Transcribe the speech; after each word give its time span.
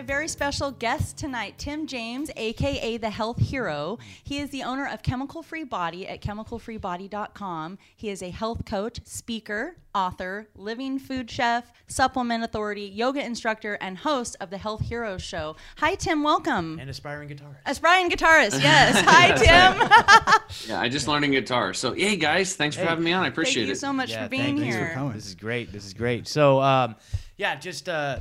a 0.00 0.02
very 0.02 0.28
special 0.28 0.70
guest 0.70 1.18
tonight, 1.18 1.58
Tim 1.58 1.86
James, 1.86 2.30
aka 2.34 2.96
the 2.96 3.10
Health 3.10 3.38
Hero. 3.38 3.98
He 4.24 4.38
is 4.38 4.48
the 4.48 4.62
owner 4.62 4.88
of 4.88 5.02
Chemical 5.02 5.42
Free 5.42 5.62
Body 5.62 6.08
at 6.08 6.22
chemicalfreebody.com. 6.22 7.76
He 7.96 8.08
is 8.08 8.22
a 8.22 8.30
health 8.30 8.64
coach, 8.64 9.00
speaker, 9.04 9.76
author, 9.94 10.48
living 10.56 10.98
food 10.98 11.30
chef, 11.30 11.70
supplement 11.86 12.42
authority, 12.42 12.84
yoga 12.84 13.22
instructor, 13.22 13.74
and 13.74 13.98
host 13.98 14.36
of 14.40 14.48
the 14.48 14.56
Health 14.56 14.80
Hero 14.80 15.18
Show. 15.18 15.56
Hi, 15.76 15.96
Tim. 15.96 16.22
Welcome. 16.22 16.78
And 16.80 16.88
aspiring 16.88 17.28
guitarist. 17.28 17.58
Aspiring 17.66 18.08
guitarist, 18.08 18.62
yes. 18.62 19.02
Hi, 19.06 19.32
Tim. 19.32 20.30
Yeah, 20.66 20.80
I 20.80 20.88
just 20.88 21.08
learning 21.08 21.32
guitar. 21.32 21.74
So, 21.74 21.92
hey 21.92 22.16
guys, 22.16 22.54
thanks 22.56 22.74
for 22.74 22.84
having 22.84 23.04
me 23.04 23.12
on. 23.12 23.24
I 23.24 23.28
appreciate 23.28 23.64
it. 23.64 23.66
Thank 23.66 23.68
you 23.68 23.72
it. 23.72 23.80
so 23.80 23.92
much 23.92 24.10
Yeah, 24.10 24.24
for 24.24 24.28
being 24.30 24.56
thank 24.56 24.58
here. 24.60 24.72
Thanks 24.72 24.92
for 24.92 24.94
coming. 24.94 25.12
This 25.12 25.26
is 25.26 25.34
great. 25.34 25.72
This 25.72 25.86
is 25.86 25.94
great. 25.94 26.26
So, 26.26 26.60
um, 26.60 26.96
yeah, 27.36 27.54
just 27.54 27.88
uh, 27.88 28.20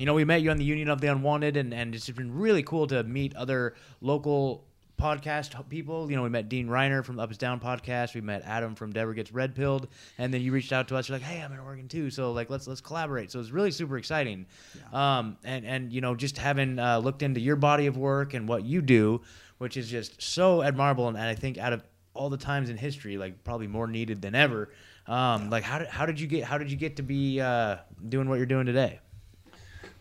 you 0.00 0.06
know, 0.06 0.14
we 0.14 0.24
met 0.24 0.40
you 0.40 0.50
on 0.50 0.56
the 0.56 0.64
Union 0.64 0.88
of 0.88 1.02
the 1.02 1.08
Unwanted, 1.08 1.58
and 1.58 1.74
and 1.74 1.94
it's 1.94 2.08
been 2.08 2.34
really 2.34 2.62
cool 2.62 2.86
to 2.86 3.02
meet 3.04 3.36
other 3.36 3.74
local 4.00 4.64
podcast 4.98 5.68
people. 5.68 6.10
You 6.10 6.16
know, 6.16 6.22
we 6.22 6.30
met 6.30 6.48
Dean 6.48 6.68
Reiner 6.68 7.04
from 7.04 7.16
the 7.16 7.22
Up 7.22 7.30
is 7.30 7.36
Down 7.36 7.60
podcast. 7.60 8.14
We 8.14 8.22
met 8.22 8.42
Adam 8.46 8.74
from 8.74 8.94
Deborah 8.94 9.14
Gets 9.14 9.30
Red 9.30 9.54
Pilled, 9.54 9.88
and 10.16 10.32
then 10.32 10.40
you 10.40 10.52
reached 10.52 10.72
out 10.72 10.88
to 10.88 10.96
us. 10.96 11.10
You're 11.10 11.18
like, 11.18 11.26
hey, 11.26 11.42
I'm 11.42 11.52
in 11.52 11.58
Oregon 11.58 11.86
too, 11.86 12.08
so 12.08 12.32
like 12.32 12.48
let's 12.48 12.66
let's 12.66 12.80
collaborate. 12.80 13.30
So 13.30 13.40
it's 13.40 13.50
really 13.50 13.70
super 13.70 13.98
exciting. 13.98 14.46
Um, 14.90 15.36
and 15.44 15.66
and 15.66 15.92
you 15.92 16.00
know, 16.00 16.14
just 16.14 16.38
having 16.38 16.78
uh, 16.78 16.98
looked 16.98 17.22
into 17.22 17.40
your 17.40 17.56
body 17.56 17.86
of 17.86 17.98
work 17.98 18.32
and 18.32 18.48
what 18.48 18.64
you 18.64 18.80
do, 18.80 19.20
which 19.58 19.76
is 19.76 19.90
just 19.90 20.22
so 20.22 20.62
admirable, 20.62 21.08
and, 21.08 21.16
and 21.18 21.26
I 21.26 21.34
think 21.34 21.58
out 21.58 21.74
of 21.74 21.84
all 22.14 22.30
the 22.30 22.38
times 22.38 22.70
in 22.70 22.78
history, 22.78 23.18
like 23.18 23.44
probably 23.44 23.66
more 23.66 23.86
needed 23.86 24.22
than 24.22 24.34
ever. 24.34 24.70
Um, 25.06 25.50
Like 25.50 25.62
how 25.62 25.78
did 25.78 25.88
how 25.88 26.06
did 26.06 26.18
you 26.18 26.26
get 26.26 26.44
how 26.44 26.56
did 26.56 26.70
you 26.70 26.78
get 26.78 26.96
to 26.96 27.02
be 27.02 27.38
uh, 27.38 27.76
doing 28.08 28.30
what 28.30 28.36
you're 28.36 28.46
doing 28.46 28.64
today? 28.64 29.00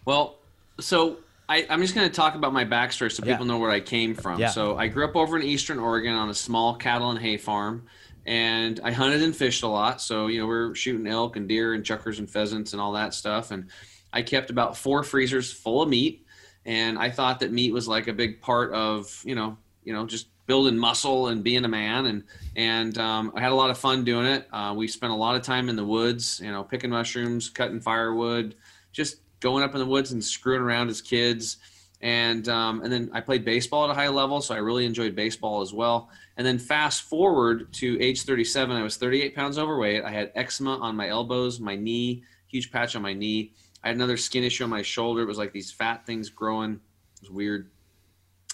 Well, 0.05 0.37
so 0.79 1.17
I, 1.47 1.65
I'm 1.69 1.81
just 1.81 1.95
going 1.95 2.07
to 2.07 2.15
talk 2.15 2.35
about 2.35 2.53
my 2.53 2.65
backstory 2.65 3.11
so 3.11 3.23
Yeah. 3.25 3.33
people 3.33 3.45
know 3.45 3.57
where 3.57 3.71
I 3.71 3.79
came 3.79 4.13
from. 4.15 4.39
Yeah. 4.39 4.49
So 4.49 4.77
I 4.77 4.87
grew 4.87 5.05
up 5.05 5.15
over 5.15 5.37
in 5.37 5.43
Eastern 5.43 5.79
Oregon 5.79 6.13
on 6.13 6.29
a 6.29 6.33
small 6.33 6.75
cattle 6.75 7.09
and 7.09 7.19
hay 7.19 7.37
farm, 7.37 7.87
and 8.25 8.79
I 8.83 8.91
hunted 8.91 9.23
and 9.23 9.35
fished 9.35 9.63
a 9.63 9.67
lot. 9.67 10.01
So 10.01 10.27
you 10.27 10.39
know 10.39 10.45
we 10.47 10.55
are 10.55 10.75
shooting 10.75 11.07
elk 11.07 11.35
and 11.35 11.47
deer 11.47 11.73
and 11.73 11.83
chukars 11.83 12.19
and 12.19 12.29
pheasants 12.29 12.73
and 12.73 12.81
all 12.81 12.93
that 12.93 13.13
stuff. 13.13 13.51
And 13.51 13.67
I 14.13 14.21
kept 14.21 14.49
about 14.49 14.77
four 14.77 15.03
freezers 15.03 15.51
full 15.51 15.81
of 15.81 15.89
meat, 15.89 16.25
and 16.65 16.97
I 16.97 17.09
thought 17.09 17.39
that 17.41 17.51
meat 17.51 17.73
was 17.73 17.87
like 17.87 18.07
a 18.07 18.13
big 18.13 18.41
part 18.41 18.71
of 18.73 19.21
you 19.25 19.35
know 19.35 19.57
you 19.83 19.93
know 19.93 20.05
just 20.05 20.27
building 20.45 20.77
muscle 20.77 21.27
and 21.27 21.43
being 21.43 21.63
a 21.63 21.67
man 21.67 22.07
and 22.07 22.23
and 22.55 22.97
um, 22.97 23.31
I 23.35 23.39
had 23.39 23.51
a 23.51 23.55
lot 23.55 23.69
of 23.69 23.77
fun 23.77 24.03
doing 24.03 24.25
it. 24.25 24.47
Uh, 24.51 24.73
we 24.75 24.87
spent 24.87 25.11
a 25.13 25.15
lot 25.15 25.35
of 25.35 25.41
time 25.43 25.69
in 25.69 25.75
the 25.75 25.85
woods, 25.85 26.41
you 26.43 26.51
know, 26.51 26.63
picking 26.63 26.89
mushrooms, 26.89 27.49
cutting 27.49 27.79
firewood, 27.79 28.55
just 28.91 29.17
going 29.39 29.63
up 29.63 29.73
in 29.73 29.79
the 29.79 29.85
woods 29.85 30.11
and 30.11 30.23
screwing 30.23 30.61
around 30.61 30.89
as 30.89 31.01
kids. 31.01 31.57
And 32.01 32.47
um, 32.47 32.81
and 32.81 32.91
then 32.91 33.09
I 33.13 33.19
played 33.19 33.43
baseball 33.43 33.83
at 33.83 33.89
a 33.89 33.93
high 33.93 34.07
level, 34.07 34.39
so 34.39 34.55
I 34.55 34.59
really 34.59 34.85
enjoyed 34.85 35.15
baseball 35.15 35.61
as 35.61 35.73
well. 35.73 36.09
And 36.37 36.47
then 36.47 36.57
fast 36.57 37.03
forward 37.03 37.73
to 37.73 38.01
age 38.01 38.23
37, 38.23 38.75
I 38.75 38.83
was 38.83 38.95
38 38.95 39.35
pounds 39.35 39.57
overweight. 39.57 40.05
I 40.05 40.11
had 40.11 40.31
eczema 40.35 40.77
on 40.77 40.95
my 40.95 41.09
elbows, 41.09 41.59
my 41.59 41.75
knee, 41.75 42.23
huge 42.47 42.71
patch 42.71 42.95
on 42.95 43.01
my 43.01 43.13
knee. 43.13 43.51
I 43.83 43.87
had 43.87 43.97
another 43.97 44.15
skin 44.15 44.43
issue 44.43 44.63
on 44.63 44.69
my 44.69 44.81
shoulder. 44.81 45.23
It 45.23 45.27
was 45.27 45.37
like 45.37 45.51
these 45.51 45.71
fat 45.71 46.05
things 46.05 46.29
growing. 46.29 46.73
It 46.75 47.21
was 47.21 47.31
weird. 47.31 47.69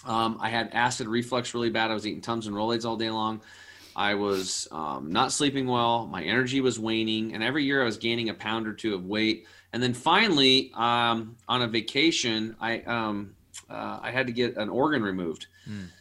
Um, 0.04 0.38
I 0.40 0.50
had 0.50 0.70
acid 0.72 1.06
reflux 1.06 1.54
really 1.54 1.70
bad. 1.70 1.90
I 1.90 1.94
was 1.94 2.06
eating 2.06 2.20
Tums 2.20 2.46
and 2.46 2.56
Rolaids 2.56 2.84
all 2.84 2.96
day 2.96 3.10
long. 3.10 3.40
I 3.96 4.14
was 4.14 4.68
um, 4.70 5.10
not 5.10 5.32
sleeping 5.32 5.66
well. 5.66 6.06
My 6.06 6.22
energy 6.22 6.60
was 6.60 6.78
waning, 6.78 7.32
and 7.34 7.42
every 7.42 7.64
year 7.64 7.80
I 7.80 7.84
was 7.86 7.96
gaining 7.96 8.28
a 8.28 8.34
pound 8.34 8.68
or 8.68 8.74
two 8.74 8.94
of 8.94 9.06
weight. 9.06 9.46
And 9.72 9.82
then 9.82 9.94
finally, 9.94 10.70
um, 10.74 11.36
on 11.48 11.62
a 11.62 11.68
vacation, 11.68 12.56
I 12.60 12.80
um, 12.80 13.34
uh, 13.68 13.98
I 14.02 14.10
had 14.10 14.26
to 14.26 14.32
get 14.32 14.56
an 14.56 14.68
organ 14.68 15.02
removed. 15.02 15.46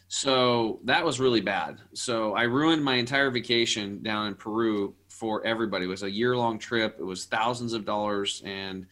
So 0.08 0.80
that 0.84 1.04
was 1.04 1.20
really 1.20 1.42
bad. 1.42 1.80
So 1.94 2.34
I 2.36 2.44
ruined 2.44 2.84
my 2.84 2.96
entire 2.96 3.32
vacation 3.32 4.04
down 4.04 4.28
in 4.28 4.36
Peru 4.36 4.94
for 5.10 5.46
everybody. 5.46 5.86
It 5.86 5.90
was 5.90 6.04
a 6.04 6.12
year 6.12 6.38
long 6.38 6.60
trip. 6.60 6.98
It 7.00 7.04
was 7.04 7.26
thousands 7.26 7.74
of 7.74 7.86
dollars, 7.86 8.44
and 8.46 8.86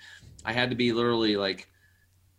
I 0.43 0.53
had 0.53 0.69
to 0.71 0.75
be 0.75 0.91
literally 0.91 1.37
like 1.37 1.69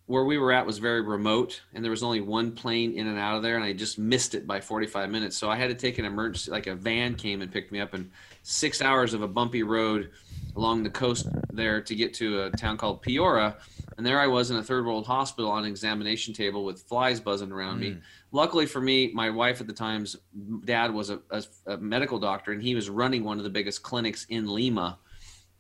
where 0.06 0.25
we 0.25 0.37
were 0.37 0.53
at 0.53 0.67
was 0.67 0.78
very 0.78 1.00
remote 1.00 1.62
and 1.73 1.83
there 1.83 1.91
was 1.91 2.03
only 2.03 2.21
one 2.21 2.53
plane 2.53 2.93
in 2.93 3.06
and 3.06 3.19
out 3.19 3.37
of 3.37 3.43
there 3.43 3.56
and 3.56 3.65
i 3.65 3.73
just 3.73 3.99
missed 3.99 4.34
it 4.34 4.47
by 4.47 4.61
45 4.61 5.09
minutes 5.09 5.37
so 5.37 5.49
i 5.49 5.56
had 5.56 5.69
to 5.69 5.75
take 5.75 5.99
an 5.99 6.05
emergency 6.05 6.50
like 6.50 6.67
a 6.67 6.75
van 6.75 7.15
came 7.15 7.41
and 7.41 7.50
picked 7.50 7.73
me 7.73 7.81
up 7.81 7.94
and 7.94 8.11
six 8.43 8.83
hours 8.83 9.15
of 9.15 9.23
a 9.23 9.28
bumpy 9.28 9.62
road 9.62 10.11
along 10.57 10.83
the 10.83 10.91
coast 10.91 11.27
there 11.53 11.81
to 11.81 11.95
get 11.95 12.15
to 12.15 12.43
a 12.45 12.51
town 12.51 12.77
called 12.77 13.03
Piura 13.03 13.57
and 13.97 14.07
there 14.07 14.21
i 14.21 14.27
was 14.27 14.51
in 14.51 14.57
a 14.57 14.63
third 14.63 14.87
world 14.87 15.07
hospital 15.07 15.51
on 15.51 15.65
an 15.65 15.71
examination 15.71 16.35
table 16.35 16.65
with 16.65 16.83
flies 16.83 17.21
buzzing 17.21 17.53
around 17.53 17.81
me 17.81 17.93
hmm. 17.93 17.99
luckily 18.33 18.67
for 18.67 18.81
me 18.81 19.11
my 19.15 19.31
wife 19.31 19.61
at 19.61 19.67
the 19.67 19.73
time's 19.73 20.17
dad 20.65 20.93
was 20.93 21.11
a, 21.11 21.21
a, 21.31 21.43
a 21.67 21.77
medical 21.77 22.19
doctor 22.19 22.53
and 22.53 22.63
he 22.63 22.75
was 22.75 22.91
running 22.91 23.25
one 23.25 23.39
of 23.39 23.45
the 23.45 23.51
biggest 23.51 23.83
clinics 23.83 24.27
in 24.29 24.47
lima 24.47 24.99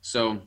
so 0.00 0.42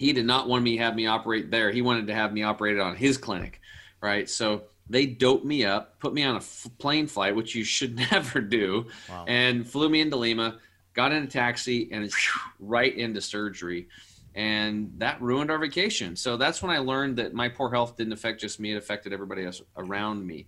he 0.00 0.14
did 0.14 0.24
not 0.24 0.48
want 0.48 0.64
me 0.64 0.78
to 0.78 0.82
have 0.82 0.94
me 0.96 1.06
operate 1.06 1.50
there. 1.50 1.70
He 1.70 1.82
wanted 1.82 2.06
to 2.06 2.14
have 2.14 2.32
me 2.32 2.42
operated 2.42 2.80
on 2.80 2.96
his 2.96 3.18
clinic, 3.18 3.60
right? 4.00 4.30
So 4.30 4.62
they 4.88 5.04
doped 5.04 5.44
me 5.44 5.66
up, 5.66 6.00
put 6.00 6.14
me 6.14 6.24
on 6.24 6.36
a 6.36 6.38
f- 6.38 6.66
plane 6.78 7.06
flight, 7.06 7.36
which 7.36 7.54
you 7.54 7.64
should 7.64 7.96
never 8.10 8.40
do, 8.40 8.86
Wow. 9.10 9.26
and 9.28 9.68
flew 9.68 9.90
me 9.90 10.00
into 10.00 10.16
Lima. 10.16 10.58
Got 10.94 11.12
in 11.12 11.22
a 11.22 11.26
taxi 11.26 11.88
and 11.92 12.10
right 12.58 12.94
into 12.96 13.20
surgery, 13.20 13.88
and 14.34 14.92
that 14.98 15.20
ruined 15.22 15.50
our 15.50 15.58
vacation. 15.58 16.16
So 16.16 16.36
that's 16.36 16.62
when 16.62 16.70
I 16.70 16.78
learned 16.78 17.16
that 17.18 17.32
my 17.34 17.48
poor 17.48 17.70
health 17.70 17.96
didn't 17.96 18.12
affect 18.12 18.40
just 18.40 18.58
me; 18.60 18.72
it 18.72 18.76
affected 18.76 19.12
everybody 19.12 19.44
else 19.44 19.62
around 19.76 20.26
me. 20.26 20.46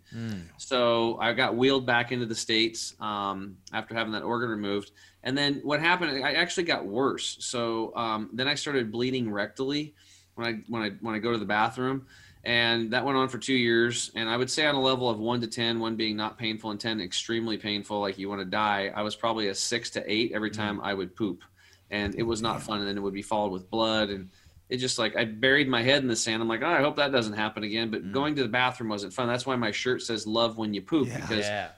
So 0.56 1.18
I 1.20 1.32
got 1.32 1.56
wheeled 1.56 1.86
back 1.86 2.12
into 2.12 2.26
the 2.26 2.34
states 2.34 2.94
um, 3.00 3.56
after 3.72 3.94
having 3.94 4.12
that 4.12 4.22
organ 4.22 4.50
removed. 4.50 4.90
And 5.24 5.38
then 5.38 5.60
what 5.62 5.80
happened? 5.80 6.24
I 6.24 6.32
actually 6.32 6.64
got 6.64 6.84
worse. 6.86 7.36
So 7.40 7.94
um, 7.96 8.30
then 8.32 8.48
I 8.48 8.54
started 8.56 8.90
bleeding 8.90 9.26
rectally 9.28 9.92
when 10.34 10.46
I 10.46 10.60
when 10.68 10.82
I 10.82 10.90
when 11.00 11.14
I 11.14 11.18
go 11.18 11.32
to 11.32 11.38
the 11.38 11.44
bathroom, 11.44 12.06
and 12.44 12.90
that 12.92 13.04
went 13.04 13.16
on 13.16 13.28
for 13.28 13.38
two 13.38 13.54
years. 13.54 14.10
And 14.14 14.28
I 14.28 14.36
would 14.36 14.50
say 14.50 14.66
on 14.66 14.74
a 14.74 14.80
level 14.80 15.08
of 15.08 15.18
one 15.18 15.40
to 15.40 15.46
ten, 15.46 15.78
one 15.80 15.96
being 15.96 16.16
not 16.16 16.38
painful 16.38 16.70
and 16.70 16.80
ten 16.80 17.00
extremely 17.00 17.56
painful, 17.56 18.00
like 18.00 18.18
you 18.18 18.28
want 18.28 18.40
to 18.40 18.46
die. 18.46 18.90
I 18.94 19.02
was 19.02 19.14
probably 19.14 19.48
a 19.48 19.54
six 19.54 19.90
to 19.90 20.12
eight 20.12 20.32
every 20.32 20.50
mm-hmm. 20.50 20.60
time 20.60 20.80
I 20.82 20.94
would 20.94 21.14
poop, 21.14 21.42
and 21.90 22.14
it 22.14 22.24
was 22.24 22.42
not 22.42 22.62
fun. 22.62 22.78
And 22.80 22.88
then 22.88 22.96
it 22.96 23.00
would 23.00 23.14
be 23.14 23.22
followed 23.22 23.52
with 23.52 23.70
blood 23.70 24.10
and 24.10 24.28
it 24.72 24.78
just 24.78 24.98
like 24.98 25.14
I 25.16 25.26
buried 25.26 25.68
my 25.68 25.82
head 25.82 26.00
in 26.00 26.08
the 26.08 26.16
sand. 26.16 26.40
I'm 26.40 26.48
like, 26.48 26.62
oh, 26.62 26.66
I 26.66 26.80
hope 26.80 26.96
that 26.96 27.12
doesn't 27.12 27.34
happen 27.34 27.62
again. 27.62 27.90
But 27.90 28.04
mm. 28.04 28.12
going 28.12 28.34
to 28.36 28.42
the 28.42 28.48
bathroom 28.48 28.88
wasn't 28.88 29.12
fun. 29.12 29.28
That's 29.28 29.44
why 29.44 29.54
my 29.54 29.70
shirt 29.70 30.00
says 30.00 30.26
"Love 30.26 30.56
when 30.56 30.72
you 30.72 30.80
poop" 30.80 31.08
Yeah. 31.08 31.20
because 31.20 31.44
yeah. 31.44 31.68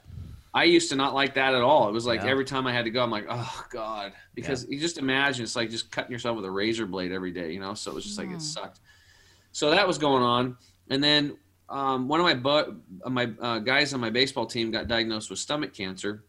I 0.53 0.63
used 0.63 0.89
to 0.91 0.95
not 0.95 1.13
like 1.13 1.33
that 1.33 1.53
at 1.53 1.61
all. 1.61 1.89
It 1.89 1.91
was 1.91 2.05
like 2.05 2.21
Yeah. 2.21 2.29
every 2.29 2.45
time 2.45 2.65
I 2.65 2.71
had 2.71 2.85
to 2.85 2.91
go, 2.91 3.03
I'm 3.03 3.11
like, 3.11 3.25
oh 3.29 3.65
god, 3.69 4.13
because 4.33 4.65
you 4.69 4.79
just 4.79 4.97
imagine 4.97 5.43
it's 5.43 5.57
like 5.57 5.69
just 5.69 5.91
cutting 5.91 6.13
yourself 6.13 6.37
with 6.37 6.45
a 6.45 6.51
razor 6.51 6.85
blade 6.85 7.11
every 7.11 7.31
day, 7.31 7.51
you 7.51 7.59
know. 7.59 7.73
So 7.73 7.91
it 7.91 7.95
was 7.95 8.05
just 8.05 8.17
like 8.17 8.29
it 8.29 8.37
mm. 8.37 8.41
sucked. 8.41 8.79
So 9.55 9.69
that 9.69 9.87
was 9.87 9.97
going 9.97 10.21
on, 10.21 10.57
and 10.89 11.01
then 11.01 11.37
um, 11.69 12.09
one 12.09 12.19
of 12.19 12.25
my 12.25 12.33
bu- 12.33 12.75
uh, 13.05 13.09
my 13.09 13.31
uh, 13.39 13.59
guys 13.59 13.93
on 13.93 14.01
my 14.01 14.09
baseball 14.09 14.45
team 14.45 14.69
got 14.69 14.89
diagnosed 14.89 15.29
with 15.29 15.39
stomach 15.39 15.73
cancer, 15.73 16.25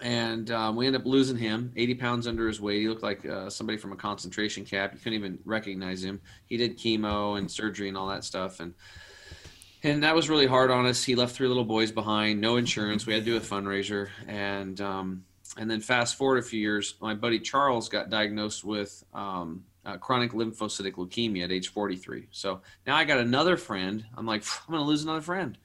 and 0.00 0.50
um, 0.50 0.74
we 0.74 0.86
ended 0.86 1.02
up 1.02 1.06
losing 1.06 1.36
him. 1.36 1.70
80 1.76 1.94
pounds 1.96 2.26
under 2.26 2.48
his 2.48 2.58
weight. 2.58 2.80
He 2.80 2.88
looked 2.88 3.02
like 3.02 3.26
uh, 3.26 3.50
somebody 3.50 3.76
from 3.76 3.92
a 3.92 3.96
concentration 3.96 4.64
camp. 4.64 4.94
You 4.94 5.00
couldn't 5.00 5.18
even 5.18 5.38
recognize 5.44 6.02
him. 6.02 6.18
He 6.46 6.56
did 6.56 6.78
chemo 6.78 7.36
and 7.36 7.50
surgery 7.50 7.88
and 7.88 7.96
all 7.98 8.08
that 8.08 8.24
stuff, 8.24 8.60
and 8.60 8.72
and 9.82 10.02
that 10.02 10.14
was 10.14 10.30
really 10.30 10.46
hard 10.46 10.70
on 10.70 10.86
us. 10.86 11.04
He 11.04 11.14
left 11.16 11.36
three 11.36 11.46
little 11.46 11.66
boys 11.66 11.92
behind, 11.92 12.40
no 12.40 12.56
insurance. 12.56 13.04
We 13.04 13.12
had 13.12 13.26
to 13.26 13.30
do 13.32 13.36
a 13.36 13.40
fundraiser, 13.40 14.08
and 14.26 14.80
um, 14.80 15.24
and 15.58 15.70
then 15.70 15.82
fast 15.82 16.16
forward 16.16 16.38
a 16.38 16.42
few 16.42 16.58
years, 16.58 16.94
my 17.02 17.12
buddy 17.12 17.38
Charles 17.38 17.90
got 17.90 18.08
diagnosed 18.08 18.64
with 18.64 19.04
um, 19.12 19.62
uh, 19.86 19.96
chronic 19.96 20.32
lymphocytic 20.32 20.92
leukemia 20.92 21.44
at 21.44 21.52
age 21.52 21.68
43. 21.68 22.28
So 22.30 22.60
now 22.86 22.96
I 22.96 23.04
got 23.04 23.18
another 23.18 23.56
friend. 23.56 24.04
I'm 24.16 24.26
like, 24.26 24.44
I'm 24.68 24.72
going 24.72 24.82
to 24.84 24.88
lose 24.88 25.02
another 25.04 25.20
friend. 25.22 25.56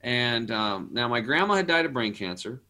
And 0.00 0.50
um, 0.50 0.90
now 0.92 1.08
my 1.08 1.20
grandma 1.20 1.54
had 1.54 1.66
died 1.66 1.84
of 1.86 1.92
brain 1.92 2.14
cancer. 2.14 2.62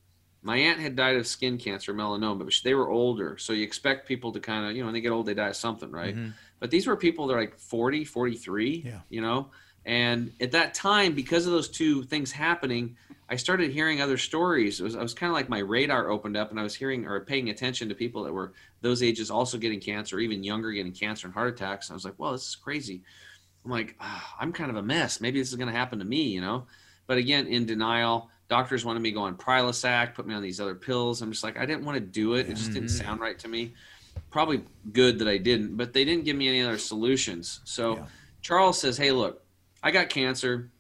My 0.43 0.56
aunt 0.58 0.78
had 0.78 0.94
died 0.94 1.16
of 1.16 1.26
skin 1.26 1.58
cancer, 1.58 1.93
melanoma, 1.93 2.44
but 2.44 2.54
they 2.62 2.75
were 2.75 2.88
older. 2.88 3.37
So 3.37 3.52
you 3.52 3.64
expect 3.64 4.06
people 4.06 4.31
to 4.32 4.38
kind 4.40 4.64
of, 4.70 4.76
you 4.76 4.82
know, 4.82 4.87
when 4.87 4.94
they 4.94 5.00
get 5.00 5.10
old, 5.10 5.26
they 5.26 5.34
die 5.34 5.48
of 5.48 5.56
something, 5.56 5.90
right? 5.90 6.16
But 6.60 6.70
these 6.70 6.87
were 6.87 6.96
people 6.96 7.26
that 7.26 7.34
are 7.34 7.40
like 7.40 7.58
40, 7.58 8.04
43, 8.04 8.82
Yeah. 8.87 9.00
you 9.08 9.20
know? 9.20 9.50
And 9.84 10.32
at 10.40 10.52
that 10.52 10.75
time, 10.75 11.14
because 11.14 11.46
of 11.46 11.52
those 11.52 11.69
two 11.69 12.02
things 12.04 12.32
happening, 12.32 12.96
I 13.28 13.37
started 13.37 13.70
hearing 13.72 14.00
other 14.00 14.16
stories. 14.19 14.81
It 14.81 14.84
was, 14.84 14.96
I 14.96 15.02
was 15.02 15.14
kind 15.14 15.31
of 15.31 15.34
like 15.34 15.49
my 15.49 15.58
radar 15.58 16.10
opened 16.10 16.37
up 16.37 16.50
and 16.50 16.58
I 16.60 16.62
was 16.62 16.75
hearing 16.75 17.06
or 17.06 17.20
paying 17.20 17.50
attention 17.50 17.88
to 17.88 17.94
people 17.94 18.22
that 18.25 18.32
were 18.32 18.52
those 18.81 19.02
ages 19.02 19.31
also 19.31 19.58
getting 19.58 19.81
cancer, 19.81 20.19
even 20.19 20.43
younger 20.44 20.70
getting 20.73 20.93
cancer 20.93 21.26
and 21.26 21.34
heart 21.34 21.49
attacks. 21.49 21.88
And 21.88 21.94
I 21.94 21.96
was 21.96 22.05
like, 22.05 22.14
well, 22.19 22.32
this 22.32 22.46
is 22.49 22.55
crazy. 22.56 23.02
I'm 23.64 23.70
like, 23.70 23.96
ah, 24.00 24.37
I'm 24.38 24.52
kind 24.52 24.70
of 24.70 24.76
a 24.76 24.82
mess. 24.82 25.20
Maybe 25.20 25.38
this 25.40 25.49
is 25.49 25.56
going 25.56 25.73
to 25.73 25.76
happen 25.76 25.99
to 25.99 26.05
me, 26.05 26.23
you 26.23 26.40
know? 26.40 26.67
But 27.06 27.19
again, 27.19 27.46
in 27.46 27.67
denial. 27.67 28.31
Doctors 28.49 28.84
wanted 28.84 29.00
me 29.00 29.11
to 29.11 29.14
go 29.14 29.23
on 29.23 29.37
Prilosec, 29.37 30.14
put 30.14 30.26
me 30.26 30.34
on 30.34 30.43
these 30.43 30.61
other 30.61 30.76
pills. 30.76 31.20
I'm 31.20 31.32
just 31.32 31.43
like, 31.43 31.58
I 31.58 31.67
didn't 31.67 31.84
want 31.84 31.96
to 31.96 32.00
do 32.05 32.34
it. 32.34 32.49
It 32.49 32.55
just 32.55 32.73
didn't 32.73 32.90
sound 32.90 33.20
right 33.20 33.38
to 33.40 33.49
me. 33.49 33.75
probably 34.31 34.62
good 34.93 35.19
that 35.19 35.28
I 35.28 35.37
didn't, 35.38 35.76
but 35.76 35.93
they 35.93 36.05
didn't 36.05 36.25
give 36.25 36.37
me 36.37 36.49
any 36.49 36.62
other 36.62 36.78
solutions. 36.78 37.61
So 37.64 37.96
Yeah. 37.96 38.05
Charles 38.43 38.81
says, 38.81 38.96
"Hey, 38.96 39.11
look, 39.11 39.43
I 39.82 39.90
got 39.90 40.08
cancer. 40.11 40.70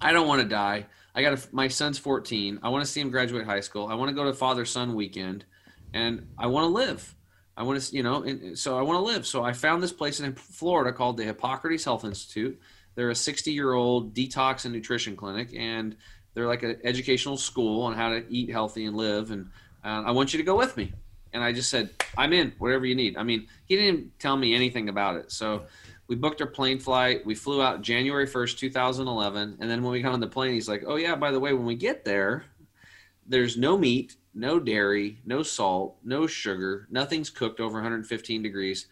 I 0.00 0.12
don't 0.12 0.26
want 0.26 0.42
to 0.42 0.48
die. 0.48 0.86
I 1.14 1.22
got 1.22 1.32
a, 1.34 1.48
my 1.54 1.68
son's 1.68 1.98
14. 1.98 2.58
I 2.62 2.68
want 2.70 2.84
to 2.84 2.90
see 2.90 3.00
him 3.00 3.10
graduate 3.10 3.44
high 3.44 3.60
school. 3.60 3.86
I 3.88 3.94
want 3.94 4.08
to 4.08 4.14
go 4.14 4.24
to 4.24 4.32
father 4.32 4.64
son 4.64 4.94
weekend, 4.94 5.44
and 5.92 6.28
I 6.38 6.46
want 6.46 6.64
to 6.64 6.68
live. 6.68 7.14
I 7.56 7.62
want 7.62 7.80
to, 7.80 7.96
you 7.96 8.02
know, 8.02 8.22
and 8.22 8.58
so 8.58 8.78
I 8.78 8.82
want 8.82 8.98
to 8.98 9.12
live. 9.12 9.26
So 9.26 9.44
I 9.44 9.52
found 9.52 9.82
this 9.82 9.92
place 9.92 10.20
in 10.20 10.34
Florida 10.34 10.92
called 10.92 11.16
the 11.16 11.24
Hippocrates 11.24 11.84
Health 11.84 12.04
Institute. 12.04 12.58
They're 12.94 13.10
a 13.10 13.14
60 13.14 13.52
year 13.52 13.72
old 13.72 14.14
detox 14.14 14.64
and 14.64 14.74
nutrition 14.74 15.16
clinic, 15.16 15.50
and 15.54 15.96
they're 16.34 16.46
like 16.46 16.62
an 16.62 16.78
educational 16.84 17.36
school 17.36 17.82
on 17.82 17.94
how 17.94 18.10
to 18.10 18.24
eat 18.28 18.50
healthy 18.50 18.86
and 18.86 18.96
live. 18.96 19.30
And 19.30 19.50
uh, 19.84 20.04
I 20.06 20.10
want 20.12 20.32
you 20.32 20.38
to 20.38 20.44
go 20.44 20.56
with 20.56 20.76
me. 20.76 20.92
And 21.32 21.44
I 21.44 21.52
just 21.52 21.70
said, 21.70 21.90
I'm 22.16 22.32
in, 22.32 22.52
whatever 22.58 22.86
you 22.86 22.94
need. 22.94 23.16
I 23.16 23.22
mean, 23.22 23.46
he 23.66 23.76
didn't 23.76 24.18
tell 24.18 24.36
me 24.36 24.54
anything 24.54 24.88
about 24.88 25.16
it. 25.16 25.30
So 25.30 25.64
we 26.08 26.16
booked 26.16 26.40
our 26.40 26.46
plane 26.46 26.80
flight. 26.80 27.24
We 27.24 27.34
flew 27.34 27.62
out 27.62 27.82
January 27.82 28.26
1st, 28.26 28.58
2011. 28.58 29.58
And 29.60 29.70
then 29.70 29.82
when 29.82 29.92
we 29.92 30.02
got 30.02 30.12
on 30.12 30.20
the 30.20 30.26
plane, 30.26 30.54
he's 30.54 30.68
like, 30.68 30.82
oh, 30.86 30.96
yeah, 30.96 31.14
by 31.14 31.30
the 31.30 31.38
way, 31.38 31.52
when 31.52 31.66
we 31.66 31.76
get 31.76 32.04
there, 32.04 32.44
there's 33.26 33.56
no 33.56 33.78
meat, 33.78 34.16
no 34.34 34.60
dairy, 34.60 35.18
no 35.26 35.42
salt, 35.42 35.96
no 36.04 36.26
sugar. 36.26 36.86
Nothing's 36.90 37.30
cooked 37.30 37.60
over 37.60 37.74
115 37.74 38.42
degrees. 38.42 38.86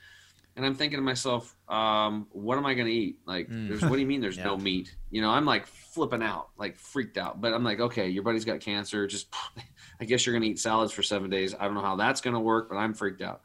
And 0.56 0.66
I'm 0.66 0.74
thinking 0.74 0.98
to 0.98 1.02
myself, 1.04 1.54
um, 1.68 2.26
what 2.32 2.58
am 2.58 2.66
I 2.66 2.74
going 2.74 2.88
to 2.88 2.92
eat? 2.92 3.20
Like, 3.26 3.48
Mm. 3.48 3.68
there's 3.68 3.82
what 3.82 3.92
do 3.92 4.00
you 4.00 4.06
mean 4.06 4.20
there's 4.20 4.36
Yeah. 4.38 4.44
no 4.44 4.56
meat? 4.56 4.96
You 5.10 5.22
know, 5.22 5.30
I'm 5.30 5.44
like 5.44 5.66
flipping 5.66 6.22
out, 6.22 6.48
like 6.58 6.76
freaked 6.76 7.16
out. 7.16 7.40
But 7.40 7.54
I'm 7.54 7.62
like, 7.62 7.78
okay, 7.78 8.08
your 8.08 8.24
buddy's 8.24 8.44
got 8.44 8.58
cancer. 8.58 9.06
Just, 9.06 9.28
I 10.00 10.04
guess 10.04 10.26
you're 10.26 10.32
going 10.32 10.42
to 10.42 10.48
eat 10.48 10.58
salads 10.58 10.92
for 10.92 11.04
seven 11.04 11.30
days. 11.30 11.54
I 11.54 11.64
don't 11.66 11.74
know 11.74 11.80
how 11.80 11.94
that's 11.94 12.20
going 12.20 12.34
to 12.34 12.40
work, 12.40 12.68
but 12.68 12.76
I'm 12.76 12.92
freaked 12.92 13.22
out. 13.22 13.42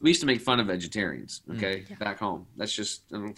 We 0.00 0.10
used 0.10 0.20
to 0.20 0.26
make 0.26 0.42
fun 0.42 0.60
of 0.60 0.66
vegetarians, 0.66 1.40
Mm. 1.48 1.56
okay, 1.56 1.84
back 1.98 2.18
home. 2.18 2.46
That's 2.58 2.72
just 2.74 3.04
I 3.14 3.16
mean, 3.16 3.34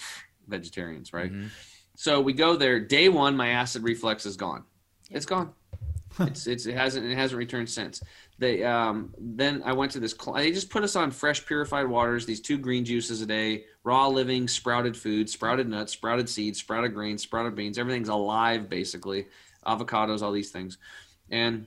vegetarians, 0.48 1.12
right? 1.12 1.32
Mhm. 1.32 1.50
So 1.94 2.20
we 2.20 2.32
go 2.32 2.56
there. 2.56 2.80
Day 2.80 3.08
one, 3.08 3.36
my 3.36 3.50
acid 3.50 3.84
reflux 3.84 4.26
is 4.26 4.36
gone. 4.36 4.64
It's 5.10 5.26
gone. 5.26 5.52
It's, 6.20 6.46
it's 6.46 6.66
it 6.66 6.74
hasn't 6.76 7.06
it 7.06 7.14
hasn't 7.14 7.38
returned 7.38 7.68
since. 7.68 8.02
They 8.38 8.64
um 8.64 9.14
then 9.18 9.62
I 9.64 9.72
went 9.72 9.92
to 9.92 10.00
this. 10.00 10.14
cl- 10.18 10.36
They 10.36 10.52
just 10.52 10.70
put 10.70 10.84
us 10.84 10.96
on 10.96 11.10
fresh 11.10 11.44
purified 11.46 11.86
waters. 11.86 12.26
These 12.26 12.40
two 12.40 12.58
green 12.58 12.84
juices 12.84 13.22
a 13.22 13.26
day, 13.26 13.64
raw 13.84 14.08
living, 14.08 14.48
sprouted 14.48 14.96
food, 14.96 15.28
sprouted 15.28 15.68
nuts, 15.68 15.92
sprouted 15.92 16.28
seeds, 16.28 16.58
sprouted 16.58 16.94
grains, 16.94 17.22
sprouted 17.22 17.54
beans. 17.54 17.78
Everything's 17.78 18.08
alive 18.08 18.68
basically. 18.68 19.26
Avocados, 19.66 20.22
all 20.22 20.32
these 20.32 20.50
things, 20.50 20.78
and 21.30 21.66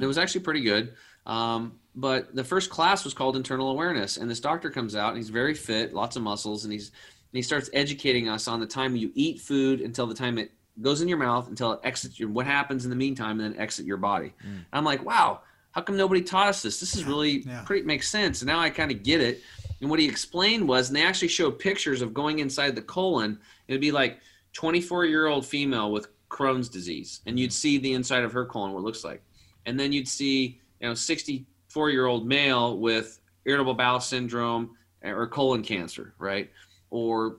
it 0.00 0.06
was 0.06 0.18
actually 0.18 0.40
pretty 0.40 0.62
good. 0.62 0.94
Um, 1.26 1.78
but 1.94 2.34
the 2.34 2.42
first 2.42 2.70
class 2.70 3.04
was 3.04 3.14
called 3.14 3.36
internal 3.36 3.70
awareness, 3.70 4.16
and 4.16 4.28
this 4.28 4.40
doctor 4.40 4.68
comes 4.68 4.96
out 4.96 5.10
and 5.10 5.18
he's 5.18 5.30
very 5.30 5.54
fit, 5.54 5.94
lots 5.94 6.16
of 6.16 6.22
muscles, 6.22 6.64
and 6.64 6.72
he's 6.72 6.88
and 6.88 7.38
he 7.38 7.42
starts 7.42 7.70
educating 7.72 8.28
us 8.28 8.48
on 8.48 8.60
the 8.60 8.66
time 8.66 8.96
you 8.96 9.12
eat 9.14 9.40
food 9.40 9.80
until 9.80 10.06
the 10.06 10.14
time 10.14 10.38
it 10.38 10.50
goes 10.82 11.00
in 11.00 11.08
your 11.08 11.18
mouth 11.18 11.48
until 11.48 11.72
it 11.72 11.80
exits 11.84 12.18
your 12.18 12.28
what 12.28 12.46
happens 12.46 12.84
in 12.84 12.90
the 12.90 12.96
meantime 12.96 13.40
and 13.40 13.54
then 13.54 13.60
exit 13.60 13.86
your 13.86 13.96
body. 13.96 14.32
Mm. 14.42 14.54
And 14.54 14.66
I'm 14.72 14.84
like, 14.84 15.04
wow, 15.04 15.40
how 15.72 15.80
come 15.80 15.96
nobody 15.96 16.22
taught 16.22 16.48
us 16.48 16.62
this? 16.62 16.80
This 16.80 16.96
is 16.96 17.04
really 17.04 17.42
yeah. 17.42 17.62
pretty 17.64 17.84
makes 17.84 18.08
sense. 18.08 18.42
And 18.42 18.48
now 18.48 18.60
I 18.60 18.70
kind 18.70 18.90
of 18.90 19.02
get 19.02 19.20
it. 19.20 19.42
And 19.80 19.90
what 19.90 19.98
he 19.98 20.08
explained 20.08 20.66
was, 20.66 20.88
and 20.88 20.96
they 20.96 21.02
actually 21.02 21.28
showed 21.28 21.58
pictures 21.58 22.00
of 22.00 22.14
going 22.14 22.38
inside 22.38 22.74
the 22.74 22.82
colon. 22.82 23.38
It'd 23.68 23.80
be 23.80 23.92
like 23.92 24.20
24 24.52 25.04
year 25.06 25.26
old 25.26 25.44
female 25.44 25.90
with 25.92 26.08
Crohn's 26.28 26.68
disease, 26.68 27.20
and 27.26 27.38
you'd 27.38 27.50
mm. 27.50 27.54
see 27.54 27.78
the 27.78 27.92
inside 27.92 28.24
of 28.24 28.32
her 28.32 28.44
colon, 28.44 28.72
what 28.72 28.80
it 28.80 28.84
looks 28.84 29.04
like, 29.04 29.22
and 29.66 29.78
then 29.78 29.92
you'd 29.92 30.08
see 30.08 30.60
you 30.80 30.88
know 30.88 30.94
64 30.94 31.90
year 31.90 32.06
old 32.06 32.26
male 32.26 32.78
with 32.78 33.20
irritable 33.44 33.74
bowel 33.74 34.00
syndrome 34.00 34.76
eh, 35.02 35.10
or 35.10 35.26
colon 35.26 35.62
cancer, 35.62 36.14
right? 36.18 36.50
Or 36.90 37.36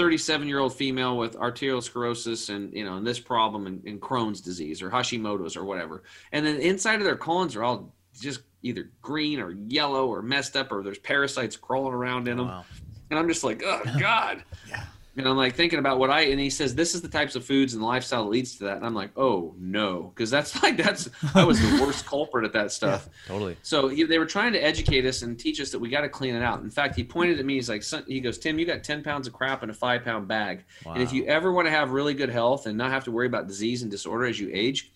37 0.00 0.48
year 0.48 0.60
old 0.60 0.74
female 0.74 1.18
with 1.18 1.36
arteriosclerosis 1.36 2.48
and 2.48 2.72
you 2.72 2.86
know 2.86 2.96
and 2.96 3.06
this 3.06 3.20
problem 3.20 3.66
and, 3.66 3.84
and 3.84 4.00
Crohn's 4.00 4.40
disease 4.40 4.80
or 4.80 4.88
Hashimoto's 4.88 5.58
or 5.58 5.64
whatever. 5.66 6.04
And 6.32 6.46
then 6.46 6.58
inside 6.58 7.00
of 7.00 7.04
their 7.04 7.18
colons 7.18 7.54
are 7.54 7.62
all 7.62 7.94
just 8.18 8.40
either 8.62 8.90
green 9.02 9.40
or 9.40 9.50
yellow 9.50 10.06
or 10.06 10.22
messed 10.22 10.56
up 10.56 10.72
or 10.72 10.82
there's 10.82 10.98
parasites 10.98 11.54
crawling 11.54 11.92
around 11.92 12.28
in 12.28 12.40
oh, 12.40 12.44
them. 12.44 12.48
Wow. 12.48 12.64
And 13.10 13.18
I'm 13.18 13.28
just 13.28 13.44
like, 13.44 13.62
oh 13.62 13.82
God. 14.00 14.42
Yeah. 14.70 14.84
And 15.20 15.28
I'm 15.28 15.36
like 15.36 15.54
thinking 15.54 15.78
about 15.78 15.98
what 15.98 16.10
I 16.10 16.22
and 16.22 16.40
he 16.40 16.50
says 16.50 16.74
this 16.74 16.94
is 16.94 17.02
the 17.02 17.08
types 17.08 17.36
of 17.36 17.44
foods 17.44 17.74
and 17.74 17.82
the 17.82 17.86
lifestyle 17.86 18.24
that 18.24 18.30
leads 18.30 18.56
to 18.58 18.64
that. 18.64 18.76
And 18.76 18.86
I'm 18.86 18.94
like, 18.94 19.10
oh 19.16 19.54
no, 19.58 20.12
because 20.14 20.30
that's 20.30 20.62
like 20.62 20.76
that's 20.76 21.08
I 21.34 21.44
was 21.44 21.60
the 21.60 21.82
worst 21.84 22.06
culprit 22.06 22.44
at 22.44 22.52
that 22.52 22.72
stuff. 22.72 23.08
Totally. 23.26 23.56
So 23.62 23.88
he, 23.88 24.04
they 24.04 24.18
were 24.18 24.26
trying 24.26 24.52
to 24.52 24.58
educate 24.58 25.04
us 25.06 25.22
and 25.22 25.38
teach 25.38 25.60
us 25.60 25.70
that 25.70 25.78
we 25.78 25.88
got 25.88 26.02
to 26.02 26.08
clean 26.08 26.34
it 26.34 26.42
out. 26.42 26.60
In 26.62 26.70
fact, 26.70 26.96
he 26.96 27.04
pointed 27.04 27.38
at 27.38 27.44
me. 27.44 27.54
He's 27.54 27.68
like, 27.68 27.82
"Son," 27.82 28.04
he 28.06 28.20
goes, 28.20 28.38
Tim, 28.38 28.58
you 28.58 28.66
got 28.66 28.84
10 28.84 29.02
pounds 29.02 29.26
of 29.26 29.32
crap 29.32 29.62
in 29.62 29.70
a 29.70 29.74
five 29.74 30.04
pound 30.04 30.28
bag. 30.28 30.64
And 30.86 31.02
if 31.02 31.12
you 31.12 31.24
ever 31.26 31.52
want 31.52 31.66
to 31.66 31.70
have 31.70 31.90
really 31.90 32.14
good 32.14 32.30
health 32.30 32.66
and 32.66 32.76
not 32.76 32.90
have 32.90 33.04
to 33.04 33.10
worry 33.10 33.26
about 33.26 33.46
disease 33.46 33.82
and 33.82 33.90
disorder 33.90 34.26
as 34.26 34.38
you 34.38 34.50
age, 34.52 34.90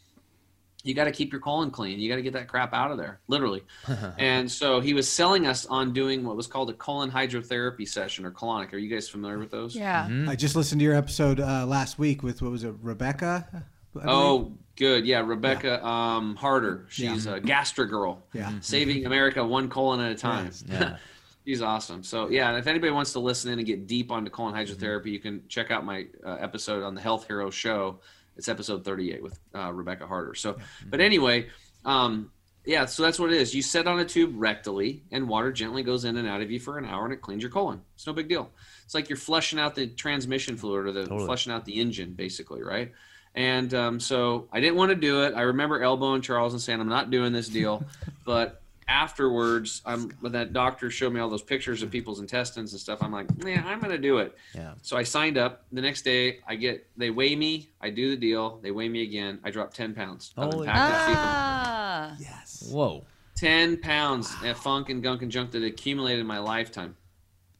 you 0.85 0.95
got 0.95 1.05
to 1.05 1.11
keep 1.11 1.33
your 1.33 1.41
colon 1.41 1.71
clean. 1.71 1.99
You 1.99 2.09
got 2.09 2.17
to 2.17 2.23
get 2.23 2.35
that 2.35 2.47
crap 2.47 2.73
out 2.75 2.91
of 2.91 2.99
there, 2.99 3.21
literally. 3.27 3.65
and 4.19 4.51
so 4.51 4.81
he 4.81 4.95
was 4.95 5.11
selling 5.11 5.47
us 5.47 5.67
on 5.67 5.93
doing 5.93 6.25
what 6.25 6.37
was 6.37 6.47
called 6.47 6.71
a 6.71 6.75
colon 6.75 7.11
hydrotherapy 7.11 7.89
session 7.89 8.25
or 8.25 8.31
colonic. 8.31 8.73
Are 8.73 8.79
you 8.79 8.95
guys 8.95 9.09
familiar 9.09 9.39
with 9.39 9.51
those? 9.51 9.75
Yeah. 9.75 10.07
Mhm. 10.09 10.29
I 10.29 10.37
just 10.37 10.55
listened 10.55 10.81
to 10.81 10.85
your 10.85 10.95
episode 10.95 11.41
uh, 11.41 11.67
last 11.67 11.99
week 11.99 12.23
with 12.23 12.43
what 12.43 12.51
was 12.51 12.65
it, 12.65 12.75
Rebecca? 12.83 13.65
Oh, 14.05 14.53
good. 14.77 15.07
Yeah, 15.07 15.21
Rebecca 15.21 15.85
um, 15.85 16.37
Harder. 16.37 16.87
She's 16.89 17.27
a 17.27 17.41
gastro 17.41 17.87
girl, 17.87 18.25
yeah. 18.33 18.53
saving 18.61 19.07
America 19.07 19.45
one 19.45 19.69
colon 19.69 20.01
at 20.01 20.13
a 20.13 20.17
time. 20.17 20.51
Yeah. 20.67 20.97
She's 21.47 21.61
awesome. 21.61 22.03
So 22.03 22.31
yeah, 22.31 22.49
and 22.49 22.59
if 22.59 22.67
anybody 22.67 22.91
wants 22.91 23.13
to 23.13 23.19
listen 23.19 23.53
in 23.53 23.59
and 23.59 23.67
get 23.67 23.87
deep 23.87 24.11
onto 24.11 24.31
colon 24.31 24.55
hydrotherapy, 24.55 25.07
you 25.07 25.19
can 25.19 25.43
check 25.49 25.71
out 25.71 25.85
my 25.85 26.07
uh, 26.25 26.37
episode 26.41 26.83
on 26.83 26.95
the 26.95 27.03
Health 27.03 27.27
Hero 27.27 27.51
Show. 27.51 28.01
It's 28.37 28.49
episode 28.49 28.85
38 28.85 29.23
with 29.23 29.39
uh, 29.55 29.73
Rebecca 29.73 30.07
Harder. 30.07 30.35
So, 30.35 30.57
but 30.89 31.01
anyway, 31.01 31.49
um, 31.85 32.31
yeah, 32.65 32.87
so 32.87 33.03
that's 33.03 33.19
what 33.19 33.31
it 33.33 33.41
is. 33.41 33.55
You 33.55 33.63
sit 33.63 33.87
on 33.87 34.01
a 34.01 34.05
tube 34.05 34.35
rectally, 34.37 35.03
and 35.13 35.29
water 35.29 35.53
gently 35.53 35.83
goes 35.83 36.05
in 36.05 36.17
and 36.17 36.27
out 36.27 36.41
of 36.41 36.51
you 36.51 36.59
for 36.59 36.79
an 36.79 36.87
hour, 36.87 37.05
and 37.05 37.13
it 37.13 37.21
cleans 37.21 37.43
your 37.43 37.51
colon. 37.51 37.83
It's 37.95 38.07
no 38.07 38.13
big 38.15 38.29
deal. 38.29 38.51
It's 38.85 38.95
like 38.95 39.09
you're 39.11 39.19
flushing 39.19 39.59
out 39.59 39.75
the 39.75 39.87
transmission 39.89 40.57
fluid 40.57 40.87
or 40.87 40.93
the 40.93 41.03
Totally. 41.03 41.27
flushing 41.27 41.53
out 41.53 41.65
the 41.65 41.79
engine, 41.81 42.13
basically, 42.15 42.63
right? 42.63 42.93
And 43.35 43.75
um, 43.75 44.01
so 44.01 44.49
I 44.53 44.61
didn't 44.61 44.77
want 44.77 44.91
to 44.91 44.95
do 44.97 45.25
it. 45.25 45.35
I 45.35 45.43
remember 45.43 45.83
elbowing 45.83 46.23
Charles 46.23 46.53
and 46.55 46.63
saying, 46.63 46.81
"I'm 46.81 46.89
not 46.89 47.11
doing 47.11 47.33
this 47.33 47.49
deal," 47.49 47.85
but 48.25 48.63
afterwards, 48.89 49.83
I'm 49.85 50.11
when 50.21 50.33
that 50.33 50.53
doctor 50.53 50.91
showed 50.91 51.13
me 51.13 51.21
all 51.21 51.29
those 51.29 51.43
pictures 51.43 51.83
of 51.83 51.91
people's 51.91 52.21
intestines 52.21 52.73
and 52.73 52.81
stuff. 52.81 53.01
I'm 53.03 53.13
like, 53.13 53.27
yeah, 53.45 53.63
I'm 53.67 53.81
gonna 53.81 53.99
do 53.99 54.19
it. 54.19 54.37
Yeah. 54.55 54.75
So 54.83 54.97
I 54.97 55.03
signed 55.03 55.39
up. 55.39 55.65
The 55.73 55.81
next 55.81 56.03
day, 56.03 56.41
I 56.47 56.55
get 56.57 56.87
they 56.97 57.11
weigh 57.11 57.37
me. 57.37 57.71
I 57.81 57.91
do 57.91 58.11
the 58.11 58.17
deal. 58.17 58.59
They 58.63 58.71
weigh 58.71 58.89
me 58.89 59.03
again. 59.03 59.39
I 59.45 59.51
drop 59.51 59.73
ten 59.75 59.95
pounds. 59.95 60.33
of 60.37 60.53
Holy 60.53 60.67
impacted 60.67 61.17
Ah. 61.19 62.17
Yes. 62.21 62.69
Whoa. 62.71 63.05
ten 63.35 63.77
pounds 63.79 64.35
of 64.45 64.57
funk 64.59 64.89
and 64.91 65.03
gunk 65.03 65.23
and 65.23 65.31
junk 65.31 65.51
that 65.53 65.63
accumulated 65.65 66.21
in 66.21 66.27
my 66.27 66.39
lifetime. 66.39 66.97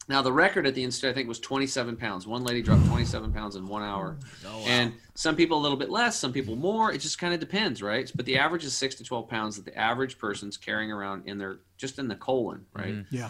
Now 0.07 0.21
the 0.21 0.31
record 0.31 0.67
at 0.67 0.75
the 0.75 0.83
institute, 0.83 1.09
I 1.09 1.13
think, 1.13 1.27
was 1.27 1.39
27 1.39 1.95
pounds. 1.97 2.27
One 2.27 2.43
lady 2.43 2.61
dropped 2.61 2.85
27 2.87 3.33
pounds 3.33 3.55
in 3.55 3.65
one 3.67 3.81
hour, 3.81 4.17
Oh, 4.45 4.59
wow. 4.59 4.63
and 4.67 4.93
some 5.15 5.35
people 5.35 5.57
a 5.57 5.61
little 5.61 5.77
bit 5.77 5.89
less, 5.89 6.15
some 6.19 6.31
people 6.31 6.55
more. 6.55 6.91
It 6.91 6.99
just 7.01 7.17
kind 7.17 7.33
of 7.33 7.39
depends, 7.39 7.81
right? 7.81 8.11
But 8.15 8.25
the 8.27 8.37
average 8.37 8.63
is 8.65 8.73
six 8.75 8.93
to 8.95 9.03
12 9.03 9.27
pounds 9.27 9.55
that 9.55 9.65
the 9.65 9.75
average 9.77 10.19
person's 10.19 10.57
carrying 10.57 10.91
around 10.91 11.23
in 11.27 11.37
their 11.39 11.57
just 11.77 11.97
in 11.97 12.07
the 12.07 12.15
colon, 12.15 12.65
right? 12.73 12.93
Mhm. 12.95 13.05
Yeah. 13.11 13.29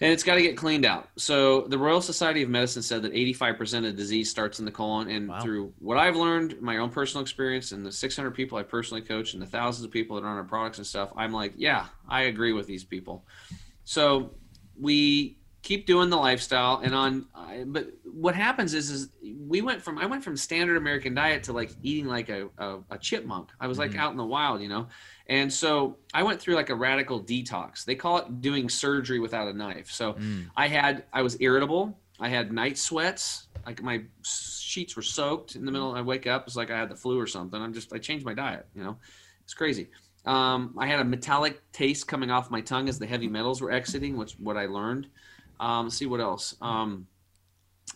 and 0.00 0.10
it's 0.10 0.24
got 0.24 0.34
to 0.34 0.42
get 0.42 0.56
cleaned 0.56 0.84
out. 0.84 1.10
So 1.16 1.60
the 1.68 1.78
Royal 1.78 2.00
Society 2.00 2.42
of 2.42 2.48
Medicine 2.48 2.82
said 2.82 3.02
that 3.02 3.12
85% 3.12 3.86
of 3.86 3.94
disease 3.94 4.28
starts 4.28 4.58
in 4.58 4.64
the 4.64 4.72
colon, 4.72 5.08
and 5.08 5.28
Wow. 5.28 5.40
through 5.40 5.74
what 5.78 5.96
I've 5.96 6.16
learned, 6.16 6.60
my 6.60 6.78
own 6.78 6.90
personal 6.90 7.22
experience, 7.22 7.70
and 7.70 7.86
the 7.86 7.92
600 7.92 8.32
people 8.32 8.58
I 8.58 8.64
personally 8.64 9.02
coach, 9.02 9.32
and 9.34 9.40
the 9.40 9.46
thousands 9.46 9.84
of 9.84 9.92
people 9.92 10.16
that 10.16 10.24
are 10.26 10.28
on 10.30 10.36
our 10.38 10.42
products 10.42 10.78
and 10.78 10.86
stuff, 10.86 11.12
I'm 11.16 11.32
like, 11.32 11.52
yeah, 11.56 11.86
I 12.08 12.22
agree 12.22 12.52
with 12.52 12.66
these 12.66 12.82
people. 12.82 13.24
So 13.84 14.34
we 14.76 15.38
keep 15.62 15.86
doing 15.86 16.10
the 16.10 16.16
lifestyle, 16.16 16.80
and 16.82 16.94
on, 16.94 17.26
I- 17.34 17.64
but 17.66 17.90
what 18.04 18.34
happens 18.34 18.74
is, 18.74 18.90
is 18.90 19.08
we 19.48 19.60
went 19.62 19.80
from 19.80 19.96
I 19.98 20.06
went 20.06 20.22
from 20.24 20.36
standard 20.36 20.76
American 20.76 21.14
diet 21.14 21.44
to 21.44 21.52
like 21.52 21.70
eating 21.82 22.06
like 22.06 22.28
a 22.28 22.48
a, 22.58 22.78
a 22.90 22.98
chipmunk. 22.98 23.50
I 23.60 23.66
was 23.68 23.78
like 23.78 23.92
Mhm. 23.92 23.98
out 23.98 24.10
in 24.10 24.16
the 24.18 24.24
wild, 24.26 24.60
you 24.60 24.68
know. 24.68 24.88
And 25.28 25.52
so 25.52 25.96
I 26.12 26.22
went 26.24 26.40
through 26.40 26.56
like 26.56 26.70
a 26.70 26.74
radical 26.74 27.22
detox. 27.22 27.84
They 27.84 27.94
call 27.94 28.18
it 28.18 28.40
doing 28.40 28.68
surgery 28.68 29.20
without 29.20 29.48
a 29.48 29.52
knife. 29.52 29.90
So 29.90 30.14
Mm. 30.14 30.50
I 30.56 30.66
had 30.68 31.04
I 31.12 31.22
was 31.22 31.36
irritable. 31.40 31.98
I 32.20 32.28
had 32.28 32.52
night 32.52 32.76
sweats. 32.76 33.46
Like 33.64 33.82
my 33.82 34.02
sheets 34.24 34.96
were 34.96 35.02
soaked 35.02 35.54
in 35.54 35.64
the 35.64 35.70
middle. 35.72 35.94
I 35.94 36.00
wake 36.02 36.26
up, 36.26 36.46
it's 36.46 36.56
like 36.56 36.70
I 36.70 36.78
had 36.78 36.88
the 36.88 36.96
flu 36.96 37.18
or 37.20 37.26
something. 37.26 37.60
I'm 37.60 37.72
just 37.72 37.92
I 37.92 37.98
changed 37.98 38.24
my 38.24 38.34
diet. 38.34 38.66
You 38.74 38.82
know, 38.82 38.98
it's 39.44 39.54
crazy. 39.54 39.90
Um, 40.24 40.74
I 40.78 40.86
had 40.86 41.00
a 41.00 41.04
metallic 41.04 41.60
taste 41.72 42.06
coming 42.06 42.30
off 42.30 42.50
my 42.50 42.60
tongue 42.60 42.88
as 42.88 42.98
the 42.98 43.06
heavy 43.06 43.26
metals 43.28 43.60
were 43.60 43.72
exiting, 43.72 44.16
which 44.16 44.32
what 44.34 44.56
I 44.56 44.66
learned. 44.66 45.08
Um, 45.62 45.86
let's 45.86 45.96
see 45.96 46.06
what 46.06 46.20
else. 46.20 46.56
Um, 46.60 47.06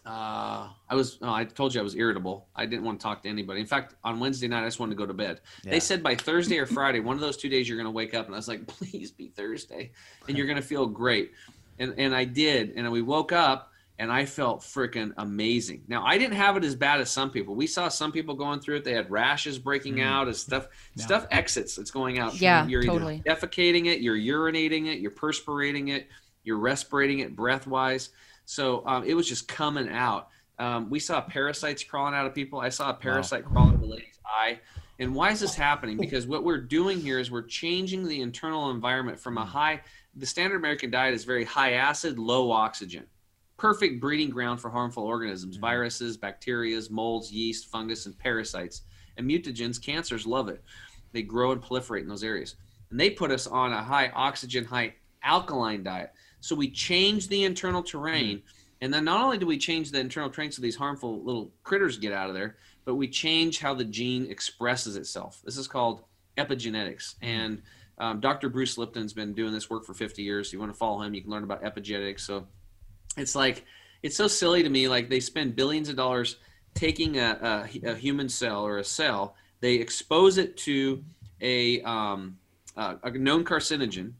uh, 0.04 0.68
I 0.88 0.94
was. 0.94 1.18
Oh, 1.20 1.32
I 1.32 1.44
told 1.44 1.74
you 1.74 1.80
I 1.80 1.82
was 1.82 1.96
irritable. 1.96 2.46
I 2.54 2.64
didn't 2.64 2.84
want 2.84 3.00
to 3.00 3.02
talk 3.02 3.24
to 3.24 3.28
anybody. 3.28 3.60
In 3.60 3.66
fact, 3.66 3.96
on 4.04 4.20
Wednesday 4.20 4.46
night, 4.46 4.62
I 4.62 4.66
just 4.66 4.78
wanted 4.78 4.92
to 4.92 4.98
go 4.98 5.06
to 5.06 5.12
bed. 5.12 5.40
Yeah. 5.64 5.72
They 5.72 5.80
said 5.80 6.00
by 6.00 6.14
Thursday 6.14 6.58
or 6.58 6.66
Friday, 6.66 7.00
one 7.00 7.16
of 7.16 7.20
those 7.20 7.36
two 7.36 7.48
days, 7.48 7.68
you're 7.68 7.76
going 7.76 7.86
to 7.86 7.90
wake 7.92 8.14
up, 8.14 8.26
and 8.26 8.34
I 8.34 8.38
was 8.38 8.46
like, 8.46 8.66
please 8.68 9.10
be 9.10 9.28
Thursday, 9.28 9.90
and 10.28 10.38
you're 10.38 10.46
going 10.46 10.60
to 10.60 10.66
feel 10.66 10.86
great. 10.86 11.32
And 11.80 11.94
and 11.98 12.14
I 12.14 12.24
did, 12.24 12.74
and 12.76 12.90
we 12.92 13.02
woke 13.02 13.32
up, 13.32 13.72
and 13.98 14.12
I 14.12 14.26
felt 14.26 14.60
freaking 14.60 15.12
amazing. 15.16 15.82
Now 15.88 16.06
I 16.06 16.18
didn't 16.18 16.36
have 16.36 16.56
it 16.56 16.62
as 16.62 16.76
bad 16.76 17.00
as 17.00 17.10
some 17.10 17.32
people. 17.32 17.56
We 17.56 17.66
saw 17.66 17.88
some 17.88 18.12
people 18.12 18.36
going 18.36 18.60
through 18.60 18.76
it. 18.76 18.84
They 18.84 18.94
had 18.94 19.10
rashes 19.10 19.58
breaking 19.58 20.00
out 20.00 20.28
as 20.28 20.38
stuff. 20.40 20.68
Stuff 20.96 21.26
exits. 21.32 21.78
It's 21.78 21.90
going 21.90 22.20
out. 22.20 22.40
Yeah, 22.40 22.64
you're 22.68 22.84
totally. 22.84 23.24
defecating 23.26 23.86
it, 23.86 24.00
you're 24.00 24.16
urinating 24.16 24.86
it, 24.86 25.00
you're 25.00 25.10
perspirating 25.10 25.88
it, 25.88 26.08
you're 26.46 26.58
respirating 26.58 27.18
it 27.18 27.36
breath 27.36 27.66
wise. 27.66 28.10
So 28.46 28.86
um, 28.86 29.04
it 29.04 29.14
was 29.14 29.28
just 29.28 29.48
coming 29.48 29.88
out. 29.88 30.28
Um, 30.58 30.88
we 30.88 31.00
saw 31.00 31.20
parasites 31.20 31.84
crawling 31.84 32.14
out 32.14 32.24
of 32.24 32.34
people. 32.34 32.60
I 32.60 32.70
saw 32.70 32.90
a 32.90 32.94
parasite 32.94 33.44
crawl 33.44 33.68
out 33.68 33.74
of 33.74 33.82
a 33.82 33.86
lady's 33.86 34.18
eye. 34.24 34.60
And 34.98 35.14
why 35.14 35.30
is 35.32 35.40
this 35.40 35.54
happening? 35.54 35.98
Because 35.98 36.26
what 36.26 36.44
we're 36.44 36.60
doing 36.60 37.00
here 37.00 37.18
is 37.18 37.30
we're 37.30 37.42
changing 37.42 38.06
the 38.06 38.22
internal 38.22 38.70
environment 38.70 39.20
from 39.20 39.36
a 39.36 39.44
high, 39.44 39.82
the 40.14 40.24
standard 40.24 40.56
American 40.56 40.90
diet 40.90 41.12
is 41.12 41.24
very 41.24 41.44
high 41.44 41.72
acid, 41.72 42.18
low 42.18 42.50
oxygen. 42.50 43.04
Perfect 43.58 44.00
breeding 44.00 44.30
ground 44.30 44.60
for 44.60 44.70
harmful 44.70 45.02
organisms, 45.02 45.56
viruses, 45.56 46.16
bacteria, 46.16 46.80
molds, 46.90 47.30
yeast, 47.32 47.66
fungus, 47.66 48.06
and 48.06 48.18
parasites. 48.18 48.82
And 49.18 49.28
mutagens, 49.28 49.82
cancers 49.82 50.26
love 50.26 50.48
it. 50.48 50.62
They 51.12 51.22
grow 51.22 51.52
and 51.52 51.62
proliferate 51.62 52.02
in 52.02 52.08
those 52.08 52.24
areas. 52.24 52.56
And 52.90 53.00
they 53.00 53.10
put 53.10 53.30
us 53.30 53.46
on 53.46 53.72
a 53.72 53.82
high 53.82 54.10
oxygen, 54.14 54.64
high 54.64 54.94
alkaline 55.22 55.82
diet. 55.82 56.12
So 56.40 56.54
we 56.54 56.70
change 56.70 57.28
the 57.28 57.44
internal 57.44 57.82
terrain. 57.82 58.42
And 58.80 58.92
then 58.92 59.04
not 59.04 59.22
only 59.22 59.38
do 59.38 59.46
we 59.46 59.58
change 59.58 59.90
the 59.90 60.00
internal 60.00 60.30
terrain 60.30 60.52
so 60.52 60.60
these 60.60 60.76
harmful 60.76 61.22
little 61.22 61.50
critters 61.64 61.98
get 61.98 62.12
out 62.12 62.28
of 62.28 62.34
there, 62.34 62.56
but 62.84 62.94
we 62.94 63.08
change 63.08 63.58
how 63.58 63.74
the 63.74 63.84
gene 63.84 64.30
expresses 64.30 64.96
itself. 64.96 65.40
This 65.44 65.56
is 65.56 65.66
called 65.66 66.04
epigenetics. 66.36 67.14
And 67.22 67.62
um, 67.98 68.20
Dr. 68.20 68.48
Bruce 68.48 68.76
Lipton's 68.76 69.12
been 69.12 69.32
doing 69.32 69.52
this 69.52 69.70
work 69.70 69.84
for 69.84 69.94
50 69.94 70.22
years. 70.22 70.52
you 70.52 70.60
want 70.60 70.72
to 70.72 70.78
follow 70.78 71.02
him, 71.02 71.14
you 71.14 71.22
can 71.22 71.30
learn 71.30 71.44
about 71.44 71.62
epigenetics. 71.62 72.20
So 72.20 72.46
it's 73.16 73.34
like, 73.34 73.64
it's 74.02 74.16
so 74.16 74.28
silly 74.28 74.62
to 74.62 74.68
me. 74.68 74.88
Like 74.88 75.08
they 75.08 75.20
spend 75.20 75.56
billions 75.56 75.88
of 75.88 75.96
dollars 75.96 76.36
taking 76.74 77.18
a, 77.18 77.66
a, 77.82 77.90
a 77.90 77.94
human 77.94 78.28
cell 78.28 78.64
or 78.64 78.78
a 78.78 78.84
cell, 78.84 79.34
they 79.60 79.74
expose 79.74 80.36
it 80.38 80.56
to 80.58 81.02
a, 81.40 81.80
um, 81.82 82.38
uh, 82.76 82.96
a 83.02 83.10
known 83.10 83.44
carcinogen. 83.44 84.12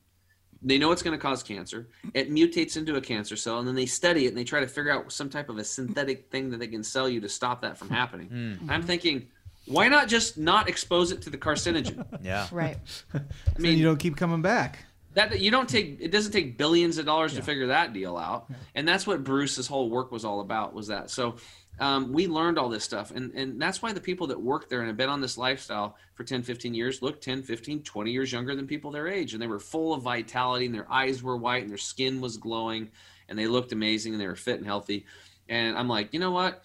They 0.67 0.79
know 0.79 0.91
it's 0.91 1.03
going 1.03 1.17
to 1.17 1.23
cause 1.23 1.43
cancer. 1.45 1.87
It 2.13 2.31
mutates 2.31 2.77
into 2.77 2.97
a 2.97 3.01
cancer 3.01 3.37
cell, 3.37 3.61
and 3.61 3.69
then 3.69 3.77
they 3.77 3.87
study 3.87 4.27
it 4.27 4.29
and 4.29 4.37
they 4.37 4.45
try 4.45 4.61
to 4.61 4.67
figure 4.67 4.91
out 4.91 5.13
some 5.13 5.31
type 5.31 5.49
of 5.49 5.59
a 5.59 5.65
synthetic 5.65 6.29
thing 6.31 6.51
that 6.51 6.59
they 6.59 6.67
can 6.67 6.83
sell 6.83 7.09
you 7.09 7.21
to 7.21 7.29
stop 7.29 7.63
that 7.63 7.79
from 7.79 7.89
happening. 7.89 8.27
Hmm. 8.27 8.69
I'm 8.71 8.83
thinking, 8.83 9.29
why 9.67 9.87
not 9.89 10.09
just 10.09 10.37
not 10.37 10.69
expose 10.69 11.13
it 11.13 11.23
to 11.23 11.31
the 11.31 11.39
carcinogen? 11.39 12.05
Yeah. 12.23 12.49
Right. 12.53 12.77
I 13.15 13.19
so 13.57 13.63
mean, 13.63 13.79
you 13.79 13.85
don't 13.85 13.99
keep 13.99 14.17
coming 14.17 14.43
back. 14.43 14.85
that 15.15 15.39
you 15.41 15.51
don't 15.53 15.69
take 15.69 15.99
it 16.01 16.11
doesn't 16.11 16.33
take 16.33 16.59
billions 16.59 16.99
of 16.99 17.07
dollars 17.07 17.35
to 17.35 17.43
figure 17.43 17.69
that 17.69 17.93
deal 17.93 18.17
out 18.17 18.51
and 18.75 18.87
that's 18.87 19.07
what 19.07 19.23
bruce's 19.25 19.67
whole 19.67 19.89
work 19.89 20.13
was 20.13 20.25
all 20.27 20.41
about 20.41 20.75
was 20.75 20.89
that 20.89 21.09
so 21.11 21.37
um, 21.78 22.12
we 22.12 22.26
learned 22.26 22.59
all 22.59 22.68
this 22.68 22.85
stuff 22.85 23.11
and, 23.11 23.33
and 23.35 23.61
that's 23.61 23.83
why 23.83 23.92
the 23.92 24.00
people 24.00 24.26
that 24.26 24.40
work 24.40 24.68
there 24.68 24.80
and 24.80 24.88
have 24.88 24.97
been 24.97 25.09
on 25.09 25.21
this 25.21 25.37
lifestyle 25.37 25.97
for 26.14 26.25
10 26.25 26.42
15 26.42 26.75
years 26.75 27.02
look 27.02 27.21
10 27.21 27.42
15 27.42 27.83
20 27.83 28.11
years 28.11 28.33
younger 28.33 28.54
than 28.54 28.66
people 28.66 28.90
their 28.90 29.09
age 29.09 29.33
and 29.33 29.42
they 29.42 29.47
were 29.47 29.59
full 29.59 29.92
of 29.92 30.02
vitality 30.02 30.66
and 30.66 30.75
their 30.75 30.90
eyes 30.90 31.23
were 31.23 31.37
white 31.37 31.62
and 31.62 31.71
their 31.71 31.78
skin 31.78 32.21
was 32.21 32.37
glowing 32.37 32.90
and 33.28 33.38
they 33.38 33.47
looked 33.47 33.73
amazing 33.73 34.12
and 34.12 34.21
they 34.21 34.26
were 34.26 34.37
fit 34.37 34.59
and 34.59 34.66
healthy. 34.66 35.04
And 35.49 35.76
i'm 35.76 35.88
like 35.88 36.12
you 36.12 36.21
know 36.21 36.30
what? 36.30 36.62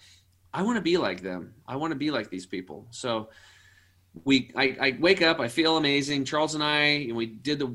I 0.54 0.62
want 0.62 0.76
to 0.76 0.82
be 0.82 0.98
like 0.98 1.22
them. 1.22 1.54
I 1.66 1.76
want 1.76 1.92
to 1.92 1.98
be 1.98 2.10
like 2.10 2.28
these 2.28 2.44
people. 2.44 2.86
So 2.90 3.30
we 4.24 4.50
I, 4.54 4.76
I 4.80 4.96
wake 5.00 5.22
up 5.22 5.40
i 5.40 5.48
feel 5.48 5.76
amazing. 5.78 6.24
Charles 6.24 6.54
and 6.54 6.62
i 6.62 6.80
and 6.80 7.16
we 7.16 7.26
did 7.26 7.58
the 7.58 7.74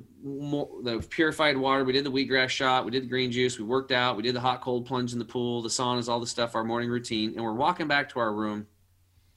the 0.84 1.06
purified 1.10 1.58
water 1.58 1.84
we 1.84 1.94
did 1.94 2.04
the 2.04 2.12
wheatgrass 2.12 2.50
shot 2.50 2.86
we 2.86 2.92
did 2.92 3.04
the 3.04 3.08
green 3.08 3.32
juice 3.32 3.58
we 3.58 3.66
worked 3.66 3.92
out 3.92 4.16
we 4.16 4.24
did 4.24 4.36
the 4.36 4.40
hot 4.40 4.62
cold 4.62 4.86
plunge 4.86 5.14
in 5.14 5.20
the 5.20 5.26
pool 5.26 5.62
the 5.62 5.70
saunas 5.70 6.08
all 6.08 6.20
the 6.20 6.28
stuff 6.28 6.56
our 6.56 6.64
morning 6.64 6.90
routine. 6.90 7.34
And 7.36 7.44
we're 7.44 7.54
walking 7.54 7.88
back 7.88 8.10
to 8.10 8.20
our 8.20 8.34
room 8.34 8.68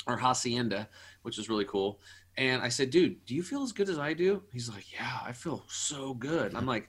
our 0.07 0.17
hacienda 0.17 0.89
which 1.23 1.39
is 1.39 1.49
really 1.49 1.65
cool. 1.65 2.01
And 2.37 2.63
i 2.63 2.69
said 2.69 2.91
dude 2.91 3.25
do 3.25 3.35
you 3.35 3.43
feel 3.43 3.63
as 3.63 3.73
good 3.73 3.89
as 3.89 3.99
i 3.99 4.13
do? 4.13 4.43
He's 4.53 4.69
like 4.69 4.93
yeah 4.93 5.21
i 5.25 5.33
feel 5.33 5.65
so 5.69 6.15
good. 6.15 6.55
I'm 6.55 6.67
like 6.67 6.89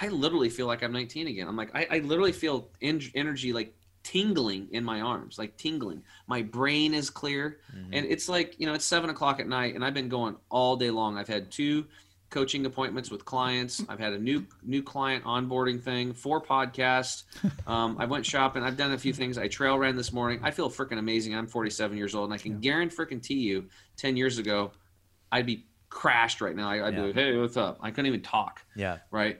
i 0.00 0.08
literally 0.08 0.48
feel 0.48 0.66
like 0.66 0.82
i'm 0.82 0.92
19 0.92 1.28
again. 1.28 1.46
I'm 1.46 1.56
like 1.56 1.70
i, 1.74 1.86
I 1.88 1.98
literally 1.98 2.32
feel 2.32 2.68
en- 2.80 3.00
energy 3.14 3.52
like 3.52 3.76
tingling 4.02 4.68
in 4.72 4.84
my 4.84 5.00
arms 5.00 5.38
like 5.38 5.56
tingling. 5.56 6.02
My 6.26 6.42
brain 6.42 6.94
is 6.94 7.10
clear. 7.10 7.58
And 7.92 8.04
it's 8.06 8.28
like 8.28 8.58
you 8.58 8.66
know 8.66 8.74
it's 8.74 8.84
seven 8.84 9.10
o'clock 9.10 9.40
at 9.40 9.46
night 9.48 9.74
and 9.74 9.84
i've 9.84 9.94
been 9.94 10.08
going 10.08 10.36
all 10.50 10.76
day 10.76 10.90
long. 10.90 11.16
I've 11.16 11.28
had 11.28 11.50
two 11.50 11.86
coaching 12.30 12.64
appointments 12.66 13.10
with 13.10 13.24
clients. 13.24 13.82
I've 13.88 13.98
had 14.00 14.12
a 14.14 14.18
new 14.18 14.44
new 14.62 14.82
client 14.82 15.24
onboarding 15.24 15.80
thing 15.80 16.12
four 16.14 16.40
podcasts. 16.40 17.24
Um, 17.66 17.96
i 17.98 18.04
went 18.06 18.26
shopping. 18.26 18.62
I've 18.64 18.76
done 18.76 18.92
a 18.92 18.98
few 18.98 19.12
things. 19.12 19.38
I 19.38 19.46
trail 19.48 19.78
ran 19.78 19.94
this 19.96 20.12
morning. 20.12 20.40
I 20.42 20.50
feel 20.50 20.68
freaking 20.68 20.98
amazing. 20.98 21.34
I'm 21.34 21.46
47 21.46 21.96
years 21.96 22.14
old 22.14 22.24
and 22.24 22.34
i 22.34 22.38
can 22.38 22.58
guarantee 22.60 22.96
freaking 22.96 23.28
you 23.30 23.66
10 23.96 24.16
years 24.16 24.38
ago 24.38 24.72
i'd 25.30 25.46
be 25.46 25.66
crashed 25.90 26.40
right 26.40 26.56
now. 26.56 26.68
I, 26.68 26.86
i'd 26.88 26.94
Yeah. 26.94 27.00
be 27.00 27.06
like 27.08 27.14
hey 27.14 27.36
what's 27.36 27.56
up? 27.56 27.78
I 27.80 27.90
couldn't 27.90 28.06
even 28.06 28.22
talk 28.22 28.64
Yeah. 28.74 28.98
right? 29.10 29.38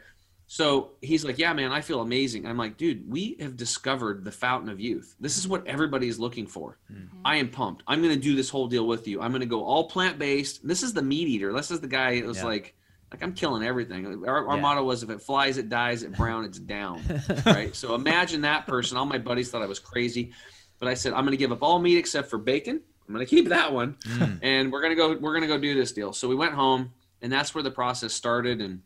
So 0.53 0.91
he's 1.01 1.25
like, 1.25 1.39
"Yeah, 1.39 1.55
man, 1.55 1.73
I 1.73 1.81
feel 1.81 2.03
amazing." 2.03 2.45
I'm 2.47 2.59
like, 2.59 2.77
"Dude, 2.77 3.11
we 3.11 3.37
have 3.41 3.57
discovered 3.57 4.23
the 4.23 4.31
fountain 4.31 4.69
of 4.69 4.79
youth. 4.79 5.17
This 5.19 5.39
is 5.39 5.49
what 5.49 5.67
everybody 5.67 6.09
is 6.09 6.21
looking 6.21 6.47
for. 6.47 6.77
I 7.25 7.37
am 7.37 7.49
pumped. 7.49 7.85
I'm 7.87 8.03
going 8.03 8.13
to 8.15 8.21
do 8.21 8.37
this 8.37 8.51
whole 8.51 8.67
deal 8.67 8.87
with 8.87 9.09
you. 9.09 9.23
I'm 9.23 9.31
going 9.31 9.41
to 9.41 9.47
go 9.47 9.65
all 9.65 9.89
plant 9.89 10.19
based. 10.19 10.69
This 10.69 10.83
is 10.83 10.93
the 10.93 11.01
meat 11.01 11.27
eater. 11.27 11.55
This 11.55 11.71
is 11.71 11.81
the 11.81 11.87
guy 11.89 12.21
that 12.21 12.27
was 12.27 12.37
Yeah. 12.37 12.45
like, 12.45 12.75
like 13.11 13.23
I'm 13.23 13.33
killing 13.33 13.63
everything. 13.63 14.05
Our, 14.29 14.47
our 14.47 14.57
Yeah. 14.57 14.61
motto 14.61 14.85
was, 14.85 15.03
if 15.03 15.09
it 15.09 15.23
flies, 15.23 15.57
it 15.57 15.71
dies. 15.71 16.03
If 16.03 16.19
brown, 16.19 16.45
it's 16.45 16.59
down. 16.59 17.01
right. 17.47 17.75
So 17.75 17.95
imagine 17.95 18.43
that 18.43 18.67
person. 18.67 18.99
All 18.99 19.07
my 19.07 19.17
buddies 19.17 19.51
thought 19.51 19.63
I 19.63 19.67
was 19.67 19.79
crazy, 19.79 20.33
but 20.79 20.87
I 20.87 20.93
said 20.93 21.15
I'm 21.15 21.25
going 21.25 21.31
to 21.31 21.39
give 21.39 21.53
up 21.53 21.63
all 21.63 21.79
meat 21.79 21.97
except 21.97 22.29
for 22.29 22.37
bacon. 22.37 22.83
I'm 23.09 23.15
going 23.15 23.25
to 23.27 23.31
keep 23.37 23.49
that 23.49 23.73
one, 23.73 23.95
Mm. 24.05 24.39
and 24.43 24.71
we're 24.71 24.83
going 24.83 24.93
to 24.93 24.97
go. 24.97 25.09
We're 25.19 25.33
going 25.33 25.49
to 25.49 25.49
go 25.49 25.57
do 25.59 25.75
this 25.75 25.93
deal. 25.93 26.13
So 26.13 26.29
we 26.29 26.35
went 26.35 26.53
home, 26.53 26.93
and 27.23 27.33
that's 27.33 27.55
where 27.55 27.65
the 27.65 27.71
process 27.71 28.13
started. 28.13 28.61
And 28.61 28.83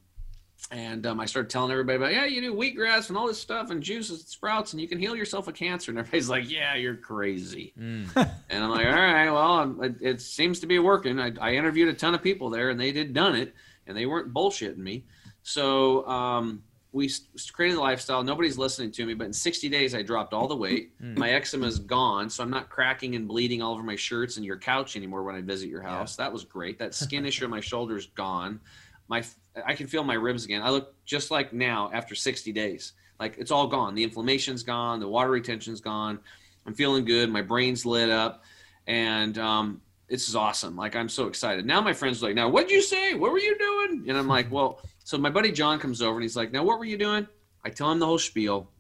and 0.71 1.07
um, 1.07 1.21
I 1.21 1.27
started 1.27 1.49
telling 1.49 1.71
everybody 1.71 1.97
about, 1.97 2.13
yeah, 2.13 2.25
you 2.25 2.41
do 2.41 2.55
wheatgrass 2.55 3.09
and 3.09 3.17
all 3.17 3.27
this 3.29 3.41
stuff 3.41 3.71
and 3.71 3.81
juices 3.83 4.21
and 4.21 4.29
sprouts, 4.29 4.73
and 4.73 4.81
you 4.81 4.89
can 4.89 4.99
heal 4.99 5.15
yourself 5.15 5.47
of 5.47 5.55
cancer. 5.55 5.93
And 5.93 5.99
everybody's 5.99 6.29
like, 6.29 6.51
yeah, 6.51 6.75
you're 6.75 6.97
crazy. 6.97 7.73
Mm. 7.79 8.31
And 8.51 8.65
I'm 8.65 8.71
like, 8.71 8.87
all 8.87 8.93
right, 8.93 9.31
well, 9.31 9.83
it, 9.83 9.97
it 10.01 10.21
seems 10.21 10.61
to 10.61 10.67
be 10.67 10.79
working. 10.79 11.19
I, 11.21 11.33
I 11.41 11.55
interviewed 11.55 11.89
a 11.89 11.95
ton 11.95 12.15
of 12.15 12.23
people 12.23 12.49
there, 12.49 12.71
and 12.71 12.81
they 12.81 12.93
did 12.93 13.13
done 13.13 13.35
it, 13.35 13.55
and 13.87 13.97
they 13.97 14.07
weren't 14.07 14.33
bullshitting 14.33 14.79
me. 14.79 15.05
So 15.43 16.07
um, 16.07 16.63
we 16.93 17.11
created 17.53 17.77
a 17.77 17.81
lifestyle. 17.81 18.23
Nobody's 18.25 18.57
listening 18.57 18.91
to 18.93 19.07
me, 19.07 19.15
but 19.15 19.25
in 19.25 19.33
60 19.33 19.69
days, 19.69 19.95
I 19.95 20.03
dropped 20.03 20.33
all 20.33 20.49
the 20.49 20.57
weight. 20.57 20.93
My 21.17 21.31
eczema 21.31 21.67
is 21.67 21.79
gone, 21.79 22.31
so 22.31 22.43
I'm 22.43 22.51
not 22.51 22.71
cracking 22.71 23.15
and 23.15 23.29
bleeding 23.29 23.63
all 23.63 23.75
over 23.75 23.83
my 23.83 23.97
shirts 23.97 24.37
and 24.37 24.47
your 24.47 24.59
couch 24.59 24.97
anymore 24.97 25.23
when 25.23 25.35
I 25.35 25.43
visit 25.43 25.69
your 25.69 25.83
house. 25.83 26.17
That 26.17 26.33
was 26.33 26.45
great. 26.45 26.79
That 26.79 26.95
skin 26.95 27.27
issue 27.31 27.45
on 27.45 27.51
my 27.51 27.61
shoulder 27.61 27.97
is 27.97 28.07
gone. 28.07 28.61
My 29.09 29.23
I 29.65 29.75
can 29.75 29.87
feel 29.87 30.05
my 30.05 30.15
ribs 30.15 30.45
again. 30.45 30.63
I 30.63 30.71
look 30.71 30.95
just 31.05 31.31
like 31.31 31.53
now 31.53 31.91
after 31.93 32.15
60 32.15 32.53
days. 32.53 32.93
Like 33.19 33.37
it's 33.39 33.51
all 33.51 33.67
gone. 33.67 33.95
The 33.95 34.03
inflammation's 34.03 34.63
gone. 34.63 35.01
The 35.01 35.09
water 35.09 35.31
retention's 35.31 35.81
gone. 35.81 36.19
I'm 36.67 36.75
feeling 36.75 37.05
good. 37.05 37.31
My 37.31 37.43
brain's 37.43 37.87
lit 37.87 38.11
up, 38.11 38.43
and 38.87 39.39
um, 39.39 39.81
this 40.09 40.29
is 40.29 40.37
awesome. 40.37 40.77
Like 40.77 40.97
I'm 40.97 41.09
so 41.09 41.27
excited. 41.27 41.65
Now 41.65 41.81
my 41.81 41.93
friends 41.93 42.23
like, 42.23 42.35
now 42.35 42.49
what'd 42.49 42.71
you 42.71 42.83
say? 42.83 43.15
What 43.15 43.33
were 43.33 43.39
you 43.39 43.57
doing? 43.59 44.05
And 44.09 44.19
I'm 44.19 44.29
like, 44.29 44.51
well, 44.51 44.81
so 45.05 45.17
my 45.17 45.31
buddy 45.31 45.53
John 45.53 45.79
comes 45.79 46.03
over 46.03 46.15
and 46.15 46.23
he's 46.23 46.37
like, 46.37 46.53
now 46.53 46.65
what 46.65 46.79
were 46.79 46.85
you 46.85 46.99
doing? 46.99 47.27
I 47.65 47.71
tell 47.71 47.91
him 47.91 47.99
the 47.99 48.07
whole 48.07 48.19
spiel. 48.19 48.71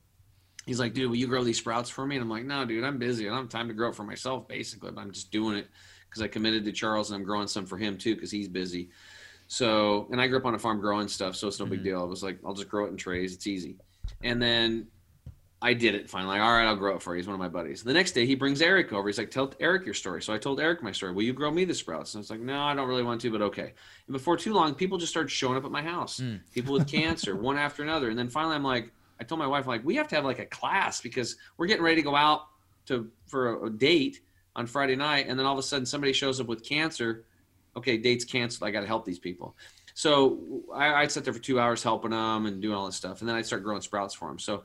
He's 0.67 0.81
like, 0.81 0.95
dude, 0.95 1.09
will 1.09 1.17
you 1.17 1.29
grow 1.29 1.45
these 1.45 1.59
sprouts 1.59 1.89
for 1.89 2.05
me? 2.05 2.17
And 2.17 2.23
I'm 2.23 2.31
like, 2.31 2.45
no, 2.45 2.65
dude, 2.65 2.85
I'm 2.85 2.99
busy. 2.99 3.27
I 3.27 3.31
don't 3.31 3.43
have 3.43 3.49
time 3.49 3.69
to 3.69 3.75
grow 3.75 3.91
it 3.91 3.95
for 3.95 4.03
myself, 4.03 4.49
basically, 4.49 4.91
but 4.91 5.01
I'm 5.01 5.13
just 5.13 5.31
doing 5.31 5.57
it 5.57 5.69
because 6.09 6.23
I 6.23 6.29
committed 6.29 6.65
to 6.65 6.73
Charles 6.73 7.11
and 7.11 7.21
I'm 7.21 7.25
growing 7.25 7.47
some 7.47 7.67
for 7.67 7.79
him 7.79 7.97
too 7.97 8.15
because 8.15 8.31
he's 8.31 8.49
busy. 8.49 8.91
So, 9.49 10.09
and 10.11 10.21
I 10.21 10.27
grew 10.27 10.39
up 10.39 10.45
on 10.45 10.55
a 10.55 10.59
farm 10.59 10.81
growing 10.81 11.09
stuff, 11.09 11.37
so 11.37 11.49
it's 11.49 11.61
no 11.61 11.67
big 11.67 11.81
mm-hmm. 11.81 11.89
deal. 11.89 12.01
I 12.01 12.05
was 12.05 12.23
like, 12.23 12.39
I'll 12.45 12.55
just 12.55 12.69
grow 12.69 12.87
it 12.87 12.89
in 12.89 12.97
trays. 12.97 13.33
It's 13.33 13.47
easy. 13.47 13.77
And 14.23 14.43
then 14.43 14.89
I 15.63 15.73
did 15.73 15.95
it 15.95 16.11
finally. 16.11 16.39
All 16.39 16.53
right, 16.53 16.67
I'll 16.67 16.77
grow 16.77 16.97
it 16.97 17.03
for 17.03 17.15
you. 17.15 17.19
He's 17.19 17.27
one 17.27 17.35
of 17.35 17.41
my 17.41 17.49
buddies. 17.49 17.83
The 17.83 17.93
next 17.93 18.13
day, 18.13 18.27
he 18.27 18.35
brings 18.35 18.61
Eric 18.61 18.93
over. 18.93 19.09
He's 19.09 19.19
like, 19.19 19.31
Tell 19.31 19.53
Eric 19.59 19.85
your 19.85 19.95
story. 19.95 20.23
So 20.23 20.35
I 20.35 20.39
told 20.39 20.61
Eric 20.61 20.83
my 20.83 20.93
story. 20.93 21.13
Will 21.13 21.23
you 21.23 21.33
grow 21.33 21.51
me 21.51 21.65
the 21.65 21.75
sprouts? 21.75 22.15
And 22.15 22.19
I 22.19 22.23
was 22.23 22.31
like, 22.31 22.41
No, 22.41 22.61
I 22.61 22.75
don't 22.75 22.89
really 22.89 23.03
want 23.03 23.21
to, 23.23 23.31
but 23.31 23.41
okay. 23.43 23.73
And 24.07 24.13
before 24.13 24.37
too 24.37 24.53
long, 24.53 24.75
people 24.75 24.99
just 24.99 25.13
started 25.13 25.31
showing 25.31 25.57
up 25.57 25.65
at 25.65 25.71
my 25.71 25.83
house. 25.83 26.19
Hmm. 26.19 26.37
People 26.53 26.75
with 26.75 26.89
cancer, 26.89 27.37
one 27.41 27.57
after 27.57 27.83
another. 27.83 28.11
And 28.11 28.19
then 28.19 28.29
finally, 28.29 28.55
I'm 28.55 28.65
like, 28.65 28.93
I 29.19 29.25
told 29.25 29.39
my 29.39 29.47
wife, 29.47 29.67
like, 29.67 29.85
we 29.85 29.97
have 29.97 30.09
to 30.09 30.15
have 30.15 30.25
like 30.25 30.41
a 30.41 30.47
class 30.47 31.01
because 31.01 31.37
we're 31.57 31.67
getting 31.67 31.83
ready 31.83 31.97
to 31.97 32.03
go 32.03 32.15
out 32.15 32.49
to 32.87 33.11
for 33.27 33.55
a, 33.55 33.67
a 33.67 33.71
date 33.71 34.21
on 34.57 34.67
Friday 34.67 34.97
night, 34.97 35.27
and 35.29 35.39
then 35.39 35.47
all 35.47 35.53
of 35.53 35.59
a 35.59 35.63
sudden 35.63 35.87
somebody 35.87 36.13
shows 36.13 36.41
up 36.41 36.47
with 36.47 36.65
cancer. 36.65 37.25
Okay, 37.77 37.97
date's 37.97 38.25
canceled. 38.25 38.69
I 38.69 38.73
got 38.73 38.81
to 38.81 38.87
help 38.87 39.05
these 39.05 39.19
people. 39.19 39.57
So 39.95 40.63
I, 40.75 40.95
I'd 41.03 41.13
sit 41.13 41.25
there 41.25 41.33
for 41.33 41.41
two 41.41 41.59
hours 41.59 41.83
helping 41.83 42.11
them 42.11 42.47
and 42.47 42.61
doing 42.61 42.75
all 42.75 42.87
this 42.87 42.97
stuff, 42.97 43.21
and 43.21 43.29
then 43.29 43.37
I'd 43.37 43.47
start 43.47 43.63
growing 43.63 43.81
sprouts 43.81 44.15
for 44.15 44.29
them. 44.29 44.39
So 44.39 44.65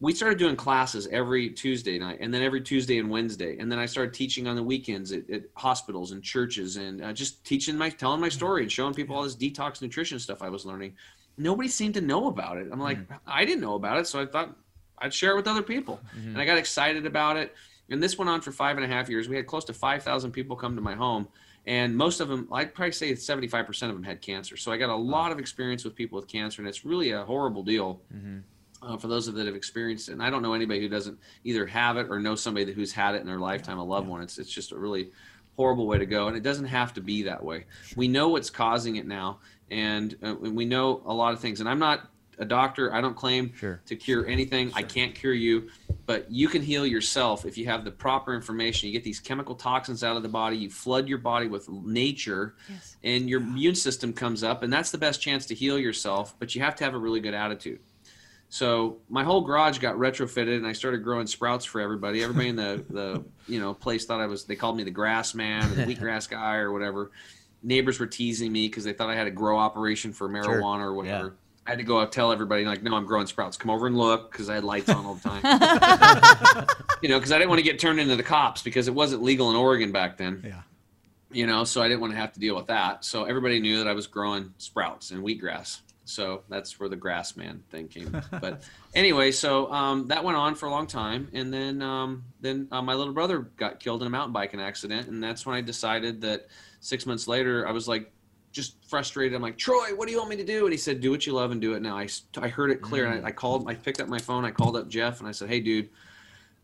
we 0.00 0.12
started 0.12 0.38
doing 0.38 0.56
classes 0.56 1.06
every 1.10 1.50
Tuesday 1.50 1.98
night 1.98 2.18
and 2.20 2.32
then 2.32 2.42
every 2.42 2.60
Tuesday 2.60 2.98
and 2.98 3.08
Wednesday. 3.08 3.58
And 3.58 3.70
then 3.70 3.78
I 3.78 3.86
started 3.86 4.12
teaching 4.12 4.46
on 4.46 4.56
the 4.56 4.62
weekends 4.62 5.12
at, 5.12 5.28
at 5.30 5.44
hospitals 5.54 6.12
and 6.12 6.22
churches 6.22 6.76
and 6.76 7.02
uh, 7.02 7.12
just 7.12 7.44
teaching 7.44 7.76
my, 7.76 7.90
telling 7.90 8.20
my 8.20 8.28
story 8.28 8.62
and 8.62 8.70
showing 8.70 8.92
people 8.92 9.16
all 9.16 9.22
this 9.22 9.36
detox 9.36 9.80
nutrition 9.80 10.18
stuff 10.18 10.42
I 10.42 10.48
was 10.48 10.66
learning. 10.66 10.94
Nobody 11.38 11.68
seemed 11.68 11.94
to 11.94 12.00
know 12.00 12.28
about 12.28 12.58
it. 12.58 12.68
I'm 12.70 12.80
like, 12.80 12.98
mm. 12.98 13.18
I 13.26 13.44
didn't 13.44 13.60
know 13.60 13.74
about 13.74 13.98
it. 13.98 14.06
So 14.06 14.20
I 14.20 14.26
thought 14.26 14.56
I'd 14.98 15.14
share 15.14 15.32
it 15.32 15.36
with 15.36 15.48
other 15.48 15.62
people. 15.62 16.00
Mm-hmm. 16.16 16.30
And 16.30 16.38
I 16.38 16.44
got 16.44 16.58
excited 16.58 17.06
about 17.06 17.36
it. 17.36 17.54
And 17.88 18.02
this 18.02 18.18
went 18.18 18.28
on 18.28 18.40
for 18.40 18.52
five 18.52 18.76
and 18.76 18.84
a 18.84 18.88
half 18.88 19.08
years. 19.08 19.28
We 19.28 19.36
had 19.36 19.46
close 19.46 19.64
to 19.66 19.72
5,000 19.72 20.32
people 20.32 20.56
come 20.56 20.74
to 20.74 20.82
my 20.82 20.94
home. 20.94 21.28
And 21.66 21.96
most 21.96 22.20
of 22.20 22.28
them, 22.28 22.48
I'd 22.52 22.74
probably 22.74 22.92
say 22.92 23.12
75% 23.12 23.68
of 23.68 23.94
them 23.94 24.02
had 24.02 24.20
cancer. 24.20 24.56
So 24.56 24.70
I 24.70 24.76
got 24.76 24.90
a 24.90 24.96
lot 24.96 25.32
of 25.32 25.38
experience 25.38 25.82
with 25.84 25.94
people 25.94 26.16
with 26.16 26.28
cancer. 26.28 26.60
And 26.60 26.68
it's 26.68 26.84
really 26.84 27.12
a 27.12 27.24
horrible 27.24 27.62
deal. 27.62 28.00
Mm-hmm 28.14 28.40
uh, 28.86 28.96
for 28.96 29.08
those 29.08 29.28
of 29.28 29.34
that 29.34 29.46
have 29.46 29.54
experienced 29.54 30.08
it. 30.08 30.12
And 30.12 30.22
I 30.22 30.30
don't 30.30 30.42
know 30.42 30.54
anybody 30.54 30.80
who 30.80 30.88
doesn't 30.88 31.18
either 31.44 31.66
have 31.66 31.96
it 31.96 32.06
or 32.10 32.20
know 32.20 32.34
somebody 32.34 32.72
who's 32.72 32.92
had 32.92 33.14
it 33.14 33.20
in 33.20 33.26
their 33.26 33.38
lifetime, 33.38 33.78
a 33.78 33.84
loved 33.84 34.08
one. 34.08 34.22
It's 34.22 34.38
it's 34.38 34.50
just 34.50 34.72
a 34.72 34.78
really 34.78 35.10
horrible 35.56 35.86
way 35.86 35.98
to 35.98 36.06
go, 36.06 36.28
and 36.28 36.36
it 36.36 36.42
doesn't 36.42 36.66
have 36.66 36.92
to 36.94 37.00
be 37.00 37.22
that 37.22 37.42
way. 37.42 37.64
We 37.96 38.08
know 38.08 38.28
what's 38.28 38.50
causing 38.50 38.96
it 38.96 39.06
now, 39.06 39.38
and 39.70 40.16
uh, 40.22 40.34
we 40.34 40.64
know 40.64 41.02
a 41.06 41.14
lot 41.14 41.32
of 41.32 41.40
things. 41.40 41.60
And 41.60 41.68
I'm 41.68 41.78
not 41.78 42.10
a 42.38 42.44
doctor. 42.44 42.92
I 42.92 43.00
don't 43.00 43.16
claim 43.16 43.52
sure. 43.54 43.80
to 43.86 43.96
cure 43.96 44.26
anything. 44.26 44.70
Sure. 44.70 44.78
I 44.78 44.82
can't 44.82 45.14
cure 45.14 45.32
you, 45.32 45.70
but 46.06 46.30
you 46.30 46.48
can 46.48 46.62
heal 46.62 46.86
yourself 46.86 47.44
if 47.44 47.56
you 47.56 47.66
have 47.66 47.84
the 47.84 47.90
proper 47.90 48.34
information. 48.34 48.88
You 48.88 48.92
get 48.92 49.04
these 49.04 49.20
chemical 49.20 49.54
toxins 49.54 50.04
out 50.04 50.16
of 50.16 50.22
the 50.22 50.28
body. 50.28 50.56
You 50.56 50.70
flood 50.70 51.08
your 51.08 51.18
body 51.18 51.48
with 51.48 51.68
nature, 51.68 52.54
yes. 52.68 52.96
and 53.02 53.28
your 53.28 53.40
immune 53.40 53.74
system 53.74 54.12
comes 54.12 54.42
up, 54.42 54.62
and 54.62 54.72
that's 54.72 54.90
the 54.90 54.98
best 54.98 55.20
chance 55.20 55.46
to 55.46 55.54
heal 55.54 55.78
yourself. 55.78 56.34
But 56.38 56.54
you 56.54 56.62
have 56.62 56.76
to 56.76 56.84
have 56.84 56.94
a 56.94 56.98
really 56.98 57.20
good 57.20 57.34
attitude. 57.34 57.80
So 58.54 58.98
my 59.08 59.24
whole 59.24 59.40
garage 59.40 59.78
got 59.78 59.96
retrofitted, 59.96 60.56
and 60.56 60.64
I 60.64 60.74
started 60.74 60.98
growing 60.98 61.26
sprouts 61.26 61.64
for 61.64 61.80
everybody. 61.80 62.22
Everybody 62.22 62.50
in 62.50 62.56
the 62.56 62.84
the 62.90 63.24
you 63.48 63.58
know 63.58 63.74
place 63.74 64.04
thought 64.04 64.20
I 64.20 64.26
was. 64.26 64.44
They 64.44 64.56
called 64.56 64.76
me 64.76 64.84
the 64.84 64.92
grass 64.92 65.34
man, 65.34 65.72
or 65.72 65.74
the 65.74 65.82
wheatgrass 65.82 66.28
guy, 66.28 66.56
or 66.56 66.72
whatever. 66.72 67.10
Neighbors 67.64 67.98
were 67.98 68.06
teasing 68.06 68.52
me 68.52 68.68
because 68.68 68.84
they 68.84 68.92
thought 68.92 69.10
I 69.10 69.16
had 69.16 69.26
a 69.26 69.32
grow 69.32 69.58
operation 69.58 70.12
for 70.12 70.28
marijuana 70.28 70.80
sure. 70.80 70.88
or 70.88 70.94
whatever. 70.94 71.26
Yeah. 71.26 71.30
I 71.66 71.70
had 71.70 71.78
to 71.78 71.84
go 71.84 71.98
out 71.98 72.12
tell 72.12 72.30
everybody 72.30 72.64
like, 72.64 72.82
no, 72.82 72.94
I'm 72.94 73.06
growing 73.06 73.26
sprouts. 73.26 73.56
Come 73.56 73.70
over 73.70 73.86
and 73.86 73.96
look 73.96 74.30
because 74.30 74.50
I 74.50 74.54
had 74.54 74.64
lights 74.64 74.90
on 74.90 75.06
all 75.06 75.14
the 75.14 75.28
time. 75.28 76.68
you 77.02 77.08
know, 77.08 77.18
because 77.18 77.32
I 77.32 77.38
didn't 77.38 77.48
want 77.48 77.58
to 77.58 77.64
get 77.64 77.78
turned 77.78 78.00
into 78.00 78.16
the 78.16 78.22
cops 78.22 78.62
because 78.62 78.86
it 78.86 78.94
wasn't 78.94 79.22
legal 79.22 79.50
in 79.50 79.56
Oregon 79.56 79.90
back 79.90 80.18
then. 80.18 80.42
Yeah. 80.44 80.60
You 81.32 81.46
know, 81.46 81.64
so 81.64 81.82
I 81.82 81.88
didn't 81.88 82.00
want 82.00 82.12
to 82.12 82.18
have 82.18 82.32
to 82.34 82.40
deal 82.40 82.54
with 82.54 82.66
that. 82.66 83.04
So 83.04 83.24
everybody 83.24 83.60
knew 83.60 83.78
that 83.78 83.88
I 83.88 83.92
was 83.92 84.06
growing 84.06 84.52
sprouts 84.58 85.10
and 85.10 85.24
wheatgrass. 85.24 85.80
So 86.04 86.42
that's 86.50 86.78
where 86.78 86.88
the 86.88 86.96
grass 86.96 87.34
man 87.34 87.62
thing 87.70 87.88
came. 87.88 88.22
but 88.30 88.62
anyway, 88.94 89.30
so 89.30 89.72
um, 89.72 90.08
that 90.08 90.22
went 90.22 90.36
on 90.36 90.54
for 90.54 90.66
a 90.66 90.70
long 90.70 90.86
time, 90.86 91.28
and 91.32 91.52
then 91.52 91.80
um, 91.80 92.24
then 92.40 92.68
uh, 92.70 92.82
my 92.82 92.94
little 92.94 93.14
brother 93.14 93.40
got 93.56 93.80
killed 93.80 94.02
in 94.02 94.06
a 94.06 94.10
mountain 94.10 94.32
biking 94.32 94.60
accident, 94.60 95.08
and 95.08 95.22
that's 95.22 95.46
when 95.46 95.56
I 95.56 95.62
decided 95.62 96.20
that 96.20 96.48
six 96.80 97.06
months 97.06 97.26
later 97.26 97.66
I 97.66 97.72
was 97.72 97.88
like 97.88 98.12
just 98.54 98.76
frustrated. 98.88 99.34
I'm 99.34 99.42
like 99.42 99.58
Troy, 99.58 99.94
what 99.94 100.06
do 100.06 100.12
you 100.12 100.18
want 100.18 100.30
me 100.30 100.36
to 100.36 100.44
do? 100.44 100.64
And 100.64 100.72
he 100.72 100.78
said, 100.78 101.00
do 101.00 101.10
what 101.10 101.26
you 101.26 101.34
love 101.34 101.50
and 101.50 101.60
do 101.60 101.74
it 101.74 101.82
now. 101.82 101.98
I, 101.98 102.08
I 102.38 102.48
heard 102.48 102.70
it 102.70 102.80
clear. 102.80 103.06
Mm-hmm. 103.06 103.26
I, 103.26 103.28
I 103.28 103.32
called, 103.32 103.68
I 103.68 103.74
picked 103.74 104.00
up 104.00 104.08
my 104.08 104.18
phone, 104.18 104.44
I 104.44 104.50
called 104.50 104.76
up 104.76 104.88
Jeff, 104.88 105.20
and 105.20 105.28
I 105.28 105.32
said, 105.32 105.48
hey 105.48 105.60
dude. 105.60 105.90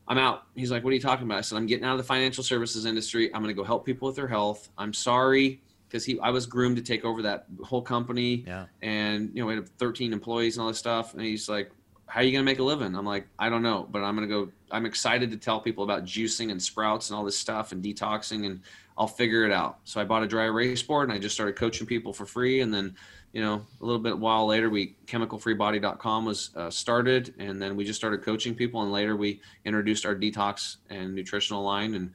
I'm 0.09 0.19
out. 0.19 0.47
He's 0.57 0.73
like, 0.73 0.83
what 0.83 0.91
are 0.91 0.95
you 0.95 1.01
talking 1.01 1.25
about? 1.25 1.39
I 1.39 1.41
said, 1.43 1.57
I'm 1.57 1.67
getting 1.67 1.85
out 1.85 1.93
of 1.93 1.99
the 1.99 2.05
financial 2.05 2.43
services 2.43 2.85
industry. 2.85 3.33
I'm 3.33 3.43
going 3.43 3.55
to 3.55 3.57
go 3.57 3.63
help 3.63 3.87
people 3.87 4.07
with 4.09 4.17
their 4.17 4.27
health. 4.27 4.69
I'm 4.77 4.93
sorry 4.93 5.61
because 5.91 6.05
he 6.05 6.19
I 6.21 6.31
was 6.31 6.47
groomed 6.47 6.77
to 6.77 6.83
take 6.83 7.05
over 7.05 7.23
that 7.23 7.47
whole 7.63 7.83
company. 7.83 8.45
Yeah. 8.47 8.67
And 8.83 9.31
you 9.35 9.43
know, 9.43 9.47
we 9.47 9.55
had 9.55 9.69
13 9.79 10.13
employees 10.13 10.57
and 10.57 10.63
all 10.63 10.69
this 10.69 10.79
stuff. 10.79 11.15
And 11.15 11.23
he's 11.23 11.49
like, 11.49 11.71
"How 12.07 12.21
are 12.21 12.23
you 12.23 12.33
gonna 12.33 12.45
make 12.45 12.61
a 12.61 12.63
living?" 12.63 12.95
I'm 12.95 13.05
like, 13.05 13.27
"I 13.39 13.49
don't 13.49 13.63
know, 13.63 13.87
but 13.91 14.03
I'm 14.03 14.15
gonna 14.15 14.29
go. 14.29 14.51
I'm 14.71 14.87
excited 14.87 15.31
to 15.33 15.37
tell 15.37 15.61
people 15.61 15.85
about 15.85 16.05
juicing 16.05 16.51
and 16.51 16.63
sprouts 16.63 17.11
and 17.11 17.17
all 17.17 17.25
this 17.25 17.39
stuff 17.39 17.73
and 17.73 17.83
detoxing, 17.83 18.47
and 18.47 18.61
I'll 19.01 19.09
figure 19.09 19.45
it 19.45 19.51
out." 19.53 19.79
So 19.83 20.01
I 20.01 20.05
bought 20.05 20.23
a 20.23 20.29
dry 20.29 20.45
erase 20.45 20.83
board 20.83 21.09
and 21.09 21.17
I 21.17 21.21
just 21.21 21.35
started 21.35 21.57
coaching 21.57 21.87
people 21.87 22.13
for 22.13 22.25
free. 22.25 22.61
And 22.61 22.73
then, 22.73 22.95
you 23.33 23.43
know, 23.43 23.67
a 23.81 23.85
little 23.85 24.01
bit 24.01 24.17
while 24.17 24.47
later, 24.47 24.71
we 24.71 24.95
chemicalfreebody.com 25.07 26.25
was 26.25 26.51
uh, 26.55 26.71
started, 26.71 27.35
and 27.39 27.61
then 27.61 27.75
we 27.75 27.85
just 27.85 27.99
started 27.99 28.23
coaching 28.23 28.55
people. 28.55 28.83
And 28.83 28.93
later, 28.93 29.17
we 29.17 29.41
introduced 29.65 30.07
our 30.07 30.15
detox 30.15 30.77
and 30.89 31.15
nutritional 31.15 31.65
line, 31.65 31.95
and 31.95 32.13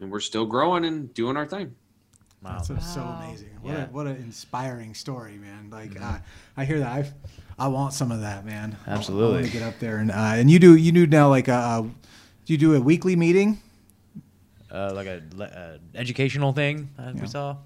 and 0.00 0.10
we're 0.10 0.20
still 0.20 0.46
growing 0.46 0.86
and 0.86 1.12
doing 1.12 1.36
our 1.36 1.46
thing. 1.46 1.74
Wow. 2.42 2.52
That's 2.56 2.70
wow. 2.70 2.78
so 2.78 3.02
amazing. 3.02 3.50
What 3.60 3.72
yeah. 3.74 3.84
a, 3.84 3.88
what 3.88 4.06
an 4.06 4.16
inspiring 4.16 4.94
story, 4.94 5.36
man. 5.36 5.68
Like 5.70 5.90
mm-hmm. 5.90 6.04
uh, 6.04 6.18
I 6.56 6.64
hear 6.64 6.78
that. 6.78 6.92
I 6.92 7.12
I 7.58 7.68
want 7.68 7.92
some 7.92 8.10
of 8.10 8.22
that, 8.22 8.46
man. 8.46 8.76
Absolutely. 8.86 9.28
I 9.28 9.40
want 9.40 9.46
to 9.46 9.52
get 9.52 9.62
up 9.62 9.78
there 9.78 9.98
and 9.98 10.10
uh, 10.10 10.32
and 10.36 10.50
you 10.50 10.58
do 10.58 10.76
you 10.76 10.92
do 10.92 11.06
now 11.06 11.28
like 11.28 11.48
a, 11.48 11.54
uh, 11.54 11.82
do 11.82 11.92
you 12.46 12.56
do 12.56 12.74
a 12.74 12.80
weekly 12.80 13.16
meeting? 13.16 13.60
Uh, 14.70 14.92
like 14.94 15.06
a 15.06 15.20
uh, 15.40 15.78
educational 15.94 16.52
thing 16.52 16.88
yeah. 16.98 17.12
we 17.14 17.26
saw. 17.26 17.56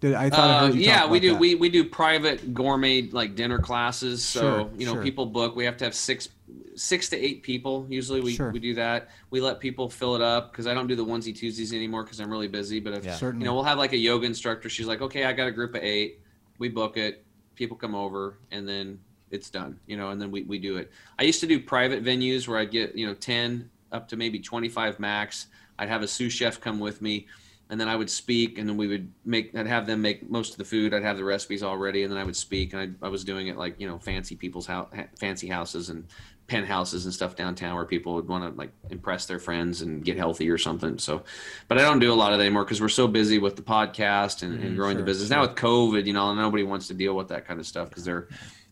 Did, 0.00 0.14
I 0.14 0.30
thought 0.30 0.50
I 0.50 0.66
uh, 0.66 0.72
yeah, 0.72 1.06
we 1.06 1.18
do. 1.18 1.32
That. 1.32 1.40
We 1.40 1.54
we 1.56 1.68
do 1.68 1.84
private 1.84 2.54
gourmet 2.54 3.02
like 3.10 3.34
dinner 3.34 3.58
classes. 3.58 4.24
So 4.24 4.40
sure, 4.40 4.70
you 4.76 4.86
know, 4.86 4.94
sure. 4.94 5.02
people 5.02 5.26
book. 5.26 5.56
We 5.56 5.64
have 5.64 5.76
to 5.78 5.84
have 5.84 5.94
six 5.94 6.28
six 6.76 7.08
to 7.08 7.16
eight 7.16 7.42
people. 7.42 7.86
Usually 7.88 8.20
we, 8.20 8.34
sure. 8.34 8.50
we 8.50 8.60
do 8.60 8.74
that. 8.74 9.08
We 9.30 9.40
let 9.40 9.58
people 9.58 9.88
fill 9.88 10.14
it 10.14 10.22
up 10.22 10.52
because 10.52 10.66
I 10.66 10.74
don't 10.74 10.86
do 10.86 10.94
the 10.94 11.04
onesie 11.04 11.34
twosies 11.34 11.72
anymore 11.72 12.04
because 12.04 12.20
I'm 12.20 12.30
really 12.30 12.48
busy. 12.48 12.80
But 12.80 12.94
if 12.94 13.04
yeah. 13.04 13.18
you 13.20 13.32
know, 13.32 13.54
we'll 13.54 13.64
have 13.64 13.78
like 13.78 13.92
a 13.92 13.96
yoga 13.96 14.26
instructor. 14.26 14.68
She's 14.68 14.86
like, 14.86 15.00
okay, 15.02 15.24
I 15.24 15.32
got 15.32 15.48
a 15.48 15.52
group 15.52 15.74
of 15.74 15.82
eight. 15.82 16.20
We 16.58 16.68
book 16.68 16.96
it. 16.96 17.24
People 17.56 17.76
come 17.76 17.96
over, 17.96 18.38
and 18.52 18.68
then 18.68 19.00
it's 19.32 19.50
done. 19.50 19.78
You 19.86 19.96
know, 19.96 20.10
and 20.10 20.20
then 20.20 20.30
we 20.30 20.42
we 20.42 20.58
do 20.58 20.76
it. 20.76 20.92
I 21.18 21.24
used 21.24 21.40
to 21.40 21.46
do 21.46 21.58
private 21.60 22.04
venues 22.04 22.46
where 22.46 22.58
I'd 22.58 22.70
get 22.70 22.94
you 22.94 23.06
know 23.06 23.14
ten 23.14 23.68
up 23.90 24.08
to 24.08 24.16
maybe 24.16 24.38
twenty 24.38 24.68
five 24.68 25.00
max. 25.00 25.48
I'd 25.78 25.88
have 25.88 26.02
a 26.02 26.08
sous 26.08 26.32
chef 26.32 26.60
come 26.60 26.80
with 26.80 27.00
me 27.02 27.26
and 27.70 27.78
then 27.78 27.88
I 27.88 27.96
would 27.96 28.08
speak, 28.08 28.58
and 28.58 28.68
then 28.68 28.76
we 28.76 28.86
would 28.86 29.12
make. 29.24 29.54
I'd 29.54 29.66
have 29.66 29.86
them 29.86 30.00
make 30.00 30.28
most 30.28 30.52
of 30.52 30.58
the 30.58 30.64
food. 30.64 30.94
I'd 30.94 31.02
have 31.02 31.18
the 31.18 31.24
recipes 31.24 31.62
already, 31.62 32.02
and 32.02 32.10
then 32.10 32.18
I 32.18 32.24
would 32.24 32.36
speak. 32.36 32.72
And 32.72 32.96
I, 33.02 33.06
I 33.06 33.08
was 33.10 33.24
doing 33.24 33.48
it 33.48 33.58
like 33.58 33.78
you 33.78 33.86
know 33.86 33.98
fancy 33.98 34.36
people's 34.36 34.66
house, 34.66 34.90
fancy 35.18 35.48
houses, 35.48 35.90
and 35.90 36.06
penthouses 36.46 37.04
and 37.04 37.12
stuff 37.12 37.36
downtown 37.36 37.74
where 37.74 37.84
people 37.84 38.14
would 38.14 38.26
want 38.26 38.42
to 38.42 38.58
like 38.58 38.72
impress 38.88 39.26
their 39.26 39.38
friends 39.38 39.82
and 39.82 40.02
get 40.02 40.16
healthy 40.16 40.48
or 40.48 40.56
something. 40.56 40.98
So, 40.98 41.22
but 41.68 41.76
I 41.76 41.82
don't 41.82 41.98
do 41.98 42.10
a 42.10 42.14
lot 42.14 42.32
of 42.32 42.38
that 42.38 42.44
anymore 42.44 42.64
because 42.64 42.80
we're 42.80 42.88
so 42.88 43.06
busy 43.06 43.38
with 43.38 43.54
the 43.54 43.62
podcast 43.62 44.42
and, 44.42 44.54
and 44.54 44.62
mm-hmm, 44.62 44.76
growing 44.76 44.94
sure, 44.94 45.02
the 45.02 45.04
business. 45.04 45.28
Sure. 45.28 45.36
Now 45.36 45.42
with 45.42 45.56
COVID, 45.56 46.06
you 46.06 46.14
know, 46.14 46.34
nobody 46.34 46.62
wants 46.62 46.88
to 46.88 46.94
deal 46.94 47.14
with 47.14 47.28
that 47.28 47.46
kind 47.46 47.60
of 47.60 47.66
stuff 47.66 47.90
because 47.90 48.04
they're 48.04 48.28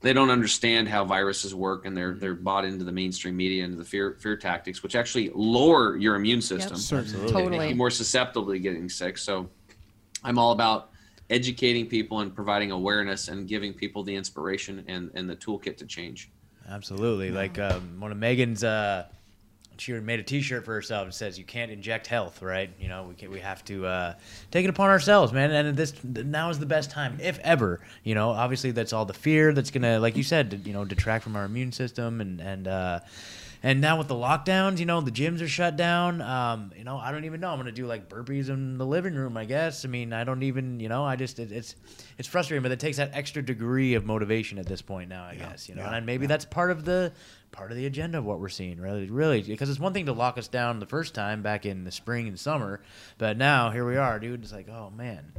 they 0.07 0.13
don't 0.13 0.31
understand 0.31 0.89
how 0.89 1.05
viruses 1.05 1.55
work 1.55 1.85
and 1.85 1.97
they're 1.97 2.15
they're 2.15 2.35
bought 2.35 2.65
into 2.65 2.85
the 2.85 2.93
mainstream 2.93 3.37
media 3.37 3.65
into 3.65 3.77
the 3.77 3.85
fear 3.85 4.17
fear 4.21 4.37
tactics, 4.37 4.83
which 4.83 4.95
actually 4.95 5.31
lower 5.35 5.97
your 5.97 6.15
immune 6.15 6.41
system. 6.41 6.77
Yep, 6.77 7.31
totally. 7.31 7.75
more 7.75 7.91
susceptible 7.91 8.53
to 8.53 8.59
getting 8.59 8.89
sick. 8.89 9.19
So, 9.19 9.49
I'm 10.23 10.39
all 10.39 10.53
about 10.53 10.91
educating 11.29 11.87
people 11.87 12.21
and 12.21 12.35
providing 12.35 12.71
awareness 12.71 13.29
and 13.29 13.49
giving 13.49 13.73
people 13.73 14.05
the 14.05 14.15
inspiration 14.15 14.85
and, 14.87 15.11
and 15.15 15.29
the 15.29 15.35
toolkit 15.37 15.77
to 15.79 15.87
change. 15.87 16.31
Absolutely. 16.69 17.31
Like 17.31 17.59
um, 17.59 17.99
one 17.99 18.13
of 18.13 18.19
Megan's, 18.19 18.65
uh, 18.65 19.07
she 19.79 19.93
made 19.93 20.21
a 20.21 20.23
T-shirt 20.23 20.65
for 20.65 20.75
herself 20.75 21.05
and 21.05 21.15
says, 21.15 21.39
"You 21.39 21.45
can't 21.45 21.71
inject 21.71 22.07
health, 22.07 22.43
right? 22.43 22.71
You 22.81 22.89
know, 22.89 23.05
we 23.05 23.15
can, 23.15 23.31
we 23.31 23.41
have 23.41 23.65
to 23.67 23.87
uh, 23.87 24.15
take 24.51 24.65
it 24.65 24.71
upon 24.71 24.91
ourselves, 24.91 25.33
man. 25.33 25.51
And 25.51 25.77
this 25.77 25.93
now 26.05 26.51
is 26.51 26.59
the 26.59 26.67
best 26.67 26.91
time, 26.91 27.19
if 27.21 27.39
ever. 27.41 27.81
You 28.05 28.15
know, 28.15 28.31
obviously 28.31 28.71
that's 28.71 28.93
all 28.93 29.05
the 29.05 29.15
fear 29.15 29.53
that's 29.53 29.71
gonna, 29.71 29.99
like 30.01 30.17
you 30.17 30.23
said, 30.23 30.63
you 30.65 30.73
know, 30.73 30.85
detract 30.85 31.25
from 31.25 31.37
our 31.37 31.45
immune 31.45 31.73
system 31.73 32.21
and 32.21 32.41
and." 32.41 32.69
Uh, 32.69 33.01
and 33.67 33.81
now 33.81 33.99
with 33.99 34.07
the 34.07 34.15
lockdowns, 34.15 34.79
you 34.79 34.87
know, 34.87 35.01
the 35.01 35.11
gyms 35.11 35.43
are 35.43 35.49
shut 35.49 35.75
down. 35.75 36.23
Um, 36.23 36.71
you 36.79 36.85
know, 36.85 36.99
I 36.99 37.11
don't 37.11 37.25
even 37.25 37.41
know. 37.41 37.51
I'm 37.51 37.59
gonna 37.59 37.73
do 37.73 37.85
like 37.85 38.09
burpees 38.09 38.49
in 38.49 38.79
the 38.79 38.87
living 38.87 39.17
room, 39.17 39.37
I 39.37 39.45
guess. 39.45 39.85
I 39.85 39.89
mean, 39.89 40.13
I 40.13 40.23
don't 40.23 40.45
even, 40.45 40.79
you 40.79 40.89
know, 40.89 41.05
I 41.05 41.17
just 41.17 41.41
it, 41.41 41.51
it's 41.51 41.75
it's 42.17 42.29
frustrating, 42.29 42.63
but 42.63 42.71
it 42.71 42.79
takes 42.79 42.99
that 42.99 43.11
extra 43.13 43.43
degree 43.43 43.95
of 43.95 44.07
motivation 44.07 44.61
at 44.61 44.67
this 44.67 44.83
point 44.83 45.09
now, 45.09 45.25
I 45.25 45.33
yeah. 45.33 45.49
guess. 45.49 45.69
You 45.69 45.75
know, 45.75 45.83
yeah. 45.83 45.97
and 45.97 46.07
maybe 46.07 46.27
yeah. 46.27 46.29
that's 46.29 46.45
part 46.45 46.71
of 46.71 46.85
the 46.85 47.13
part 47.51 47.73
of 47.73 47.77
the 47.77 47.87
agenda 47.87 48.19
of 48.19 48.25
what 48.25 48.39
we're 48.39 48.49
seeing, 48.49 48.81
really, 48.81 49.11
really, 49.11 49.43
because 49.43 49.69
it's 49.69 49.81
one 49.81 49.93
thing 49.93 50.07
to 50.07 50.13
lock 50.13 50.39
us 50.39 50.47
down 50.47 50.79
the 50.79 50.87
first 50.87 51.13
time 51.13 51.43
back 51.43 51.67
in 51.67 51.83
the 51.83 51.91
spring 51.91 52.29
and 52.29 52.39
summer, 52.39 52.81
but 53.19 53.37
now 53.37 53.73
here 53.73 53.85
we 53.85 53.97
are, 53.97 54.21
dude. 54.21 54.45
It's 54.45 54.53
like, 54.53 54.69
oh 54.69 54.93
man. 54.97 55.33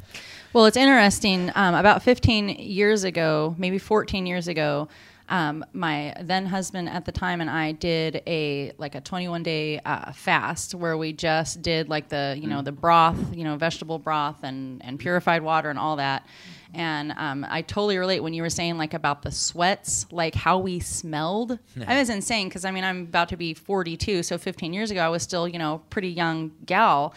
Well, 0.52 0.66
it's 0.66 0.76
interesting. 0.76 1.50
Um, 1.56 1.76
about 1.76 2.04
15 2.04 2.50
years 2.50 3.06
ago, 3.06 3.56
maybe 3.58 3.78
14 3.78 4.26
years 4.26 4.50
ago 4.50 4.90
um, 5.30 5.66
my 5.74 6.13
then 6.22 6.46
husband 6.46 6.88
at 6.88 7.06
the 7.06 7.12
time 7.12 7.42
and 7.42 7.50
I 7.50 7.74
did 7.74 8.22
a 8.26 8.72
like 8.78 8.96
a 8.96 9.02
21 9.02 9.44
day 9.44 9.80
uh, 9.80 10.12
fast 10.13 10.74
where 10.74 10.98
we 10.98 11.12
just 11.13 11.62
did 11.62 11.90
like 11.90 12.08
the 12.10 12.38
you 12.40 12.48
know 12.48 12.62
the 12.62 12.72
broth, 12.72 13.36
you 13.36 13.44
know 13.44 13.58
vegetable 13.58 14.00
broth 14.00 14.44
and 14.44 14.84
and 14.84 14.98
purified 14.98 15.42
water 15.42 15.70
and 15.70 15.78
all 15.78 15.98
that. 15.98 16.26
And 16.74 17.13
um, 17.18 17.46
I 17.50 17.62
totally 17.62 17.98
relate 17.98 18.20
when 18.20 18.34
you 18.34 18.42
were 18.42 18.50
saying 18.50 18.78
like 18.78 18.94
about 18.94 19.22
the 19.22 19.32
sweats, 19.32 20.06
like 20.12 20.36
how 20.36 20.60
we 20.60 20.80
smelled. 20.80 21.58
I 21.88 22.00
was 22.00 22.10
insane 22.10 22.48
because 22.48 22.66
I 22.66 22.72
mean 22.72 22.84
I'm 22.84 23.02
about 23.02 23.30
to 23.30 23.38
be 23.38 23.54
42, 23.54 24.24
so 24.24 24.38
15 24.38 24.74
years 24.74 24.92
ago 24.92 25.02
I 25.02 25.10
was 25.10 25.24
still 25.24 25.48
you 25.48 25.60
know 25.60 25.82
pretty 25.90 26.10
young 26.10 26.52
gal 26.66 27.13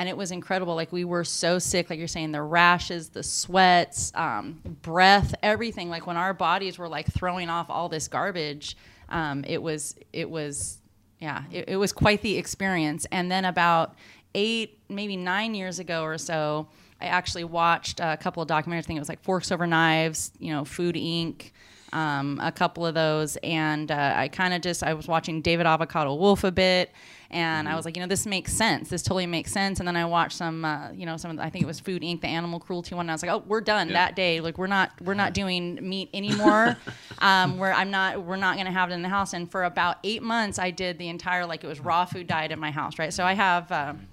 and 0.00 0.08
it 0.08 0.16
was 0.16 0.30
incredible. 0.30 0.74
Like 0.74 0.92
we 0.92 1.04
were 1.04 1.24
so 1.24 1.58
sick, 1.58 1.90
like 1.90 1.98
you're 1.98 2.08
saying, 2.08 2.32
the 2.32 2.40
rashes, 2.40 3.10
the 3.10 3.22
sweats, 3.22 4.10
um, 4.14 4.58
breath, 4.80 5.34
everything. 5.42 5.90
Like 5.90 6.06
when 6.06 6.16
our 6.16 6.32
bodies 6.32 6.78
were 6.78 6.88
like 6.88 7.12
throwing 7.12 7.50
off 7.50 7.68
all 7.68 7.90
this 7.90 8.08
garbage, 8.08 8.78
um, 9.10 9.44
it 9.46 9.62
was 9.62 9.96
it 10.14 10.30
was 10.30 10.78
yeah, 11.18 11.42
it, 11.52 11.68
it 11.68 11.76
was 11.76 11.92
quite 11.92 12.22
the 12.22 12.38
experience. 12.38 13.06
And 13.12 13.30
then 13.30 13.44
about 13.44 13.94
eight, 14.34 14.78
maybe 14.88 15.18
nine 15.18 15.54
years 15.54 15.78
ago 15.78 16.02
or 16.02 16.16
so, 16.16 16.68
I 16.98 17.04
actually 17.04 17.44
watched 17.44 18.00
a 18.00 18.16
couple 18.16 18.42
of 18.42 18.48
documentaries. 18.48 18.78
I 18.78 18.82
think 18.82 18.96
it 18.96 19.00
was 19.00 19.10
like 19.10 19.22
Forks 19.22 19.52
Over 19.52 19.66
Knives, 19.66 20.32
you 20.38 20.50
know, 20.50 20.64
Food 20.64 20.94
Inc 20.94 21.50
um, 21.92 22.38
a 22.42 22.52
couple 22.52 22.86
of 22.86 22.94
those, 22.94 23.36
and 23.42 23.90
uh, 23.90 24.14
I 24.16 24.28
kind 24.28 24.54
of 24.54 24.62
just 24.62 24.82
I 24.82 24.94
was 24.94 25.08
watching 25.08 25.42
David 25.42 25.66
Avocado 25.66 26.14
Wolf 26.14 26.44
a 26.44 26.52
bit, 26.52 26.92
and 27.30 27.66
mm-hmm. 27.66 27.72
I 27.72 27.76
was 27.76 27.84
like, 27.84 27.96
you 27.96 28.02
know, 28.02 28.08
this 28.08 28.26
makes 28.26 28.52
sense. 28.52 28.88
This 28.88 29.02
totally 29.02 29.26
makes 29.26 29.52
sense. 29.52 29.78
And 29.78 29.86
then 29.86 29.96
I 29.96 30.04
watched 30.04 30.36
some, 30.36 30.64
uh, 30.64 30.90
you 30.92 31.06
know, 31.06 31.16
some 31.16 31.30
of 31.30 31.36
the, 31.36 31.42
I 31.42 31.50
think 31.50 31.62
it 31.62 31.66
was 31.66 31.78
Food 31.78 32.02
Inc. 32.02 32.20
the 32.20 32.26
animal 32.26 32.58
cruelty 32.58 32.94
one. 32.94 33.04
And 33.04 33.10
I 33.10 33.14
was 33.14 33.22
like, 33.22 33.30
oh, 33.30 33.44
we're 33.46 33.60
done 33.60 33.88
that 33.88 34.16
day. 34.16 34.40
Like 34.40 34.58
we're 34.58 34.66
not 34.66 34.92
we're 35.00 35.14
not 35.14 35.32
doing 35.32 35.78
meat 35.80 36.10
anymore. 36.12 36.76
um, 37.18 37.58
where 37.58 37.72
I'm 37.72 37.90
not 37.90 38.24
we're 38.24 38.36
not 38.36 38.56
gonna 38.56 38.72
have 38.72 38.90
it 38.90 38.94
in 38.94 39.02
the 39.02 39.08
house. 39.08 39.32
And 39.32 39.50
for 39.50 39.64
about 39.64 39.98
eight 40.04 40.22
months, 40.22 40.58
I 40.58 40.70
did 40.70 40.98
the 40.98 41.08
entire 41.08 41.46
like 41.46 41.62
it 41.62 41.68
was 41.68 41.80
raw 41.80 42.04
food 42.04 42.26
diet 42.26 42.50
in 42.50 42.58
my 42.58 42.70
house, 42.70 42.98
right? 42.98 43.12
So 43.12 43.24
I 43.24 43.34
have. 43.34 43.70
Um, 43.70 44.08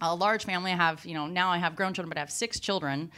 a 0.00 0.14
large 0.14 0.44
family. 0.44 0.70
I 0.70 0.76
have, 0.76 1.04
you 1.04 1.14
know, 1.14 1.26
now 1.26 1.50
I 1.50 1.58
have 1.58 1.74
grown 1.74 1.92
children, 1.92 2.08
but 2.08 2.18
I 2.18 2.20
have 2.20 2.30
six 2.30 2.60
children. 2.60 3.10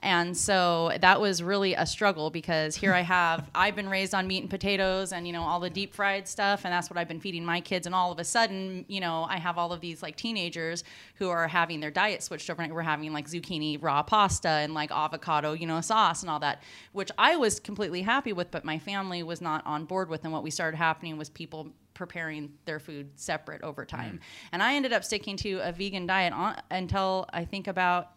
And 0.00 0.36
so 0.36 0.92
that 1.00 1.20
was 1.20 1.42
really 1.42 1.74
a 1.74 1.86
struggle 1.86 2.30
because 2.30 2.76
here 2.76 2.94
I 2.94 3.00
have, 3.00 3.50
I've 3.54 3.74
been 3.74 3.88
raised 3.88 4.14
on 4.14 4.26
meat 4.26 4.42
and 4.42 4.50
potatoes 4.50 5.12
and, 5.12 5.26
you 5.26 5.32
know, 5.32 5.42
all 5.42 5.60
the 5.60 5.70
deep 5.70 5.94
fried 5.94 6.28
stuff. 6.28 6.64
And 6.64 6.72
that's 6.72 6.90
what 6.90 6.96
I've 6.96 7.08
been 7.08 7.20
feeding 7.20 7.44
my 7.44 7.60
kids. 7.60 7.86
And 7.86 7.94
all 7.94 8.12
of 8.12 8.18
a 8.18 8.24
sudden, 8.24 8.84
you 8.88 9.00
know, 9.00 9.26
I 9.28 9.38
have 9.38 9.58
all 9.58 9.72
of 9.72 9.80
these 9.80 10.02
like 10.02 10.16
teenagers 10.16 10.84
who 11.16 11.28
are 11.28 11.48
having 11.48 11.80
their 11.80 11.90
diet 11.90 12.22
switched 12.22 12.48
over. 12.50 12.66
We're 12.68 12.82
having 12.82 13.12
like 13.12 13.28
zucchini 13.28 13.82
raw 13.82 14.02
pasta 14.02 14.48
and 14.48 14.74
like 14.74 14.90
avocado, 14.90 15.52
you 15.52 15.66
know, 15.66 15.80
sauce 15.80 16.22
and 16.22 16.30
all 16.30 16.40
that, 16.40 16.62
which 16.92 17.10
I 17.18 17.36
was 17.36 17.60
completely 17.60 18.02
happy 18.02 18.32
with, 18.32 18.50
but 18.50 18.64
my 18.64 18.78
family 18.78 19.22
was 19.22 19.40
not 19.40 19.66
on 19.66 19.84
board 19.84 20.08
with. 20.08 20.24
And 20.24 20.32
what 20.32 20.42
we 20.42 20.50
started 20.50 20.76
happening 20.76 21.18
was 21.18 21.28
people 21.28 21.68
preparing 21.94 22.52
their 22.64 22.78
food 22.78 23.10
separate 23.16 23.62
over 23.62 23.84
time. 23.84 24.14
Mm. 24.14 24.48
And 24.52 24.62
I 24.62 24.74
ended 24.74 24.92
up 24.92 25.02
sticking 25.02 25.36
to 25.38 25.58
a 25.58 25.72
vegan 25.72 26.06
diet 26.06 26.32
on, 26.32 26.56
until 26.70 27.26
I 27.32 27.44
think 27.44 27.66
about 27.66 28.12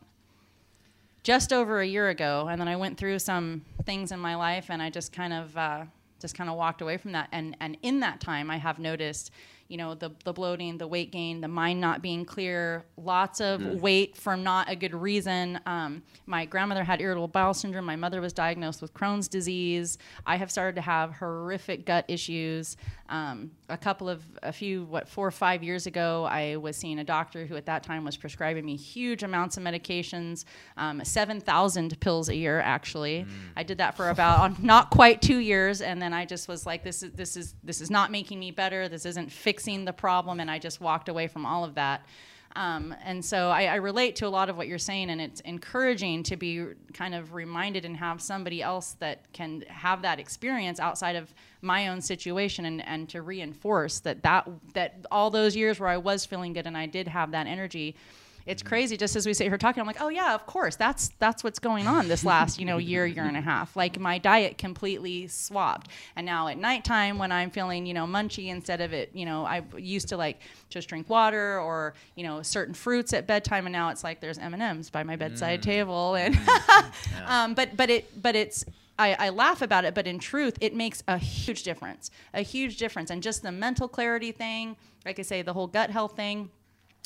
just 1.24 1.54
over 1.54 1.82
a 1.82 1.86
year 1.86 2.10
ago, 2.10 2.48
and 2.50 2.60
then 2.60 2.68
I 2.68 2.76
went 2.76 2.98
through 2.98 3.20
some 3.20 3.64
things 3.86 4.12
in 4.12 4.20
my 4.20 4.36
life, 4.36 4.68
and 4.70 4.82
I 4.82 4.90
just 4.90 5.14
kind 5.14 5.34
of 5.34 5.56
uh, 5.58 5.86
just 6.20 6.36
kind 6.36 6.50
of 6.50 6.56
walked 6.56 6.82
away 6.82 6.98
from 6.98 7.12
that. 7.14 7.30
And 7.32 7.56
and 7.60 7.78
in 7.82 8.00
that 8.00 8.20
time, 8.20 8.50
I 8.50 8.58
have 8.58 8.80
noticed 8.80 9.32
you 9.72 9.78
know 9.78 9.96
the 9.96 10.12
the 10.26 10.34
bloating, 10.34 10.78
the 10.78 10.86
weight 10.86 11.14
gain, 11.14 11.40
the 11.40 11.48
mind 11.48 11.80
not 11.80 12.02
being 12.02 12.26
clear, 12.26 12.84
lots 12.98 13.40
of 13.40 13.62
mm. 13.62 13.80
weight 13.80 14.18
for 14.18 14.36
not 14.36 14.70
a 14.70 14.76
good 14.76 14.94
reason. 14.94 15.62
Um, 15.66 16.04
my 16.26 16.44
grandmother 16.46 16.84
had 16.84 17.00
irritable 17.00 17.30
bowel 17.30 17.54
syndrome. 17.54 17.86
My 17.86 17.96
mother 17.96 18.20
was 18.20 18.34
diagnosed 18.34 18.82
with 18.82 18.94
Crohn's 18.94 19.30
disease. 19.30 19.98
I 20.26 20.36
have 20.36 20.52
started 20.52 20.76
to 20.76 20.82
have 20.82 21.14
horrific 21.14 21.86
gut 21.86 22.04
issues. 22.10 22.76
Um, 23.08 23.52
a 23.70 23.78
couple 23.78 24.10
of 24.10 24.24
a 24.44 24.52
few 24.52 24.84
what 24.84 25.08
four 25.08 25.26
or 25.26 25.32
five 25.32 25.64
years 25.64 25.88
ago, 25.88 26.26
I 26.30 26.58
was 26.58 26.76
seeing 26.76 27.00
a 27.00 27.06
doctor 27.06 27.46
who 27.46 27.56
at 27.56 27.66
that 27.68 27.82
time 27.84 28.04
was 28.04 28.18
prescribing 28.18 28.66
me 28.66 28.76
huge 28.76 29.24
amounts 29.24 29.56
of 29.56 29.64
medications, 29.64 30.44
um, 30.76 31.02
seven 31.06 31.40
thousand 31.40 31.98
pills 32.02 32.28
a 32.28 32.36
year. 32.36 32.60
Actually, 32.60 33.24
mm. 33.24 33.30
I 33.56 33.64
did 33.64 33.78
that 33.78 33.96
for 33.96 34.10
about 34.10 34.62
not 34.64 34.90
quite 34.90 35.22
two 35.22 35.38
years, 35.38 35.82
and 35.82 36.02
then 36.02 36.12
I 36.14 36.26
just 36.26 36.50
was 36.50 36.66
like, 36.66 36.84
this 36.84 37.04
is 37.04 37.12
this 37.14 37.38
is 37.38 37.56
this 37.64 37.80
is 37.80 37.90
not 37.90 38.12
making 38.12 38.38
me 38.38 38.52
better. 38.52 38.90
This 38.90 39.06
isn't 39.06 39.32
fixing 39.32 39.61
fixing 39.62 39.86
the 39.86 39.94
problem, 39.94 40.40
and 40.40 40.50
I 40.50 40.58
just 40.58 40.82
walked 40.82 41.08
away 41.08 41.28
from 41.28 41.46
all 41.46 41.64
of 41.64 41.76
that. 41.76 42.04
Um, 42.56 42.96
and 43.06 43.24
so 43.24 43.50
I, 43.50 43.66
I, 43.66 43.76
relate 43.76 44.16
to 44.18 44.28
a 44.28 44.34
lot 44.40 44.50
of 44.50 44.58
what 44.58 44.68
you're 44.68 44.80
saying, 44.80 45.12
and 45.12 45.22
it's 45.22 45.40
encouraging 45.42 46.24
to 46.24 46.36
be 46.36 46.66
kind 46.94 47.14
of 47.14 47.34
reminded 47.36 47.86
and 47.86 47.96
have 47.96 48.22
somebody 48.22 48.64
else 48.64 48.96
that 49.00 49.32
can 49.34 49.64
have 49.68 50.02
that 50.02 50.20
experience 50.20 50.80
outside 50.80 51.16
of 51.16 51.32
my 51.62 51.90
own 51.90 52.02
situation, 52.02 52.66
and, 52.66 52.86
and 52.88 53.08
to 53.10 53.22
reinforce 53.22 54.00
that 54.00 54.24
that 54.24 54.50
that 54.74 55.06
all 55.12 55.30
those 55.30 55.56
years 55.56 55.80
where 55.80 55.90
I 55.90 55.98
was 55.98 56.26
feeling 56.26 56.54
good 56.54 56.66
and 56.66 56.76
I 56.76 56.88
did 56.88 57.08
have 57.08 57.32
that 57.32 57.46
energy 57.46 57.96
it's 58.46 58.64
crazy 58.64 58.98
just 58.98 59.16
as 59.16 59.26
we 59.26 59.34
sit 59.34 59.48
here 59.48 59.58
talking 59.58 59.82
i'm 59.82 59.88
like 59.88 60.02
oh 60.02 60.10
yeah 60.10 60.34
of 60.34 60.46
course 60.46 60.76
that's 60.76 61.10
that's 61.20 61.44
what's 61.44 61.60
going 61.60 61.88
on 61.88 62.08
this 62.08 62.24
last 62.24 62.60
you 62.60 62.66
know 62.66 62.78
year 62.78 63.06
year 63.06 63.24
and 63.24 63.38
a 63.38 63.42
half 63.42 63.76
like 63.76 64.00
my 64.00 64.18
diet 64.18 64.58
completely 64.58 65.28
swapped 65.28 65.90
and 66.16 66.26
now 66.26 66.48
at 66.48 66.58
nighttime 66.58 67.18
when 67.18 67.32
i'm 67.32 67.50
feeling 67.50 67.86
you 67.86 67.94
know 67.94 68.06
munchy 68.06 68.50
instead 68.50 68.82
of 68.82 68.94
it 68.94 69.10
you 69.14 69.26
know 69.26 69.46
i 69.46 69.62
used 69.78 70.08
to 70.08 70.18
like 70.18 70.40
just 70.70 70.88
drink 70.88 71.10
water 71.10 71.60
or 71.60 71.94
you 72.16 72.24
know 72.24 72.42
certain 72.42 72.74
fruits 72.74 73.14
at 73.14 73.28
bedtime 73.28 73.66
and 73.66 73.74
now 73.74 73.90
it's 73.90 74.04
like 74.04 74.20
there's 74.20 74.38
m&ms 74.38 74.90
by 74.90 75.04
my 75.04 75.16
bedside 75.16 75.60
mm. 75.60 75.64
table 75.64 76.16
and 76.16 76.36
mm. 76.36 76.92
yeah. 77.12 77.44
um, 77.44 77.54
but 77.54 77.76
but 77.76 77.90
it 77.90 78.22
but 78.22 78.36
it's 78.36 78.66
I, 79.00 79.16
I, 79.18 79.30
laugh 79.30 79.64
about 79.64 79.84
it, 79.84 79.96
but 79.96 80.06
in 80.06 80.20
truth, 80.20 80.58
it 80.62 80.76
makes 80.76 81.02
a 81.08 81.18
huge 81.18 81.64
difference. 81.64 82.12
A 82.36 82.42
huge 82.42 82.78
difference. 82.78 83.10
And 83.10 83.24
just 83.24 83.42
the 83.42 83.52
mental 83.52 83.88
clarity 83.88 84.32
thing, 84.32 84.76
like 85.06 85.18
I 85.18 85.24
say, 85.24 85.42
the 85.42 85.54
whole 85.54 85.66
gut 85.66 85.90
health 85.90 86.16
thing, 86.16 86.52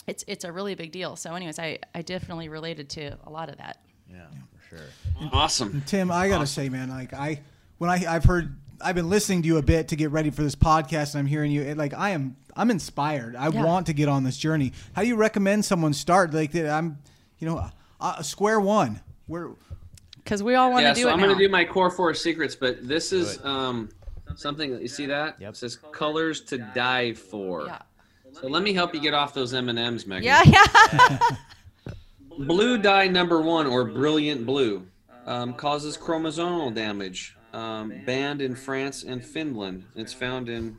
it's 0.08 0.24
it's 0.28 0.44
a 0.44 0.52
really 0.52 0.76
big 0.76 0.92
deal. 0.92 1.16
So, 1.16 1.34
anyways, 1.34 1.60
I 1.60 1.80
I 1.94 2.02
definitely 2.02 2.50
related 2.50 2.90
to 2.92 3.18
a 3.26 3.30
lot 3.30 3.50
of 3.50 3.58
that. 3.58 3.80
Yeah, 4.10 4.26
for 4.54 4.78
sure. 4.78 5.30
Awesome, 5.32 5.84
Tim. 5.86 6.12
I 6.12 6.28
gotta 6.28 6.44
awesome. 6.44 6.64
say, 6.64 6.70
man, 6.70 6.90
like 6.90 7.14
I 7.14 7.42
when 7.78 7.90
I 7.90 8.06
I've 8.08 8.24
heard 8.24 8.56
I've 8.82 8.96
been 8.96 9.10
listening 9.10 9.42
to 9.44 9.48
you 9.48 9.58
a 9.58 9.64
bit 9.64 9.88
to 9.90 9.96
get 9.96 10.12
ready 10.12 10.30
for 10.30 10.44
this 10.44 10.56
podcast, 10.56 11.14
and 11.14 11.20
I'm 11.20 11.26
hearing 11.26 11.52
you. 11.52 11.62
It, 11.62 11.78
like 11.78 11.94
I 11.94 12.12
am 12.12 12.36
I'm 12.56 12.72
inspired. 12.72 13.36
I 13.36 13.50
yeah. 13.50 13.64
want 13.64 13.88
to 13.88 13.94
get 13.94 14.08
on 14.08 14.24
this 14.24 14.38
journey. 14.38 14.74
How 14.94 15.02
do 15.02 15.08
you 15.08 15.16
recommend 15.16 15.66
someone 15.66 15.94
start? 15.94 16.34
Like 16.34 16.56
I'm, 16.56 17.00
you 17.40 17.48
know, 17.48 17.70
uh, 18.00 18.22
square 18.22 18.60
one. 18.60 19.02
Where 19.28 19.52
because 20.18 20.42
we 20.42 20.56
all 20.56 20.72
want 20.72 20.86
to 20.86 20.94
do 20.94 21.04
so 21.04 21.10
it. 21.10 21.12
I'm 21.12 21.20
going 21.20 21.36
to 21.36 21.38
do 21.38 21.50
my 21.50 21.66
core 21.66 21.92
four 21.92 22.14
secrets, 22.14 22.56
but 22.56 22.88
this 22.88 23.14
is 23.14 23.44
um, 23.44 23.90
something. 24.36 24.80
You 24.82 24.88
see 24.88 25.06
that? 25.08 25.40
Yep. 25.40 25.54
It 25.54 25.58
says 25.58 25.76
colors 25.92 26.42
to 26.42 26.58
die 26.74 27.14
for. 27.14 27.66
Yeah. 27.66 27.80
So 28.42 28.48
let 28.48 28.64
me 28.64 28.74
help 28.74 28.94
you 28.94 29.00
get 29.00 29.14
off 29.14 29.34
those 29.34 29.54
M 29.54 29.70
and 29.70 29.80
M's, 29.80 30.06
Megan. 30.06 30.24
Yeah, 30.24 30.42
yeah. 30.46 31.18
blue 32.38 32.78
dye 32.78 33.08
number 33.08 33.42
one, 33.42 33.66
or 33.66 33.86
brilliant 33.86 34.46
blue, 34.46 34.86
um, 35.26 35.54
causes 35.54 35.98
chromosomal 35.98 36.74
damage. 36.74 37.38
Um, 37.54 37.94
banned 38.06 38.42
in 38.42 38.54
France 38.54 39.04
and 39.04 39.24
Finland. 39.24 39.86
It's 39.96 40.12
found 40.12 40.50
in 40.50 40.76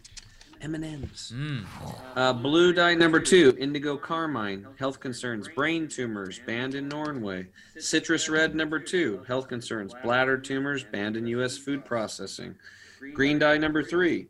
M&Ms. 0.61 1.33
Mm. 1.35 1.65
Uh, 2.15 2.33
blue 2.35 2.75
dye 2.75 2.95
number 2.95 3.19
two, 3.21 3.57
indigo 3.59 3.97
carmine, 3.97 4.67
health 4.79 5.01
concerns, 5.01 5.49
brain 5.49 5.89
tumors, 5.89 6.39
banned 6.47 6.75
in 6.75 6.89
Norway. 6.89 7.47
Citrus 7.79 8.29
red 8.29 8.55
number 8.55 8.79
two, 8.79 9.25
health 9.27 9.49
concerns, 9.49 9.95
bladder 10.03 10.37
tumors, 10.37 10.85
banned 10.85 11.17
in 11.17 11.27
U.S. 11.29 11.57
food 11.57 11.85
processing. 11.85 12.55
Green 13.15 13.39
dye 13.39 13.57
number 13.57 13.83
three, 13.83 14.29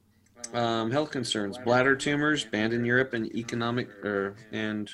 um, 0.54 0.90
health 0.90 1.10
concerns, 1.10 1.58
bladder 1.58 1.96
tumors 1.96 2.44
banned 2.44 2.72
in 2.72 2.84
Europe 2.84 3.14
and 3.14 3.34
economic 3.34 3.88
er, 4.04 4.34
and 4.52 4.90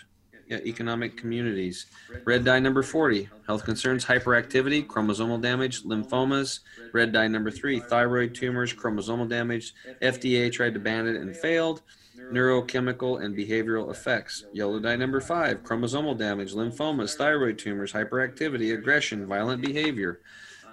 yeah, 0.46 0.58
economic 0.58 1.16
communities. 1.16 1.86
Red 2.24 2.44
dye 2.44 2.58
number 2.58 2.82
40, 2.82 3.28
health 3.46 3.64
concerns, 3.64 4.04
hyperactivity, 4.04 4.86
chromosomal 4.86 5.40
damage, 5.40 5.82
lymphomas. 5.84 6.60
Red 6.92 7.12
dye 7.12 7.28
number 7.28 7.50
three, 7.50 7.80
thyroid 7.80 8.34
tumors, 8.34 8.74
chromosomal 8.74 9.28
damage. 9.28 9.72
FDA 10.02 10.52
tried 10.52 10.74
to 10.74 10.80
ban 10.80 11.06
it 11.06 11.16
and 11.16 11.34
failed. 11.36 11.82
Neurochemical 12.30 13.24
and 13.24 13.36
behavioral 13.36 13.90
effects. 13.90 14.44
Yellow 14.52 14.78
dye 14.78 14.96
number 14.96 15.20
five, 15.20 15.62
chromosomal 15.62 16.16
damage, 16.18 16.52
lymphomas, 16.52 17.16
thyroid 17.16 17.58
tumors, 17.58 17.92
hyperactivity, 17.92 18.74
aggression, 18.74 19.26
violent 19.26 19.62
behavior. 19.62 20.20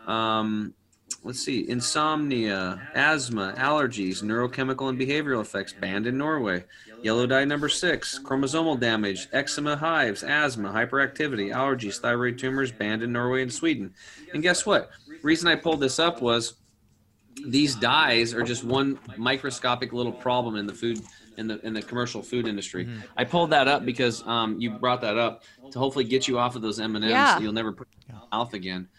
Um, 0.07 0.73
let's 1.23 1.39
see, 1.39 1.69
insomnia, 1.69 2.81
asthma, 2.93 3.53
allergies, 3.57 4.23
neurochemical 4.23 4.89
and 4.89 4.99
behavioral 4.99 5.41
effects 5.41 5.73
banned 5.73 6.07
in 6.07 6.17
Norway. 6.17 6.63
Yellow 7.01 7.25
dye 7.25 7.45
number 7.45 7.69
six, 7.69 8.19
chromosomal 8.19 8.79
damage, 8.79 9.29
eczema, 9.31 9.75
hives, 9.77 10.23
asthma, 10.23 10.69
hyperactivity, 10.69 11.53
allergies, 11.53 11.99
thyroid 11.99 12.37
tumors 12.37 12.71
banned 12.71 13.03
in 13.03 13.11
Norway 13.13 13.41
and 13.41 13.53
Sweden. 13.53 13.93
And 14.33 14.43
guess 14.43 14.65
what? 14.65 14.89
reason 15.21 15.47
I 15.47 15.55
pulled 15.55 15.79
this 15.79 15.99
up 15.99 16.21
was 16.21 16.55
these 17.45 17.75
dyes 17.75 18.33
are 18.33 18.43
just 18.43 18.63
one 18.63 18.99
microscopic 19.17 19.93
little 19.93 20.11
problem 20.11 20.55
in 20.55 20.65
the 20.65 20.73
food 20.73 21.01
in 21.37 21.47
the 21.47 21.65
in 21.65 21.73
the 21.73 21.81
commercial 21.81 22.21
food 22.21 22.47
industry. 22.47 22.85
Mm-hmm. 22.85 22.99
I 23.17 23.23
pulled 23.23 23.49
that 23.51 23.67
up 23.67 23.85
because 23.85 24.25
um, 24.27 24.59
you 24.59 24.71
brought 24.71 25.01
that 25.01 25.17
up 25.17 25.43
to 25.71 25.79
hopefully 25.79 26.05
get 26.05 26.27
you 26.27 26.37
off 26.37 26.55
of 26.55 26.61
those 26.61 26.79
M 26.79 26.95
and 26.95 27.05
M's. 27.05 27.11
Yeah. 27.11 27.39
You'll 27.39 27.53
never 27.53 27.71
put 27.71 27.87
your 28.07 28.21
mouth 28.31 28.53
again. 28.53 28.89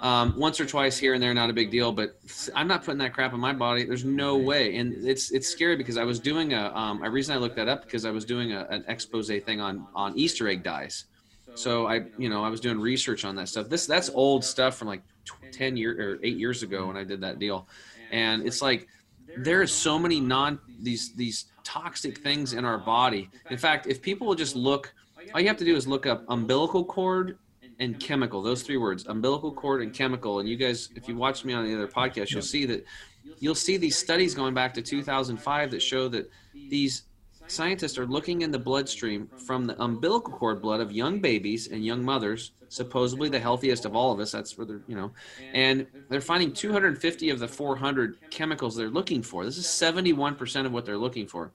Um, 0.00 0.34
once 0.36 0.60
or 0.60 0.66
twice 0.66 0.98
here 0.98 1.14
and 1.14 1.22
there, 1.22 1.32
not 1.32 1.48
a 1.48 1.52
big 1.52 1.70
deal. 1.70 1.90
But 1.92 2.18
I'm 2.54 2.68
not 2.68 2.84
putting 2.84 2.98
that 2.98 3.12
crap 3.12 3.32
in 3.32 3.40
my 3.40 3.52
body. 3.52 3.84
There's 3.84 4.04
no 4.04 4.36
way, 4.36 4.76
and 4.76 5.06
it's 5.06 5.30
it's 5.30 5.48
scary 5.48 5.76
because 5.76 5.96
I 5.96 6.04
was 6.04 6.20
doing 6.20 6.52
a. 6.52 6.74
Um, 6.74 7.02
a 7.02 7.10
reason 7.10 7.34
I 7.34 7.38
looked 7.38 7.56
that 7.56 7.68
up 7.68 7.84
because 7.84 8.04
I 8.04 8.10
was 8.10 8.24
doing 8.24 8.52
a, 8.52 8.66
an 8.70 8.84
expose 8.88 9.28
thing 9.28 9.60
on 9.60 9.86
on 9.94 10.16
Easter 10.16 10.48
egg 10.48 10.62
dyes. 10.62 11.06
So 11.54 11.86
I, 11.86 12.02
you 12.18 12.28
know, 12.28 12.44
I 12.44 12.50
was 12.50 12.60
doing 12.60 12.78
research 12.78 13.24
on 13.24 13.34
that 13.36 13.48
stuff. 13.48 13.68
This 13.68 13.86
that's 13.86 14.10
old 14.10 14.44
stuff 14.44 14.76
from 14.76 14.88
like 14.88 15.02
ten 15.52 15.76
years 15.76 15.98
or 15.98 16.18
eight 16.22 16.36
years 16.36 16.62
ago 16.62 16.86
when 16.86 16.96
I 16.96 17.04
did 17.04 17.20
that 17.22 17.38
deal, 17.38 17.66
and 18.12 18.46
it's 18.46 18.60
like 18.60 18.88
there 19.38 19.62
is 19.62 19.72
so 19.72 19.98
many 19.98 20.20
non 20.20 20.58
these 20.82 21.14
these 21.14 21.46
toxic 21.64 22.18
things 22.18 22.52
in 22.52 22.64
our 22.64 22.78
body. 22.78 23.30
In 23.50 23.56
fact, 23.56 23.86
if 23.86 24.02
people 24.02 24.26
will 24.26 24.34
just 24.34 24.54
look 24.54 24.92
all 25.34 25.40
you 25.40 25.48
have 25.48 25.56
to 25.56 25.64
do 25.64 25.74
is 25.74 25.86
look 25.86 26.06
up 26.06 26.24
umbilical 26.28 26.84
cord 26.84 27.38
and 27.78 27.98
chemical. 28.00 28.42
Those 28.42 28.62
three 28.62 28.76
words: 28.76 29.06
umbilical 29.06 29.52
cord 29.52 29.82
and 29.82 29.92
chemical. 29.92 30.40
And 30.40 30.48
you 30.48 30.56
guys, 30.56 30.90
if 30.94 31.08
you 31.08 31.16
watch 31.16 31.44
me 31.44 31.52
on 31.52 31.64
the 31.64 31.74
other 31.74 31.88
podcast, 31.88 32.30
you'll 32.30 32.42
see 32.42 32.66
that 32.66 32.84
you'll 33.38 33.54
see 33.54 33.76
these 33.76 33.96
studies 33.96 34.34
going 34.34 34.54
back 34.54 34.74
to 34.74 34.82
2005 34.82 35.70
that 35.70 35.82
show 35.82 36.08
that 36.08 36.30
these 36.54 37.04
scientists 37.48 37.98
are 37.98 38.06
looking 38.06 38.42
in 38.42 38.50
the 38.50 38.58
bloodstream 38.58 39.28
from 39.46 39.64
the 39.66 39.80
umbilical 39.82 40.32
cord 40.32 40.60
blood 40.60 40.80
of 40.80 40.90
young 40.90 41.20
babies 41.20 41.68
and 41.68 41.84
young 41.84 42.04
mothers 42.04 42.52
supposedly 42.68 43.28
the 43.28 43.38
healthiest 43.38 43.84
of 43.84 43.94
all 43.94 44.12
of 44.12 44.18
us 44.18 44.32
that's 44.32 44.58
where 44.58 44.66
they're 44.66 44.82
you 44.88 44.96
know 44.96 45.12
and 45.52 45.86
they're 46.08 46.20
finding 46.20 46.52
250 46.52 47.30
of 47.30 47.38
the 47.38 47.46
400 47.46 48.16
chemicals 48.30 48.74
they're 48.74 48.90
looking 48.90 49.22
for 49.22 49.44
this 49.44 49.56
is 49.56 49.66
71% 49.66 50.66
of 50.66 50.72
what 50.72 50.84
they're 50.84 50.98
looking 50.98 51.28
for 51.28 51.52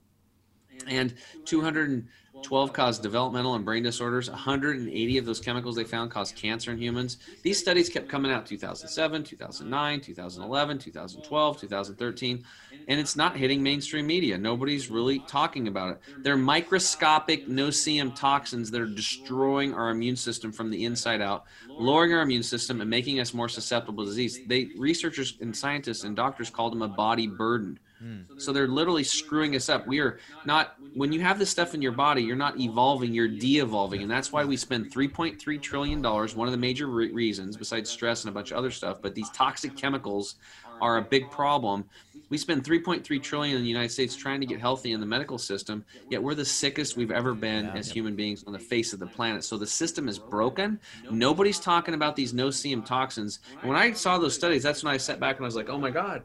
and 0.88 1.13
200 1.45 2.07
12 2.41 2.73
cause 2.73 2.99
developmental 2.99 3.56
and 3.56 3.63
brain 3.63 3.84
disorders. 3.84 4.30
180 4.30 5.17
of 5.17 5.25
those 5.25 5.39
chemicals 5.39 5.75
they 5.75 5.84
found 5.84 6.12
cause 6.12 6.32
cancer 6.32 6.71
in 6.71 6.77
humans. 6.77 7.17
These 7.43 7.60
studies 7.60 7.89
kept 7.89 8.10
coming 8.10 8.32
out 8.32 8.45
2007, 8.45 9.23
2009, 9.23 10.01
2011, 10.01 10.77
2012, 10.80 11.60
2013, 11.60 12.43
and 12.88 12.99
it's 12.99 13.15
not 13.15 13.38
hitting 13.38 13.62
mainstream 13.62 14.08
media. 14.08 14.38
Nobody's 14.38 14.89
really 14.89 15.19
talking 15.19 15.67
about 15.67 15.91
it. 15.91 16.01
They're 16.23 16.38
microscopic 16.38 17.47
no-see-um 17.47 18.13
toxins 18.13 18.71
that 18.71 18.82
are 18.82 18.86
destroying 18.86 19.73
our 19.73 19.89
immune 19.89 20.15
system 20.15 20.51
from 20.51 20.69
the 20.69 20.86
inside 20.86 21.21
out, 21.21 21.45
lowering 21.69 22.13
our 22.13 22.21
immune 22.21 22.43
system 22.43 22.82
and 22.82 22.89
making 22.89 23.19
us 23.19 23.34
more 23.34 23.49
susceptible 23.49 24.04
to 24.04 24.10
disease. 24.10 24.39
They 24.47 24.71
researchers 24.77 25.38
and 25.41 25.56
scientists 25.56 26.04
and 26.04 26.15
doctors 26.15 26.49
called 26.49 26.73
them 26.73 26.82
a 26.82 26.88
body 26.88 27.27
burden. 27.27 27.80
Hmm. 28.01 28.21
So 28.38 28.51
they're 28.51 28.67
literally 28.67 29.04
screwing 29.04 29.56
us 29.56 29.69
up. 29.69 29.86
We 29.86 29.99
are 29.99 30.17
not 30.43 30.75
when 30.93 31.13
you 31.13 31.21
have 31.21 31.39
this 31.39 31.49
stuff 31.49 31.73
in 31.73 31.82
your 31.82 31.93
body, 31.93 32.21
you're 32.21 32.36
not 32.36 32.60
evolving, 32.60 33.13
you're 33.13 33.27
de-evolving, 33.27 34.01
and 34.01 34.12
that's 34.12 34.32
why 34.32 34.43
we 34.43 34.58
spend 34.58 34.91
3.3 34.91 35.62
trillion 35.62 36.01
dollars. 36.01 36.36
One 36.36 36.47
of 36.47 36.51
the 36.51 36.58
major 36.58 36.88
re- 36.88 37.12
reasons, 37.12 37.56
besides 37.56 37.89
stress 37.89 38.23
and 38.23 38.30
a 38.30 38.34
bunch 38.34 38.51
of 38.51 38.58
other 38.58 38.71
stuff, 38.71 38.97
but 39.01 39.15
these 39.15 39.30
toxic 39.30 39.75
chemicals 39.77 40.36
are 40.82 40.97
a 40.97 41.01
big 41.01 41.30
problem. 41.30 41.86
We 42.30 42.38
spend 42.38 42.63
3.3 42.63 43.21
trillion 43.21 43.58
in 43.58 43.62
the 43.62 43.69
United 43.69 43.91
States 43.91 44.15
trying 44.15 44.39
to 44.39 44.47
get 44.47 44.60
healthy 44.60 44.93
in 44.93 44.99
the 44.99 45.06
medical 45.06 45.38
system, 45.38 45.86
yet 46.10 46.23
we're 46.23 46.34
the 46.34 46.45
sickest 46.45 46.97
we've 46.97 47.12
ever 47.12 47.34
been 47.34 47.67
as 47.69 47.91
human 47.91 48.15
beings 48.15 48.43
on 48.45 48.54
the 48.54 48.60
face 48.60 48.91
of 48.93 48.99
the 48.99 49.08
planet. 49.08 49.43
So 49.43 49.58
the 49.58 49.67
system 49.67 50.10
is 50.10 50.17
broken. 50.17 50.80
Nobody's 51.10 51.60
talking 51.60 51.93
about 51.93 52.15
these 52.15 52.34
no-see-um 52.34 52.84
toxins. 52.84 53.39
And 53.62 53.69
when 53.69 53.77
I 53.77 53.91
saw 53.93 54.17
those 54.17 54.34
studies, 54.34 54.63
that's 54.63 54.84
when 54.84 54.93
I 54.93 54.97
sat 54.97 55.19
back 55.19 55.38
and 55.38 55.45
I 55.45 55.47
was 55.47 55.56
like, 55.56 55.69
"Oh 55.69 55.77
my 55.77 55.91
God, 55.91 56.23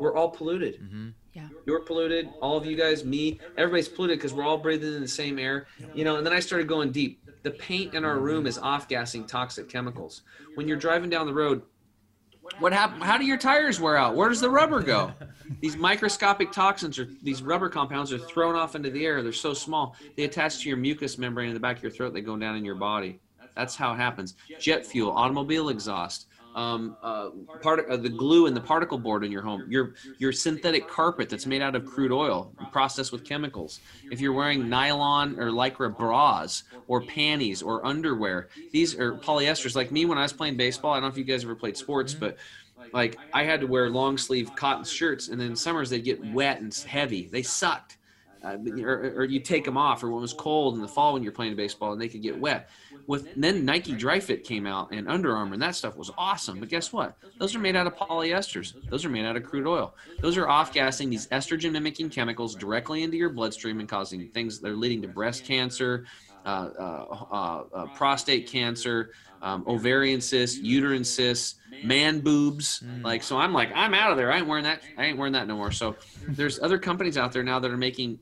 we're 0.00 0.16
all 0.16 0.30
polluted. 0.30 0.80
Mm-hmm. 0.80 1.08
Yeah. 1.34 1.48
You're 1.66 1.80
polluted. 1.80 2.28
All 2.40 2.56
of 2.56 2.66
you 2.66 2.76
guys, 2.76 3.04
me, 3.04 3.38
everybody's 3.56 3.88
polluted 3.88 4.18
because 4.18 4.32
we're 4.32 4.44
all 4.44 4.58
breathing 4.58 4.94
in 4.94 5.00
the 5.00 5.08
same 5.08 5.38
air. 5.38 5.66
You 5.94 6.04
know, 6.04 6.16
and 6.16 6.26
then 6.26 6.32
I 6.32 6.40
started 6.40 6.66
going 6.66 6.90
deep. 6.90 7.22
The 7.42 7.52
paint 7.52 7.94
in 7.94 8.04
our 8.04 8.18
room 8.18 8.46
is 8.46 8.58
off 8.58 8.88
gassing 8.88 9.26
toxic 9.26 9.68
chemicals. 9.68 10.22
When 10.56 10.66
you're 10.66 10.76
driving 10.76 11.10
down 11.10 11.26
the 11.26 11.34
road, 11.34 11.62
what 12.58 12.72
happened? 12.72 13.04
How 13.04 13.16
do 13.16 13.24
your 13.24 13.36
tires 13.36 13.80
wear 13.80 13.96
out? 13.96 14.16
Where 14.16 14.28
does 14.28 14.40
the 14.40 14.50
rubber 14.50 14.82
go? 14.82 15.12
These 15.60 15.76
microscopic 15.76 16.52
toxins 16.52 16.98
or 16.98 17.08
these 17.22 17.42
rubber 17.42 17.68
compounds 17.68 18.12
are 18.12 18.18
thrown 18.18 18.54
off 18.54 18.76
into 18.76 18.88
the 18.88 19.04
air. 19.04 19.20
They're 19.20 19.32
so 19.32 19.52
small. 19.52 19.96
They 20.16 20.22
attach 20.22 20.60
to 20.60 20.68
your 20.68 20.78
mucous 20.78 21.18
membrane 21.18 21.48
in 21.48 21.54
the 21.54 21.60
back 21.60 21.76
of 21.76 21.82
your 21.82 21.90
throat. 21.90 22.14
They 22.14 22.20
go 22.20 22.36
down 22.36 22.56
in 22.56 22.64
your 22.64 22.76
body. 22.76 23.20
That's 23.56 23.74
how 23.74 23.92
it 23.92 23.96
happens. 23.96 24.36
Jet 24.60 24.86
fuel, 24.86 25.10
automobile 25.10 25.68
exhaust, 25.68 26.28
um, 26.54 26.96
uh, 27.02 27.30
part 27.62 27.88
uh, 27.88 27.96
the 27.96 28.08
glue 28.08 28.46
in 28.46 28.54
the 28.54 28.60
particle 28.60 28.98
board 28.98 29.24
in 29.24 29.30
your 29.30 29.42
home, 29.42 29.64
your 29.68 29.94
your 30.18 30.32
synthetic 30.32 30.88
carpet 30.88 31.28
that's 31.28 31.46
made 31.46 31.62
out 31.62 31.74
of 31.74 31.84
crude 31.84 32.12
oil 32.12 32.52
processed 32.72 33.12
with 33.12 33.24
chemicals. 33.24 33.80
If 34.10 34.20
you're 34.20 34.32
wearing 34.32 34.68
nylon 34.68 35.38
or 35.38 35.50
lycra 35.50 35.96
bras 35.96 36.64
or 36.88 37.02
panties 37.02 37.62
or 37.62 37.84
underwear, 37.86 38.48
these 38.72 38.98
are 38.98 39.14
polyesters. 39.14 39.76
Like 39.76 39.92
me 39.92 40.04
when 40.04 40.18
I 40.18 40.22
was 40.22 40.32
playing 40.32 40.56
baseball, 40.56 40.92
I 40.92 40.96
don't 40.96 41.02
know 41.04 41.08
if 41.08 41.18
you 41.18 41.24
guys 41.24 41.44
ever 41.44 41.54
played 41.54 41.76
sports, 41.76 42.14
but 42.14 42.36
like 42.92 43.16
I 43.32 43.44
had 43.44 43.60
to 43.60 43.66
wear 43.66 43.90
long 43.90 44.18
sleeve 44.18 44.54
cotton 44.56 44.84
shirts, 44.84 45.28
and 45.28 45.40
then 45.40 45.54
summers 45.56 45.90
they'd 45.90 46.04
get 46.04 46.24
wet 46.32 46.60
and 46.60 46.74
heavy. 46.74 47.28
They 47.28 47.42
sucked. 47.42 47.96
Uh, 48.42 48.56
or, 48.82 49.12
or 49.16 49.24
you 49.24 49.40
take 49.40 49.64
them 49.64 49.76
off, 49.76 50.02
or 50.02 50.08
when 50.08 50.18
it 50.18 50.22
was 50.22 50.32
cold 50.32 50.74
in 50.74 50.80
the 50.80 50.88
fall 50.88 51.12
when 51.12 51.22
you're 51.22 51.32
playing 51.32 51.54
baseball, 51.56 51.92
and 51.92 52.00
they 52.00 52.08
could 52.08 52.22
get 52.22 52.38
wet. 52.38 52.70
With 53.06 53.28
then 53.34 53.64
Nike 53.64 53.92
Dri-FIT 53.92 54.44
came 54.44 54.66
out 54.66 54.92
and 54.92 55.08
Under 55.08 55.36
Armour, 55.36 55.54
and 55.54 55.62
that 55.62 55.74
stuff 55.74 55.96
was 55.96 56.10
awesome. 56.16 56.60
But 56.60 56.68
guess 56.68 56.92
what? 56.92 57.16
Those 57.38 57.54
are 57.54 57.58
made 57.58 57.76
out 57.76 57.86
of 57.86 57.96
polyesters. 57.96 58.74
Those 58.88 59.04
are 59.04 59.08
made 59.08 59.24
out 59.24 59.36
of 59.36 59.42
crude 59.42 59.66
oil. 59.66 59.94
Those 60.20 60.36
are 60.36 60.48
off 60.48 60.72
gassing 60.72 61.10
these 61.10 61.26
estrogen 61.28 61.72
mimicking 61.72 62.10
chemicals 62.10 62.54
directly 62.54 63.02
into 63.02 63.16
your 63.16 63.30
bloodstream 63.30 63.80
and 63.80 63.88
causing 63.88 64.28
things 64.28 64.60
that 64.60 64.68
are 64.70 64.76
leading 64.76 65.02
to 65.02 65.08
breast 65.08 65.44
cancer, 65.44 66.06
uh, 66.46 66.70
uh, 66.78 67.26
uh, 67.30 67.64
uh 67.74 67.86
prostate 67.94 68.48
cancer, 68.48 69.10
um, 69.42 69.64
ovarian 69.66 70.20
cysts, 70.20 70.58
uterine 70.58 71.04
cysts, 71.04 71.56
man 71.84 72.20
boobs. 72.20 72.80
Mm. 72.80 73.04
Like 73.04 73.22
so, 73.22 73.38
I'm 73.38 73.52
like 73.52 73.70
I'm 73.74 73.94
out 73.94 74.10
of 74.10 74.16
there. 74.16 74.32
I 74.32 74.38
ain't 74.38 74.46
wearing 74.46 74.64
that. 74.64 74.82
I 74.98 75.06
ain't 75.06 75.18
wearing 75.18 75.32
that 75.32 75.46
no 75.46 75.56
more. 75.56 75.70
So 75.72 75.96
there's 76.28 76.60
other 76.60 76.78
companies 76.78 77.16
out 77.16 77.32
there 77.32 77.42
now 77.42 77.58
that 77.58 77.70
are 77.70 77.76
making 77.76 78.18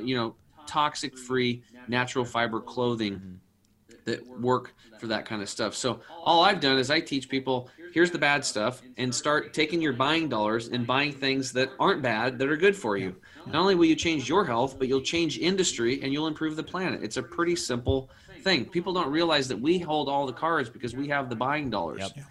you 0.00 0.16
know, 0.16 0.34
toxic 0.66 1.16
free 1.16 1.62
natural 1.88 2.24
fiber 2.24 2.60
clothing 2.60 3.14
mm-hmm. 3.14 3.94
that 4.04 4.26
work 4.40 4.74
for 4.98 5.06
that 5.06 5.24
kind 5.24 5.42
of 5.42 5.48
stuff. 5.48 5.74
So 5.74 6.00
all 6.24 6.42
I've 6.42 6.60
done 6.60 6.78
is 6.78 6.90
I 6.90 7.00
teach 7.00 7.28
people 7.28 7.70
here's 7.92 8.10
the 8.10 8.18
bad 8.18 8.44
stuff 8.44 8.82
and 8.98 9.14
start 9.14 9.54
taking 9.54 9.80
your 9.80 9.92
buying 9.92 10.28
dollars 10.28 10.68
and 10.68 10.86
buying 10.86 11.12
things 11.12 11.52
that 11.52 11.70
aren't 11.78 12.02
bad 12.02 12.38
that 12.38 12.48
are 12.48 12.56
good 12.56 12.76
for 12.76 12.96
you. 12.96 13.16
Not 13.46 13.56
only 13.56 13.74
will 13.74 13.86
you 13.86 13.96
change 13.96 14.28
your 14.28 14.44
health, 14.44 14.78
but 14.78 14.88
you'll 14.88 15.00
change 15.00 15.38
industry 15.38 16.02
and 16.02 16.12
you'll 16.12 16.26
improve 16.26 16.56
the 16.56 16.62
planet. 16.62 17.02
It's 17.02 17.16
a 17.16 17.22
pretty 17.22 17.56
simple 17.56 18.10
thing. 18.42 18.64
People 18.66 18.92
don't 18.92 19.10
realize 19.10 19.48
that 19.48 19.58
we 19.58 19.78
hold 19.78 20.08
all 20.08 20.26
the 20.26 20.32
cards 20.32 20.68
because 20.68 20.94
we 20.94 21.08
have 21.08 21.30
the 21.30 21.36
buying 21.36 21.70
dollars. 21.70 22.00
Yep. 22.00 22.26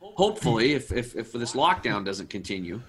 Hopefully, 0.00 0.72
if, 0.72 0.92
if, 0.92 1.16
if 1.16 1.32
this 1.32 1.54
lockdown 1.54 2.04
doesn't 2.04 2.28
continue, 2.28 2.80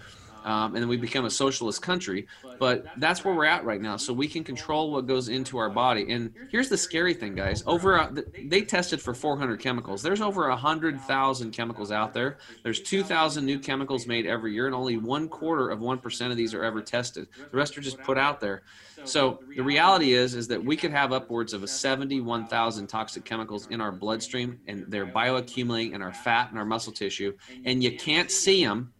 um, 0.44 0.76
and 0.76 0.84
then 0.84 0.88
we 0.88 0.98
become 0.98 1.26
a 1.26 1.30
socialist 1.30 1.82
country. 1.82 2.28
But 2.60 2.86
that's 2.98 3.24
where 3.24 3.34
we're 3.34 3.46
at 3.46 3.66
right 3.66 3.82
now. 3.82 3.98
So 3.98 4.14
we 4.14 4.28
can 4.28 4.44
control 4.44 4.92
what 4.92 5.08
goes 5.08 5.30
into 5.30 5.58
our 5.58 5.70
body. 5.70 6.12
And 6.12 6.34
here's 6.50 6.70
the 6.70 6.78
scary 6.78 7.14
thing, 7.14 7.36
guys. 7.36 7.64
Over 7.66 8.00
uh, 8.00 8.12
they 8.46 8.62
tested 8.62 9.02
for 9.02 9.14
400 9.14 9.60
chemicals. 9.60 10.02
There's 10.02 10.22
over 10.22 10.48
100,000 10.50 11.52
chemicals 11.52 11.92
out 11.92 12.14
there. 12.14 12.38
There's 12.64 12.82
2,000 12.82 13.46
new 13.46 13.60
chemicals 13.60 14.08
made 14.08 14.26
every 14.26 14.54
year, 14.54 14.66
and 14.66 14.76
only 14.76 14.98
one 14.98 15.28
quarter 15.28 15.70
of 15.70 15.80
one 15.80 15.98
percent 15.98 16.32
of 16.32 16.38
these 16.38 16.54
are 16.54 16.64
ever 16.64 16.82
tested. 16.82 17.28
The 17.52 17.58
rest 17.58 17.78
are 17.78 17.82
just 17.82 18.00
put 18.02 18.18
out 18.18 18.40
there. 18.40 18.64
So 19.06 19.40
the 19.56 19.64
reality 19.64 20.14
is, 20.14 20.36
is 20.36 20.48
that 20.48 20.64
we 20.64 20.78
could 20.78 20.92
have 20.92 21.12
upwards 21.12 21.54
of 21.54 21.64
a 21.64 21.68
71,000 21.68 22.88
toxic 22.88 23.26
chemicals 23.26 23.68
in 23.68 23.82
our 23.82 23.92
bloodstream, 23.92 24.60
and 24.68 24.86
they're 24.88 25.06
bioaccumulating 25.06 25.94
in 25.94 26.02
our 26.02 26.14
fat 26.14 26.50
and 26.50 26.58
our 26.58 26.66
muscle 26.66 26.94
tissue, 26.94 27.34
and 27.66 27.84
you 27.84 27.98
can't 27.98 28.32
see 28.32 28.64
them 28.64 28.94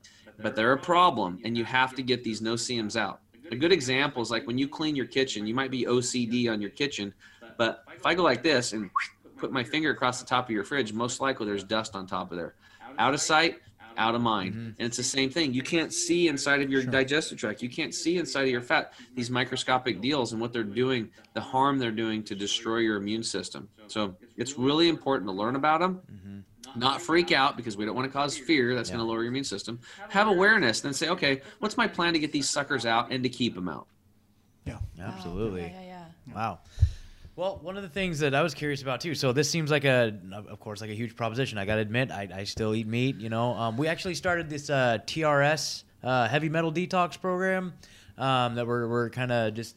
but 0.44 0.56
they're 0.56 0.74
a 0.74 0.78
problem 0.78 1.40
and 1.44 1.58
you 1.58 1.64
have 1.64 1.96
to 1.96 2.04
get 2.04 2.24
these 2.24 2.42
no-see-ums 2.42 2.98
out. 2.98 3.22
A 3.52 3.56
good 3.56 3.72
example 3.72 4.22
is 4.22 4.30
like 4.30 4.46
when 4.46 4.58
you 4.58 4.68
clean 4.68 4.96
your 4.96 5.06
kitchen, 5.06 5.48
you 5.48 5.56
might 5.56 5.72
be 5.72 5.86
OCD 5.86 6.52
on 6.52 6.62
your 6.62 6.70
kitchen, 6.70 7.14
but 7.58 7.84
if 7.96 8.06
I 8.06 8.14
go 8.14 8.24
like 8.24 8.44
this 8.44 8.74
and 8.74 8.90
put 9.38 9.52
my 9.52 9.64
finger 9.64 9.90
across 9.90 10.20
the 10.20 10.26
top 10.26 10.46
of 10.46 10.52
your 10.52 10.64
fridge, 10.64 10.94
most 10.94 11.22
likely 11.22 11.46
there's 11.46 11.64
dust 11.64 11.96
on 11.96 12.06
top 12.06 12.32
of 12.32 12.38
there. 12.38 12.56
Out 13.00 13.14
of 13.14 13.22
sight, 13.22 13.60
out 13.98 14.16
of 14.16 14.22
mind. 14.22 14.54
Mm-hmm. 14.54 14.68
And 14.80 14.88
it's 14.88 14.98
the 14.98 15.04
same 15.04 15.30
thing. 15.30 15.54
You 15.54 15.62
can't 15.62 15.94
see 15.94 16.28
inside 16.28 16.62
of 16.62 16.70
your 16.70 16.82
sure. 16.82 16.92
digestive 16.92 17.38
tract. 17.38 17.62
You 17.62 17.70
can't 17.70 17.94
see 17.94 18.18
inside 18.18 18.44
of 18.44 18.50
your 18.50 18.62
fat 18.62 18.94
these 19.16 19.30
microscopic 19.30 20.02
deals 20.02 20.32
and 20.32 20.42
what 20.42 20.52
they're 20.52 20.64
doing, 20.64 21.10
the 21.34 21.42
harm 21.42 21.78
they're 21.78 21.92
doing 21.92 22.24
to 22.24 22.36
destroy 22.36 22.78
your 22.78 22.98
immune 22.98 23.24
system. 23.24 23.70
So 23.88 24.16
it's 24.38 24.58
really 24.58 24.90
important 24.90 25.28
to 25.28 25.34
learn 25.34 25.56
about 25.56 25.80
them. 25.80 26.02
Mm-hmm 26.12 26.40
not 26.76 27.02
freak 27.02 27.32
out 27.32 27.58
because 27.58 27.78
we 27.78 27.86
don't 27.86 27.96
want 27.96 28.08
to 28.08 28.12
cause 28.12 28.38
fear. 28.38 28.76
That's 28.76 28.90
yeah. 28.90 28.96
going 28.96 29.06
to 29.06 29.10
lower 29.12 29.22
your 29.22 29.30
immune 29.30 29.44
system. 29.44 29.80
Have 30.10 30.28
awareness, 30.28 30.82
then 30.82 30.94
say, 30.94 31.10
okay, 31.10 31.42
what's 31.60 31.78
my 31.78 31.88
plan 31.88 32.14
to 32.14 32.20
get 32.20 32.32
these 32.32 32.50
suckers 32.50 32.86
out 32.86 33.12
and 33.12 33.24
to 33.24 33.30
keep 33.30 33.56
them 33.56 33.70
out? 33.70 33.88
Yeah, 34.66 34.80
absolutely. 35.00 35.62
Yeah, 35.62 35.82
yeah, 35.82 36.06
yeah. 36.28 36.34
Wow. 36.34 36.60
Well, 37.36 37.60
one 37.64 37.78
of 37.78 37.84
the 37.84 37.90
things 37.90 38.20
that 38.20 38.36
I 38.36 38.44
was 38.44 38.54
curious 38.54 38.84
about 38.84 39.02
too. 39.02 39.16
So 39.16 39.34
this 39.34 39.50
seems 39.50 39.72
like 39.72 39.86
a, 39.86 40.18
of 40.48 40.60
course, 40.60 40.82
like 40.82 40.92
a 40.92 40.96
huge 40.96 41.16
proposition. 41.16 41.58
I 41.58 41.66
got 41.66 41.76
to 41.76 41.82
admit, 41.82 42.12
I, 42.12 42.30
I, 42.34 42.44
still 42.44 42.76
eat 42.76 42.86
meat. 42.86 43.16
You 43.16 43.30
know, 43.30 43.54
um, 43.54 43.76
we 43.76 43.88
actually 43.88 44.14
started 44.14 44.50
this 44.52 44.70
uh, 44.70 45.00
TRS 45.08 45.84
uh, 46.04 46.28
heavy 46.28 46.50
metal 46.50 46.72
detox 46.72 47.20
program 47.20 47.74
um, 48.18 48.56
that 48.56 48.68
we're, 48.68 48.88
we're 48.88 49.10
kind 49.10 49.32
of 49.32 49.54
just 49.54 49.76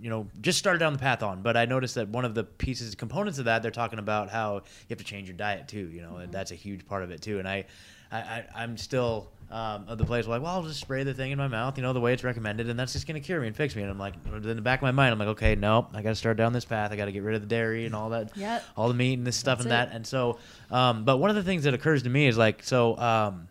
you 0.00 0.10
know 0.10 0.26
just 0.40 0.58
started 0.58 0.78
down 0.78 0.92
the 0.92 0.98
path 0.98 1.22
on 1.22 1.42
but 1.42 1.56
i 1.56 1.64
noticed 1.64 1.94
that 1.94 2.08
one 2.08 2.24
of 2.24 2.34
the 2.34 2.44
pieces 2.44 2.94
components 2.94 3.38
of 3.38 3.46
that 3.46 3.62
they're 3.62 3.70
talking 3.70 3.98
about 3.98 4.28
how 4.30 4.56
you 4.56 4.62
have 4.90 4.98
to 4.98 5.04
change 5.04 5.28
your 5.28 5.36
diet 5.36 5.66
too 5.66 5.88
you 5.88 6.02
know 6.02 6.10
mm-hmm. 6.12 6.22
and 6.22 6.32
that's 6.32 6.50
a 6.50 6.54
huge 6.54 6.86
part 6.86 7.02
of 7.02 7.10
it 7.10 7.20
too 7.20 7.38
and 7.38 7.48
i, 7.48 7.64
I, 8.12 8.44
I 8.54 8.64
am 8.64 8.76
still 8.76 9.28
um, 9.50 9.84
of 9.86 9.98
the 9.98 10.04
place 10.04 10.26
where 10.26 10.38
like 10.38 10.44
well 10.44 10.56
i'll 10.56 10.62
just 10.62 10.80
spray 10.80 11.04
the 11.04 11.14
thing 11.14 11.30
in 11.30 11.38
my 11.38 11.48
mouth 11.48 11.76
you 11.76 11.82
know 11.82 11.92
the 11.92 12.00
way 12.00 12.12
it's 12.12 12.24
recommended 12.24 12.68
and 12.68 12.78
that's 12.78 12.92
just 12.92 13.06
going 13.06 13.20
to 13.20 13.24
cure 13.24 13.40
me 13.40 13.46
and 13.46 13.56
fix 13.56 13.76
me 13.76 13.82
and 13.82 13.90
i'm 13.90 13.98
like 13.98 14.14
in 14.26 14.42
the 14.42 14.62
back 14.62 14.80
of 14.80 14.82
my 14.82 14.90
mind 14.90 15.12
i'm 15.12 15.18
like 15.18 15.28
okay 15.28 15.54
no 15.54 15.86
i 15.94 16.02
got 16.02 16.10
to 16.10 16.16
start 16.16 16.36
down 16.36 16.52
this 16.52 16.64
path 16.64 16.90
i 16.90 16.96
got 16.96 17.04
to 17.04 17.12
get 17.12 17.22
rid 17.22 17.36
of 17.36 17.40
the 17.40 17.46
dairy 17.46 17.86
and 17.86 17.94
all 17.94 18.10
that 18.10 18.32
yep. 18.36 18.64
all 18.76 18.88
the 18.88 18.94
meat 18.94 19.14
and 19.14 19.26
this 19.26 19.36
stuff 19.36 19.58
that's 19.58 19.66
and 19.66 19.72
it. 19.72 19.90
that 19.90 19.94
and 19.94 20.06
so 20.06 20.38
um, 20.70 21.04
but 21.04 21.18
one 21.18 21.30
of 21.30 21.36
the 21.36 21.44
things 21.44 21.62
that 21.64 21.74
occurs 21.74 22.02
to 22.02 22.10
me 22.10 22.26
is 22.26 22.36
like 22.36 22.62
so 22.64 22.98
um, 22.98 23.46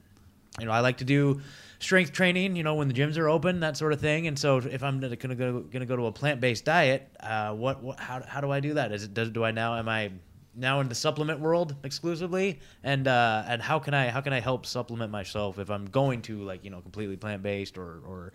you 0.60 0.65
know 0.65 0.71
i 0.71 0.82
like 0.82 0.97
to 0.97 1.06
do 1.06 1.41
strength 1.80 2.12
training, 2.12 2.56
you 2.56 2.64
know, 2.64 2.76
when 2.76 2.88
the 2.88 2.94
gyms 2.94 3.18
are 3.18 3.30
open, 3.30 3.60
that 3.62 3.78
sort 3.78 3.94
of 3.94 4.00
thing. 4.00 4.28
And 4.28 4.38
so, 4.38 4.58
if 4.58 4.84
I'm 4.84 5.00
gonna 5.00 5.36
go 5.36 5.60
gonna 5.62 5.86
go 5.86 5.96
to 5.96 6.06
a 6.08 6.12
plant 6.12 6.42
based 6.42 6.66
diet, 6.66 7.10
uh, 7.20 7.54
what, 7.54 7.82
what 7.84 8.00
how, 8.00 8.24
how 8.28 8.42
do 8.42 8.52
I 8.52 8.60
do 8.60 8.76
that? 8.76 8.92
Is 8.92 9.04
it 9.04 9.14
does 9.14 9.30
do 9.30 9.44
I 9.44 9.52
now 9.52 9.76
am 9.76 9.90
I 9.90 10.12
now 10.56 10.80
in 10.80 10.88
the 10.88 10.96
supplement 10.96 11.40
world 11.40 11.76
exclusively 11.84 12.60
and 12.84 13.08
uh, 13.08 13.44
and 13.48 13.62
how 13.62 13.80
can 13.80 13.94
I 13.94 14.10
how 14.10 14.22
can 14.22 14.34
I 14.34 14.40
help 14.40 14.66
supplement 14.66 15.12
myself 15.12 15.60
if 15.60 15.70
I'm 15.70 15.86
going 15.86 16.22
to 16.24 16.44
like 16.44 16.64
you 16.64 16.70
know 16.70 16.82
completely 16.82 17.18
plant 17.18 17.44
based 17.44 17.78
or 17.78 18.00
or 18.06 18.34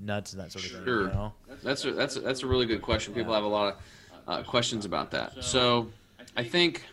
nuts 0.00 0.32
and 0.32 0.42
that 0.42 0.52
sort 0.52 0.64
of 0.64 0.70
sure. 0.70 0.80
thing. 0.80 0.86
You 0.86 1.14
know? 1.14 1.32
That's 1.62 1.84
a, 1.84 1.92
that's 1.92 2.16
a, 2.16 2.20
that's 2.20 2.42
a 2.42 2.46
really 2.46 2.66
good 2.66 2.82
question. 2.82 3.14
People 3.14 3.32
have 3.34 3.44
a 3.44 3.48
lot 3.48 3.74
of 3.74 3.80
uh, 4.28 4.42
questions 4.42 4.84
about 4.84 5.10
that. 5.12 5.42
So 5.42 5.88
I 6.36 6.44
think 6.44 6.84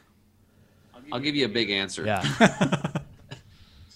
I'll 1.11 1.19
give 1.19 1.35
you 1.35 1.45
a 1.45 1.49
big 1.49 1.69
answer. 1.69 2.05
Yeah. 2.05 2.87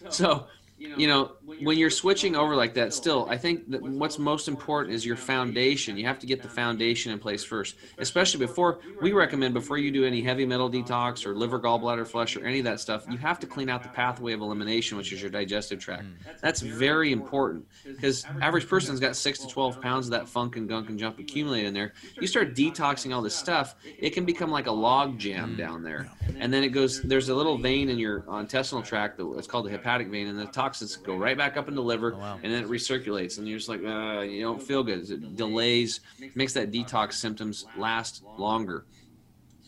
So 0.09 0.47
you 0.77 1.07
know, 1.07 1.31
when 1.47 1.77
you're 1.77 1.89
switching 1.89 2.35
over 2.35 2.55
like 2.55 2.73
that, 2.73 2.93
still, 2.93 3.25
I 3.29 3.37
think 3.37 3.71
that 3.71 3.81
what's 3.81 4.19
most 4.19 4.49
important 4.49 4.93
is 4.93 5.05
your 5.05 5.15
foundation. 5.15 5.97
You 5.97 6.05
have 6.05 6.19
to 6.19 6.27
get 6.27 6.41
the 6.41 6.49
foundation 6.49 7.13
in 7.13 7.19
place 7.19 7.43
first, 7.43 7.75
especially 7.99 8.45
before 8.45 8.79
we 9.01 9.13
recommend 9.13 9.53
before 9.53 9.77
you 9.77 9.89
do 9.89 10.03
any 10.03 10.21
heavy 10.21 10.45
metal 10.45 10.69
detox 10.69 11.25
or 11.25 11.35
liver, 11.35 11.57
gallbladder 11.57 12.05
flush 12.05 12.35
or 12.35 12.45
any 12.45 12.59
of 12.59 12.65
that 12.65 12.81
stuff. 12.81 13.05
You 13.09 13.17
have 13.19 13.39
to 13.39 13.47
clean 13.47 13.69
out 13.69 13.81
the 13.81 13.89
pathway 13.89 14.33
of 14.33 14.41
elimination, 14.41 14.97
which 14.97 15.13
is 15.13 15.21
your 15.21 15.31
digestive 15.31 15.79
tract. 15.79 16.03
Mm. 16.03 16.41
That's 16.41 16.61
very 16.61 17.13
important 17.13 17.65
because 17.85 18.25
average 18.41 18.67
person's 18.67 18.99
got 18.99 19.15
six 19.15 19.39
to 19.39 19.47
twelve 19.47 19.81
pounds 19.81 20.07
of 20.07 20.11
that 20.11 20.27
funk 20.27 20.57
and 20.57 20.67
gunk 20.67 20.89
and 20.89 20.99
jump 20.99 21.17
accumulated 21.17 21.67
in 21.67 21.73
there. 21.73 21.93
You 22.19 22.27
start 22.27 22.55
detoxing 22.55 23.15
all 23.15 23.21
this 23.21 23.35
stuff, 23.35 23.75
it 23.97 24.09
can 24.09 24.25
become 24.25 24.51
like 24.51 24.67
a 24.67 24.71
log 24.71 25.17
jam 25.17 25.53
mm. 25.53 25.57
down 25.57 25.81
there, 25.81 26.11
and 26.39 26.53
then 26.53 26.63
it 26.63 26.69
goes. 26.69 27.01
There's 27.01 27.29
a 27.29 27.35
little 27.35 27.57
vein 27.57 27.89
in 27.89 27.97
your 27.97 28.29
uh, 28.29 28.39
intestinal 28.39 28.83
tract 28.83 29.17
that 29.17 29.31
it's 29.37 29.47
called 29.47 29.65
the 29.65 29.71
hepatic 29.71 30.09
vein, 30.09 30.27
and 30.27 30.37
the 30.37 30.45
toxins 30.47 30.97
go 30.97 31.15
right 31.15 31.36
back 31.37 31.55
up 31.57 31.67
in 31.67 31.75
the 31.75 31.81
liver, 31.83 32.13
Oh, 32.15 32.19
wow. 32.19 32.39
and 32.43 32.51
then 32.51 32.63
it 32.63 32.69
recirculates, 32.69 33.37
and 33.37 33.47
you're 33.47 33.57
just 33.59 33.69
like, 33.69 33.83
uh, 33.83 34.21
you 34.21 34.41
don't 34.41 34.61
feel 34.61 34.83
good. 34.83 35.09
It 35.09 35.35
delays, 35.35 36.01
makes 36.35 36.53
that 36.53 36.71
detox 36.71 37.13
symptoms 37.13 37.65
last 37.77 38.23
longer. 38.37 38.85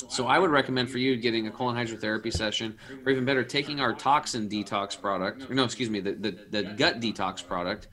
So 0.08 0.28
I 0.28 0.40
would 0.40 0.50
recommend 0.50 0.90
for 0.90 0.98
you 0.98 1.18
getting 1.18 1.48
a 1.48 1.52
colon 1.52 1.76
hydrotherapy 1.76 2.32
session, 2.34 2.78
or 3.06 3.12
even 3.12 3.26
better, 3.26 3.44
taking 3.44 3.80
our 3.82 3.94
toxin 3.94 4.48
detox 4.50 5.00
product. 5.00 5.50
No, 5.50 5.64
excuse 5.64 5.90
me, 5.90 6.00
the, 6.00 6.14
the, 6.14 6.32
the 6.50 6.64
gut 6.64 7.00
detox 7.02 7.46
product. 7.46 7.88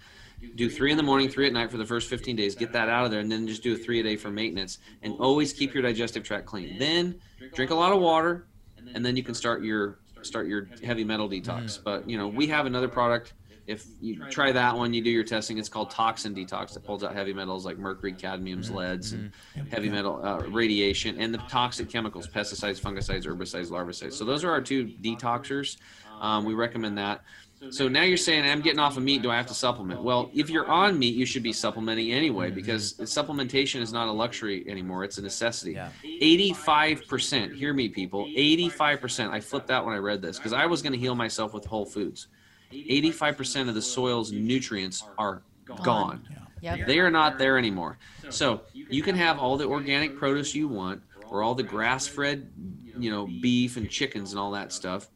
Do 0.55 0.69
three 0.71 0.91
in 0.93 0.97
the 0.99 1.03
morning, 1.03 1.29
three 1.29 1.47
at 1.47 1.53
night 1.53 1.71
for 1.71 1.79
the 1.79 1.85
first 1.87 2.09
15 2.09 2.37
days. 2.37 2.55
Get 2.55 2.71
that 2.73 2.89
out 2.89 3.05
of 3.07 3.11
there, 3.11 3.21
and 3.21 3.33
then 3.33 3.47
just 3.49 3.63
do 3.63 3.75
a 3.75 3.77
three 3.77 4.01
a 4.01 4.03
day 4.03 4.17
for 4.17 4.31
maintenance. 4.31 4.79
And 5.03 5.15
always 5.19 5.53
keep 5.53 5.75
your 5.75 5.83
digestive 5.83 6.23
tract 6.23 6.47
clean. 6.47 6.79
Then 6.79 7.19
drink 7.55 7.71
a 7.71 7.75
lot 7.75 7.93
of 7.93 8.01
water, 8.01 8.47
and 8.95 9.05
then 9.05 9.17
you 9.17 9.23
can 9.25 9.35
start 9.35 9.63
your 9.65 9.99
start 10.23 10.47
your 10.47 10.69
heavy 10.85 11.05
metal 11.05 11.29
detox. 11.29 11.83
But 11.83 12.09
you 12.09 12.19
know, 12.19 12.29
we 12.29 12.47
have 12.49 12.67
another 12.67 12.87
product. 12.89 13.33
If 13.67 13.87
you 14.01 14.25
try 14.31 14.53
that 14.53 14.77
one, 14.77 14.95
you 14.95 15.03
do 15.03 15.11
your 15.11 15.25
testing. 15.25 15.59
It's 15.59 15.69
called 15.69 15.91
toxin 15.91 16.35
detox. 16.35 16.77
It 16.77 16.85
pulls 16.85 17.03
out 17.03 17.15
heavy 17.15 17.33
metals 17.33 17.65
like 17.67 17.79
mercury, 17.79 18.13
cadmiums, 18.13 18.71
leads, 18.71 19.13
and 19.13 19.33
heavy 19.71 19.91
metal 19.91 20.25
uh, 20.25 20.39
radiation, 20.49 21.21
and 21.21 21.35
the 21.35 21.39
toxic 21.49 21.91
chemicals, 21.91 22.29
pesticides, 22.29 22.81
fungicides, 22.81 23.27
herbicides, 23.27 23.71
larvicides. 23.71 24.13
So 24.13 24.25
those 24.25 24.45
are 24.45 24.51
our 24.51 24.61
two 24.61 24.87
detoxers. 24.87 25.79
Um, 26.21 26.45
we 26.45 26.55
recommend 26.55 26.97
that. 26.99 27.23
So 27.71 27.89
now 27.89 28.03
you're 28.03 28.19
saying 28.19 28.45
I'm 28.45 28.61
getting 28.61 28.79
off 28.79 28.99
of 28.99 29.03
meat. 29.03 29.23
Do 29.23 29.31
I 29.31 29.37
have 29.37 29.47
to 29.47 29.55
supplement? 29.55 30.03
Well, 30.03 30.31
if 30.35 30.51
you're 30.51 30.69
on 30.69 30.99
meat, 30.99 31.15
you 31.15 31.25
should 31.25 31.43
be 31.43 31.55
supplementing 31.55 32.13
anyway 32.13 32.51
because 32.51 32.95
supplementation 32.95 33.81
is 33.81 33.93
not 33.93 34.09
a 34.09 34.13
luxury 34.13 34.65
anymore; 34.69 35.05
it's 35.05 35.17
a 35.19 35.23
necessity. 35.23 35.73
Yeah. 35.73 35.89
85%. 36.05 37.55
Hear 37.55 37.73
me, 37.73 37.89
people. 37.89 38.27
85%. 38.27 39.31
I 39.31 39.41
flipped 39.41 39.71
out 39.71 39.87
when 39.87 39.95
I 39.95 39.99
read 39.99 40.21
this 40.21 40.37
because 40.37 40.53
I 40.53 40.67
was 40.67 40.83
going 40.83 40.93
to 40.93 40.99
heal 40.99 41.15
myself 41.15 41.55
with 41.55 41.65
whole 41.65 41.87
foods. 41.87 42.29
85% 42.73 43.69
of 43.69 43.75
the 43.75 43.83
soil's 43.83 44.33
nutrients 44.33 45.05
are 45.19 45.43
gone. 45.83 46.27
Yep. 46.63 46.87
They 46.87 46.99
are 46.99 47.11
not 47.11 47.39
there 47.39 47.59
anymore. 47.59 47.99
So 48.31 48.63
you 48.73 49.03
can 49.03 49.15
have 49.15 49.39
all 49.39 49.57
the 49.57 49.67
organic 49.67 50.17
produce 50.17 50.55
you 50.55 50.69
want, 50.69 51.03
or 51.31 51.43
all 51.43 51.55
the 51.55 51.63
grass-fed, 51.63 52.51
you 52.99 53.11
know, 53.11 53.27
beef 53.27 53.77
and 53.77 53.91
chickens 53.91 54.33
and 54.33 54.41
all 54.41 54.53
that 54.53 54.73
stuff, 54.73 55.09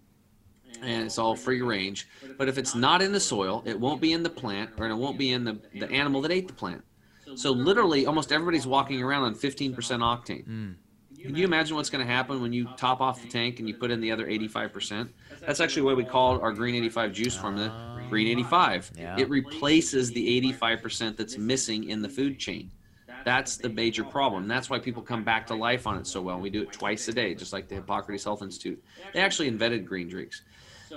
and 0.83 1.05
it's 1.05 1.19
all 1.19 1.35
free 1.35 1.63
range. 1.63 2.09
But 2.37 2.49
if 2.49 2.59
it's 2.59 2.75
not 2.75 3.03
in 3.03 3.13
the 3.13 3.21
soil, 3.21 3.63
it 3.65 3.79
won't 3.79 4.01
be 4.01 4.13
in 4.13 4.23
the 4.23 4.31
plant, 4.31 4.71
or 4.79 4.87
it 4.87 4.95
won't 4.95 5.19
be 5.19 5.33
in 5.33 5.45
the 5.45 5.61
the 5.75 5.91
animal 5.91 6.21
that 6.23 6.31
ate 6.31 6.47
the 6.49 6.55
plant. 6.55 6.85
So 7.37 7.53
literally, 7.53 8.07
almost 8.07 8.33
everybody's 8.33 8.67
walking 8.67 9.03
around 9.03 9.23
on 9.23 9.35
15% 9.35 9.75
octane. 9.75 10.47
Mm. 10.49 10.75
Can 11.23 11.37
you 11.37 11.45
imagine 11.45 11.77
what's 11.77 11.91
going 11.91 12.05
to 12.05 12.11
happen 12.11 12.41
when 12.41 12.53
you 12.53 12.67
top 12.77 13.01
off 13.01 13.21
the 13.23 13.29
tank 13.29 13.59
and 13.59 13.69
you 13.69 13.75
put 13.75 13.91
in 13.91 14.01
the 14.01 14.11
other 14.11 14.27
85%? 14.27 15.09
That's 15.47 15.61
actually 15.61 15.83
what 15.83 15.97
we 15.97 16.05
call 16.05 16.41
our 16.41 16.53
Green 16.53 16.75
85 16.75 17.13
juice 17.13 17.37
formula, 17.37 18.05
Green 18.09 18.29
85. 18.29 18.93
Yeah. 18.97 19.17
It 19.19 19.29
replaces 19.29 20.13
the 20.13 20.41
85% 20.53 21.17
that's 21.17 21.39
missing 21.39 21.89
in 21.89 22.03
the 22.03 22.09
food 22.09 22.39
chain. 22.39 22.71
That's 23.25 23.57
the 23.57 23.69
major 23.69 24.05
problem. 24.05 24.49
That's 24.49 24.71
why 24.71 24.79
people 24.79 25.03
come 25.03 25.25
back 25.25 25.47
to 25.49 25.55
life 25.55 25.87
on 25.87 25.99
it 25.99 26.07
so 26.07 26.23
well. 26.23 26.41
We 26.41 26.51
do 26.51 26.63
it 26.63 26.73
twice 26.73 27.07
a 27.09 27.13
day, 27.13 27.35
just 27.35 27.53
like 27.53 27.69
the 27.69 27.75
Hippocrates 27.77 28.25
Health 28.25 28.43
Institute. 28.43 28.83
They 29.13 29.21
actually 29.21 29.49
invented 29.49 29.87
green 29.87 30.09
drinks. 30.09 30.43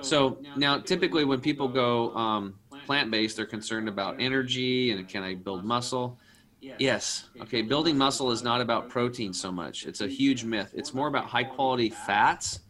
So 0.01 0.39
now, 0.56 0.79
typically, 0.79 1.23
when 1.23 1.39
people 1.39 1.67
go 1.67 2.15
um, 2.15 2.56
plant 2.86 3.12
based, 3.12 3.38
they're 3.38 3.45
concerned 3.45 3.88
about 3.88 4.19
energy 4.19 4.91
and 4.91 5.08
can 5.08 5.23
I 5.23 5.36
build 5.36 5.63
muscle? 5.63 6.17
Yes. 6.62 7.29
Okay. 7.41 7.62
Building 7.62 7.97
muscle 7.97 8.32
is 8.32 8.41
not 8.41 8.62
about 8.62 8.89
protein 8.89 9.34
so 9.34 9.51
much. 9.51 9.86
It's 9.86 10.01
a 10.01 10.08
huge 10.08 10.43
myth. 10.45 10.71
It's 10.73 10.93
more 10.93 11.08
about 11.08 11.25
high 11.25 11.43
quality 11.43 11.89
fats 11.89 12.62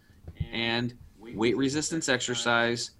and 0.52 0.94
weight 1.34 1.58
resistance 1.58 2.10
exercise 2.10 2.92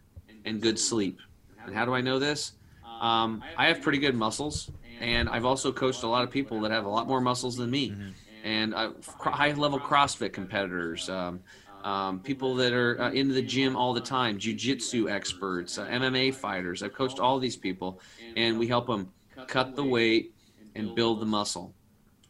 and 0.46 0.62
good 0.62 0.80
sleep. 0.80 1.20
And 1.66 1.76
how 1.76 1.86
do 1.86 1.94
I 1.94 2.02
know 2.02 2.20
this? 2.20 2.54
Um, 3.02 3.44
I 3.58 3.68
have 3.68 3.82
pretty 3.82 3.98
good 3.98 4.16
muscles, 4.16 4.72
and 5.02 5.28
I've 5.30 5.46
also 5.46 5.72
coached 5.72 6.04
a 6.04 6.08
lot 6.08 6.24
of 6.24 6.32
people 6.32 6.62
that 6.62 6.72
have 6.72 6.86
a 6.86 6.90
lot 6.90 7.08
more 7.08 7.20
muscles 7.22 7.58
than 7.58 7.70
me, 7.70 7.96
and 8.44 8.74
uh, 8.74 8.92
high 9.20 9.52
level 9.52 9.80
CrossFit 9.80 10.34
competitors. 10.34 11.10
Um, 11.10 11.42
um, 11.84 12.22
people 12.22 12.56
that 12.56 12.72
are 12.72 13.02
uh, 13.02 13.12
into 13.12 13.34
the 13.34 13.42
gym 13.42 13.76
all 13.76 13.94
the 13.94 14.02
time, 14.02 14.40
jujitsu 14.40 15.12
experts, 15.12 15.78
uh, 15.78 15.86
MMA 15.88 16.34
fighters. 16.34 16.82
I've 16.82 16.94
coached 16.94 17.20
all 17.20 17.40
these 17.40 17.58
people, 17.58 18.00
and 18.38 18.58
we 18.58 18.68
help 18.68 18.88
them 18.88 19.12
cut 19.48 19.76
the 19.76 19.84
weight 19.84 20.34
and 20.76 20.96
build 20.96 21.20
the 21.20 21.26
muscle. 21.26 21.74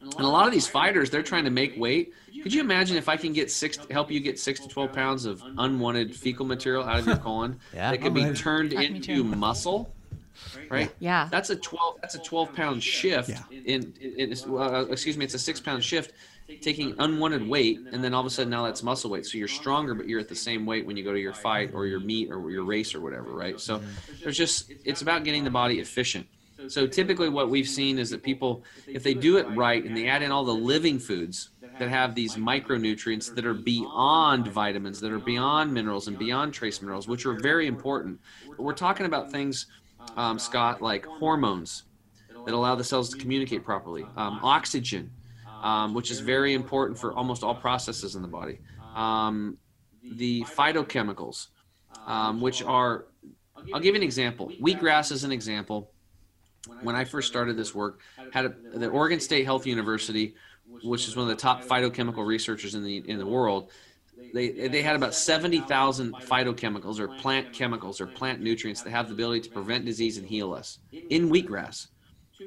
And 0.04 0.26
a 0.26 0.28
lot 0.28 0.46
of 0.48 0.52
these 0.54 0.68
fighters, 0.68 1.10
they're 1.10 1.24
trying 1.24 1.46
to 1.46 1.50
make 1.52 1.78
weight. 1.78 2.14
Could 2.42 2.54
you 2.54 2.62
imagine 2.62 2.98
if 2.98 3.08
I 3.08 3.16
can 3.16 3.32
get 3.32 3.50
six, 3.50 3.80
help 3.90 4.12
you 4.12 4.20
get 4.20 4.38
six 4.38 4.60
to 4.60 4.68
twelve 4.68 4.92
pounds 4.92 5.26
of 5.26 5.42
unwanted 5.58 6.16
fecal 6.16 6.46
material 6.46 6.84
out 6.84 7.00
of 7.00 7.08
your 7.08 7.16
colon 7.28 7.60
Yeah. 7.74 7.92
that 7.92 8.02
could 8.02 8.14
be 8.14 8.22
Alright. 8.22 8.36
turned 8.36 8.72
Talk 8.72 8.84
into 8.84 9.24
muscle? 9.24 9.94
Right. 10.70 10.92
Yeah. 11.00 11.30
That's 11.32 11.50
a 11.52 11.56
twelve. 11.56 12.00
That's 12.02 12.16
a 12.16 12.20
twelve 12.20 12.54
pound 12.54 12.84
shift. 12.84 13.30
Yeah. 13.30 13.44
In, 13.52 13.94
in, 14.02 14.32
in 14.32 14.34
uh, 14.58 14.86
excuse 14.90 15.16
me, 15.16 15.24
it's 15.26 15.36
a 15.36 15.40
six 15.40 15.60
pound 15.62 15.84
shift, 15.84 16.12
taking 16.62 16.96
unwanted 17.00 17.48
weight, 17.48 17.80
and 17.92 18.04
then 18.04 18.14
all 18.14 18.20
of 18.22 18.26
a 18.26 18.30
sudden 18.30 18.50
now 18.50 18.66
that's 18.66 18.84
muscle 18.84 19.10
weight. 19.10 19.26
So 19.26 19.38
you're 19.38 19.48
stronger, 19.48 19.94
but 19.94 20.10
you're 20.10 20.20
at 20.20 20.28
the 20.28 20.36
same 20.36 20.66
weight 20.66 20.86
when 20.86 20.98
you 20.98 21.04
go 21.04 21.14
to 21.14 21.20
your 21.20 21.34
fight 21.34 21.72
or 21.74 21.86
your 21.86 22.00
meet 22.02 22.30
or 22.32 22.50
your 22.52 22.66
race 22.66 22.94
or 22.94 23.00
whatever, 23.00 23.32
right? 23.32 23.60
So 23.60 23.82
there's 24.22 24.38
just 24.38 24.72
it's 24.84 25.02
about 25.02 25.24
getting 25.24 25.44
the 25.46 25.52
body 25.52 25.80
efficient. 25.80 26.28
So 26.68 26.88
typically, 26.88 27.30
what 27.30 27.50
we've 27.50 27.68
seen 27.68 28.00
is 28.00 28.10
that 28.12 28.24
people, 28.24 28.64
if 28.88 29.04
they 29.04 29.14
do 29.14 29.38
it 29.38 29.48
right 29.56 29.84
and 29.84 29.96
they 29.96 30.08
add 30.08 30.22
in 30.22 30.32
all 30.32 30.46
the 30.46 30.54
living 30.54 31.00
foods 31.00 31.50
that 31.80 31.90
have 31.90 32.16
these 32.16 32.36
micronutrients 32.36 33.34
that 33.36 33.46
are 33.46 33.54
beyond 33.54 34.48
vitamins, 34.48 35.00
that 35.02 35.12
are 35.12 35.20
beyond 35.20 35.74
minerals 35.74 36.08
and 36.08 36.18
beyond 36.18 36.54
trace 36.54 36.82
minerals, 36.82 37.08
which 37.08 37.26
are 37.26 37.34
very 37.34 37.68
important. 37.68 38.20
But 38.48 38.60
we're 38.60 38.74
talking 38.74 39.06
about 39.06 39.32
things, 39.32 39.66
um, 40.16 40.38
Scott, 40.38 40.82
like 40.82 41.06
hormones 41.06 41.84
that 42.46 42.54
allow 42.54 42.76
the 42.76 42.84
cells 42.84 43.10
to 43.10 43.18
communicate 43.18 43.64
properly, 43.64 44.06
um, 44.16 44.40
oxygen, 44.44 45.12
um, 45.62 45.94
which 45.94 46.12
is 46.12 46.20
very 46.20 46.54
important 46.54 47.00
for 47.00 47.14
almost 47.14 47.44
all 47.44 47.56
processes 47.56 48.16
in 48.16 48.22
the 48.22 48.28
body, 48.28 48.60
um, 48.96 49.58
the 50.04 50.44
phytochemicals, 50.44 51.48
um, 52.06 52.42
which 52.42 52.62
are, 52.64 53.06
I'll 53.74 53.80
give 53.80 53.96
you 53.96 54.02
an 54.02 54.04
example. 54.04 54.52
Wheatgrass 54.62 55.12
is 55.12 55.24
an 55.24 55.32
example 55.32 55.90
when 56.82 56.96
I 56.96 57.04
first 57.04 57.28
started 57.28 57.58
this 57.58 57.76
work, 57.76 58.00
had 58.32 58.46
a, 58.46 58.50
the 58.74 58.88
Oregon 58.88 59.20
State 59.20 59.46
Health 59.46 59.66
University, 59.66 60.36
which 60.84 61.08
is 61.08 61.16
one 61.16 61.30
of 61.30 61.30
the 61.30 61.42
top 61.42 61.64
phytochemical 61.64 62.26
researchers 62.26 62.76
in 62.76 62.84
the 62.84 62.98
in 63.10 63.18
the 63.18 63.26
world. 63.26 63.72
They 64.34 64.68
they 64.68 64.82
had 64.82 64.96
about 64.96 65.14
seventy 65.14 65.60
thousand 65.60 66.14
phytochemicals 66.14 67.00
or 67.00 67.08
plant 67.08 67.52
chemicals 67.54 68.00
or 68.00 68.08
plant 68.08 68.42
nutrients 68.42 68.82
that 68.84 68.92
have 68.92 69.08
the 69.08 69.14
ability 69.14 69.42
to 69.42 69.50
prevent 69.50 69.86
disease 69.86 70.18
and 70.18 70.28
heal 70.28 70.54
us 70.54 70.80
in 70.92 71.30
wheatgrass. 71.30 71.88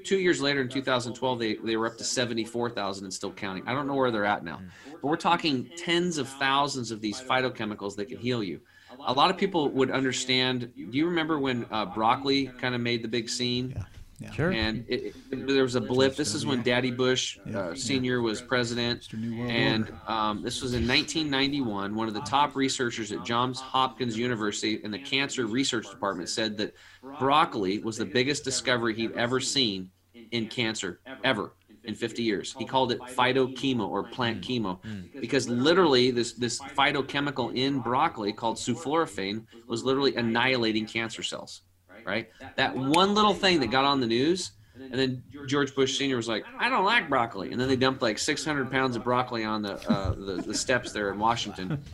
Two 0.05 0.19
years 0.19 0.41
later, 0.43 0.61
in 0.61 0.69
2012, 0.69 1.39
they, 1.39 1.55
they 1.55 1.77
were 1.77 1.87
up 1.87 1.97
to 1.97 2.05
74,000 2.05 3.05
and 3.05 3.15
still 3.15 3.33
counting. 3.33 3.67
I 3.67 3.73
don't 3.73 3.87
know 3.87 3.95
where 3.95 4.11
they're 4.11 4.27
at 4.27 4.45
now, 4.45 4.61
but 4.91 5.05
we're 5.05 5.17
talking 5.17 5.71
tens 5.77 6.19
of 6.19 6.29
thousands 6.29 6.91
of 6.91 7.01
these 7.01 7.21
phytochemicals 7.21 7.95
that 7.97 8.07
can 8.07 8.19
heal 8.19 8.43
you. 8.43 8.61
A 9.07 9.13
lot 9.13 9.31
of 9.31 9.39
people 9.39 9.71
would 9.71 9.91
understand. 9.91 10.73
Do 10.77 10.99
you 10.99 11.07
remember 11.07 11.39
when 11.39 11.67
uh, 11.71 11.87
broccoli 11.87 12.49
kind 12.59 12.75
of 12.75 12.81
made 12.81 13.03
the 13.03 13.09
big 13.09 13.31
scene? 13.31 13.75
Yeah. 13.77 13.85
Sure. 14.33 14.51
And 14.51 14.85
it, 14.89 15.15
it- 15.31 15.47
there 15.47 15.63
was 15.63 15.75
a 15.75 15.81
blip. 15.81 16.17
This 16.17 16.35
is 16.35 16.47
when 16.47 16.63
Daddy 16.63 16.91
Bush 16.91 17.39
uh, 17.55 17.75
Senior 17.75 18.23
was 18.23 18.41
president, 18.41 19.03
Mr. 19.03 19.19
New 19.19 19.39
World 19.39 19.51
and 19.51 19.93
um, 20.07 20.43
this 20.43 20.63
was 20.63 20.73
in 20.73 20.87
1991. 20.89 21.95
One 21.95 22.09
of 22.09 22.15
the 22.15 22.21
top 22.23 22.57
researchers 22.57 23.13
at 23.13 23.25
Johns 23.25 23.61
Hopkins 23.61 24.17
University 24.17 24.81
in 24.83 24.91
the 24.91 24.99
Cancer 24.99 25.47
Research 25.47 25.91
Department 25.91 26.29
said 26.29 26.57
that 26.59 26.75
broccoli 27.19 27.79
was 27.79 27.97
the 27.99 28.07
biggest 28.07 28.45
discovery 28.45 28.95
he'd 28.95 29.13
ever 29.13 29.41
seen 29.41 29.91
in 30.33 30.47
cancer 30.49 31.01
ever 31.23 31.53
in 31.85 31.95
50 31.95 32.23
years. 32.23 32.55
He 32.59 32.65
called 32.65 32.91
it 32.93 33.01
phytochemo 33.01 33.87
or 33.89 34.03
plant 34.05 34.41
chemo 34.43 34.79
because 35.21 35.49
literally 35.49 36.11
this 36.11 36.33
this 36.33 36.59
phytochemical 36.61 37.55
in 37.55 37.79
broccoli 37.81 38.33
called 38.33 38.57
sulforaphane 38.57 39.45
was 39.69 39.85
literally 39.85 40.17
annihilating 40.17 40.87
cancer 40.87 41.23
cells. 41.23 41.63
Right? 42.07 42.31
That 42.57 42.77
one 42.77 43.15
little 43.15 43.35
thing 43.35 43.61
that 43.61 43.71
got 43.71 43.85
on 43.85 44.01
the 44.01 44.07
news 44.07 44.53
and 44.81 44.93
then 44.95 45.23
George 45.47 45.75
Bush 45.75 45.97
Senior 45.99 46.17
was 46.17 46.29
like, 46.29 46.45
"I 46.59 46.69
don't 46.69 46.85
like 46.85 47.09
broccoli," 47.09 47.51
and 47.53 47.61
then 47.61 47.69
they 47.69 47.77
dumped 47.77 48.03
like 48.03 48.19
600 48.19 48.71
pounds 48.71 48.97
of 48.97 49.05
broccoli 49.05 49.45
on 49.45 49.63
the 49.63 49.75
uh, 49.91 50.11
the, 50.15 50.43
the 50.47 50.55
steps 50.55 50.93
there 50.93 51.11
in 51.11 51.19
Washington. 51.19 51.83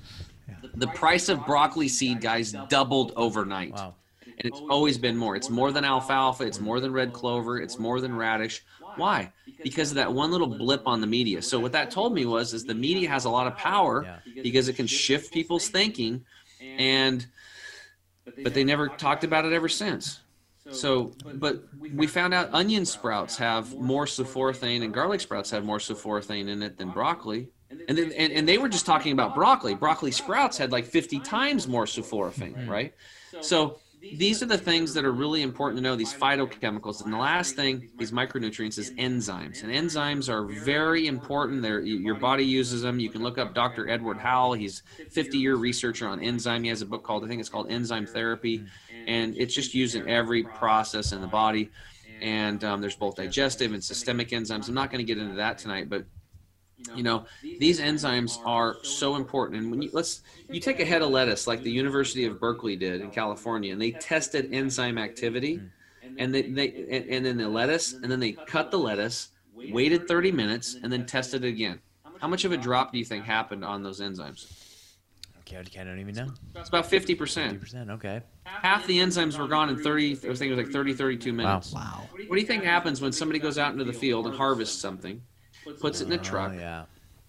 The 0.75 0.87
price 0.89 1.29
of 1.29 1.45
broccoli 1.45 1.89
seed, 1.89 2.21
guys, 2.21 2.55
doubled 2.69 3.13
overnight, 3.17 3.73
Wow. 3.73 3.95
and 4.25 4.47
it's 4.47 4.61
always 4.71 4.97
been 4.97 5.17
more. 5.17 5.37
It's 5.37 5.51
more 5.51 5.71
than 5.71 5.85
alfalfa. 5.85 6.45
It's 6.45 6.61
more 6.61 6.81
than 6.81 6.93
red 6.93 7.13
clover. 7.13 7.61
It's 7.61 7.79
more 7.79 8.01
than 8.01 8.15
radish. 8.17 8.63
Why? 8.97 9.33
Because 9.63 9.91
of 9.91 9.97
that 9.97 10.13
one 10.13 10.31
little 10.31 10.47
blip 10.47 10.87
on 10.87 11.01
the 11.01 11.07
media. 11.07 11.43
So 11.43 11.59
what 11.61 11.73
that 11.73 11.91
told 11.91 12.15
me 12.15 12.25
was, 12.27 12.55
is 12.55 12.65
the 12.65 12.75
media 12.75 13.09
has 13.11 13.25
a 13.27 13.31
lot 13.31 13.47
of 13.47 13.57
power 13.57 14.21
because 14.43 14.69
it 14.69 14.77
can 14.77 14.87
shift 14.87 15.33
people's 15.33 15.69
thinking, 15.69 16.25
and 16.61 17.27
but 18.43 18.55
they 18.55 18.65
never 18.65 18.89
talked 18.89 19.25
about 19.25 19.45
it 19.45 19.53
ever 19.53 19.69
since. 19.69 20.21
So, 20.71 21.13
but 21.35 21.65
we 21.81 22.07
found 22.07 22.33
out 22.33 22.49
onion 22.53 22.87
sprouts 22.87 23.37
have 23.39 23.75
more 23.77 24.07
sulforaphane 24.07 24.85
and 24.85 24.95
garlic 24.95 25.21
sprouts 25.21 25.51
have 25.51 25.65
more 25.65 25.79
sulforaphane 25.79 26.49
in 26.49 26.63
it 26.63 26.79
than 26.79 26.91
broccoli. 26.91 27.49
And 27.89 27.99
then, 27.99 28.13
and, 28.13 28.33
and 28.33 28.47
they 28.49 28.59
were 28.59 28.69
just 28.69 28.87
talking 28.87 29.13
about 29.13 29.35
broccoli. 29.35 29.75
Broccoli 29.75 30.13
sprouts 30.13 30.57
had 30.57 30.71
like 30.71 30.85
50 30.85 31.19
times 31.21 31.67
more 31.67 31.85
sulforaphane, 31.85 32.69
right? 32.69 32.95
So 33.41 33.79
these 34.03 34.43
are 34.43 34.47
the 34.47 34.59
things 34.59 34.95
that 34.95 35.05
are 35.05 35.13
really 35.13 35.43
important 35.43 35.79
to 35.79 35.83
know, 35.83 35.95
these 35.95 36.13
phytochemicals. 36.13 37.05
And 37.05 37.13
the 37.13 37.19
last 37.19 37.55
thing, 37.55 37.89
these 37.97 38.11
micronutrients, 38.11 38.77
is 38.77 38.91
enzymes. 38.93 39.63
And 39.63 39.73
enzymes 39.73 40.29
are 40.29 40.45
very 40.45 41.07
important. 41.07 41.63
They're, 41.63 41.81
your 41.81 42.17
body 42.17 42.45
uses 42.45 42.83
them. 42.83 42.99
You 42.99 43.11
can 43.11 43.23
look 43.23 43.39
up 43.39 43.55
Dr. 43.55 43.89
Edward 43.89 44.19
Howell. 44.19 44.55
He's 44.55 44.83
50-year 44.99 45.55
researcher 45.55 46.09
on 46.09 46.21
enzyme. 46.21 46.65
He 46.65 46.69
has 46.71 46.83
a 46.83 46.87
book 46.87 47.05
called, 47.05 47.25
I 47.25 47.29
think 47.29 47.39
it's 47.39 47.49
called 47.49 47.71
Enzyme 47.71 48.07
Therapy. 48.07 48.65
And 49.07 49.37
it's 49.37 49.55
just 49.55 49.73
used 49.73 49.95
in 49.95 50.09
every 50.09 50.43
process 50.43 51.13
in 51.13 51.21
the 51.21 51.29
body. 51.29 51.71
And 52.21 52.63
um, 52.65 52.81
there's 52.81 52.97
both 52.97 53.17
digestive 53.17 53.73
and 53.73 53.83
systemic 53.83 54.31
enzymes. 54.31 54.69
I'm 54.69 54.75
not 54.75 54.91
going 54.91 55.05
to 55.05 55.15
get 55.15 55.23
into 55.23 55.37
that 55.37 55.59
tonight, 55.59 55.89
but 55.89 56.07
you 56.95 57.03
know 57.03 57.25
these 57.43 57.81
enzymes 57.81 58.39
are 58.45 58.77
so 58.83 59.17
important 59.17 59.61
and 59.61 59.71
when 59.71 59.83
you 59.83 59.91
let's 59.93 60.23
you 60.51 60.61
take 60.61 60.81
a 60.81 60.85
head 60.85 61.03
of 61.03 61.11
lettuce 61.11 61.47
like 61.47 61.63
the 61.63 61.71
university 61.71 62.25
of 62.25 62.39
berkeley 62.41 62.77
did 62.77 63.01
in 63.01 63.11
california 63.11 63.73
and 63.73 63.81
they 63.81 63.91
tested 63.93 64.53
enzyme 64.53 64.99
activity 64.99 65.59
mm-hmm. 65.59 66.15
and 66.19 66.35
they, 66.35 66.43
they 66.43 66.69
and, 66.91 67.07
and 67.09 67.27
then 67.27 67.37
the 67.37 67.49
lettuce 67.49 67.93
and 67.95 68.05
then 68.11 68.21
they 68.21 68.33
cut 68.33 68.71
the 68.71 68.79
lettuce 68.79 69.29
waited 69.55 70.09
30 70.09 70.33
minutes 70.33 70.77
and 70.83 70.93
then 70.93 71.07
tested 71.07 71.45
it 71.45 71.49
again 71.49 71.79
how 72.21 72.29
much 72.29 72.45
of 72.45 72.53
a 72.53 72.57
drop 72.57 72.93
do 72.93 72.99
you 72.99 73.05
think 73.05 73.25
happened 73.25 73.65
on 73.65 73.83
those 73.83 74.01
enzymes 74.01 74.59
Okay, 75.45 75.81
I 75.81 75.85
don't 75.85 75.99
even 75.99 76.15
know. 76.15 76.29
it's 76.57 76.69
about 76.71 76.89
50% 76.91 77.17
50%. 77.17 77.91
Okay. 77.91 78.23
half 78.45 78.87
the 78.87 78.99
enzymes 78.99 79.39
were 79.39 79.49
gone 79.49 79.69
in 79.69 79.77
30 79.83 80.13
i 80.13 80.15
think 80.15 80.25
it 80.25 80.51
was 80.51 80.59
like 80.59 80.69
30 80.69 80.95
32 80.95 81.33
minutes 81.33 81.73
Wow. 81.73 82.09
what 82.13 82.37
do 82.37 82.41
you 82.41 82.47
think 82.47 82.65
happens 82.65 83.01
when 83.01 83.13
somebody 83.13 83.39
goes 83.39 83.59
out 83.59 83.73
into 83.73 83.85
the 83.85 83.93
field 83.93 84.27
and 84.27 84.35
harvests 84.37 84.81
something 84.81 85.21
puts 85.81 86.01
it 86.01 86.07
in 86.07 86.13
a 86.13 86.17
oh, 86.17 86.19
truck 86.19 86.53
Oh, 86.55 86.59
yeah. 86.59 86.85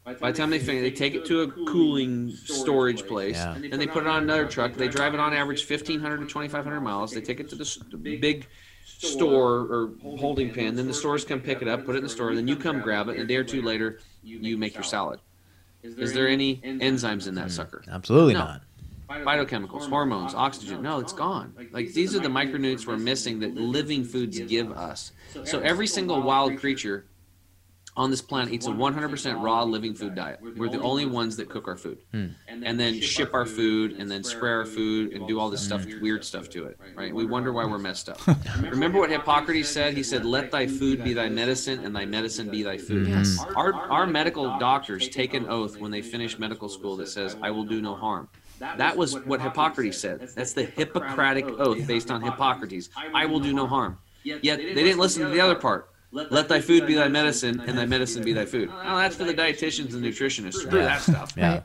By 0.06 0.32
the 0.32 0.38
time 0.38 0.50
they 0.50 0.60
finish, 0.60 0.82
they 0.82 0.92
take 0.92 1.16
it 1.16 1.24
to 1.26 1.44
a 1.44 1.48
cooling 1.48 2.32
storage 2.32 3.08
place. 3.08 3.38
Yeah. 3.38 3.56
Then 3.58 3.80
they 3.80 3.88
put 3.88 4.04
it 4.04 4.10
on 4.10 4.24
another 4.24 4.46
truck. 4.46 4.74
They 4.74 4.90
drive 4.90 5.14
it 5.14 5.20
on 5.22 5.34
average 5.34 5.70
1,500 5.70 6.18
to 6.18 6.26
2,500 6.26 6.82
miles. 6.82 7.12
They 7.12 7.22
take 7.22 7.40
it 7.40 7.48
to 7.50 7.56
the 7.56 7.84
the 7.90 8.18
big 8.18 8.46
store 8.86 9.60
or 9.62 9.92
holding 10.18 10.54
pen. 10.54 10.76
Then 10.76 10.88
the 10.88 10.94
stores 10.94 11.24
come 11.24 11.40
pick 11.40 11.62
it 11.62 11.70
up, 11.70 11.86
put 11.86 11.96
it 11.96 12.00
in 12.00 12.04
the 12.04 12.10
store. 12.10 12.36
Then 12.36 12.50
you 12.50 12.58
come 12.58 12.82
grab 12.82 13.08
it. 13.08 13.14
And 13.14 13.22
a 13.22 13.26
day 13.26 13.38
or 13.38 13.46
two 13.46 13.62
later, 13.62 14.00
you 14.24 14.58
make 14.58 14.74
your 14.74 14.84
salad. 14.84 15.22
Is 15.84 16.14
there 16.14 16.28
any 16.28 16.58
enzymes 16.58 17.28
in 17.28 17.36
that 17.36 17.44
hmm. 17.44 17.50
sucker? 17.50 17.84
Absolutely 17.90 18.34
No. 18.34 18.40
not. 18.40 18.62
Phytochemicals, 19.10 19.88
hormones, 19.90 20.34
oxygen. 20.34 20.82
No, 20.82 21.00
it's 21.00 21.14
gone. 21.14 21.54
Like 21.72 21.94
these 21.94 22.16
are 22.16 22.20
the 22.20 22.30
micronutrients 22.30 22.88
we're 22.88 22.98
missing 22.98 23.40
that 23.40 23.54
living 23.54 24.04
foods 24.04 24.40
give 24.40 24.72
us. 24.72 25.12
So 25.46 25.60
every 25.60 25.88
single 25.88 26.22
wild 26.22 26.58
creature 26.58 27.06
on 27.96 28.10
this 28.10 28.22
planet 28.22 28.54
eats 28.54 28.66
a 28.66 28.72
100% 28.72 29.42
raw 29.42 29.64
living 29.64 29.94
food 29.94 30.16
diet. 30.16 30.40
We're 30.42 30.70
the 30.70 30.82
only 30.82 31.06
ones 31.06 31.38
that 31.38 31.50
cook 31.50 31.68
our 31.68 31.76
food 31.76 32.00
hmm. 32.12 32.28
and 32.48 32.80
then 32.80 33.00
ship 33.00 33.34
our 33.34 33.46
food 33.46 33.94
and 34.00 34.10
then 34.10 34.24
spray 34.24 34.52
our 34.52 34.66
food 34.66 35.14
and 35.14 35.28
do 35.28 35.40
all 35.40 35.50
this 35.50 35.62
stuff, 35.62 35.86
weird 36.02 36.26
stuff 36.26 36.50
to 36.52 36.66
it, 36.66 36.80
right? 36.96 37.14
We 37.14 37.26
wonder 37.26 37.54
why 37.54 37.66
we're 37.66 37.78
messed 37.78 38.10
up. 38.10 38.20
Remember 38.62 39.00
what 39.00 39.10
Hippocrates 39.10 39.70
said? 39.70 39.96
He 39.96 40.04
said, 40.04 40.26
"Let 40.26 40.52
thy 40.52 40.68
food 40.68 41.04
be 41.04 41.14
thy 41.14 41.30
medicine, 41.30 41.86
and 41.86 41.96
thy 41.96 42.06
medicine 42.06 42.50
be 42.50 42.64
thy 42.64 42.78
food." 42.78 43.08
Yes. 43.08 43.44
Our 43.56 43.74
our 43.74 44.08
medical 44.08 44.58
doctors 44.60 45.10
take 45.10 45.34
an 45.34 45.48
oath 45.48 45.78
when 45.78 45.92
they 45.92 46.02
finish 46.02 46.40
medical 46.40 46.70
school 46.70 46.96
that 46.98 47.10
says, 47.10 47.36
"I 47.42 47.52
will 47.52 47.66
do 47.66 47.82
no 47.82 47.96
harm." 47.96 48.30
That 48.60 48.96
was 48.96 49.20
what 49.20 49.42
Hippocrates 49.42 49.98
said. 49.98 50.30
That's 50.36 50.54
the 50.54 50.66
Hippocratic 50.66 51.46
oath 51.46 51.86
based 51.88 52.12
on 52.12 52.22
Hippocrates. 52.22 52.90
I 53.14 53.26
will 53.26 53.40
do 53.40 53.54
no 53.54 53.68
harm. 53.68 53.98
Yet 54.24 54.42
they 54.42 54.74
didn't 54.74 55.00
listen 55.00 55.24
to 55.24 55.30
the 55.30 55.42
other 55.42 55.56
part. 55.56 55.90
Let 56.14 56.48
thy 56.48 56.62
food 56.62 56.86
be 56.86 56.94
thy 56.94 57.08
medicine, 57.08 57.60
and 57.62 57.78
thy 57.78 57.86
medicine 57.86 58.24
be 58.24 58.34
thy 58.34 58.46
food. 58.46 58.70
Oh, 58.72 58.98
that's 58.98 59.16
for 59.16 59.24
the 59.24 59.34
dietitians 59.34 59.94
and 59.94 60.04
nutritionists. 60.04 60.54
Screw 60.56 60.80
Yeah. 60.80 60.86
that 60.86 61.02
stuff. 61.02 61.34
Yeah. 61.36 61.52
Right. 61.52 61.64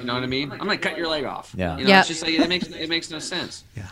You 0.00 0.04
know 0.04 0.14
what 0.14 0.24
I 0.24 0.26
mean? 0.26 0.50
I'm 0.50 0.58
gonna 0.58 0.76
cut 0.76 0.98
your 0.98 1.08
leg 1.08 1.24
off. 1.24 1.54
Yeah. 1.56 1.76
You 1.78 1.84
know, 1.84 1.90
Yep. 1.90 1.98
it's 2.00 2.08
just 2.08 2.22
like 2.22 2.32
it 2.32 2.48
makes 2.48 2.66
it 2.66 2.88
makes 2.88 3.10
no 3.10 3.18
sense. 3.20 3.64
Yeah. 3.76 3.86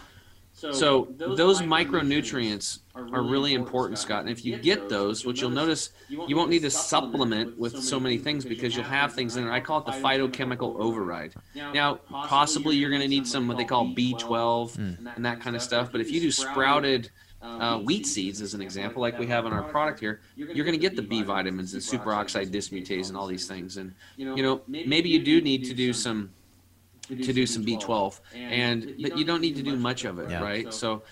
So 0.73 1.09
those 1.19 1.61
micronutrients 1.61 2.79
are 2.95 3.23
really 3.23 3.55
important, 3.55 3.99
Scott. 3.99 4.21
And 4.21 4.31
if 4.31 4.45
you 4.45 4.57
get 4.57 4.89
those, 4.89 5.27
what 5.27 5.41
you'll 5.41 5.51
notice, 5.51 5.91
you 6.09 6.37
won't 6.37 6.49
need 6.49 6.63
to 6.63 6.71
supplement 6.71 7.59
with 7.59 7.77
so 7.83 8.01
many 8.01 8.17
things 8.19 8.45
because 8.45 8.75
you'll 8.75 8.85
have 8.87 9.13
things 9.13 9.37
in 9.37 9.45
there. 9.45 9.53
I 9.53 9.61
call 9.61 9.81
it 9.81 9.87
the 9.87 9.93
phytochemical 9.93 10.77
override. 10.79 11.35
Now, 11.55 11.97
possibly 12.09 12.77
you're 12.77 12.89
going 12.91 13.03
to 13.03 13.09
need 13.09 13.27
some 13.27 13.47
what 13.47 13.59
they 13.59 13.65
call 13.65 13.89
B12 13.95 14.79
and 15.17 15.25
that 15.25 15.41
kind 15.41 15.55
of 15.55 15.61
stuff. 15.63 15.91
But 15.93 16.01
if 16.01 16.11
you 16.11 16.21
do 16.21 16.31
sprouted 16.31 17.11
uh, 17.45 17.79
wheat 17.79 18.07
seeds, 18.07 18.41
as 18.41 18.55
an 18.55 18.63
example, 18.63 19.03
like 19.03 19.19
we 19.19 19.27
have 19.27 19.47
in 19.47 19.53
our 19.53 19.63
product 19.63 20.01
here, 20.01 20.21
you're 20.37 20.65
going 20.65 20.73
to 20.73 20.79
get 20.79 20.97
the 20.97 21.03
B 21.03 21.23
vitamins 21.23 21.75
and 21.75 21.83
superoxide 21.83 22.51
dismutase 22.51 23.09
and 23.09 23.17
all 23.17 23.27
these 23.27 23.47
things. 23.47 23.77
And 23.77 23.95
you 24.17 24.43
know, 24.43 24.63
maybe 24.67 25.09
you 25.09 25.23
do 25.23 25.41
need 25.41 25.65
to 25.65 25.75
do 25.75 25.93
some 25.93 26.31
to 27.09 27.33
do 27.33 27.47
some 27.47 27.65
B12, 27.65 28.21
and 28.35 28.95
but 29.01 29.19
you 29.19 29.25
don't 29.25 29.41
need 29.41 29.57
to 29.57 29.63
do 29.63 29.77
much 29.77 30.05
of 30.05 30.19
it, 30.19 30.31
right? 30.41 30.73
So, 30.73 31.03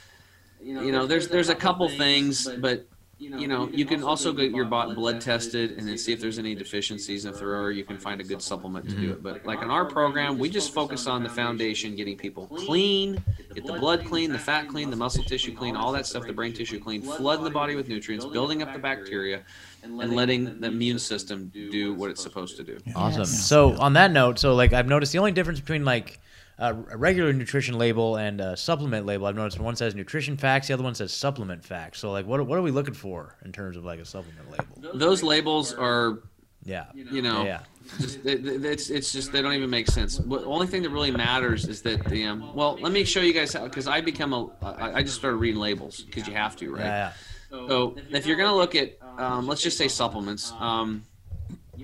you 0.62 0.93
know, 0.93 1.07
there's 1.07 1.28
there's 1.28 1.51
a 1.51 1.55
couple 1.55 1.89
things, 1.89 2.49
but 2.61 2.87
you 3.23 3.47
know, 3.47 3.68
you 3.73 3.85
can 3.85 4.03
also 4.03 4.33
get 4.33 4.51
your 4.51 4.64
bot 4.64 4.97
blood 4.97 5.20
tested 5.20 5.79
and 5.79 5.87
then 5.87 5.97
see 5.97 6.12
if 6.12 6.20
there's 6.20 6.41
any 6.41 6.57
deficiencies. 6.57 7.25
If 7.25 7.39
there 7.39 7.55
are, 7.55 7.70
you 7.70 7.85
can 7.85 7.97
find 7.97 8.20
a 8.20 8.25
good 8.25 8.43
supplement 8.43 8.89
to 8.89 8.97
do 8.97 9.12
it. 9.12 9.23
But 9.23 9.47
like 9.47 9.62
in 9.62 9.70
our 9.70 9.85
program, 9.85 10.39
we 10.39 10.51
just 10.51 10.75
focus 10.75 11.07
on 11.07 11.23
the 11.23 11.29
foundation, 11.29 11.95
getting 11.95 12.16
people 12.16 12.49
clean, 12.49 13.23
get 13.55 13.64
the 13.64 13.75
blood 13.75 14.05
clean, 14.05 14.33
the 14.33 14.39
fat 14.39 14.68
clean, 14.68 14.91
the 14.91 14.97
muscle 14.97 15.23
tissue 15.23 15.55
clean, 15.55 15.77
all 15.77 15.93
that 15.93 16.07
stuff, 16.07 16.27
the 16.27 16.33
brain 16.33 16.53
tissue 16.53 16.81
clean, 16.81 17.01
flooding 17.01 17.45
the 17.45 17.51
body 17.51 17.77
with 17.77 17.89
nutrients, 17.89 18.25
building 18.27 18.61
up 18.61 18.73
the 18.73 18.79
bacteria, 18.81 19.43
and 19.85 19.97
letting 19.97 20.61
the 20.61 20.66
immune 20.66 20.99
system 20.99 21.51
do 21.55 21.95
what 21.95 22.11
it's 22.11 22.23
supposed 22.23 22.57
to 22.57 22.64
do. 22.64 22.79
Awesome. 22.97 23.25
So 23.25 23.79
on 23.79 23.93
that 23.93 24.11
note, 24.11 24.41
so 24.41 24.57
like 24.57 24.73
I've 24.73 24.89
noticed 24.89 25.12
the 25.12 25.18
only 25.18 25.33
difference 25.33 25.61
between 25.61 25.85
like 25.85 26.18
a 26.59 26.75
regular 26.75 27.33
nutrition 27.33 27.77
label 27.79 28.17
and 28.17 28.41
a 28.41 28.57
supplement 28.57 29.07
label, 29.07 29.27
I've 29.27 29.37
noticed 29.37 29.59
one 29.59 29.77
says 29.77 29.95
nutrition 29.95 30.37
facts, 30.37 30.69
the 30.69 30.75
other 30.75 30.83
one 30.85 30.95
says 30.95 31.13
supplement 31.13 31.65
facts. 31.65 31.99
So 31.99 32.11
like, 32.13 32.27
what 32.27 32.47
what 32.47 32.59
are 32.59 32.63
we 32.63 32.71
looking 32.71 32.95
for 32.95 33.37
in 33.45 33.53
terms 33.53 33.77
of 33.77 33.85
like 33.85 33.99
a 34.01 34.05
supplement 34.05 34.51
label? 34.51 34.99
Those 34.99 35.23
labels 35.23 35.73
are 35.75 36.19
Yeah. 36.65 36.87
you 36.95 37.23
know, 37.23 37.45
Yeah. 37.45 37.61
just, 37.99 38.25
it, 38.25 38.47
it- 38.47 38.65
it's 38.65 38.91
it's 38.91 39.13
just 39.13 39.33
they 39.33 39.43
don't 39.43 39.55
even 39.55 39.71
make 39.71 39.89
sense. 39.89 40.19
The 40.19 40.45
only 40.45 40.67
thing 40.69 40.83
that 40.83 40.91
really 40.91 41.11
matters 41.11 41.67
is 41.67 41.83
that 41.83 42.05
the 42.07 42.25
um. 42.27 42.55
Well, 42.55 42.79
let 42.81 42.93
me 42.93 43.05
show 43.05 43.21
you 43.21 43.33
guys 43.33 43.53
how 43.53 43.65
because 43.65 43.89
I 43.89 44.01
become 44.01 44.33
a 44.33 44.49
I, 44.63 44.99
I 44.99 45.03
just 45.03 45.17
started 45.17 45.39
reading 45.39 45.61
labels 45.61 46.03
because 46.03 46.29
you 46.29 46.35
have 46.35 46.55
to, 46.57 46.71
right? 46.73 46.85
Yeah. 46.85 47.13
So 47.51 47.97
if 48.11 48.25
you're 48.25 48.37
gonna 48.39 48.55
look 48.57 48.75
at 48.75 48.97
um, 49.19 49.47
let's 49.47 49.61
just 49.63 49.77
say 49.77 49.89
supplements, 49.89 50.53
um, 50.59 51.05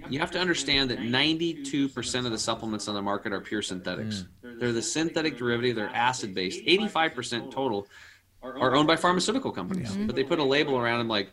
you 0.09 0.18
have 0.18 0.30
to 0.32 0.38
understand 0.38 0.90
that 0.90 0.99
92% 0.99 2.26
of 2.26 2.30
the 2.30 2.38
supplements 2.38 2.88
on 2.88 2.94
the 2.94 3.03
market 3.03 3.32
are 3.32 3.40
pure 3.40 3.62
synthetics. 3.62 4.24
Mm. 4.44 4.59
They're 4.61 4.72
the 4.72 4.82
synthetic 4.82 5.36
derivative. 5.38 5.76
They're 5.76 5.88
acid 5.94 6.34
based. 6.34 6.64
85% 6.64 7.51
total 7.51 7.86
are 8.42 8.74
owned 8.74 8.86
by 8.86 8.96
pharmaceutical 8.96 9.51
companies, 9.51 9.96
but 9.96 10.14
they 10.14 10.24
put 10.24 10.38
a 10.38 10.44
label 10.44 10.78
around 10.78 10.99
them 10.99 11.09
like, 11.09 11.30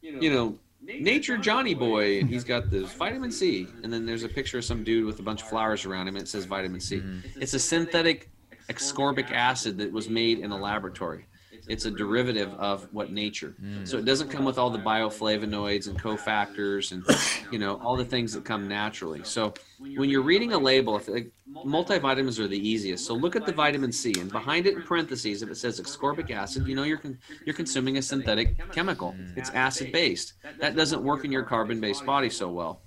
you 0.00 0.30
know, 0.30 0.58
Nature 0.80 1.36
Johnny 1.36 1.74
Boy, 1.74 2.20
and 2.20 2.28
he's 2.28 2.44
got 2.44 2.70
this 2.70 2.92
vitamin 2.94 3.30
C, 3.32 3.66
and 3.82 3.92
then 3.92 4.06
there's 4.06 4.22
a 4.22 4.28
picture 4.28 4.58
of 4.58 4.64
some 4.64 4.84
dude 4.84 5.04
with 5.04 5.18
a 5.18 5.22
bunch 5.22 5.42
of 5.42 5.48
flowers 5.48 5.84
around 5.84 6.08
him, 6.08 6.16
and 6.16 6.22
it 6.22 6.28
says 6.28 6.44
vitamin 6.44 6.80
C. 6.80 6.98
Mm-hmm. 6.98 7.42
It's 7.42 7.52
a 7.54 7.58
synthetic 7.58 8.30
ascorbic 8.68 9.30
acid 9.32 9.78
that 9.78 9.92
was 9.92 10.08
made 10.08 10.38
in 10.38 10.50
a 10.50 10.56
laboratory. 10.56 11.26
It's 11.68 11.84
a 11.84 11.90
derivative 11.90 12.52
of 12.54 12.88
what 12.92 13.12
nature. 13.12 13.54
Mm. 13.62 13.86
So 13.86 13.98
it 13.98 14.04
doesn't 14.04 14.28
come 14.28 14.44
with 14.44 14.58
all 14.58 14.70
the 14.70 14.78
bioflavonoids 14.78 15.88
and 15.88 16.00
cofactors 16.00 16.92
and 16.92 17.04
you 17.52 17.58
know 17.58 17.80
all 17.82 17.96
the 17.96 18.04
things 18.04 18.32
that 18.32 18.44
come 18.44 18.66
naturally. 18.66 19.22
So 19.24 19.54
when 19.78 20.10
you're 20.10 20.22
reading 20.22 20.52
a 20.52 20.58
label, 20.58 20.96
if 20.96 21.08
like, 21.08 21.30
multivitamins 21.52 22.38
are 22.38 22.48
the 22.48 22.68
easiest. 22.68 23.06
So 23.06 23.14
look 23.14 23.36
at 23.36 23.46
the 23.46 23.52
vitamin 23.52 23.92
C 23.92 24.14
and 24.18 24.30
behind 24.30 24.66
it 24.66 24.74
in 24.74 24.82
parentheses, 24.82 25.42
if 25.42 25.50
it 25.50 25.56
says 25.56 25.80
ascorbic 25.80 26.30
acid, 26.30 26.66
you 26.66 26.74
know 26.74 26.84
you're 26.84 26.98
con- 26.98 27.18
you're 27.44 27.54
consuming 27.54 27.98
a 27.98 28.02
synthetic 28.02 28.56
chemical. 28.72 29.12
Mm. 29.12 29.36
It's 29.36 29.50
acid 29.50 29.92
based. 29.92 30.34
That 30.60 30.76
doesn't 30.76 31.02
work 31.02 31.24
in 31.24 31.32
your 31.32 31.42
carbon 31.42 31.80
based 31.80 32.04
body 32.04 32.30
so 32.30 32.48
well. 32.48 32.80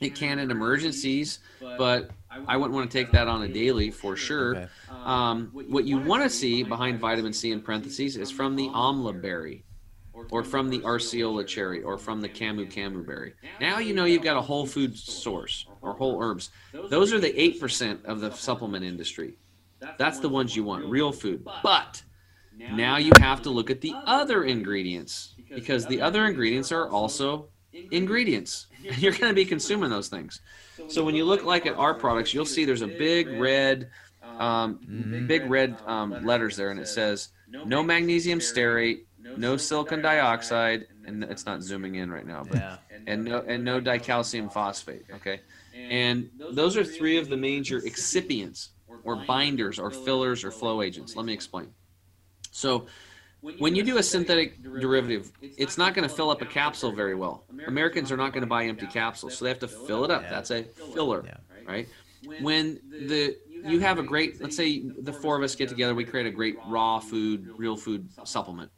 It 0.00 0.14
can 0.14 0.38
in 0.38 0.50
emergencies, 0.50 1.40
but 1.60 2.10
I 2.46 2.56
wouldn't 2.56 2.74
want 2.74 2.90
to 2.90 2.98
take 2.98 3.10
that 3.12 3.28
on 3.28 3.42
a 3.42 3.48
daily 3.48 3.90
for 3.90 4.16
sure. 4.16 4.56
Okay. 4.56 4.68
Um, 4.90 5.50
what 5.52 5.84
you 5.84 5.98
want 5.98 6.22
to 6.22 6.30
see 6.30 6.62
behind 6.62 7.00
vitamin 7.00 7.32
C 7.32 7.52
in 7.52 7.60
parentheses 7.60 8.16
is 8.16 8.30
from 8.30 8.56
the 8.56 8.68
amla 8.68 9.20
berry, 9.20 9.64
or 10.30 10.42
from 10.42 10.68
the 10.68 10.78
acerola 10.80 11.46
cherry, 11.46 11.82
or 11.82 11.98
from 11.98 12.20
the 12.20 12.28
camu 12.28 12.70
camu 12.70 13.04
berry. 13.04 13.34
Now 13.60 13.78
you 13.78 13.94
know 13.94 14.04
you've 14.04 14.22
got 14.22 14.36
a 14.36 14.40
whole 14.40 14.66
food 14.66 14.96
source 14.96 15.66
or 15.82 15.94
whole 15.94 16.22
herbs. 16.22 16.50
Those 16.90 17.12
are 17.12 17.18
the 17.20 17.38
eight 17.40 17.60
percent 17.60 18.04
of 18.04 18.20
the 18.20 18.30
supplement 18.30 18.84
industry. 18.84 19.36
That's 19.98 20.18
the 20.20 20.28
ones 20.28 20.56
you 20.56 20.64
want, 20.64 20.86
real 20.86 21.12
food. 21.12 21.46
But 21.62 22.02
now 22.56 22.96
you 22.96 23.12
have 23.18 23.42
to 23.42 23.50
look 23.50 23.70
at 23.70 23.80
the 23.80 23.94
other 24.06 24.44
ingredients 24.44 25.34
because 25.54 25.86
the 25.86 26.00
other 26.00 26.26
ingredients 26.26 26.72
are 26.72 26.88
also 26.88 27.48
ingredients. 27.90 28.68
You're 28.98 29.12
going 29.12 29.30
to 29.30 29.34
be 29.34 29.44
consuming 29.44 29.90
those 29.90 30.08
things. 30.08 30.40
So 30.86 31.04
when 31.04 31.14
you 31.14 31.24
look 31.24 31.44
like 31.44 31.66
at 31.66 31.74
our 31.76 31.94
products, 31.94 32.34
you'll 32.34 32.44
see 32.44 32.64
there's 32.64 32.82
a 32.82 32.88
big 32.88 33.32
red, 33.32 33.90
um, 34.38 34.80
big 35.26 35.46
red 35.46 35.80
um, 35.86 36.18
letters 36.20 36.56
there, 36.56 36.70
and 36.70 36.78
it 36.80 36.88
says 36.88 37.28
no 37.62 37.82
magnesium 37.82 38.38
stearate, 38.40 39.04
no 39.34 39.56
silicon 39.56 40.02
dioxide, 40.02 40.86
and 41.04 41.24
it's 41.24 41.46
not 41.46 41.62
zooming 41.62 41.94
in 41.96 42.10
right 42.10 42.26
now, 42.26 42.44
but 42.44 42.58
Yeah. 42.58 42.76
and 43.06 43.24
no 43.24 43.42
and 43.46 43.64
no 43.64 43.80
dicalcium 43.80 44.52
phosphate. 44.52 45.04
Okay, 45.14 45.40
and 45.88 46.30
those 46.50 46.76
are 46.76 46.84
three 46.84 47.16
of 47.18 47.28
the 47.28 47.36
major 47.36 47.80
excipients 47.80 48.68
or 49.02 49.16
binders 49.16 49.78
or 49.78 49.90
fillers 49.90 50.44
or 50.44 50.50
flow 50.50 50.82
agents. 50.82 51.16
Let 51.16 51.24
me 51.26 51.32
explain. 51.32 51.74
So 52.50 52.86
when 53.58 53.74
you 53.74 53.82
do 53.82 53.98
a 53.98 54.02
synthetic 54.02 54.62
derivative, 54.62 55.30
it's 55.42 55.76
not 55.76 55.94
going 55.94 56.08
to 56.08 56.14
fill 56.14 56.30
up 56.30 56.40
a 56.40 56.46
capsule 56.46 56.92
very 56.92 57.14
well. 57.14 57.44
Americans 57.66 58.10
are 58.10 58.16
not 58.16 58.32
going 58.32 58.42
to 58.42 58.46
buy 58.46 58.64
empty 58.64 58.86
capsules, 58.86 59.36
so 59.36 59.44
they 59.44 59.50
have 59.50 59.58
to 59.58 59.68
fill 59.68 60.04
it 60.04 60.10
up. 60.10 60.22
That's 60.30 60.50
a 60.50 60.64
filler, 60.64 61.24
right? 61.66 61.88
When 62.40 62.80
the 62.88 63.36
you 63.66 63.80
have 63.80 63.98
a 63.98 64.02
great, 64.02 64.42
let's 64.42 64.56
say 64.56 64.82
the 64.98 65.12
four 65.12 65.36
of 65.36 65.42
us 65.42 65.54
get 65.54 65.68
together, 65.70 65.94
we 65.94 66.04
create 66.04 66.26
a 66.26 66.30
great 66.30 66.56
raw 66.66 66.98
food, 66.98 67.48
real 67.56 67.76
food 67.76 68.08
supplement, 68.24 68.70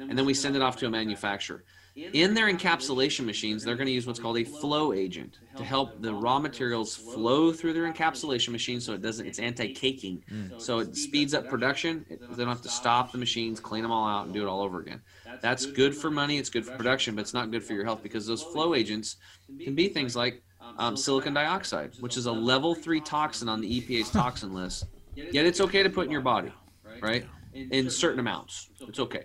and 0.00 0.16
then 0.16 0.24
we 0.24 0.34
send 0.34 0.56
it 0.56 0.62
off 0.62 0.76
to 0.78 0.86
a 0.86 0.90
manufacturer. 0.90 1.64
In 1.94 2.32
their 2.32 2.50
encapsulation 2.50 3.26
machines, 3.26 3.62
they're 3.64 3.76
going 3.76 3.86
to 3.86 3.92
use 3.92 4.06
what's 4.06 4.18
called 4.18 4.38
a 4.38 4.44
flow 4.44 4.94
agent 4.94 5.38
to 5.56 5.62
help 5.64 6.00
the 6.00 6.14
raw 6.14 6.38
materials 6.38 6.96
flow 6.96 7.52
through 7.52 7.74
their 7.74 7.90
encapsulation 7.92 8.48
machine 8.48 8.80
so 8.80 8.94
it 8.94 9.02
doesn't, 9.02 9.26
it's 9.26 9.38
anti 9.38 9.74
caking. 9.74 10.22
So 10.58 10.78
it 10.78 10.96
speeds 10.96 11.34
up 11.34 11.48
production. 11.48 12.06
It, 12.08 12.20
they 12.30 12.36
don't 12.44 12.48
have 12.48 12.62
to 12.62 12.70
stop 12.70 13.12
the 13.12 13.18
machines, 13.18 13.60
clean 13.60 13.82
them 13.82 13.92
all 13.92 14.08
out, 14.08 14.24
and 14.24 14.32
do 14.32 14.42
it 14.42 14.48
all 14.48 14.62
over 14.62 14.80
again. 14.80 15.02
That's 15.42 15.66
good 15.66 15.94
for 15.94 16.10
money, 16.10 16.38
it's 16.38 16.48
good 16.48 16.64
for 16.64 16.74
production, 16.76 17.14
but 17.14 17.22
it's 17.22 17.34
not 17.34 17.50
good 17.50 17.62
for 17.62 17.74
your 17.74 17.84
health 17.84 18.02
because 18.02 18.26
those 18.26 18.42
flow 18.42 18.74
agents 18.74 19.16
can 19.62 19.74
be 19.74 19.88
things 19.88 20.16
like 20.16 20.42
um, 20.78 20.96
silicon 20.96 21.34
dioxide, 21.34 21.92
which 22.00 22.16
is 22.16 22.24
a 22.26 22.32
level 22.32 22.74
three 22.74 23.00
toxin 23.00 23.48
on 23.48 23.60
the 23.60 23.80
EPA's 23.80 24.10
toxin 24.10 24.54
list. 24.54 24.86
Yet 25.14 25.44
it's 25.44 25.60
okay 25.60 25.82
to 25.82 25.90
put 25.90 26.06
in 26.06 26.10
your 26.10 26.22
body, 26.22 26.52
right? 27.02 27.26
In 27.52 27.90
certain 27.90 28.20
amounts. 28.20 28.70
It's 28.80 28.98
okay. 28.98 29.24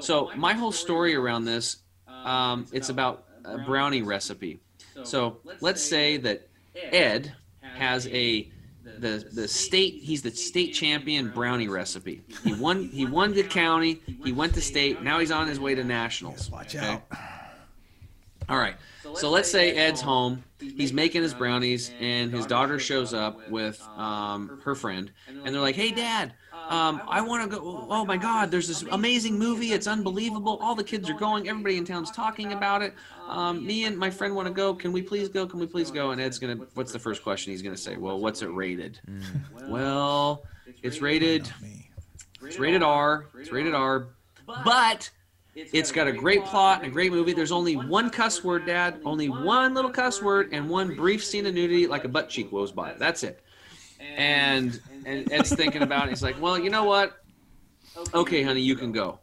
So 0.00 0.30
my 0.36 0.52
whole 0.52 0.72
story 0.72 1.14
around 1.14 1.44
this, 1.46 1.78
um, 2.24 2.66
it's 2.72 2.88
about 2.88 3.24
a 3.44 3.58
brownie 3.58 4.02
recipe. 4.02 4.58
So 5.04 5.38
let's 5.60 5.82
say 5.82 6.16
that 6.18 6.48
Ed 6.74 7.32
has 7.62 8.06
a 8.08 8.48
the 8.98 9.26
the 9.32 9.48
state 9.48 9.94
he's 10.02 10.22
the 10.22 10.30
state 10.30 10.72
champion 10.72 11.30
brownie 11.30 11.68
recipe. 11.68 12.22
He 12.42 12.52
won 12.54 12.84
he 12.88 13.06
won 13.06 13.32
the 13.32 13.42
county, 13.42 14.00
he 14.24 14.32
went 14.32 14.54
to 14.54 14.60
state, 14.60 15.02
now 15.02 15.18
he's 15.18 15.30
on 15.30 15.48
his 15.48 15.58
way 15.58 15.74
to 15.74 15.84
nationals. 15.84 16.50
Watch 16.50 16.76
out. 16.76 17.02
All 18.48 18.58
right. 18.58 18.76
So 19.14 19.30
let's 19.30 19.50
say 19.50 19.72
Ed's 19.72 20.00
home. 20.00 20.42
He's 20.58 20.92
making 20.92 21.22
his 21.22 21.34
brownies, 21.34 21.92
and 22.00 22.32
his 22.32 22.46
daughter 22.46 22.78
shows 22.78 23.14
up 23.14 23.48
with 23.50 23.80
um, 23.96 24.60
her 24.64 24.74
friend, 24.74 25.10
and 25.28 25.54
they're 25.54 25.62
like, 25.62 25.76
"Hey, 25.76 25.90
Dad, 25.90 26.34
um, 26.68 27.02
I 27.08 27.20
want 27.20 27.50
to 27.50 27.56
go. 27.58 27.86
Oh 27.90 28.04
my 28.04 28.16
God, 28.16 28.50
there's 28.50 28.68
this 28.68 28.82
amazing 28.90 29.38
movie. 29.38 29.72
It's 29.72 29.86
unbelievable. 29.86 30.58
All 30.60 30.74
the 30.74 30.84
kids 30.84 31.08
are 31.10 31.14
going. 31.14 31.48
Everybody 31.48 31.76
in 31.76 31.84
town's 31.84 32.10
talking 32.10 32.52
about 32.52 32.82
it. 32.82 32.94
Um, 33.28 33.64
me 33.66 33.84
and 33.84 33.96
my 33.98 34.10
friend 34.10 34.34
want 34.34 34.48
to 34.48 34.54
go. 34.54 34.74
Can 34.74 34.92
we 34.92 35.02
please 35.02 35.28
go? 35.28 35.46
Can 35.46 35.60
we 35.60 35.66
please 35.66 35.90
go?" 35.90 36.10
And 36.10 36.20
Ed's 36.20 36.38
gonna. 36.38 36.56
What's 36.74 36.92
the 36.92 36.98
first 36.98 37.22
question 37.22 37.52
he's 37.52 37.62
gonna 37.62 37.76
say? 37.76 37.96
Well, 37.96 38.18
what's 38.18 38.42
it 38.42 38.48
rated? 38.48 39.00
Well, 39.68 40.44
it's 40.82 41.00
rated. 41.00 41.50
It's 42.42 42.58
rated 42.58 42.82
R. 42.82 43.26
It's 43.38 43.52
rated 43.52 43.74
R. 43.74 44.08
But 44.46 45.10
it's 45.54 45.92
got 45.92 46.06
a 46.06 46.12
great 46.12 46.44
plot 46.44 46.78
and 46.82 46.88
a 46.88 46.90
great 46.90 47.12
movie. 47.12 47.32
There's 47.32 47.52
only 47.52 47.76
one 47.76 48.10
cuss 48.10 48.42
word, 48.42 48.66
Dad. 48.66 49.00
Only 49.04 49.28
one 49.28 49.74
little 49.74 49.90
cuss 49.90 50.20
word 50.20 50.48
and 50.52 50.68
one 50.68 50.94
brief 50.94 51.24
scene 51.24 51.46
of 51.46 51.54
nudity, 51.54 51.86
like 51.86 52.04
a 52.04 52.08
butt 52.08 52.28
cheek 52.28 52.50
goes 52.50 52.72
by. 52.72 52.94
That's 52.94 53.22
it. 53.22 53.40
And 54.16 54.78
and 55.06 55.30
Ed's 55.32 55.54
thinking 55.54 55.82
about 55.82 56.06
it. 56.06 56.10
He's 56.10 56.22
like, 56.22 56.40
well, 56.40 56.58
you 56.58 56.70
know 56.70 56.84
what? 56.84 57.18
Okay, 58.12 58.42
honey, 58.42 58.60
you 58.60 58.76
can 58.76 58.92
go. 58.92 59.20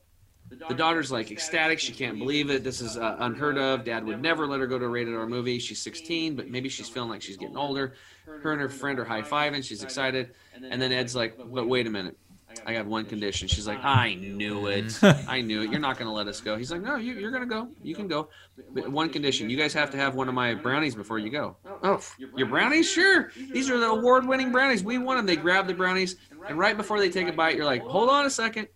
The 0.68 0.76
daughter's 0.76 1.12
like 1.12 1.32
ecstatic. 1.32 1.80
She 1.80 1.94
can't 1.94 2.20
believe 2.20 2.50
it. 2.50 2.64
This 2.64 2.82
is 2.82 2.98
uh, 2.98 3.16
unheard 3.20 3.58
of. 3.58 3.86
Dad 3.86 4.06
would 4.06 4.22
never 4.22 4.46
let 4.46 4.60
her 4.60 4.68
go 4.68 4.78
to 4.78 4.86
a 4.86 4.90
rated 4.90 5.16
R 5.16 5.26
movie. 5.26 5.60
She's 5.60 5.82
16, 5.82 6.36
but 6.36 6.50
maybe 6.50 6.68
she's 6.68 6.90
feeling 6.90 7.10
like 7.10 7.22
she's 7.22 7.38
getting 7.38 7.56
older. 7.58 7.94
Her 8.26 8.52
and 8.52 8.62
her 8.62 8.70
friend 8.70 9.00
are 9.00 9.06
high 9.06 9.22
fiving. 9.22 9.64
She's 9.64 9.82
excited. 9.84 10.32
And 10.62 10.82
then 10.82 10.92
Ed's 10.92 11.16
like, 11.16 11.38
but 11.38 11.68
wait 11.68 11.88
a 11.88 11.90
minute. 11.90 12.18
I 12.66 12.74
got 12.74 12.86
one 12.86 13.06
condition. 13.06 13.47
She's 13.47 13.68
like, 13.68 13.80
ah. 13.82 13.99
I 14.02 14.16
knew 14.16 14.68
it. 14.68 14.86
Mm-hmm. 14.86 15.30
I 15.30 15.41
knew 15.41 15.62
it. 15.62 15.72
You're 15.72 15.80
not 15.80 15.97
going 15.97 16.08
to 16.08 16.14
let 16.14 16.28
us 16.28 16.41
go. 16.41 16.58
He's 16.58 16.72
like, 16.72 16.82
no, 16.82 16.95
you, 16.95 17.14
you're 17.14 17.32
going 17.32 17.43
to 17.43 17.49
go. 17.49 17.70
You 17.82 17.95
can 17.95 18.08
go. 18.08 18.30
But 18.72 18.91
one 18.91 19.10
condition. 19.10 19.49
You 19.49 19.58
guys 19.58 19.74
have 19.74 19.91
to 19.91 19.97
have 19.97 20.16
one 20.16 20.30
of 20.30 20.36
my 20.36 20.54
brownies 20.54 20.95
before 20.95 21.20
you 21.20 21.30
go. 21.30 21.58
Oh, 21.66 21.80
oh 21.84 22.02
your 22.36 22.47
brownies? 22.47 22.89
Sure. 22.89 23.32
These 23.36 23.70
are 23.70 23.80
the 23.80 23.89
award 23.89 24.28
winning 24.28 24.52
brownies. 24.52 24.84
We 24.84 24.97
won 24.97 25.18
them. 25.18 25.26
They 25.26 25.36
grab 25.36 25.68
the 25.68 25.74
brownies. 25.74 26.18
And 26.47 26.58
right 26.58 26.78
before 26.78 26.99
they 26.99 27.10
take 27.10 27.28
a 27.28 27.34
bite, 27.34 27.56
you're 27.56 27.66
like, 27.66 27.84
hold 27.84 28.10
on 28.10 28.26
a 28.26 28.30
second. 28.30 28.68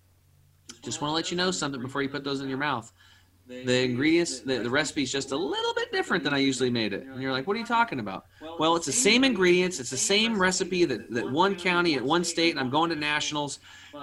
Just 0.82 1.02
want 1.02 1.12
to 1.12 1.16
let 1.16 1.32
you 1.32 1.38
know 1.38 1.52
something 1.52 1.82
before 1.82 2.02
you 2.02 2.10
put 2.10 2.24
those 2.24 2.42
in 2.42 2.50
your 2.50 2.58
mouth. 2.58 2.92
The 3.48 3.84
ingredients, 3.84 4.40
the, 4.40 4.58
the 4.58 4.70
recipe's 4.70 5.12
just 5.12 5.32
a 5.32 5.38
little 5.38 5.74
bit 5.76 5.92
different 5.92 6.24
than 6.24 6.34
I 6.34 6.40
usually 6.40 6.72
made 6.72 6.94
it. 6.94 7.06
And 7.06 7.22
you're 7.22 7.32
like, 7.32 7.46
what 7.46 7.56
are 7.56 7.60
you 7.60 7.66
talking 7.66 8.00
about? 8.00 8.26
Well, 8.58 8.76
it's 8.76 8.88
the 8.88 8.92
same 8.92 9.24
ingredients, 9.24 9.80
it's 9.80 9.92
the 9.92 9.98
same 9.98 10.40
recipe 10.40 10.84
that, 10.86 11.12
that 11.12 11.32
one 11.32 11.56
county 11.56 11.94
at 11.96 12.02
one 12.02 12.24
state, 12.24 12.52
and 12.52 12.60
I'm 12.60 12.72
going 12.72 12.90
to 12.90 12.96
nationals. 12.96 13.60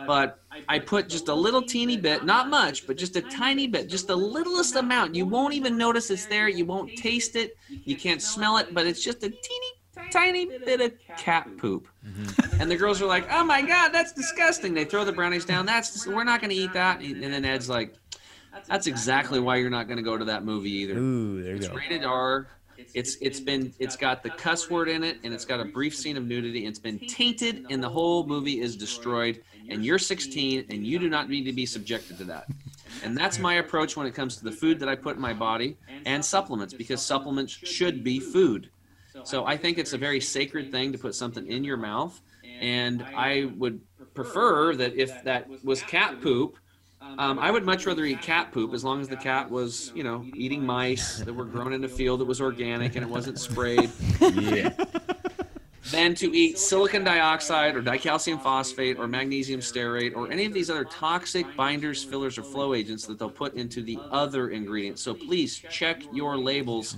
But 0.06 0.40
I 0.68 0.78
put 0.78 1.08
just 1.08 1.28
a 1.28 1.34
little 1.34 1.62
teeny 1.62 1.96
bit, 1.96 2.24
not 2.24 2.48
much, 2.48 2.86
but 2.86 2.96
just 2.96 3.16
a 3.16 3.20
tiny 3.22 3.66
bit, 3.66 3.88
just 3.88 4.06
the 4.06 4.16
littlest 4.16 4.76
amount. 4.76 5.14
You 5.14 5.26
won't 5.26 5.54
even 5.54 5.76
notice 5.76 6.10
it's 6.10 6.26
there. 6.26 6.48
You 6.48 6.64
won't 6.64 6.96
taste 6.96 7.34
it. 7.34 7.56
You 7.68 7.96
can't 7.96 8.22
smell 8.22 8.58
it, 8.58 8.72
but 8.72 8.86
it's 8.86 9.02
just 9.02 9.24
a 9.24 9.28
teeny 9.28 9.72
tiny 10.10 10.46
bit 10.46 10.80
of 10.80 10.92
cat 11.18 11.48
poop. 11.58 11.88
Mm-hmm. 12.06 12.60
And 12.60 12.70
the 12.70 12.76
girls 12.76 13.02
are 13.02 13.06
like, 13.06 13.26
"Oh 13.30 13.44
my 13.44 13.62
god, 13.62 13.90
that's 13.90 14.12
disgusting!" 14.12 14.74
They 14.74 14.84
throw 14.84 15.04
the 15.04 15.12
brownies 15.12 15.44
down. 15.44 15.66
That's 15.66 16.06
we're 16.06 16.24
not 16.24 16.40
going 16.40 16.50
to 16.50 16.56
eat 16.56 16.72
that. 16.72 17.00
And 17.00 17.22
then 17.22 17.44
Ed's 17.44 17.68
like, 17.68 17.94
"That's 18.68 18.86
exactly 18.86 19.40
why 19.40 19.56
you're 19.56 19.70
not 19.70 19.86
going 19.86 19.96
to 19.98 20.02
go 20.02 20.16
to 20.16 20.24
that 20.26 20.44
movie 20.44 20.70
either. 20.70 20.94
Ooh, 20.94 21.42
there 21.42 21.52
you 21.52 21.58
It's 21.58 21.68
go. 21.68 21.74
rated 21.74 22.04
R. 22.04 22.48
It's 22.94 23.16
it's 23.20 23.40
been 23.40 23.72
it's 23.78 23.96
got 23.96 24.22
the 24.22 24.30
cuss 24.30 24.68
word 24.68 24.88
in 24.88 25.04
it, 25.04 25.18
and 25.24 25.32
it's 25.32 25.44
got 25.44 25.60
a 25.60 25.64
brief 25.64 25.94
scene 25.96 26.16
of 26.16 26.26
nudity. 26.26 26.66
It's 26.66 26.78
been 26.78 26.98
tainted, 26.98 27.66
and 27.70 27.82
the 27.82 27.88
whole 27.88 28.26
movie 28.26 28.60
is 28.60 28.76
destroyed. 28.76 29.42
And 29.68 29.84
you're 29.84 29.98
16, 29.98 30.66
and 30.70 30.84
you 30.84 30.98
do 30.98 31.08
not 31.08 31.30
need 31.30 31.44
to 31.44 31.52
be 31.52 31.64
subjected 31.66 32.18
to 32.18 32.24
that. 32.24 32.46
And 33.04 33.16
that's 33.16 33.38
my 33.38 33.54
approach 33.54 33.96
when 33.96 34.06
it 34.06 34.14
comes 34.14 34.36
to 34.36 34.44
the 34.44 34.50
food 34.50 34.80
that 34.80 34.88
I 34.88 34.96
put 34.96 35.16
in 35.16 35.22
my 35.22 35.32
body 35.32 35.76
and 36.04 36.22
supplements, 36.24 36.74
because 36.74 37.00
supplements 37.00 37.52
should 37.52 38.02
be 38.02 38.18
food. 38.18 38.70
So 39.24 39.46
I 39.46 39.56
think 39.56 39.78
it's 39.78 39.92
a 39.92 39.98
very 39.98 40.20
sacred 40.20 40.72
thing 40.72 40.90
to 40.92 40.98
put 40.98 41.14
something 41.14 41.46
in 41.46 41.62
your 41.64 41.76
mouth, 41.76 42.20
and 42.60 43.02
I 43.14 43.52
would 43.56 43.80
prefer 44.14 44.74
that 44.76 44.94
if 44.94 45.22
that 45.24 45.48
was 45.64 45.82
cat 45.82 46.20
poop, 46.20 46.58
um, 47.18 47.38
I 47.38 47.50
would 47.50 47.64
much 47.64 47.86
rather 47.86 48.04
eat 48.04 48.20
cat 48.22 48.52
poop 48.52 48.72
as 48.74 48.84
long 48.84 49.00
as 49.00 49.08
the 49.08 49.16
cat 49.16 49.50
was, 49.50 49.92
you 49.94 50.02
know, 50.02 50.24
eating 50.34 50.64
mice 50.64 51.18
that 51.18 51.32
were 51.32 51.44
grown 51.44 51.72
in 51.72 51.84
a 51.84 51.88
field 51.88 52.20
that 52.20 52.24
was 52.24 52.40
organic 52.40 52.96
and 52.96 53.04
it 53.04 53.08
wasn't 53.08 53.38
sprayed, 53.38 53.90
Yeah. 54.20 54.70
than 55.90 56.14
to 56.14 56.34
eat 56.34 56.58
silicon 56.58 57.04
dioxide 57.04 57.76
or 57.76 57.82
dicalcium 57.82 58.40
phosphate 58.40 58.98
or 58.98 59.06
magnesium 59.06 59.60
stearate 59.60 60.14
or 60.16 60.30
any 60.30 60.46
of 60.46 60.52
these 60.54 60.70
other 60.70 60.84
toxic 60.84 61.44
binders, 61.56 62.02
fillers, 62.02 62.38
or 62.38 62.42
flow 62.42 62.72
agents 62.72 63.04
that 63.06 63.18
they'll 63.18 63.28
put 63.28 63.54
into 63.54 63.82
the 63.82 63.98
other 64.10 64.50
ingredients. 64.50 65.02
So 65.02 65.12
please 65.12 65.58
check 65.70 66.02
your 66.12 66.36
labels. 66.38 66.96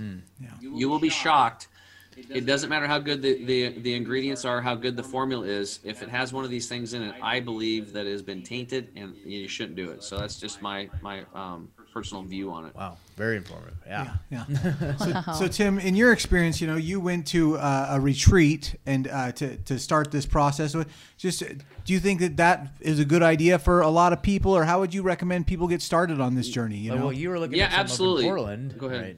You 0.60 0.88
will 0.88 1.00
be 1.00 1.08
shocked 1.08 1.68
It 2.16 2.46
doesn't 2.46 2.68
matter 2.68 2.86
how 2.86 2.98
good 2.98 3.22
the, 3.22 3.44
the, 3.44 3.68
the 3.80 3.94
ingredients 3.94 4.44
are, 4.44 4.60
how 4.60 4.74
good 4.74 4.96
the 4.96 5.02
formula 5.02 5.46
is. 5.46 5.80
If 5.84 6.02
it 6.02 6.08
has 6.08 6.32
one 6.32 6.44
of 6.44 6.50
these 6.50 6.68
things 6.68 6.94
in 6.94 7.02
it, 7.02 7.14
I 7.22 7.40
believe 7.40 7.92
that 7.92 8.06
it 8.06 8.12
has 8.12 8.22
been 8.22 8.42
tainted 8.42 8.88
and 8.96 9.14
you 9.24 9.48
shouldn't 9.48 9.76
do 9.76 9.90
it. 9.90 10.02
So 10.02 10.18
that's 10.18 10.38
just 10.38 10.62
my 10.62 10.88
my 11.02 11.24
um, 11.34 11.68
personal 11.92 12.22
view 12.24 12.50
on 12.50 12.66
it. 12.66 12.74
Wow, 12.74 12.96
very 13.16 13.36
informative. 13.36 13.76
Yeah. 13.86 14.14
Yeah. 14.30 14.44
yeah. 14.48 14.96
so, 14.96 15.32
so, 15.38 15.48
Tim, 15.48 15.78
in 15.78 15.94
your 15.94 16.12
experience, 16.12 16.60
you 16.60 16.66
know, 16.66 16.76
you 16.76 17.00
went 17.00 17.26
to 17.28 17.56
uh, 17.56 17.88
a 17.90 18.00
retreat 18.00 18.76
and 18.84 19.08
uh, 19.08 19.32
to 19.32 19.56
to 19.56 19.78
start 19.78 20.10
this 20.10 20.26
process. 20.26 20.74
Just, 21.16 21.40
do 21.40 21.92
you 21.92 22.00
think 22.00 22.20
that 22.20 22.36
that 22.36 22.68
is 22.80 22.98
a 22.98 23.04
good 23.04 23.22
idea 23.22 23.58
for 23.58 23.80
a 23.80 23.88
lot 23.88 24.12
of 24.12 24.22
people, 24.22 24.52
or 24.52 24.64
how 24.64 24.80
would 24.80 24.92
you 24.92 25.02
recommend 25.02 25.46
people 25.46 25.68
get 25.68 25.80
started 25.80 26.20
on 26.20 26.34
this 26.34 26.48
journey? 26.48 26.76
You 26.76 26.94
know? 26.94 27.04
Well, 27.04 27.12
you 27.12 27.30
were 27.30 27.38
looking 27.38 27.58
yeah, 27.58 27.66
at 27.66 27.78
absolutely. 27.78 28.24
Up 28.24 28.30
in 28.30 28.36
Portland. 28.36 28.78
Go 28.78 28.86
ahead. 28.86 29.00
Right? 29.00 29.16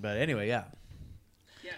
But 0.00 0.16
anyway, 0.16 0.48
yeah. 0.48 0.64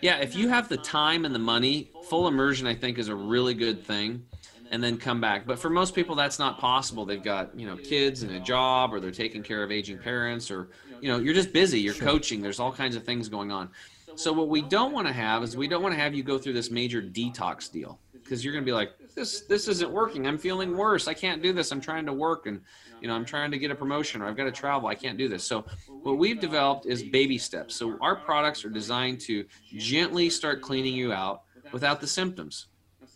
Yeah, 0.01 0.19
if 0.19 0.35
you 0.35 0.49
have 0.49 0.69
the 0.69 0.77
time 0.77 1.25
and 1.25 1.35
the 1.35 1.39
money, 1.39 1.91
full 2.05 2.29
immersion 2.29 2.67
I 2.67 2.75
think 2.75 2.99
is 2.99 3.09
a 3.09 3.15
really 3.15 3.55
good 3.55 3.85
thing 3.85 4.25
and 4.71 4.83
then 4.83 4.97
come 4.99 5.21
back. 5.21 5.47
But 5.47 5.59
for 5.59 5.71
most 5.71 5.95
people 5.95 6.15
that's 6.15 6.39
not 6.39 6.59
possible. 6.59 7.05
They've 7.05 7.23
got, 7.23 7.59
you 7.59 7.67
know, 7.67 7.77
kids 7.77 8.23
and 8.23 8.33
a 8.33 8.41
job 8.41 8.93
or 8.93 9.01
they're 9.01 9.11
taking 9.11 9.43
care 9.43 9.63
of 9.63 9.71
aging 9.71 9.99
parents 9.99 10.51
or 10.51 10.69
you 11.01 11.11
know, 11.11 11.19
you're 11.19 11.35
just 11.35 11.53
busy, 11.53 11.81
you're 11.81 11.95
sure. 11.95 12.07
coaching, 12.07 12.41
there's 12.41 12.59
all 12.59 12.73
kinds 12.73 12.97
of 12.97 13.05
things 13.05 13.29
going 13.29 13.53
on. 13.53 13.69
So 14.15 14.33
what 14.33 14.49
we 14.49 14.63
don't 14.63 14.93
want 14.93 15.07
to 15.07 15.13
have 15.13 15.43
is 15.43 15.57
we 15.57 15.69
don't 15.69 15.83
want 15.83 15.95
to 15.95 16.01
have 16.01 16.15
you 16.15 16.23
go 16.23 16.39
through 16.39 16.55
this 16.55 16.71
major 16.71 17.03
detox 17.03 17.71
deal 17.71 17.99
because 18.13 18.45
you're 18.45 18.53
going 18.53 18.65
to 18.65 18.69
be 18.69 18.73
like 18.73 18.93
this 19.17 19.41
this 19.41 19.67
isn't 19.67 19.91
working. 19.91 20.29
I'm 20.29 20.39
feeling 20.39 20.77
worse. 20.77 21.09
I 21.09 21.15
can't 21.15 21.43
do 21.43 21.53
this. 21.53 21.73
I'm 21.73 21.81
trying 21.81 22.07
to 22.07 22.13
work 22.13 22.47
and 22.47 22.61
you 23.01 23.09
know, 23.09 23.15
I'm 23.15 23.25
trying 23.25 23.51
to 23.51 23.59
get 23.59 23.71
a 23.71 23.75
promotion 23.75 24.23
or 24.23 24.27
I've 24.27 24.37
got 24.37 24.45
to 24.45 24.53
travel. 24.53 24.89
I 24.89 24.95
can't 24.95 25.19
do 25.19 25.29
this. 25.29 25.43
So 25.43 25.65
what 25.89 26.19
we've 26.19 26.39
developed 26.39 26.87
is 26.87 27.03
baby 27.03 27.39
steps. 27.39 27.75
So 27.75 27.99
our 28.01 28.15
products 28.15 28.65
are 28.65 28.71
designed 28.71 29.21
to 29.23 29.45
gently 29.77 30.31
start 30.31 30.63
cleaning 30.63 30.95
you 30.95 31.13
out 31.13 31.43
without 31.73 32.01
the 32.01 32.07
symptoms. 32.07 32.67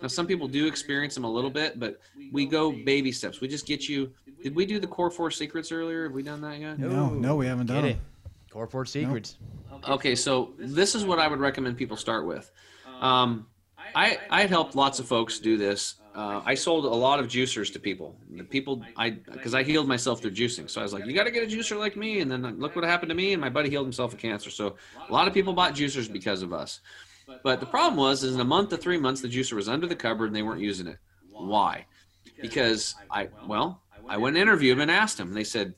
Now 0.02 0.08
some 0.08 0.26
people 0.26 0.48
do 0.48 0.66
experience 0.66 1.14
them 1.14 1.24
a 1.24 1.30
little 1.30 1.50
bit, 1.50 1.78
but 1.78 2.00
we 2.32 2.46
go 2.46 2.72
baby 2.72 3.12
steps. 3.12 3.40
We 3.40 3.48
just 3.48 3.66
get 3.66 3.88
you 3.88 4.10
did 4.42 4.54
we 4.54 4.64
do 4.64 4.80
the 4.80 4.86
core 4.86 5.10
four 5.10 5.30
secrets 5.30 5.70
earlier? 5.70 6.04
Have 6.04 6.12
we 6.12 6.22
done 6.22 6.40
that 6.40 6.58
yet? 6.58 6.78
No, 6.78 7.10
no, 7.10 7.36
we 7.36 7.46
haven't 7.46 7.66
done 7.66 7.84
it. 7.84 7.98
Core 8.50 8.66
four 8.66 8.86
secrets. 8.86 9.36
Nope. 9.70 9.88
Okay, 9.90 10.14
so 10.14 10.54
this 10.58 10.94
is 10.94 11.04
what 11.04 11.18
I 11.18 11.28
would 11.28 11.38
recommend 11.38 11.76
people 11.76 11.96
start 11.96 12.26
with. 12.26 12.50
Um, 13.00 13.46
I 13.94 14.18
I 14.30 14.40
had 14.42 14.50
helped 14.50 14.74
lots 14.74 14.98
of 14.98 15.06
folks 15.06 15.38
do 15.38 15.56
this 15.56 16.00
uh, 16.14 16.42
I 16.44 16.54
sold 16.54 16.84
a 16.84 16.88
lot 16.88 17.20
of 17.20 17.28
juicers 17.28 17.72
to 17.72 17.78
people. 17.78 18.16
The 18.30 18.42
people 18.42 18.82
I 18.96 19.10
because 19.10 19.54
I 19.54 19.62
healed 19.62 19.86
myself 19.86 20.20
through 20.20 20.32
juicing. 20.32 20.68
So 20.68 20.80
I 20.80 20.82
was 20.82 20.92
like, 20.92 21.06
you 21.06 21.14
got 21.14 21.24
to 21.24 21.30
get 21.30 21.44
a 21.44 21.46
juicer 21.46 21.78
like 21.78 21.96
me. 21.96 22.20
And 22.20 22.30
then 22.30 22.42
look 22.58 22.74
what 22.74 22.84
happened 22.84 23.10
to 23.10 23.14
me. 23.14 23.32
And 23.32 23.40
my 23.40 23.48
buddy 23.48 23.70
healed 23.70 23.86
himself 23.86 24.12
of 24.12 24.18
cancer. 24.18 24.50
So 24.50 24.76
a 25.08 25.12
lot 25.12 25.28
of 25.28 25.34
people 25.34 25.52
bought 25.52 25.74
juicers 25.74 26.12
because 26.12 26.42
of 26.42 26.52
us. 26.52 26.80
But 27.44 27.60
the 27.60 27.66
problem 27.66 27.96
was, 27.96 28.24
is 28.24 28.34
in 28.34 28.40
a 28.40 28.44
month 28.44 28.70
to 28.70 28.76
three 28.76 28.98
months, 28.98 29.20
the 29.20 29.28
juicer 29.28 29.52
was 29.52 29.68
under 29.68 29.86
the 29.86 29.94
cupboard 29.94 30.26
and 30.26 30.34
they 30.34 30.42
weren't 30.42 30.60
using 30.60 30.88
it. 30.88 30.98
Why? 31.30 31.86
Because 32.42 32.96
I 33.10 33.28
well, 33.46 33.82
I 34.08 34.16
went 34.16 34.36
and 34.36 34.42
interviewed 34.42 34.76
them 34.76 34.82
and 34.82 34.90
asked 34.90 35.16
them. 35.16 35.28
And 35.28 35.36
they 35.36 35.44
said, 35.44 35.74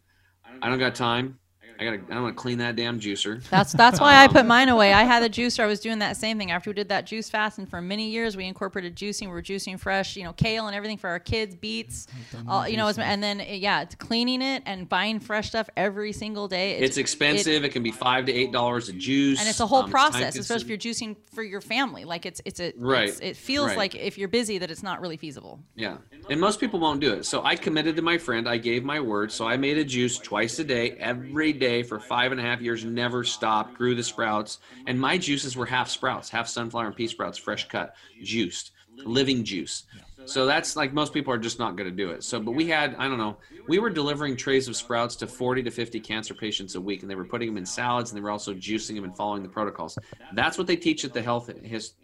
I 0.63 0.71
don't 0.71 0.79
got 0.79 0.95
time. 0.95 1.39
I 1.83 1.85
gotta. 1.97 2.03
I 2.11 2.14
don't 2.14 2.22
want 2.22 2.37
to 2.37 2.41
clean 2.41 2.59
that 2.59 2.76
damn 2.76 3.01
juicer. 3.01 3.43
That's 3.49 3.72
that's 3.72 4.01
why 4.01 4.22
I 4.22 4.28
put 4.28 4.47
mine 4.47 4.68
away. 4.68 4.93
I 4.93 5.03
had 5.03 5.22
a 5.22 5.28
juicer. 5.28 5.61
I 5.61 5.66
was 5.66 5.80
doing 5.80 5.99
that 5.99 6.16
same 6.16 6.39
thing 6.39 6.53
after 6.53 6.70
we 6.70 6.74
did 6.74 6.89
that 6.91 7.07
juice 7.07 7.28
fast, 7.28 7.59
and 7.59 7.68
for 7.68 7.80
many 7.80 8.09
years 8.09 8.37
we 8.37 8.47
incorporated 8.47 8.95
juicing. 8.95 9.22
We 9.22 9.33
were 9.33 9.43
juicing 9.43 9.78
fresh, 9.80 10.16
you 10.16 10.22
know, 10.22 10.33
kale 10.33 10.68
and 10.68 10.76
everything 10.76 10.99
for 10.99 11.11
our 11.11 11.18
kids, 11.18 11.57
beets, 11.57 12.07
all, 12.47 12.68
you 12.68 12.76
know, 12.76 12.89
and 12.89 13.22
then 13.22 13.45
yeah, 13.49 13.83
it's 13.83 13.97
cleaning 13.97 14.43
it 14.43 14.62
and 14.66 14.89
buying 14.89 15.18
fresh 15.18 15.49
stuff 15.49 15.68
every 15.76 16.12
single 16.12 16.47
day. 16.47 16.74
It's, 16.74 16.91
it's 16.91 16.99
expensive. 16.99 17.64
It, 17.64 17.66
it, 17.66 17.72
can 17.72 17.83
be 17.83 17.91
five 17.91 18.26
to 18.26 18.33
eight 18.33 18.53
dollars 18.53 18.89
a 18.89 18.93
juice, 18.93 19.41
and 19.41 19.49
it's 19.49 19.61
a 19.61 19.66
whole 19.66 19.85
um, 19.85 19.91
process, 19.91 20.37
especially 20.37 20.62
if 20.62 20.68
you're 20.85 20.93
juicing 20.93 21.16
for 21.35 21.43
your 21.43 21.61
family. 21.61 22.05
Like 22.05 22.26
it's 22.26 22.41
it's 22.45 22.61
a 22.61 22.72
right. 22.76 23.09
It's, 23.09 23.20
it 23.20 23.37
feels 23.37 23.68
right. 23.68 23.78
like 23.78 23.95
if 23.97 24.18
you're 24.18 24.28
busy 24.28 24.59
that 24.59 24.70
it's 24.70 24.83
not 24.83 25.01
really 25.01 25.16
feasible. 25.16 25.59
Yeah, 25.74 25.97
and 26.30 26.41
most 26.41 26.61
people 26.61 26.78
won't 26.78 27.01
do 27.01 27.12
it. 27.12 27.24
So 27.24 27.43
I 27.45 27.57
committed 27.57 27.97
to 27.97 28.03
my 28.03 28.18
friend. 28.18 28.49
I 28.49 28.59
gave 28.59 28.85
my 28.85 29.01
word. 29.01 29.33
So 29.33 29.49
I 29.49 29.57
made 29.57 29.78
a 29.78 29.85
juice 29.85 30.18
twice 30.18 30.59
a 30.59 30.64
day, 30.64 30.93
every 30.93 31.53
day 31.53 31.72
for 31.81 31.99
five 31.99 32.33
and 32.33 32.41
a 32.41 32.45
half 32.45 32.61
years, 32.61 32.85
never 32.85 33.25
stopped, 33.25 33.75
grew 33.75 33.95
the 33.95 34.03
sprouts. 34.03 34.59
And 34.87 35.01
my 35.01 35.16
juices 35.16 35.57
were 35.57 35.66
half 35.66 35.89
sprouts, 35.89 36.29
half 36.29 36.47
sunflower 36.49 36.89
and 36.89 36.97
pea 36.97 37.07
sprouts, 37.07 37.39
fresh 37.39 37.68
cut, 37.68 37.95
juiced, 38.23 38.73
living 38.97 39.45
juice. 39.45 39.85
So 40.25 40.47
that's 40.47 40.77
like 40.77 40.93
most 40.93 41.12
people 41.12 41.33
are 41.33 41.39
just 41.39 41.59
not 41.59 41.77
going 41.77 41.89
to 41.89 41.97
do 41.97 42.11
it. 42.11 42.23
So, 42.23 42.39
but 42.39 42.53
we 42.53 42.68
had, 42.68 42.95
I 42.97 43.09
don't 43.09 43.18
know, 43.18 43.37
we 43.66 43.79
were 43.79 43.91
delivering 43.91 44.37
trays 44.37 44.68
of 44.68 44.77
sprouts 44.77 45.16
to 45.16 45.27
40 45.27 45.64
to 45.64 45.70
50 45.70 46.01
cancer 46.01 46.35
patients 46.35 46.75
a 46.75 46.81
week, 46.81 47.03
and 47.03 47.11
they 47.11 47.14
were 47.14 47.25
putting 47.25 47.49
them 47.49 47.57
in 47.57 47.66
salads, 47.66 48.11
and 48.11 48.16
they 48.16 48.23
were 48.23 48.31
also 48.31 48.55
juicing 48.55 48.95
them 48.95 49.05
and 49.05 49.16
following 49.16 49.43
the 49.43 49.49
protocols. 49.49 49.99
That's 50.35 50.59
what 50.59 50.66
they 50.66 50.77
teach 50.77 51.05
at 51.05 51.12
the 51.12 51.23
health 51.23 51.51
his, 51.62 51.95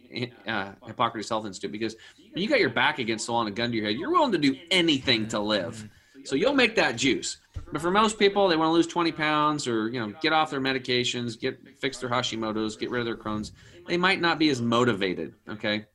uh, 0.46 0.72
Hippocrates 0.86 1.28
Health 1.28 1.46
Institute 1.46 1.72
because 1.72 1.96
you 2.34 2.48
got 2.48 2.60
your 2.60 2.70
back 2.70 2.98
against 2.98 3.26
the 3.26 3.32
wall 3.32 3.42
and 3.42 3.50
a 3.50 3.52
gun 3.52 3.70
to 3.70 3.76
your 3.76 3.86
head, 3.86 3.96
you're 3.96 4.10
willing 4.10 4.32
to 4.32 4.38
do 4.38 4.56
anything 4.70 5.28
to 5.28 5.38
live. 5.38 5.88
So 6.28 6.36
you'll 6.36 6.54
make 6.54 6.76
that 6.76 6.96
juice. 6.96 7.38
But 7.72 7.80
for 7.80 7.90
most 7.90 8.18
people, 8.18 8.48
they 8.48 8.56
want 8.56 8.68
to 8.68 8.72
lose 8.72 8.86
20 8.86 9.12
pounds 9.12 9.66
or 9.66 9.88
you 9.88 9.98
know 9.98 10.12
get 10.20 10.32
off 10.32 10.50
their 10.50 10.60
medications, 10.60 11.40
get 11.40 11.58
fix 11.78 11.98
their 11.98 12.10
Hashimoto's, 12.10 12.76
get 12.76 12.90
rid 12.90 13.00
of 13.00 13.06
their 13.06 13.16
Crohn's. 13.16 13.52
They 13.86 13.96
might 13.96 14.20
not 14.20 14.38
be 14.38 14.50
as 14.50 14.60
motivated. 14.60 15.34
Okay, 15.48 15.86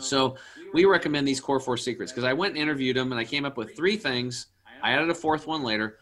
so 0.00 0.36
we 0.72 0.84
recommend 0.84 1.28
these 1.28 1.40
core 1.40 1.60
four 1.60 1.76
secrets 1.76 2.10
because 2.10 2.24
I 2.24 2.32
went 2.32 2.54
and 2.54 2.62
interviewed 2.62 2.96
them 2.96 3.12
and 3.12 3.20
I 3.20 3.24
came 3.24 3.44
up 3.44 3.56
with 3.56 3.76
three 3.76 3.96
things. 3.96 4.46
I 4.82 4.92
added 4.92 5.10
a 5.10 5.14
fourth 5.14 5.46
one 5.46 5.62
later, 5.62 5.98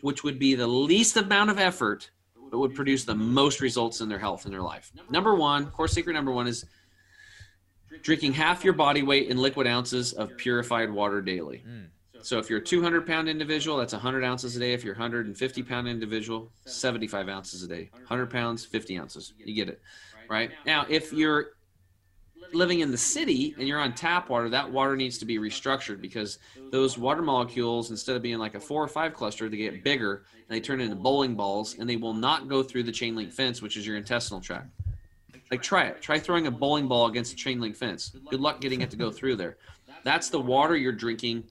which 0.00 0.24
would 0.24 0.38
be 0.38 0.54
the 0.54 0.66
least 0.66 1.18
amount 1.18 1.50
of 1.50 1.58
effort 1.58 2.10
but 2.50 2.58
would 2.58 2.74
produce 2.74 3.04
the 3.04 3.14
most 3.14 3.60
results 3.60 4.00
in 4.00 4.08
their 4.08 4.18
health 4.18 4.46
in 4.46 4.52
their 4.52 4.62
life. 4.62 4.92
Number 5.10 5.34
one, 5.34 5.66
core 5.70 5.88
secret 5.88 6.14
number 6.14 6.32
one 6.32 6.46
is 6.46 6.64
drinking 8.02 8.32
half 8.32 8.64
your 8.64 8.72
body 8.72 9.02
weight 9.02 9.28
in 9.28 9.36
liquid 9.36 9.66
ounces 9.66 10.12
of 10.12 10.36
purified 10.36 10.90
water 10.90 11.20
daily. 11.20 11.64
Mm. 11.66 11.88
So 12.22 12.38
if 12.38 12.50
you're 12.50 12.58
a 12.58 12.64
200 12.64 13.06
pound 13.06 13.28
individual, 13.28 13.76
that's 13.76 13.92
100 13.92 14.24
ounces 14.24 14.56
a 14.56 14.60
day. 14.60 14.72
If 14.72 14.84
you're 14.84 14.94
a 14.94 14.98
150 14.98 15.62
pound 15.62 15.88
individual, 15.88 16.50
75 16.64 17.28
ounces 17.28 17.62
a 17.62 17.68
day. 17.68 17.90
100 17.92 18.30
pounds, 18.30 18.64
50 18.64 18.98
ounces. 18.98 19.32
You 19.38 19.54
get 19.54 19.68
it, 19.68 19.80
right? 20.28 20.50
Now, 20.64 20.86
if 20.88 21.12
you're 21.12 21.52
living 22.52 22.80
in 22.80 22.90
the 22.90 22.98
city 22.98 23.54
and 23.58 23.66
you're 23.66 23.78
on 23.78 23.92
tap 23.94 24.28
water, 24.28 24.48
that 24.48 24.70
water 24.70 24.96
needs 24.96 25.18
to 25.18 25.24
be 25.24 25.38
restructured 25.38 26.00
because 26.00 26.38
those 26.70 26.98
water 26.98 27.22
molecules, 27.22 27.90
instead 27.90 28.16
of 28.16 28.22
being 28.22 28.38
like 28.38 28.54
a 28.54 28.60
four 28.60 28.82
or 28.82 28.88
five 28.88 29.14
cluster, 29.14 29.48
they 29.48 29.56
get 29.56 29.84
bigger 29.84 30.24
and 30.48 30.56
they 30.56 30.60
turn 30.60 30.80
into 30.80 30.96
bowling 30.96 31.34
balls 31.34 31.76
and 31.78 31.88
they 31.88 31.96
will 31.96 32.14
not 32.14 32.48
go 32.48 32.62
through 32.62 32.84
the 32.84 32.92
chain 32.92 33.16
link 33.16 33.32
fence, 33.32 33.62
which 33.62 33.76
is 33.76 33.86
your 33.86 33.96
intestinal 33.96 34.40
tract. 34.40 34.68
Like 35.50 35.62
try 35.62 35.84
it. 35.84 36.02
Try 36.02 36.18
throwing 36.18 36.46
a 36.48 36.50
bowling 36.50 36.88
ball 36.88 37.06
against 37.06 37.32
a 37.32 37.36
chain 37.36 37.60
link 37.60 37.76
fence. 37.76 38.16
Good 38.30 38.40
luck 38.40 38.60
getting 38.60 38.80
it 38.80 38.90
to 38.90 38.96
go 38.96 39.10
through 39.10 39.36
there. 39.36 39.58
That's 40.02 40.28
the 40.28 40.40
water 40.40 40.76
you're 40.76 40.92
drinking 40.92 41.44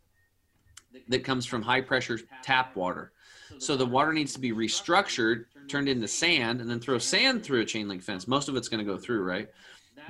that 1.07 1.23
comes 1.23 1.45
from 1.45 1.61
high 1.61 1.81
pressure 1.81 2.19
tap 2.41 2.75
water. 2.75 3.11
So 3.57 3.75
the 3.75 3.85
water 3.85 4.11
needs 4.13 4.33
to 4.33 4.39
be 4.39 4.51
restructured, 4.51 5.45
turned 5.67 5.87
into 5.87 6.07
sand, 6.07 6.61
and 6.61 6.69
then 6.69 6.79
throw 6.79 6.97
sand 6.97 7.43
through 7.43 7.61
a 7.61 7.65
chain 7.65 7.87
link 7.87 8.03
fence. 8.03 8.27
Most 8.27 8.49
of 8.49 8.55
it's 8.55 8.67
going 8.67 8.85
to 8.85 8.91
go 8.91 8.97
through, 8.97 9.23
right? 9.23 9.49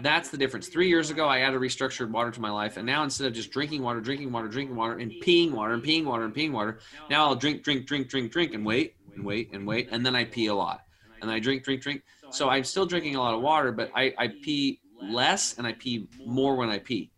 That's 0.02 0.30
the 0.30 0.38
difference. 0.38 0.68
Three 0.68 0.90
years 0.90 1.10
ago, 1.10 1.28
I 1.28 1.40
added 1.40 1.60
restructured 1.62 2.10
water 2.10 2.32
to 2.32 2.42
my 2.42 2.50
life, 2.50 2.78
and 2.78 2.86
now 2.86 3.04
instead 3.04 3.28
of 3.28 3.34
just 3.34 3.52
drinking 3.52 3.82
water, 3.82 4.02
drinking 4.02 4.32
water, 4.32 4.48
drinking 4.48 4.76
water, 4.76 4.98
and 4.98 5.12
peeing 5.12 5.52
water, 5.52 5.74
and 5.74 5.84
peeing 5.84 6.06
water, 6.06 6.26
and 6.26 6.36
peeing 6.36 6.52
water, 6.52 6.80
now 7.10 7.26
I'll 7.26 7.36
drink, 7.36 7.64
drink, 7.64 7.86
drink, 7.88 8.10
drink, 8.10 8.32
drink, 8.32 8.54
and 8.54 8.66
wait, 8.66 8.96
and 9.16 9.24
wait, 9.24 9.52
and 9.54 9.66
wait, 9.66 9.90
and 9.92 10.06
then 10.06 10.16
I 10.16 10.26
pee 10.26 10.48
a 10.48 10.56
lot, 10.56 10.84
and 11.22 11.32
I 11.32 11.40
drink, 11.40 11.64
drink, 11.64 11.82
drink. 11.82 12.04
So 12.30 12.50
I'm 12.50 12.66
still 12.66 12.86
drinking 12.86 13.16
a 13.16 13.22
lot 13.22 13.34
of 13.34 13.42
water, 13.42 13.72
but 13.72 13.90
I, 13.96 14.14
I 14.18 14.28
pee 14.28 14.82
less, 15.02 15.58
and 15.58 15.66
I 15.66 15.74
pee 15.74 16.08
more 16.26 16.56
when 16.56 16.70
I 16.70 16.80
pee. 16.80 17.12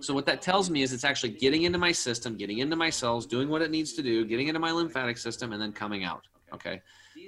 So 0.00 0.14
what 0.14 0.26
that 0.26 0.42
tells 0.42 0.70
me 0.70 0.82
is 0.82 0.92
it's 0.92 1.04
actually 1.04 1.30
getting 1.30 1.62
into 1.62 1.78
my 1.78 1.92
system, 1.92 2.36
getting 2.36 2.58
into 2.58 2.76
my 2.76 2.90
cells, 2.90 3.26
doing 3.26 3.48
what 3.48 3.62
it 3.62 3.70
needs 3.70 3.92
to 3.94 4.02
do, 4.02 4.24
getting 4.24 4.48
into 4.48 4.60
my 4.60 4.70
lymphatic 4.70 5.18
system, 5.18 5.52
and 5.52 5.60
then 5.60 5.72
coming 5.72 6.04
out. 6.04 6.26
Okay, 6.52 6.80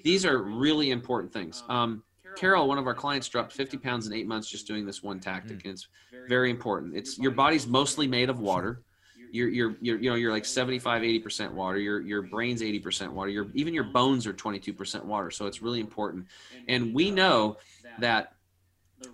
these 0.03 0.25
are 0.25 0.43
really 0.43 0.91
important 0.91 1.33
things. 1.33 1.63
Um, 1.69 2.03
Carol, 2.37 2.69
one 2.69 2.79
of 2.79 2.87
our 2.87 2.95
clients, 2.95 3.29
dropped 3.29 3.53
50 3.53 3.77
pounds 3.79 4.07
in 4.07 4.13
eight 4.13 4.27
months 4.27 4.49
just 4.49 4.67
doing 4.67 4.87
this 4.87 5.03
one 5.03 5.21
tactic, 5.21 5.65
and 5.65 5.75
it's 5.75 5.89
very 6.29 6.51
important. 6.51 6.97
It's 6.97 7.19
your 7.19 7.33
body's 7.33 7.67
mostly 7.67 8.07
made 8.07 8.31
of 8.31 8.41
water. 8.41 8.83
You're, 9.33 9.49
you're, 9.49 9.77
you're, 9.81 9.99
you 10.01 10.11
know, 10.11 10.17
you're 10.17 10.33
like 10.33 10.45
75, 10.45 11.03
80% 11.03 11.53
water. 11.53 11.79
Your, 11.79 12.01
your 12.01 12.21
brain's 12.21 12.63
80% 12.63 13.13
water. 13.13 13.31
Your, 13.31 13.47
even 13.55 13.73
your 13.73 13.85
bones 13.85 14.27
are 14.27 14.33
22% 14.33 15.05
water. 15.05 15.31
So 15.31 15.47
it's 15.47 15.63
really 15.63 15.79
important. 15.79 16.27
And 16.67 16.93
we 16.93 17.13
know 17.13 17.59
that 18.01 18.33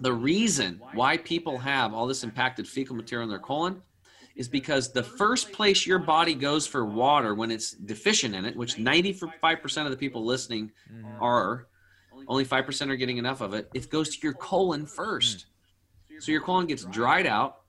the 0.00 0.12
reason 0.12 0.80
why 0.94 1.16
people 1.16 1.58
have 1.58 1.94
all 1.94 2.06
this 2.06 2.24
impacted 2.24 2.66
fecal 2.66 2.96
material 2.96 3.24
in 3.24 3.30
their 3.30 3.38
colon 3.38 3.82
is 4.34 4.48
because 4.48 4.92
the 4.92 5.02
first 5.02 5.50
place 5.52 5.86
your 5.86 5.98
body 5.98 6.34
goes 6.34 6.66
for 6.66 6.84
water 6.84 7.34
when 7.34 7.50
it's 7.50 7.72
deficient 7.72 8.34
in 8.34 8.44
it, 8.44 8.54
which 8.54 8.76
95% 8.76 9.84
of 9.84 9.90
the 9.90 9.96
people 9.96 10.24
listening 10.24 10.70
mm-hmm. 10.92 11.22
are, 11.22 11.68
only 12.28 12.44
5% 12.44 12.90
are 12.90 12.96
getting 12.96 13.16
enough 13.16 13.40
of 13.40 13.54
it, 13.54 13.70
it 13.72 13.88
goes 13.88 14.14
to 14.14 14.22
your 14.22 14.34
colon 14.34 14.84
first. 14.84 15.46
So 16.18 16.32
your 16.32 16.42
colon 16.42 16.66
gets 16.66 16.84
dried 16.84 17.26
out, 17.26 17.60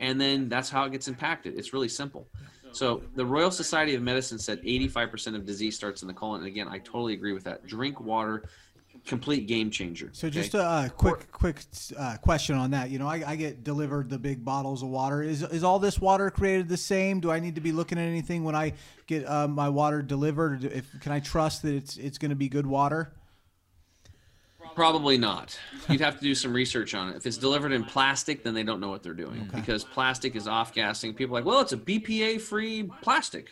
and 0.00 0.20
then 0.20 0.48
that's 0.48 0.70
how 0.70 0.84
it 0.84 0.92
gets 0.92 1.08
impacted. 1.08 1.58
It's 1.58 1.72
really 1.72 1.88
simple. 1.88 2.28
So 2.72 3.02
the 3.14 3.24
Royal 3.24 3.50
Society 3.50 3.94
of 3.94 4.02
Medicine 4.02 4.38
said 4.38 4.62
85% 4.62 5.34
of 5.34 5.46
disease 5.46 5.74
starts 5.74 6.02
in 6.02 6.08
the 6.08 6.14
colon. 6.14 6.40
And 6.40 6.48
again, 6.48 6.68
I 6.68 6.78
totally 6.78 7.14
agree 7.14 7.32
with 7.32 7.44
that. 7.44 7.66
Drink 7.66 8.00
water 8.00 8.48
complete 9.08 9.48
game 9.48 9.70
changer. 9.70 10.10
So 10.12 10.28
okay? 10.28 10.34
just 10.34 10.54
a 10.54 10.62
uh, 10.62 10.88
quick, 10.90 11.32
quick 11.32 11.62
uh, 11.96 12.18
question 12.18 12.56
on 12.56 12.70
that. 12.72 12.90
You 12.90 12.98
know, 12.98 13.08
I, 13.08 13.24
I, 13.26 13.36
get 13.36 13.64
delivered 13.64 14.10
the 14.10 14.18
big 14.18 14.44
bottles 14.44 14.82
of 14.82 14.90
water. 14.90 15.22
Is 15.22 15.42
is 15.42 15.64
all 15.64 15.78
this 15.78 15.98
water 15.98 16.30
created 16.30 16.68
the 16.68 16.76
same? 16.76 17.18
Do 17.18 17.30
I 17.30 17.40
need 17.40 17.56
to 17.56 17.60
be 17.60 17.72
looking 17.72 17.98
at 17.98 18.02
anything 18.02 18.44
when 18.44 18.54
I 18.54 18.74
get 19.06 19.28
uh, 19.28 19.48
my 19.48 19.68
water 19.68 20.02
delivered? 20.02 20.64
If, 20.64 21.00
can 21.00 21.10
I 21.10 21.20
trust 21.20 21.62
that 21.62 21.74
it's 21.74 21.96
it's 21.96 22.18
going 22.18 22.30
to 22.30 22.36
be 22.36 22.48
good 22.48 22.66
water? 22.66 23.12
Probably 24.74 25.18
not. 25.18 25.58
You'd 25.88 26.02
have 26.02 26.18
to 26.18 26.22
do 26.22 26.34
some 26.34 26.52
research 26.52 26.94
on 26.94 27.08
it. 27.08 27.16
If 27.16 27.26
it's 27.26 27.38
delivered 27.38 27.72
in 27.72 27.82
plastic, 27.82 28.44
then 28.44 28.54
they 28.54 28.62
don't 28.62 28.78
know 28.78 28.90
what 28.90 29.02
they're 29.02 29.14
doing 29.14 29.48
okay. 29.48 29.58
because 29.58 29.82
plastic 29.82 30.36
is 30.36 30.46
off 30.46 30.72
gassing. 30.72 31.14
People 31.14 31.36
are 31.36 31.40
like, 31.40 31.46
well, 31.46 31.60
it's 31.60 31.72
a 31.72 31.76
BPA 31.76 32.40
free 32.40 32.88
plastic. 33.02 33.48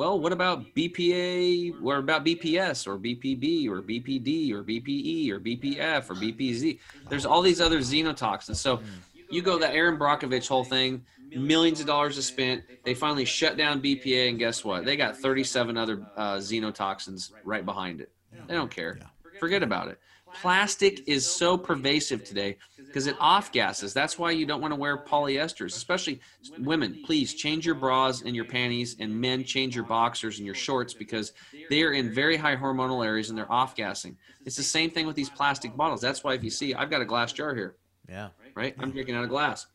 Well, 0.00 0.18
what 0.18 0.32
about 0.32 0.74
BPA? 0.74 1.78
What 1.78 1.98
about 1.98 2.24
BPS 2.24 2.86
or 2.86 2.96
BPB 2.96 3.68
or 3.68 3.82
BPD 3.82 4.50
or 4.50 4.64
BPE 4.64 5.30
or 5.30 5.38
BPF 5.38 6.08
or 6.08 6.14
BPZ? 6.14 6.78
There's 7.10 7.26
all 7.26 7.42
these 7.42 7.60
other 7.60 7.80
xenotoxins. 7.80 8.56
So 8.56 8.80
you 9.28 9.42
go 9.42 9.58
that 9.58 9.74
Erin 9.74 9.98
Brockovich 9.98 10.48
whole 10.48 10.64
thing, 10.64 11.04
millions 11.36 11.80
of 11.80 11.86
dollars 11.86 12.16
is 12.16 12.24
spent. 12.24 12.64
They 12.82 12.94
finally 12.94 13.26
shut 13.26 13.58
down 13.58 13.82
BPA, 13.82 14.30
and 14.30 14.38
guess 14.38 14.64
what? 14.64 14.86
They 14.86 14.96
got 14.96 15.18
37 15.18 15.76
other 15.76 16.02
uh, 16.16 16.36
xenotoxins 16.36 17.32
right 17.44 17.66
behind 17.66 18.00
it. 18.00 18.10
They 18.48 18.54
don't 18.54 18.70
care. 18.70 19.00
Forget 19.38 19.62
about 19.62 19.88
it. 19.88 19.98
Plastic 20.32 21.06
is 21.08 21.28
so 21.28 21.58
pervasive 21.58 22.24
today 22.24 22.56
because 22.90 23.06
it 23.06 23.14
off 23.20 23.52
gases. 23.52 23.94
That's 23.94 24.18
why 24.18 24.32
you 24.32 24.44
don't 24.44 24.60
want 24.60 24.72
to 24.72 24.80
wear 24.80 24.98
polyesters, 24.98 25.76
especially 25.76 26.20
women. 26.58 27.02
Please 27.06 27.34
change 27.34 27.64
your 27.64 27.76
bras 27.76 28.22
and 28.22 28.34
your 28.34 28.44
panties, 28.44 28.96
and 28.98 29.14
men 29.14 29.44
change 29.44 29.76
your 29.76 29.84
boxers 29.84 30.38
and 30.38 30.46
your 30.46 30.56
shorts 30.56 30.92
because 30.92 31.32
they 31.70 31.84
are 31.84 31.92
in 31.92 32.12
very 32.12 32.36
high 32.36 32.56
hormonal 32.56 33.06
areas 33.06 33.30
and 33.30 33.38
they're 33.38 33.50
off 33.50 33.76
gassing. 33.76 34.16
It's 34.44 34.56
the 34.56 34.64
same 34.64 34.90
thing 34.90 35.06
with 35.06 35.14
these 35.14 35.30
plastic 35.30 35.76
bottles. 35.76 36.00
That's 36.00 36.24
why 36.24 36.34
if 36.34 36.42
you 36.42 36.50
see, 36.50 36.74
I've 36.74 36.90
got 36.90 37.00
a 37.00 37.04
glass 37.04 37.32
jar 37.32 37.54
here. 37.54 37.76
Yeah. 38.08 38.30
Right? 38.56 38.74
I'm 38.80 38.90
drinking 38.90 39.14
out 39.14 39.22
of 39.22 39.30
glass 39.30 39.66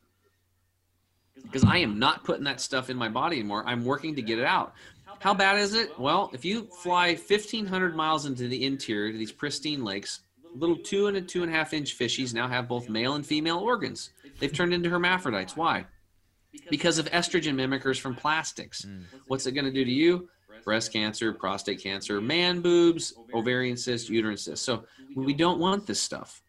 because 1.42 1.64
I 1.64 1.78
am 1.78 2.00
not 2.00 2.26
putting 2.26 2.44
that 2.44 2.60
stuff 2.60 2.90
in 2.90 2.98
my 2.98 3.08
body 3.08 3.40
anymore. 3.40 3.64
I'm 3.66 3.86
working 3.86 4.16
to 4.16 4.22
get 4.22 4.40
it 4.40 4.46
out. 4.46 4.74
How 5.20 5.34
bad 5.34 5.58
is 5.58 5.74
it? 5.74 5.98
Well, 5.98 6.30
if 6.34 6.44
you 6.44 6.66
fly 6.66 7.14
1,500 7.14 7.96
miles 7.96 8.26
into 8.26 8.48
the 8.50 8.66
interior 8.66 9.12
to 9.12 9.18
these 9.18 9.32
pristine 9.32 9.84
lakes, 9.84 10.22
little 10.56 10.78
two 10.78 11.08
and 11.08 11.18
a 11.18 11.22
two 11.22 11.44
and 11.44 11.52
a 11.52 11.56
half 11.56 11.74
inch 11.74 11.98
fishies 11.98 12.34
now 12.34 12.48
have 12.48 12.68
both 12.68 12.90
male 12.90 13.16
and 13.16 13.26
female 13.26 13.60
organs. 13.60 14.12
They've 14.40 14.54
turned 14.54 14.74
into 14.74 14.90
hermaphrodites. 14.90 15.56
Why? 15.56 15.86
Because 16.70 16.98
of 16.98 17.06
estrogen 17.12 17.56
mimickers 17.56 18.00
from 18.00 18.16
plastics. 18.16 18.84
Mm. 18.86 19.04
What's 19.28 19.46
it 19.46 19.52
going 19.52 19.66
to 19.66 19.72
do 19.72 19.84
to 19.84 19.92
you? 19.92 20.30
Breast 20.64 20.92
cancer, 20.92 21.34
prostate 21.34 21.82
cancer, 21.84 22.20
man 22.22 22.62
boobs, 22.62 23.14
ovarian 23.34 23.78
cyst, 23.78 24.10
uterine 24.10 24.38
cyst. 24.38 24.64
So 24.64 24.86
we 25.16 25.34
don't 25.34 25.60
want 25.60 25.86
this 25.86 26.02
stuff. 26.02 26.42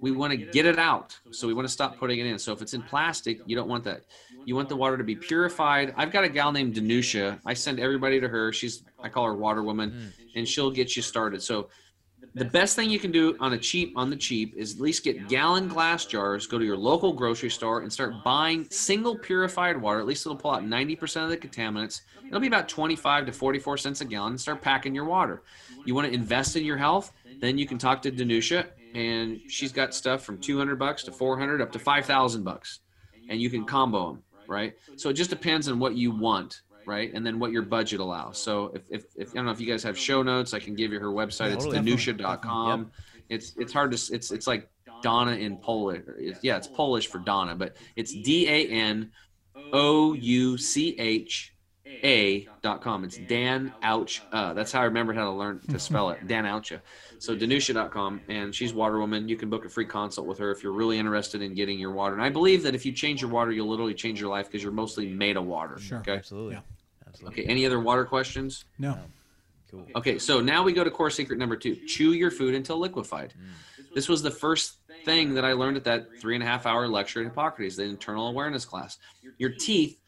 We 0.00 0.10
want 0.10 0.32
to 0.32 0.36
get 0.36 0.66
it 0.66 0.78
out. 0.78 1.16
So 1.30 1.46
we 1.46 1.54
want 1.54 1.68
to 1.68 1.72
stop 1.72 1.96
putting 1.96 2.18
it 2.18 2.26
in. 2.26 2.38
So 2.38 2.52
if 2.52 2.60
it's 2.60 2.74
in 2.74 2.82
plastic, 2.82 3.40
you 3.46 3.54
don't 3.54 3.68
want 3.68 3.84
that. 3.84 4.02
You 4.44 4.56
want 4.56 4.68
the 4.68 4.76
water 4.76 4.98
to 4.98 5.04
be 5.04 5.14
purified. 5.14 5.94
I've 5.96 6.10
got 6.10 6.24
a 6.24 6.28
gal 6.28 6.50
named 6.50 6.74
Danusha. 6.74 7.38
I 7.46 7.54
send 7.54 7.78
everybody 7.78 8.20
to 8.20 8.28
her. 8.28 8.52
She's 8.52 8.82
I 9.00 9.08
call 9.08 9.24
her 9.26 9.36
water 9.36 9.62
woman, 9.62 9.90
mm. 9.90 10.26
and 10.34 10.46
she'll 10.46 10.72
get 10.72 10.96
you 10.96 11.02
started. 11.02 11.40
So 11.40 11.68
the 12.34 12.44
best 12.44 12.76
thing 12.76 12.88
you 12.88 12.98
can 12.98 13.10
do 13.10 13.36
on 13.40 13.52
a 13.52 13.58
cheap 13.58 13.92
on 13.96 14.08
the 14.08 14.16
cheap 14.16 14.54
is 14.56 14.74
at 14.74 14.80
least 14.80 15.04
get 15.04 15.28
gallon 15.28 15.68
glass 15.68 16.06
jars 16.06 16.46
go 16.46 16.58
to 16.58 16.64
your 16.64 16.76
local 16.76 17.12
grocery 17.12 17.50
store 17.50 17.82
and 17.82 17.92
start 17.92 18.24
buying 18.24 18.66
single 18.70 19.16
purified 19.16 19.80
water. 19.80 20.00
At 20.00 20.06
least 20.06 20.24
it'll 20.24 20.36
pull 20.36 20.52
out 20.52 20.64
90% 20.64 21.24
of 21.24 21.30
the 21.30 21.36
contaminants. 21.36 22.02
It'll 22.26 22.40
be 22.40 22.46
about 22.46 22.68
25 22.68 23.26
to 23.26 23.32
44 23.32 23.76
cents 23.76 24.00
a 24.00 24.04
gallon. 24.04 24.32
And 24.32 24.40
start 24.40 24.62
packing 24.62 24.94
your 24.94 25.04
water. 25.04 25.42
You 25.84 25.94
want 25.94 26.08
to 26.08 26.14
invest 26.14 26.56
in 26.56 26.64
your 26.64 26.76
health? 26.78 27.12
Then 27.40 27.58
you 27.58 27.66
can 27.66 27.78
talk 27.78 28.02
to 28.02 28.10
Danusha 28.10 28.66
and 28.94 29.40
she's 29.48 29.72
got 29.72 29.94
stuff 29.94 30.22
from 30.22 30.38
200 30.38 30.78
bucks 30.78 31.02
to 31.04 31.12
400 31.12 31.60
up 31.60 31.72
to 31.72 31.78
5000 31.78 32.42
bucks. 32.42 32.80
And 33.28 33.40
you 33.40 33.50
can 33.50 33.64
combo 33.64 34.12
them 34.12 34.22
right? 34.52 34.74
So 34.96 35.08
it 35.08 35.14
just 35.14 35.30
depends 35.30 35.68
on 35.68 35.78
what 35.78 35.96
you 35.96 36.10
want 36.10 36.62
right? 36.86 37.12
And 37.14 37.24
then 37.24 37.38
what 37.38 37.52
your 37.52 37.62
budget 37.62 38.00
allows. 38.00 38.38
So 38.38 38.72
if, 38.74 38.82
if, 38.90 39.04
if 39.16 39.30
I 39.30 39.34
don't 39.34 39.46
know 39.46 39.52
if 39.52 39.60
you 39.60 39.66
guys 39.66 39.82
have 39.82 39.98
show 39.98 40.22
notes, 40.22 40.54
I 40.54 40.58
can 40.58 40.74
give 40.74 40.92
you 40.92 41.00
her 41.00 41.08
website. 41.08 41.52
It's 41.52 41.66
danoucha.com. 41.66 42.80
Yep. 42.80 42.88
It's 43.28 43.54
it's 43.56 43.72
hard 43.72 43.92
to 43.92 44.14
it's 44.14 44.30
it's 44.30 44.46
like 44.46 44.68
Donna 45.02 45.32
in 45.32 45.56
Polish. 45.56 46.02
yeah, 46.42 46.56
it's 46.56 46.68
Polish 46.68 47.06
for 47.06 47.18
Donna, 47.18 47.54
but 47.54 47.76
it's 47.96 48.12
D 48.12 48.48
A 48.48 48.68
N 48.68 49.10
O 49.72 50.12
U 50.12 50.58
C 50.58 50.96
H 50.98 51.54
A 51.86 52.48
dot 52.62 52.80
com. 52.80 53.04
It's 53.04 53.18
Dan 53.18 53.72
Ouch. 53.82 54.22
Uh, 54.32 54.54
that's 54.54 54.70
how 54.70 54.80
I 54.80 54.84
remember 54.84 55.12
how 55.12 55.24
to 55.24 55.30
learn 55.30 55.60
to 55.70 55.78
spell 55.78 56.10
it. 56.10 56.26
Dan 56.28 56.44
Oucha. 56.44 56.80
So 57.18 57.36
Danoucha.com, 57.36 58.20
and 58.28 58.54
she's 58.54 58.72
water 58.72 58.98
woman. 58.98 59.28
You 59.28 59.36
can 59.36 59.50
book 59.50 59.64
a 59.64 59.68
free 59.68 59.84
consult 59.84 60.26
with 60.26 60.38
her 60.38 60.50
if 60.50 60.62
you're 60.62 60.72
really 60.72 60.98
interested 60.98 61.42
in 61.42 61.54
getting 61.54 61.78
your 61.78 61.92
water. 61.92 62.14
And 62.14 62.22
I 62.22 62.28
believe 62.30 62.62
that 62.62 62.74
if 62.74 62.86
you 62.86 62.92
change 62.92 63.20
your 63.20 63.30
water, 63.30 63.50
you'll 63.52 63.68
literally 63.68 63.94
change 63.94 64.20
your 64.20 64.30
life 64.30 64.46
because 64.46 64.62
you're 64.62 64.72
mostly 64.72 65.08
made 65.08 65.36
of 65.36 65.44
water. 65.44 65.78
Sure. 65.78 65.98
Okay. 65.98 66.16
Absolutely. 66.16 66.54
Yeah. 66.54 66.60
Absolutely. 67.06 67.42
Okay. 67.42 67.50
Any 67.50 67.66
other 67.66 67.80
water 67.80 68.04
questions? 68.04 68.64
No. 68.78 68.98
Cool. 69.70 69.86
Okay. 69.96 70.18
So 70.18 70.40
now 70.40 70.62
we 70.62 70.72
go 70.72 70.84
to 70.84 70.90
core 70.90 71.10
secret 71.10 71.38
number 71.38 71.56
two: 71.56 71.74
chew 71.86 72.12
your 72.12 72.30
food 72.30 72.54
until 72.54 72.78
liquefied. 72.78 73.34
Mm. 73.36 73.94
This 73.94 74.08
was 74.08 74.22
the 74.22 74.30
first 74.30 74.76
thing 75.04 75.34
that 75.34 75.44
I 75.44 75.52
learned 75.52 75.76
at 75.76 75.84
that 75.84 76.18
three 76.20 76.34
and 76.34 76.42
a 76.42 76.46
half 76.46 76.64
hour 76.64 76.88
lecture 76.88 77.20
at 77.20 77.24
Hippocrates, 77.26 77.76
the 77.76 77.84
internal 77.84 78.28
awareness 78.28 78.64
class. 78.64 78.98
Your 79.38 79.50
teeth 79.50 79.98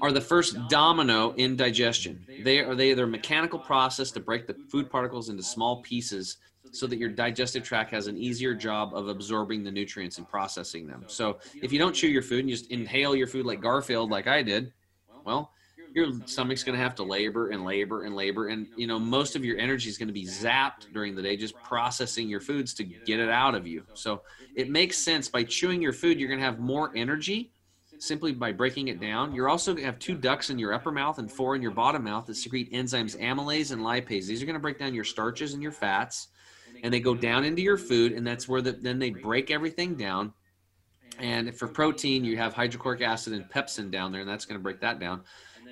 are 0.00 0.12
the 0.12 0.20
first 0.20 0.56
domino 0.68 1.32
in 1.32 1.56
digestion. 1.56 2.24
They 2.42 2.60
are 2.60 2.74
they 2.74 2.92
a 2.92 3.06
mechanical 3.06 3.58
process 3.58 4.10
to 4.12 4.20
break 4.20 4.46
the 4.46 4.54
food 4.70 4.90
particles 4.90 5.28
into 5.28 5.42
small 5.42 5.82
pieces 5.82 6.38
so 6.70 6.86
that 6.86 6.98
your 6.98 7.10
digestive 7.10 7.62
tract 7.62 7.90
has 7.90 8.06
an 8.06 8.16
easier 8.16 8.54
job 8.54 8.94
of 8.94 9.08
absorbing 9.08 9.62
the 9.62 9.70
nutrients 9.70 10.18
and 10.18 10.28
processing 10.28 10.86
them. 10.86 11.04
So 11.06 11.38
if 11.60 11.72
you 11.72 11.78
don't 11.78 11.92
chew 11.92 12.08
your 12.08 12.22
food 12.22 12.40
and 12.40 12.48
just 12.48 12.70
inhale 12.70 13.14
your 13.14 13.26
food 13.26 13.44
like 13.44 13.60
Garfield, 13.60 14.10
like 14.10 14.26
I 14.26 14.42
did, 14.42 14.72
well, 15.24 15.52
your 15.94 16.12
stomach's 16.24 16.64
going 16.64 16.76
to 16.76 16.82
have 16.82 16.94
to 16.94 17.02
labor 17.02 17.50
and 17.50 17.64
labor 17.64 18.04
and 18.04 18.16
labor 18.16 18.48
and 18.48 18.66
you 18.76 18.86
know 18.86 18.98
most 18.98 19.36
of 19.36 19.44
your 19.44 19.58
energy 19.58 19.88
is 19.88 19.98
going 19.98 20.08
to 20.08 20.14
be 20.14 20.24
zapped 20.24 20.92
during 20.92 21.14
the 21.14 21.22
day 21.22 21.36
just 21.36 21.54
processing 21.62 22.28
your 22.28 22.40
foods 22.40 22.72
to 22.74 22.84
get 22.84 23.20
it 23.20 23.28
out 23.28 23.54
of 23.54 23.66
you 23.66 23.84
so 23.94 24.22
it 24.54 24.70
makes 24.70 24.96
sense 24.96 25.28
by 25.28 25.44
chewing 25.44 25.82
your 25.82 25.92
food 25.92 26.18
you're 26.18 26.28
going 26.28 26.40
to 26.40 26.44
have 26.44 26.58
more 26.58 26.92
energy 26.96 27.52
simply 28.02 28.32
by 28.32 28.52
breaking 28.52 28.88
it 28.88 29.00
down 29.00 29.34
you're 29.34 29.48
also 29.48 29.72
going 29.72 29.82
to 29.82 29.86
have 29.86 29.98
two 29.98 30.14
ducts 30.14 30.50
in 30.50 30.58
your 30.58 30.72
upper 30.72 30.90
mouth 30.90 31.18
and 31.18 31.30
four 31.30 31.54
in 31.54 31.62
your 31.62 31.70
bottom 31.70 32.04
mouth 32.04 32.26
that 32.26 32.34
secrete 32.34 32.72
enzymes 32.72 33.18
amylase 33.18 33.72
and 33.72 33.82
lipase 33.82 34.26
these 34.26 34.42
are 34.42 34.46
going 34.46 34.54
to 34.54 34.60
break 34.60 34.78
down 34.78 34.94
your 34.94 35.04
starches 35.04 35.54
and 35.54 35.62
your 35.62 35.72
fats 35.72 36.28
and 36.82 36.92
they 36.92 37.00
go 37.00 37.14
down 37.14 37.44
into 37.44 37.62
your 37.62 37.76
food, 37.76 38.12
and 38.12 38.26
that's 38.26 38.48
where 38.48 38.60
the, 38.60 38.72
then 38.72 38.98
they 38.98 39.10
break 39.10 39.50
everything 39.50 39.94
down. 39.94 40.32
And 41.18 41.54
for 41.56 41.68
protein, 41.68 42.24
you 42.24 42.36
have 42.36 42.54
hydrochloric 42.54 43.02
acid 43.02 43.34
and 43.34 43.48
pepsin 43.48 43.90
down 43.90 44.10
there, 44.10 44.22
and 44.22 44.28
that's 44.28 44.44
going 44.44 44.58
to 44.58 44.62
break 44.62 44.80
that 44.80 44.98
down. 44.98 45.22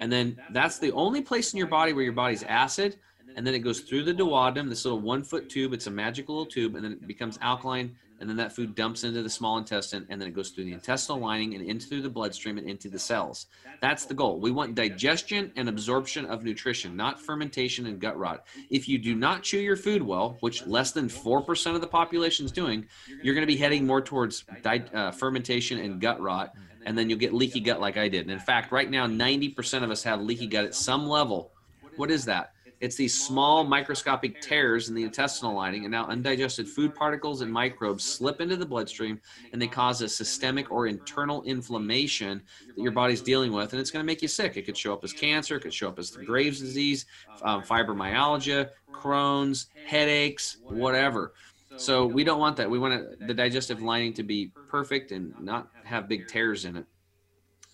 And 0.00 0.10
then 0.10 0.38
that's 0.52 0.78
the 0.78 0.92
only 0.92 1.20
place 1.20 1.52
in 1.52 1.58
your 1.58 1.66
body 1.66 1.92
where 1.92 2.04
your 2.04 2.12
body's 2.12 2.42
acid. 2.44 2.98
And 3.36 3.46
then 3.46 3.54
it 3.54 3.60
goes 3.60 3.80
through 3.80 4.04
the 4.04 4.14
duodenum, 4.14 4.68
this 4.68 4.84
little 4.84 5.00
one 5.00 5.22
foot 5.22 5.48
tube. 5.48 5.72
It's 5.72 5.86
a 5.86 5.90
magical 5.90 6.36
little 6.36 6.50
tube, 6.50 6.74
and 6.74 6.84
then 6.84 6.92
it 6.92 7.06
becomes 7.06 7.38
alkaline 7.40 7.96
and 8.20 8.28
then 8.28 8.36
that 8.36 8.54
food 8.54 8.74
dumps 8.74 9.02
into 9.02 9.22
the 9.22 9.30
small 9.30 9.56
intestine 9.56 10.06
and 10.10 10.20
then 10.20 10.28
it 10.28 10.34
goes 10.34 10.50
through 10.50 10.64
the 10.64 10.72
intestinal 10.72 11.18
lining 11.18 11.54
and 11.54 11.64
into 11.64 11.86
through 11.86 12.02
the 12.02 12.08
bloodstream 12.08 12.58
and 12.58 12.68
into 12.68 12.88
the 12.88 12.98
cells. 12.98 13.46
That's 13.80 14.04
the 14.04 14.14
goal. 14.14 14.38
We 14.38 14.50
want 14.50 14.74
digestion 14.74 15.50
and 15.56 15.68
absorption 15.68 16.26
of 16.26 16.44
nutrition 16.44 16.94
not 16.94 17.20
fermentation 17.20 17.86
and 17.86 17.98
gut 17.98 18.18
rot. 18.18 18.46
If 18.68 18.88
you 18.88 18.98
do 18.98 19.14
not 19.14 19.42
chew 19.42 19.58
your 19.58 19.76
food 19.76 20.02
well 20.02 20.36
which 20.40 20.66
less 20.66 20.92
than 20.92 21.08
4% 21.08 21.74
of 21.74 21.80
the 21.80 21.86
population 21.86 22.44
is 22.44 22.52
doing 22.52 22.86
you're 23.22 23.34
going 23.34 23.46
to 23.46 23.52
be 23.52 23.56
heading 23.56 23.86
more 23.86 24.02
towards 24.02 24.44
di- 24.62 24.84
uh, 24.92 25.10
fermentation 25.10 25.78
and 25.78 26.00
gut 26.00 26.20
rot 26.20 26.54
and 26.84 26.96
then 26.96 27.08
you'll 27.10 27.18
get 27.18 27.34
leaky 27.34 27.60
gut 27.60 27.80
like 27.80 27.96
i 27.96 28.08
did. 28.08 28.22
And 28.22 28.30
in 28.30 28.38
fact 28.38 28.70
right 28.70 28.90
now 28.90 29.06
90% 29.06 29.82
of 29.82 29.90
us 29.90 30.02
have 30.02 30.20
leaky 30.20 30.46
gut 30.46 30.66
at 30.66 30.74
some 30.74 31.08
level. 31.08 31.52
What 31.96 32.10
is 32.10 32.26
that 32.26 32.52
it's 32.80 32.96
these 32.96 33.18
small 33.18 33.62
microscopic 33.62 34.40
tears 34.40 34.88
in 34.88 34.94
the 34.94 35.02
intestinal 35.02 35.54
lining, 35.54 35.84
and 35.84 35.92
now 35.92 36.06
undigested 36.06 36.66
food 36.66 36.94
particles 36.94 37.42
and 37.42 37.52
microbes 37.52 38.02
slip 38.04 38.40
into 38.40 38.56
the 38.56 38.64
bloodstream 38.64 39.20
and 39.52 39.60
they 39.60 39.66
cause 39.66 40.00
a 40.00 40.08
systemic 40.08 40.70
or 40.70 40.86
internal 40.86 41.42
inflammation 41.42 42.42
that 42.74 42.82
your 42.82 42.92
body's 42.92 43.20
dealing 43.20 43.52
with, 43.52 43.72
and 43.72 43.80
it's 43.80 43.90
going 43.90 44.02
to 44.02 44.06
make 44.06 44.22
you 44.22 44.28
sick. 44.28 44.56
It 44.56 44.62
could 44.62 44.76
show 44.76 44.94
up 44.94 45.04
as 45.04 45.12
cancer, 45.12 45.56
it 45.56 45.60
could 45.60 45.74
show 45.74 45.88
up 45.88 45.98
as 45.98 46.10
Graves' 46.10 46.60
disease, 46.60 47.04
um, 47.42 47.62
fibromyalgia, 47.62 48.70
Crohn's, 48.92 49.66
headaches, 49.86 50.56
whatever. 50.62 51.34
So 51.76 52.06
we 52.06 52.24
don't 52.24 52.40
want 52.40 52.56
that. 52.56 52.68
We 52.68 52.78
want 52.78 53.26
the 53.26 53.34
digestive 53.34 53.82
lining 53.82 54.12
to 54.14 54.22
be 54.22 54.52
perfect 54.68 55.12
and 55.12 55.34
not 55.40 55.68
have 55.84 56.08
big 56.08 56.28
tears 56.28 56.64
in 56.64 56.76
it. 56.76 56.86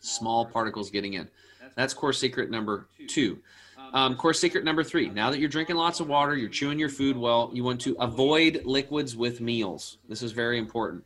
Small 0.00 0.46
particles 0.46 0.90
getting 0.90 1.14
in. 1.14 1.28
That's 1.76 1.94
core 1.94 2.12
secret 2.12 2.50
number 2.50 2.88
two. 3.08 3.38
Um, 3.92 4.16
core 4.16 4.34
secret 4.34 4.64
number 4.64 4.84
three 4.84 5.08
now 5.08 5.30
that 5.30 5.38
you're 5.38 5.48
drinking 5.48 5.76
lots 5.76 6.00
of 6.00 6.08
water, 6.08 6.36
you're 6.36 6.48
chewing 6.48 6.78
your 6.78 6.88
food 6.88 7.16
well, 7.16 7.50
you 7.52 7.64
want 7.64 7.80
to 7.82 7.96
avoid 8.00 8.62
liquids 8.64 9.16
with 9.16 9.40
meals. 9.40 9.98
This 10.08 10.22
is 10.22 10.32
very 10.32 10.58
important. 10.58 11.04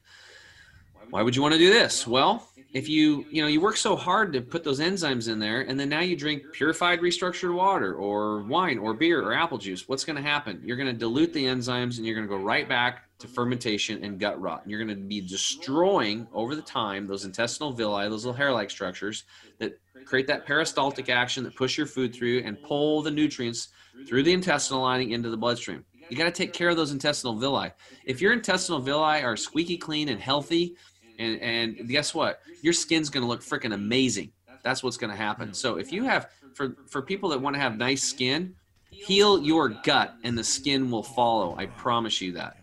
Why 1.11 1.23
would 1.23 1.35
you 1.35 1.43
want 1.43 1.55
to 1.55 1.59
do 1.59 1.71
this? 1.71 2.07
Well, 2.07 2.47
if 2.73 2.89
you 2.89 3.25
you 3.31 3.43
know 3.43 3.49
you 3.49 3.61
work 3.61 3.77
so 3.77 3.97
hard 3.97 4.33
to 4.33 4.41
put 4.41 4.63
those 4.63 4.81
enzymes 4.81 5.29
in 5.31 5.39
there 5.39 5.63
and 5.63 5.79
then 5.79 5.89
now 5.89 6.01
you 6.01 6.17
drink 6.17 6.43
purified 6.53 7.01
restructured 7.01 7.53
water 7.53 7.95
or 7.95 8.43
wine 8.43 8.79
or 8.79 8.95
beer 8.95 9.21
or 9.23 9.33
apple 9.33 9.59
juice 9.59 9.89
what's 9.89 10.05
going 10.05 10.17
to 10.17 10.23
happen 10.23 10.61
you're 10.65 10.77
going 10.77 10.87
to 10.87 10.99
dilute 10.99 11.33
the 11.33 11.45
enzymes 11.45 11.97
and 11.97 12.07
you're 12.07 12.15
going 12.15 12.27
to 12.27 12.33
go 12.33 12.41
right 12.41 12.69
back 12.69 13.10
to 13.21 13.29
fermentation 13.29 14.03
and 14.03 14.19
gut 14.19 14.41
rot. 14.41 14.63
And 14.63 14.71
you're 14.71 14.83
going 14.83 14.97
to 14.97 15.03
be 15.03 15.21
destroying 15.21 16.27
over 16.33 16.55
the 16.55 16.63
time 16.63 17.07
those 17.07 17.25
intestinal 17.25 17.73
villi 17.73 18.09
those 18.09 18.25
little 18.25 18.37
hair-like 18.37 18.71
structures 18.71 19.25
that 19.59 19.79
create 20.05 20.27
that 20.27 20.47
peristaltic 20.47 21.09
action 21.09 21.45
that 21.45 21.55
push 21.55 21.77
your 21.77 21.87
food 21.87 22.15
through 22.15 22.43
and 22.45 22.61
pull 22.63 23.03
the 23.03 23.11
nutrients 23.11 23.69
through 24.09 24.23
the 24.23 24.33
intestinal 24.33 24.83
lining 24.83 25.11
into 25.11 25.31
the 25.31 25.37
bloodstream. 25.37 25.85
You 26.09 26.17
got 26.17 26.25
to 26.25 26.31
take 26.31 26.53
care 26.53 26.69
of 26.69 26.77
those 26.77 26.91
intestinal 26.91 27.37
villi. 27.37 27.71
If 28.05 28.21
your 28.21 28.33
intestinal 28.33 28.81
villi 28.81 29.23
are 29.23 29.37
squeaky 29.37 29.77
clean 29.77 30.09
and 30.09 30.21
healthy 30.21 30.77
and 31.19 31.41
and 31.41 31.89
guess 31.89 32.15
what? 32.15 32.41
Your 32.63 32.73
skin's 32.73 33.11
going 33.11 33.23
to 33.23 33.29
look 33.29 33.43
freaking 33.43 33.75
amazing. 33.75 34.33
That's 34.63 34.83
what's 34.83 34.97
going 34.97 35.11
to 35.11 35.17
happen. 35.17 35.55
So 35.55 35.77
if 35.77 35.93
you 35.93 36.05
have 36.05 36.31
for 36.55 36.77
for 36.89 37.03
people 37.03 37.29
that 37.31 37.41
want 37.41 37.55
to 37.55 37.61
have 37.61 37.77
nice 37.77 38.03
skin 38.03 38.55
heal 38.91 39.43
your 39.43 39.69
gut 39.69 40.17
and 40.25 40.37
the 40.37 40.45
skin 40.45 40.91
will 40.91 41.03
follow. 41.03 41.57
I 41.57 41.67
promise 41.67 42.21
you 42.21 42.33
that 42.33 42.57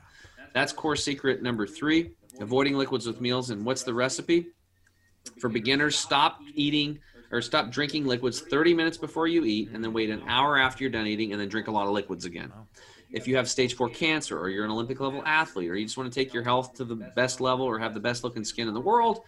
that's 0.54 0.74
core 0.74 0.96
secret 0.96 1.42
number 1.42 1.68
three 1.68 2.12
avoiding 2.40 2.76
liquids 2.76 3.08
with 3.08 3.22
meals 3.22 3.50
and 3.50 3.66
what's 3.66 3.84
the 3.84 3.94
recipe 3.94 4.48
for 5.40 5.50
beginners 5.50 5.98
stop 5.98 6.40
eating 6.54 7.00
or 7.32 7.42
stop 7.42 7.72
drinking 7.72 8.06
liquids 8.06 8.42
30 8.42 8.74
minutes 8.74 8.98
before 8.98 9.28
you 9.28 9.44
eat 9.44 9.70
and 9.74 9.84
then 9.84 9.92
wait 9.92 10.10
an 10.10 10.22
hour 10.28 10.58
after 10.58 10.84
you're 10.84 10.92
done 10.92 11.08
eating 11.08 11.32
and 11.32 11.42
then 11.42 11.50
drink 11.50 11.68
a 11.68 11.72
lot 11.72 11.88
of 11.88 11.94
liquids 11.94 12.26
again 12.26 12.52
if 13.12 13.28
you 13.28 13.36
have 13.38 13.50
stage 13.50 13.76
four 13.76 13.90
cancer 13.90 14.40
or 14.40 14.50
you're 14.50 14.66
an 14.66 14.72
Olympic 14.72 15.00
level 15.00 15.24
athlete 15.26 15.70
or 15.70 15.76
you 15.76 15.86
just 15.86 15.98
want 15.98 16.12
to 16.12 16.20
take 16.20 16.34
your 16.34 16.44
health 16.44 16.74
to 16.76 16.84
the 16.84 16.96
best 16.96 17.40
level 17.40 17.66
or 17.66 17.80
have 17.80 17.94
the 17.94 18.00
best 18.00 18.24
looking 18.24 18.44
skin 18.44 18.68
in 18.68 18.74
the 18.74 18.82
world, 18.82 19.22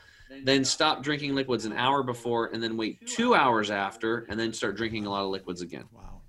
then 0.43 0.63
stop 0.63 1.01
drinking 1.01 1.33
liquids 1.33 1.65
an 1.65 1.73
hour 1.73 2.03
before 2.03 2.47
and 2.47 2.61
then 2.61 2.77
wait 2.77 3.05
two 3.07 3.33
hours 3.33 3.71
after 3.71 4.25
and 4.29 4.39
then 4.39 4.53
start 4.53 4.75
drinking 4.75 5.05
a 5.05 5.09
lot 5.09 5.23
of 5.23 5.29
liquids 5.29 5.61
again. 5.61 5.85
Wow. 5.93 6.21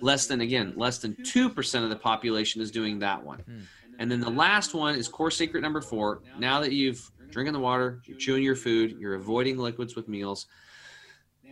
Less 0.00 0.26
than, 0.26 0.40
again, 0.40 0.74
less 0.76 0.98
than 0.98 1.14
2% 1.14 1.84
of 1.84 1.90
the 1.90 1.96
population 1.96 2.60
is 2.60 2.70
doing 2.70 2.98
that 3.00 3.22
one. 3.22 3.38
Hmm. 3.38 3.60
And 3.98 4.10
then 4.10 4.20
the 4.20 4.30
last 4.30 4.74
one 4.74 4.94
is 4.96 5.08
core 5.08 5.30
secret 5.30 5.62
number 5.62 5.80
four. 5.80 6.22
Now 6.38 6.60
that 6.60 6.72
you've 6.72 7.10
drinking 7.30 7.54
the 7.54 7.60
water, 7.60 8.00
you're 8.04 8.18
chewing 8.18 8.42
your 8.42 8.56
food, 8.56 8.96
you're 8.98 9.14
avoiding 9.14 9.58
liquids 9.58 9.96
with 9.96 10.08
meals. 10.08 10.46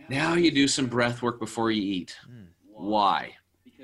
Now 0.09 0.35
you 0.35 0.51
do 0.51 0.67
some 0.67 0.87
breath 0.87 1.21
work 1.21 1.39
before 1.39 1.71
you 1.71 1.81
eat. 1.81 2.15
Why? 2.67 3.35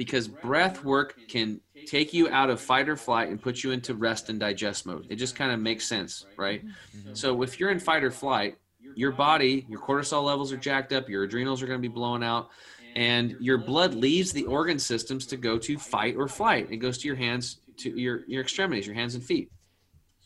because 0.01 0.28
breath 0.28 0.84
work 0.84 1.16
can 1.28 1.62
take 1.86 2.12
you 2.12 2.28
out 2.30 2.49
of 2.49 2.59
fight 2.59 2.89
or 2.89 2.95
flight 2.95 3.30
and 3.30 3.39
put 3.39 3.64
you 3.64 3.70
into 3.70 3.93
rest 3.93 4.30
and 4.30 4.39
digest 4.39 4.84
mode. 4.86 5.05
It 5.09 5.18
just 5.18 5.36
kind 5.36 5.51
of 5.51 5.59
makes 5.59 5.88
sense, 5.88 6.26
right? 6.38 6.66
Mm-hmm. 6.66 7.14
So 7.14 7.41
if 7.43 7.59
you're 7.59 7.70
in 7.70 7.80
fight 7.80 8.03
or 8.03 8.09
flight, 8.09 8.57
your 8.95 9.12
body, 9.12 9.64
your 9.70 9.80
cortisol 9.80 10.24
levels 10.24 10.51
are 10.51 10.57
jacked 10.57 10.91
up, 10.91 11.07
your 11.07 11.22
adrenals 11.22 11.62
are 11.62 11.68
going 11.68 11.78
to 11.78 11.88
be 11.88 11.93
blowing 11.93 12.24
out, 12.24 12.49
and 12.95 13.38
your 13.39 13.59
blood 13.59 13.93
leaves 13.93 14.32
the 14.34 14.43
organ 14.45 14.80
systems 14.80 15.28
to 15.28 15.38
go 15.38 15.59
to 15.59 15.78
fight 15.78 16.16
or 16.18 16.28
flight. 16.28 16.70
It 16.72 16.78
goes 16.78 16.97
to 16.97 17.07
your 17.07 17.16
hands, 17.16 17.61
to 17.84 17.99
your, 17.99 18.23
your 18.27 18.41
extremities, 18.41 18.86
your 18.86 18.95
hands 18.95 19.15
and 19.15 19.23
feet. 19.23 19.51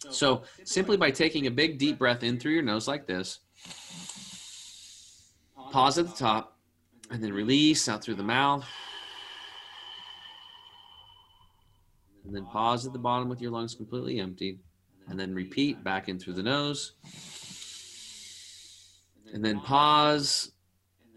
So 0.09 0.43
simply 0.63 0.97
by 0.97 1.11
taking 1.11 1.47
a 1.47 1.51
big 1.51 1.77
deep 1.77 1.97
breath 1.97 2.23
in 2.23 2.39
through 2.39 2.53
your 2.53 2.63
nose 2.63 2.87
like 2.87 3.07
this, 3.07 3.39
pause 5.71 5.97
at 5.97 6.07
the 6.07 6.15
top, 6.15 6.57
and 7.09 7.23
then 7.23 7.33
release 7.33 7.87
out 7.89 8.03
through 8.03 8.15
the 8.15 8.23
mouth. 8.23 8.65
and 12.25 12.35
then 12.35 12.45
pause 12.45 12.85
at 12.85 12.93
the 12.93 12.99
bottom 12.99 13.29
with 13.29 13.41
your 13.41 13.51
lungs 13.51 13.75
completely 13.75 14.19
emptied, 14.19 14.59
and 15.07 15.19
then 15.19 15.33
repeat 15.33 15.83
back 15.83 16.09
in 16.09 16.19
through 16.19 16.33
the 16.33 16.43
nose, 16.43 16.93
and 19.33 19.45
then 19.45 19.59
pause, 19.59 20.51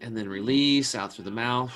and 0.01 0.15
then 0.15 0.29
release 0.29 0.95
out 0.95 1.11
through 1.11 1.25
the 1.25 1.31
mouth. 1.31 1.73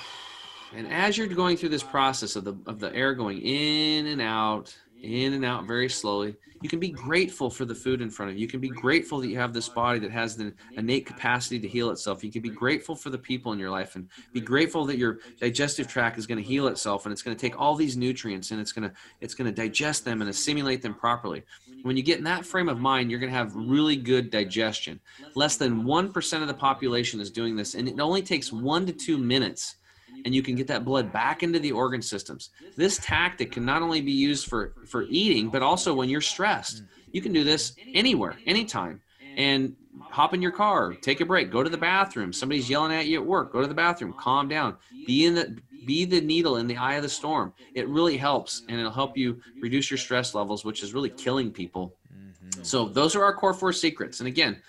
And 0.74 0.90
as 0.92 1.16
you're 1.16 1.26
going 1.26 1.56
through 1.56 1.68
this 1.70 1.82
process 1.82 2.36
of 2.36 2.44
the 2.44 2.56
of 2.66 2.80
the 2.80 2.94
air 2.94 3.14
going 3.14 3.40
in 3.40 4.06
and 4.06 4.20
out, 4.20 4.76
in 5.04 5.34
and 5.34 5.44
out 5.44 5.66
very 5.66 5.88
slowly. 5.88 6.34
You 6.62 6.68
can 6.68 6.80
be 6.80 6.88
grateful 6.88 7.50
for 7.50 7.66
the 7.66 7.74
food 7.74 8.00
in 8.00 8.08
front 8.08 8.30
of 8.30 8.36
you. 8.36 8.42
You 8.42 8.48
can 8.48 8.60
be 8.60 8.70
grateful 8.70 9.20
that 9.20 9.28
you 9.28 9.36
have 9.36 9.52
this 9.52 9.68
body 9.68 9.98
that 9.98 10.10
has 10.10 10.34
the 10.34 10.54
innate 10.72 11.04
capacity 11.04 11.58
to 11.60 11.68
heal 11.68 11.90
itself. 11.90 12.24
You 12.24 12.32
can 12.32 12.40
be 12.40 12.48
grateful 12.48 12.96
for 12.96 13.10
the 13.10 13.18
people 13.18 13.52
in 13.52 13.58
your 13.58 13.70
life 13.70 13.96
and 13.96 14.08
be 14.32 14.40
grateful 14.40 14.86
that 14.86 14.96
your 14.96 15.18
digestive 15.38 15.88
tract 15.88 16.16
is 16.16 16.26
going 16.26 16.42
to 16.42 16.48
heal 16.48 16.68
itself 16.68 17.04
and 17.04 17.12
it's 17.12 17.20
going 17.22 17.36
to 17.36 17.40
take 17.40 17.60
all 17.60 17.74
these 17.74 17.98
nutrients 17.98 18.50
and 18.50 18.60
it's 18.60 18.72
going 18.72 18.88
to 18.88 18.94
it's 19.20 19.34
going 19.34 19.52
to 19.52 19.54
digest 19.54 20.06
them 20.06 20.22
and 20.22 20.30
assimilate 20.30 20.80
them 20.80 20.94
properly. 20.94 21.42
When 21.82 21.98
you 21.98 22.02
get 22.02 22.18
in 22.18 22.24
that 22.24 22.46
frame 22.46 22.70
of 22.70 22.80
mind, 22.80 23.10
you're 23.10 23.20
going 23.20 23.32
to 23.32 23.38
have 23.38 23.54
really 23.54 23.96
good 23.96 24.30
digestion. 24.30 25.00
Less 25.34 25.56
than 25.56 25.84
1% 25.84 26.40
of 26.42 26.48
the 26.48 26.54
population 26.54 27.20
is 27.20 27.30
doing 27.30 27.56
this 27.56 27.74
and 27.74 27.88
it 27.88 28.00
only 28.00 28.22
takes 28.22 28.50
1 28.50 28.86
to 28.86 28.92
2 28.92 29.18
minutes 29.18 29.76
and 30.24 30.34
you 30.34 30.42
can 30.42 30.54
get 30.54 30.66
that 30.68 30.84
blood 30.84 31.12
back 31.12 31.42
into 31.42 31.58
the 31.58 31.72
organ 31.72 32.02
systems. 32.02 32.50
This 32.76 32.98
tactic 32.98 33.52
can 33.52 33.64
not 33.64 33.82
only 33.82 34.00
be 34.00 34.12
used 34.12 34.46
for, 34.46 34.74
for 34.86 35.02
eating, 35.04 35.50
but 35.50 35.62
also 35.62 35.94
when 35.94 36.08
you're 36.08 36.20
stressed. 36.20 36.82
You 37.12 37.20
can 37.20 37.32
do 37.32 37.44
this 37.44 37.74
anywhere, 37.94 38.36
anytime. 38.46 39.00
And 39.36 39.76
hop 40.00 40.34
in 40.34 40.40
your 40.40 40.52
car, 40.52 40.94
take 40.94 41.20
a 41.20 41.26
break, 41.26 41.50
go 41.50 41.62
to 41.62 41.70
the 41.70 41.76
bathroom. 41.76 42.32
Somebody's 42.32 42.70
yelling 42.70 42.92
at 42.92 43.06
you 43.06 43.20
at 43.20 43.26
work, 43.26 43.52
go 43.52 43.60
to 43.60 43.66
the 43.66 43.74
bathroom, 43.74 44.14
calm 44.18 44.48
down. 44.48 44.76
Be 45.06 45.26
in 45.26 45.34
the 45.34 45.56
be 45.86 46.06
the 46.06 46.20
needle 46.20 46.56
in 46.56 46.66
the 46.66 46.76
eye 46.78 46.94
of 46.94 47.02
the 47.02 47.08
storm. 47.08 47.52
It 47.74 47.86
really 47.88 48.16
helps 48.16 48.62
and 48.68 48.78
it'll 48.78 48.90
help 48.90 49.18
you 49.18 49.40
reduce 49.60 49.90
your 49.90 49.98
stress 49.98 50.34
levels, 50.34 50.64
which 50.64 50.82
is 50.82 50.94
really 50.94 51.10
killing 51.10 51.50
people. 51.50 51.96
Mm-hmm. 52.10 52.62
So 52.62 52.88
those 52.88 53.14
are 53.14 53.22
our 53.22 53.34
core 53.34 53.52
four 53.52 53.72
secrets. 53.72 54.20
And 54.20 54.26
again, 54.26 54.62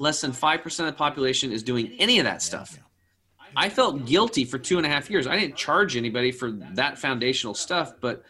less 0.00 0.20
than 0.20 0.32
5% 0.32 0.80
of 0.80 0.86
the 0.86 0.92
population 0.92 1.52
is 1.52 1.62
doing 1.62 1.94
any 1.98 2.18
of 2.18 2.24
that 2.24 2.42
stuff. 2.42 2.78
I 3.58 3.68
felt 3.68 4.06
guilty 4.06 4.44
for 4.44 4.56
two 4.56 4.76
and 4.76 4.86
a 4.86 4.88
half 4.88 5.10
years. 5.10 5.26
I 5.26 5.36
didn't 5.36 5.56
charge 5.56 5.96
anybody 5.96 6.30
for 6.30 6.52
that 6.74 6.96
foundational 6.96 7.54
stuff, 7.54 7.94
but 8.00 8.22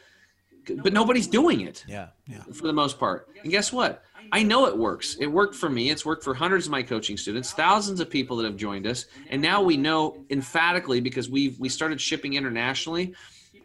but 0.82 0.94
nobody's 0.94 1.26
doing 1.26 1.60
it. 1.60 1.84
Yeah, 1.86 2.08
yeah. 2.26 2.42
For 2.44 2.66
the 2.66 2.72
most 2.72 2.98
part. 2.98 3.28
And 3.42 3.50
guess 3.50 3.70
what? 3.70 4.02
I 4.32 4.42
know 4.42 4.66
it 4.66 4.76
works. 4.76 5.16
It 5.20 5.26
worked 5.26 5.54
for 5.54 5.68
me. 5.68 5.90
It's 5.90 6.04
worked 6.04 6.24
for 6.24 6.32
hundreds 6.34 6.66
of 6.66 6.72
my 6.72 6.82
coaching 6.82 7.16
students, 7.18 7.52
thousands 7.52 8.00
of 8.00 8.08
people 8.08 8.38
that 8.38 8.44
have 8.44 8.56
joined 8.56 8.86
us, 8.86 9.04
and 9.28 9.40
now 9.40 9.62
we 9.62 9.76
know 9.76 10.24
emphatically 10.30 11.00
because 11.00 11.28
we've 11.28 11.60
we 11.60 11.68
started 11.68 12.00
shipping 12.00 12.32
internationally. 12.34 13.14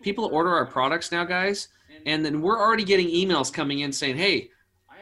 People 0.01 0.25
order 0.25 0.49
our 0.49 0.65
products 0.65 1.13
now, 1.13 1.23
guys, 1.23 1.69
and 2.05 2.25
then 2.25 2.41
we're 2.41 2.59
already 2.59 2.83
getting 2.83 3.07
emails 3.07 3.51
coming 3.53 3.79
in 3.79 3.93
saying, 3.93 4.17
"Hey, 4.17 4.49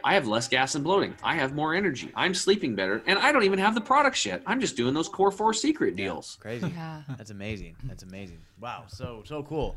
I 0.04 0.14
have 0.14 0.28
less 0.28 0.48
gas 0.48 0.76
and 0.76 0.84
bloating. 0.84 1.16
I 1.24 1.36
have 1.36 1.54
more 1.54 1.74
energy. 1.74 2.12
I'm 2.16 2.34
sleeping 2.34 2.76
better, 2.76 3.02
and 3.06 3.20
I 3.20 3.32
don't 3.32 3.44
even 3.44 3.60
have 3.60 3.76
the 3.76 3.82
products 3.82 4.26
yet. 4.26 4.42
I'm 4.46 4.60
just 4.60 4.76
doing 4.76 4.94
those 4.94 5.08
core 5.08 5.32
four 5.32 5.54
secret 5.54 5.96
deals. 5.96 6.38
Yeah, 6.40 6.42
crazy. 6.42 6.68
Yeah. 6.76 7.02
That's 7.18 7.32
amazing. 7.32 7.76
That's 7.84 8.04
amazing. 8.04 8.40
Wow. 8.60 8.84
So 8.88 9.24
so 9.26 9.44
cool. 9.44 9.76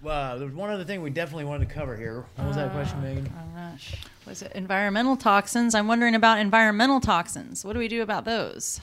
Well, 0.00 0.38
there's 0.38 0.52
one 0.52 0.70
other 0.70 0.84
thing 0.84 1.02
we 1.02 1.10
definitely 1.10 1.44
wanted 1.44 1.68
to 1.68 1.74
cover 1.74 1.96
here. 1.96 2.24
What 2.36 2.46
was 2.46 2.56
that 2.56 2.70
question, 2.70 3.02
Megan? 3.02 3.32
Oh 3.36 3.56
gosh, 3.56 3.94
was 4.26 4.42
it 4.42 4.52
environmental 4.54 5.16
toxins? 5.16 5.74
I'm 5.74 5.88
wondering 5.88 6.14
about 6.14 6.38
environmental 6.38 7.00
toxins. 7.00 7.64
What 7.64 7.72
do 7.72 7.80
we 7.80 7.88
do 7.88 8.02
about 8.02 8.24
those? 8.24 8.80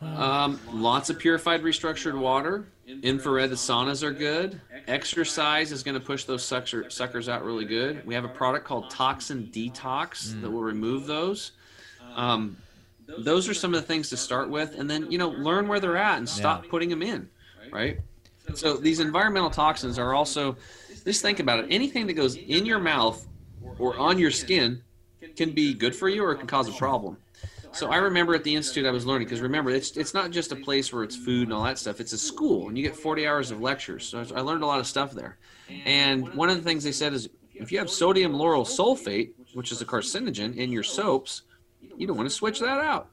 Um, 0.00 0.60
lots 0.72 1.10
of 1.10 1.18
purified 1.18 1.62
restructured 1.62 2.16
water. 2.16 2.64
Infrared 3.02 3.50
saunas 3.50 4.02
are 4.02 4.12
good. 4.12 4.60
Exercise 4.86 5.72
is 5.72 5.82
going 5.82 5.94
to 5.94 6.00
push 6.00 6.24
those 6.24 6.42
sucker, 6.42 6.88
suckers 6.88 7.28
out 7.28 7.44
really 7.44 7.66
good. 7.66 8.04
We 8.06 8.14
have 8.14 8.24
a 8.24 8.28
product 8.28 8.64
called 8.64 8.88
Toxin 8.88 9.50
Detox 9.52 10.28
mm. 10.28 10.40
that 10.40 10.50
will 10.50 10.62
remove 10.62 11.06
those. 11.06 11.52
Um, 12.14 12.56
those 13.06 13.48
are 13.48 13.54
some 13.54 13.74
of 13.74 13.80
the 13.80 13.86
things 13.86 14.08
to 14.10 14.16
start 14.16 14.48
with, 14.48 14.78
and 14.78 14.88
then 14.88 15.10
you 15.10 15.18
know 15.18 15.28
learn 15.28 15.68
where 15.68 15.80
they're 15.80 15.96
at 15.96 16.18
and 16.18 16.28
stop 16.28 16.64
yeah. 16.64 16.70
putting 16.70 16.88
them 16.88 17.02
in, 17.02 17.28
right? 17.70 17.98
So 18.54 18.76
these 18.76 19.00
environmental 19.00 19.50
toxins 19.50 19.98
are 19.98 20.14
also. 20.14 20.56
Just 21.04 21.22
think 21.22 21.40
about 21.40 21.60
it. 21.60 21.66
Anything 21.70 22.06
that 22.06 22.14
goes 22.14 22.36
in 22.36 22.66
your 22.66 22.78
mouth 22.78 23.26
or 23.78 23.98
on 23.98 24.18
your 24.18 24.30
skin 24.30 24.82
can 25.36 25.52
be 25.52 25.72
good 25.72 25.94
for 25.94 26.08
you 26.08 26.22
or 26.22 26.32
it 26.32 26.38
can 26.38 26.46
cause 26.46 26.68
a 26.68 26.72
problem. 26.72 27.16
So 27.72 27.90
I 27.90 27.96
remember 27.96 28.34
at 28.34 28.44
the 28.44 28.54
institute 28.54 28.86
I 28.86 28.90
was 28.90 29.06
learning 29.06 29.26
because 29.26 29.40
remember 29.40 29.70
it's 29.70 29.96
it's 29.96 30.14
not 30.14 30.30
just 30.30 30.52
a 30.52 30.56
place 30.56 30.92
where 30.92 31.04
it's 31.04 31.16
food 31.16 31.44
and 31.44 31.52
all 31.52 31.64
that 31.64 31.78
stuff. 31.78 32.00
It's 32.00 32.12
a 32.12 32.18
school 32.18 32.68
and 32.68 32.76
you 32.76 32.84
get 32.84 32.96
40 32.96 33.26
hours 33.26 33.50
of 33.50 33.60
lectures. 33.60 34.06
So 34.06 34.24
I 34.34 34.40
learned 34.40 34.62
a 34.62 34.66
lot 34.66 34.80
of 34.80 34.86
stuff 34.86 35.12
there. 35.12 35.38
And 35.84 36.34
one 36.34 36.48
of 36.48 36.56
the 36.56 36.62
things 36.62 36.84
they 36.84 36.92
said 36.92 37.12
is 37.12 37.28
if 37.54 37.70
you 37.70 37.78
have 37.78 37.90
sodium 37.90 38.32
lauryl 38.32 38.66
sulfate, 38.66 39.32
which 39.54 39.72
is 39.72 39.80
a 39.82 39.86
carcinogen 39.86 40.56
in 40.56 40.72
your 40.72 40.82
soaps, 40.82 41.42
you 41.96 42.06
don't 42.06 42.16
want 42.16 42.28
to 42.28 42.34
switch 42.34 42.60
that 42.60 42.78
out. 42.78 43.10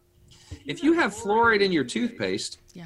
If 0.65 0.83
you 0.83 0.93
have 0.93 1.13
fluoride 1.13 1.61
in 1.61 1.71
your 1.71 1.83
toothpaste, 1.83 2.59
yeah 2.73 2.85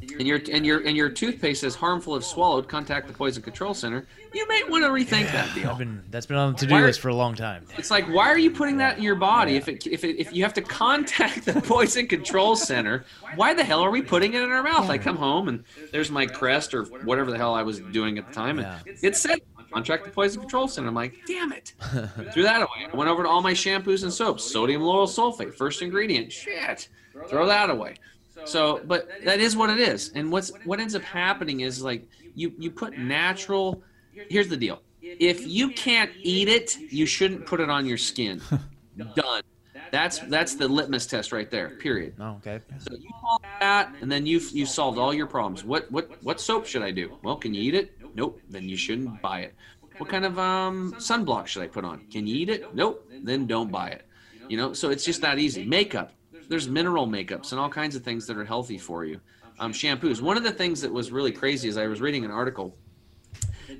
and 0.00 0.26
your 0.26 0.40
and 0.52 0.64
your 0.64 0.86
and 0.86 0.96
your 0.96 1.08
toothpaste 1.08 1.64
is 1.64 1.74
harmful 1.74 2.16
if 2.16 2.24
swallowed, 2.24 2.68
contact 2.68 3.08
the 3.08 3.12
Poison 3.12 3.42
Control 3.42 3.74
Center. 3.74 4.06
You 4.32 4.46
may 4.46 4.62
want 4.68 4.84
to 4.84 4.90
rethink 4.90 5.24
yeah, 5.24 5.32
that 5.32 5.54
deal. 5.54 5.74
Been, 5.74 6.02
that's 6.10 6.26
been 6.26 6.36
on 6.36 6.52
the 6.52 6.58
to-do 6.58 6.76
list 6.76 7.00
for 7.00 7.08
a 7.08 7.14
long 7.14 7.34
time. 7.34 7.64
It's 7.76 7.90
like, 7.90 8.06
why 8.06 8.28
are 8.28 8.38
you 8.38 8.50
putting 8.50 8.76
that 8.78 8.98
in 8.98 9.02
your 9.02 9.16
body? 9.16 9.52
Yeah. 9.52 9.58
If 9.58 9.68
it, 9.68 9.86
if 9.86 10.04
it, 10.04 10.18
if 10.18 10.32
you 10.32 10.42
have 10.44 10.54
to 10.54 10.62
contact 10.62 11.44
the 11.46 11.60
Poison 11.60 12.06
Control 12.06 12.54
Center, 12.54 13.04
why 13.34 13.54
the 13.54 13.64
hell 13.64 13.80
are 13.80 13.90
we 13.90 14.02
putting 14.02 14.34
it 14.34 14.42
in 14.42 14.50
our 14.50 14.62
mouth? 14.62 14.88
I 14.88 14.98
come 14.98 15.16
home 15.16 15.48
and 15.48 15.64
there's 15.92 16.10
my 16.10 16.26
crest 16.26 16.74
or 16.74 16.84
whatever 16.84 17.30
the 17.30 17.38
hell 17.38 17.54
I 17.54 17.62
was 17.62 17.80
doing 17.80 18.18
at 18.18 18.28
the 18.28 18.34
time, 18.34 18.58
and 18.58 18.68
it 19.02 19.16
said 19.16 19.40
Contract 19.72 20.04
the 20.04 20.10
Poison 20.10 20.40
Control 20.40 20.68
Center. 20.68 20.88
I'm 20.88 20.94
like, 20.94 21.14
damn 21.26 21.52
it. 21.52 21.74
Threw 22.32 22.42
that 22.42 22.62
away. 22.62 22.88
I 22.92 22.96
went 22.96 23.10
over 23.10 23.22
to 23.22 23.28
all 23.28 23.42
my 23.42 23.52
shampoos 23.52 24.02
and 24.02 24.12
soaps. 24.12 24.44
Sodium 24.50 24.82
lauryl 24.82 25.06
sulfate, 25.06 25.54
first 25.54 25.82
ingredient. 25.82 26.32
Shit. 26.32 26.88
Throw 27.28 27.46
that 27.46 27.70
away. 27.70 27.96
So, 28.44 28.80
but 28.86 29.08
that 29.24 29.40
is 29.40 29.56
what 29.56 29.70
it 29.70 29.78
is. 29.78 30.10
And 30.14 30.30
what's 30.30 30.52
what 30.64 30.80
ends 30.80 30.94
up 30.94 31.02
happening 31.02 31.60
is 31.60 31.82
like 31.82 32.08
you 32.34 32.52
you 32.58 32.70
put 32.70 32.98
natural. 32.98 33.82
Here's 34.12 34.48
the 34.48 34.56
deal. 34.56 34.82
If 35.00 35.46
you 35.46 35.70
can't 35.70 36.10
eat 36.22 36.48
it, 36.48 36.76
you 36.78 37.06
shouldn't 37.06 37.46
put 37.46 37.60
it 37.60 37.70
on 37.70 37.86
your 37.86 37.98
skin. 37.98 38.40
Done. 39.14 39.42
That's 39.90 40.18
that's 40.18 40.54
the 40.54 40.68
litmus 40.68 41.06
test 41.06 41.32
right 41.32 41.50
there. 41.50 41.70
Period. 41.70 42.14
Oh, 42.20 42.40
okay. 42.46 42.60
So 42.78 42.94
you 42.94 43.10
follow 43.22 43.38
that, 43.60 43.94
and 44.00 44.10
then 44.10 44.26
you've 44.26 44.50
you 44.50 44.66
solved 44.66 44.98
all 44.98 45.14
your 45.14 45.26
problems. 45.26 45.64
What 45.64 45.90
what 45.90 46.22
what 46.22 46.40
soap 46.40 46.66
should 46.66 46.82
I 46.82 46.90
do? 46.90 47.16
Well, 47.22 47.36
can 47.36 47.54
you 47.54 47.62
eat 47.62 47.74
it? 47.74 47.94
Nope. 48.14 48.40
Then 48.50 48.68
you 48.68 48.76
shouldn't 48.76 49.22
buy 49.22 49.40
it. 49.40 49.54
What 49.98 50.08
kind 50.08 50.24
of 50.24 50.38
um, 50.38 50.92
sunblock 50.98 51.46
should 51.46 51.62
I 51.62 51.66
put 51.66 51.84
on? 51.84 52.04
Can 52.10 52.26
you 52.26 52.36
eat 52.36 52.50
it? 52.50 52.74
Nope. 52.74 53.10
Then 53.22 53.46
don't 53.46 53.70
buy 53.70 53.88
it. 53.88 54.06
You 54.48 54.56
know. 54.56 54.72
So 54.72 54.90
it's 54.90 55.04
just 55.04 55.20
that 55.22 55.38
easy. 55.38 55.64
Makeup. 55.64 56.12
There's 56.48 56.68
mineral 56.68 57.06
makeups 57.06 57.52
and 57.52 57.60
all 57.60 57.68
kinds 57.68 57.94
of 57.94 58.02
things 58.02 58.26
that 58.26 58.36
are 58.36 58.44
healthy 58.44 58.78
for 58.78 59.04
you. 59.04 59.20
Um, 59.60 59.72
shampoos. 59.72 60.20
One 60.20 60.36
of 60.36 60.44
the 60.44 60.52
things 60.52 60.80
that 60.80 60.92
was 60.92 61.10
really 61.10 61.32
crazy 61.32 61.68
is 61.68 61.76
I 61.76 61.86
was 61.86 62.00
reading 62.00 62.24
an 62.24 62.30
article. 62.30 62.76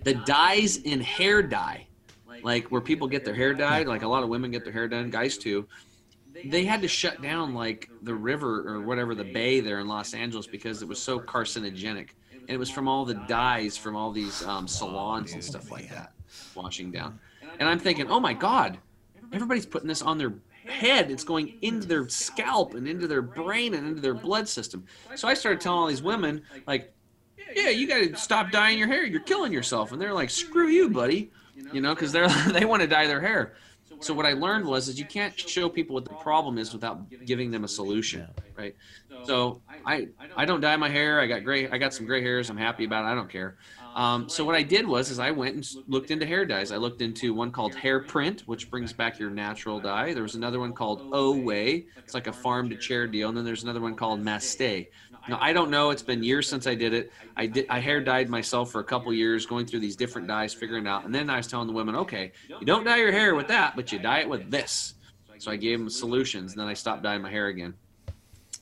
The 0.03 0.14
dyes 0.14 0.79
in 0.79 1.01
hair 1.01 1.43
dye, 1.43 1.87
like 2.43 2.69
where 2.69 2.81
people 2.81 3.09
get 3.09 3.25
their 3.25 3.35
hair 3.35 3.55
dyed, 3.55 3.87
like 3.87 4.03
a 4.03 4.09
lot 4.09 4.23
of 4.23 4.29
women 4.29 4.51
get 4.51 4.64
their 4.64 4.73
hair 4.73 4.87
done, 4.89 5.11
guys 5.11 5.39
too 5.39 5.66
they 6.45 6.64
had 6.64 6.83
to 6.83 6.89
shut 6.89 7.21
down 7.23 7.55
like 7.55 7.91
the 8.03 8.14
river 8.14 8.69
or 8.69 8.81
whatever 8.81 9.14
the 9.14 9.25
bay 9.25 9.61
there 9.61 9.81
in 9.81 9.89
Los 9.89 10.14
Angeles 10.14 10.47
because 10.47 10.83
it 10.83 10.89
was 10.89 11.01
so 11.01 11.19
carcinogenic, 11.19 12.11
and 12.33 12.49
it 12.49 12.59
was 12.59 12.71
from 12.71 12.89
all 12.89 13.05
the 13.05 13.14
dyes 13.29 13.77
from 13.77 13.97
all 13.97 14.12
these 14.12 14.45
um, 14.45 14.69
salons 14.69 15.33
and 15.33 15.43
stuff 15.43 15.71
like 15.71 15.89
that 15.91 16.12
washing 16.55 16.91
down. 16.91 17.19
And 17.59 17.69
I'm 17.69 17.79
thinking, 17.79 18.09
oh 18.09 18.21
my 18.21 18.33
god, 18.33 18.79
everybody's 19.33 19.66
putting 19.66 19.89
this 19.89 20.03
on 20.03 20.19
their 20.19 20.35
head. 20.67 21.11
It's 21.11 21.25
going 21.25 21.59
into 21.63 21.87
their 21.87 22.09
scalp 22.09 22.75
and 22.75 22.87
into 22.87 23.07
their 23.07 23.23
brain 23.23 23.75
and 23.75 23.87
into 23.87 24.01
their 24.01 24.15
blood 24.15 24.49
system. 24.49 24.85
So 25.15 25.29
I 25.29 25.35
started 25.35 25.61
telling 25.61 25.79
all 25.79 25.87
these 25.87 26.03
women 26.03 26.43
like, 26.67 26.93
yeah, 27.55 27.71
you 27.71 27.87
got 27.87 27.99
to 27.99 28.17
stop 28.17 28.51
dyeing 28.51 28.79
your 28.79 28.89
hair. 28.89 29.05
You're 29.05 29.21
killing 29.21 29.53
yourself. 29.53 29.93
And 29.93 30.01
they're 30.01 30.13
like, 30.15 30.31
screw 30.31 30.69
you, 30.69 30.91
buddy. 30.91 31.31
You 31.73 31.81
know, 31.81 31.95
because 31.95 32.13
they're 32.13 32.29
they 32.53 32.65
want 32.65 32.83
to 32.83 32.89
dye 32.89 33.07
their 33.07 33.21
hair. 33.21 33.55
So 34.01 34.15
what 34.15 34.27
I 34.27 34.33
learned 34.35 34.65
was 34.65 34.89
is 34.89 34.99
you 34.99 35.05
can't 35.05 35.39
show 35.39 35.69
people 35.69 35.95
what 35.95 36.05
the 36.05 36.15
problem 36.15 36.57
is 36.59 36.73
without 36.73 37.11
giving 37.25 37.51
them 37.51 37.65
a 37.65 37.69
solution, 37.69 38.29
right? 38.57 38.77
So 39.25 39.61
I 39.85 40.09
I 40.37 40.45
don't 40.45 40.61
dye 40.61 40.77
my 40.77 40.89
hair. 40.89 41.21
I 41.21 41.27
got 41.27 41.43
gray. 41.43 41.69
I 41.69 41.79
got 41.79 41.93
some 41.93 42.07
gray 42.07 42.23
hairs. 42.23 42.49
I'm 42.49 42.57
happy 42.57 42.85
about 42.85 43.05
it. 43.05 43.09
I 43.09 43.15
don't 43.15 43.29
care. 43.31 43.57
Um, 43.95 44.28
so 44.28 44.45
what 44.45 44.55
I 44.55 44.62
did 44.62 44.86
was 44.86 45.11
is 45.11 45.18
I 45.18 45.30
went 45.30 45.55
and 45.57 45.68
looked 45.89 46.11
into 46.11 46.24
hair 46.24 46.45
dyes. 46.45 46.70
I 46.70 46.76
looked 46.76 47.03
into 47.03 47.34
one 47.34 47.51
called 47.51 47.74
Hairprint, 47.74 48.43
which 48.43 48.70
brings 48.70 48.93
back 48.93 49.18
your 49.18 49.30
natural 49.30 49.80
dye. 49.80 50.14
There 50.14 50.22
was 50.22 50.34
another 50.34 50.61
one 50.61 50.72
called 50.72 51.11
Oway. 51.11 51.86
It's 51.97 52.14
like 52.14 52.26
a 52.26 52.32
farm 52.32 52.70
to 52.70 52.76
chair 52.76 53.07
deal. 53.07 53.28
And 53.28 53.36
then 53.36 53.45
there's 53.45 53.64
another 53.64 53.80
one 53.80 53.97
called 53.97 54.22
Mastay. 54.22 54.89
Now 55.28 55.39
I 55.41 55.53
don't 55.53 55.70
know. 55.70 55.91
It's 55.91 56.03
been 56.03 56.22
years 56.22 56.49
since 56.49 56.66
I 56.66 56.74
did 56.74 56.95
it. 56.95 57.12
I 57.36 57.47
did. 57.47 57.66
I 57.68 57.80
hair 57.80 58.01
dyed 58.01 58.30
myself 58.30 58.70
for 58.70 58.80
a 58.80 58.84
couple 58.84 59.12
years, 59.12 59.45
going 59.45 59.66
through 59.66 59.80
these 59.80 59.97
different 59.97 60.26
dyes, 60.26 60.55
figuring 60.55 60.86
out. 60.86 61.05
And 61.05 61.14
then 61.14 61.28
I 61.28 61.36
was 61.36 61.47
telling 61.47 61.66
the 61.66 61.74
women, 61.74 61.95
okay, 61.97 62.32
you 62.49 62.64
don't 62.64 62.84
dye 62.84 62.97
your 62.97 63.12
hair 63.12 63.34
with 63.34 63.49
that, 63.49 63.76
but 63.76 63.93
you 63.93 63.99
dye 63.99 64.20
it 64.20 64.28
with 64.28 64.51
this. 64.51 64.95
So 65.39 65.51
I 65.51 65.57
gave 65.57 65.78
them 65.78 65.91
solutions, 65.91 66.53
and 66.53 66.61
then 66.61 66.66
I 66.66 66.74
stopped 66.74 67.03
dyeing 67.03 67.22
my 67.22 67.30
hair 67.30 67.47
again. 67.49 67.74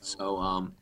So 0.01 0.37
um, 0.37 0.73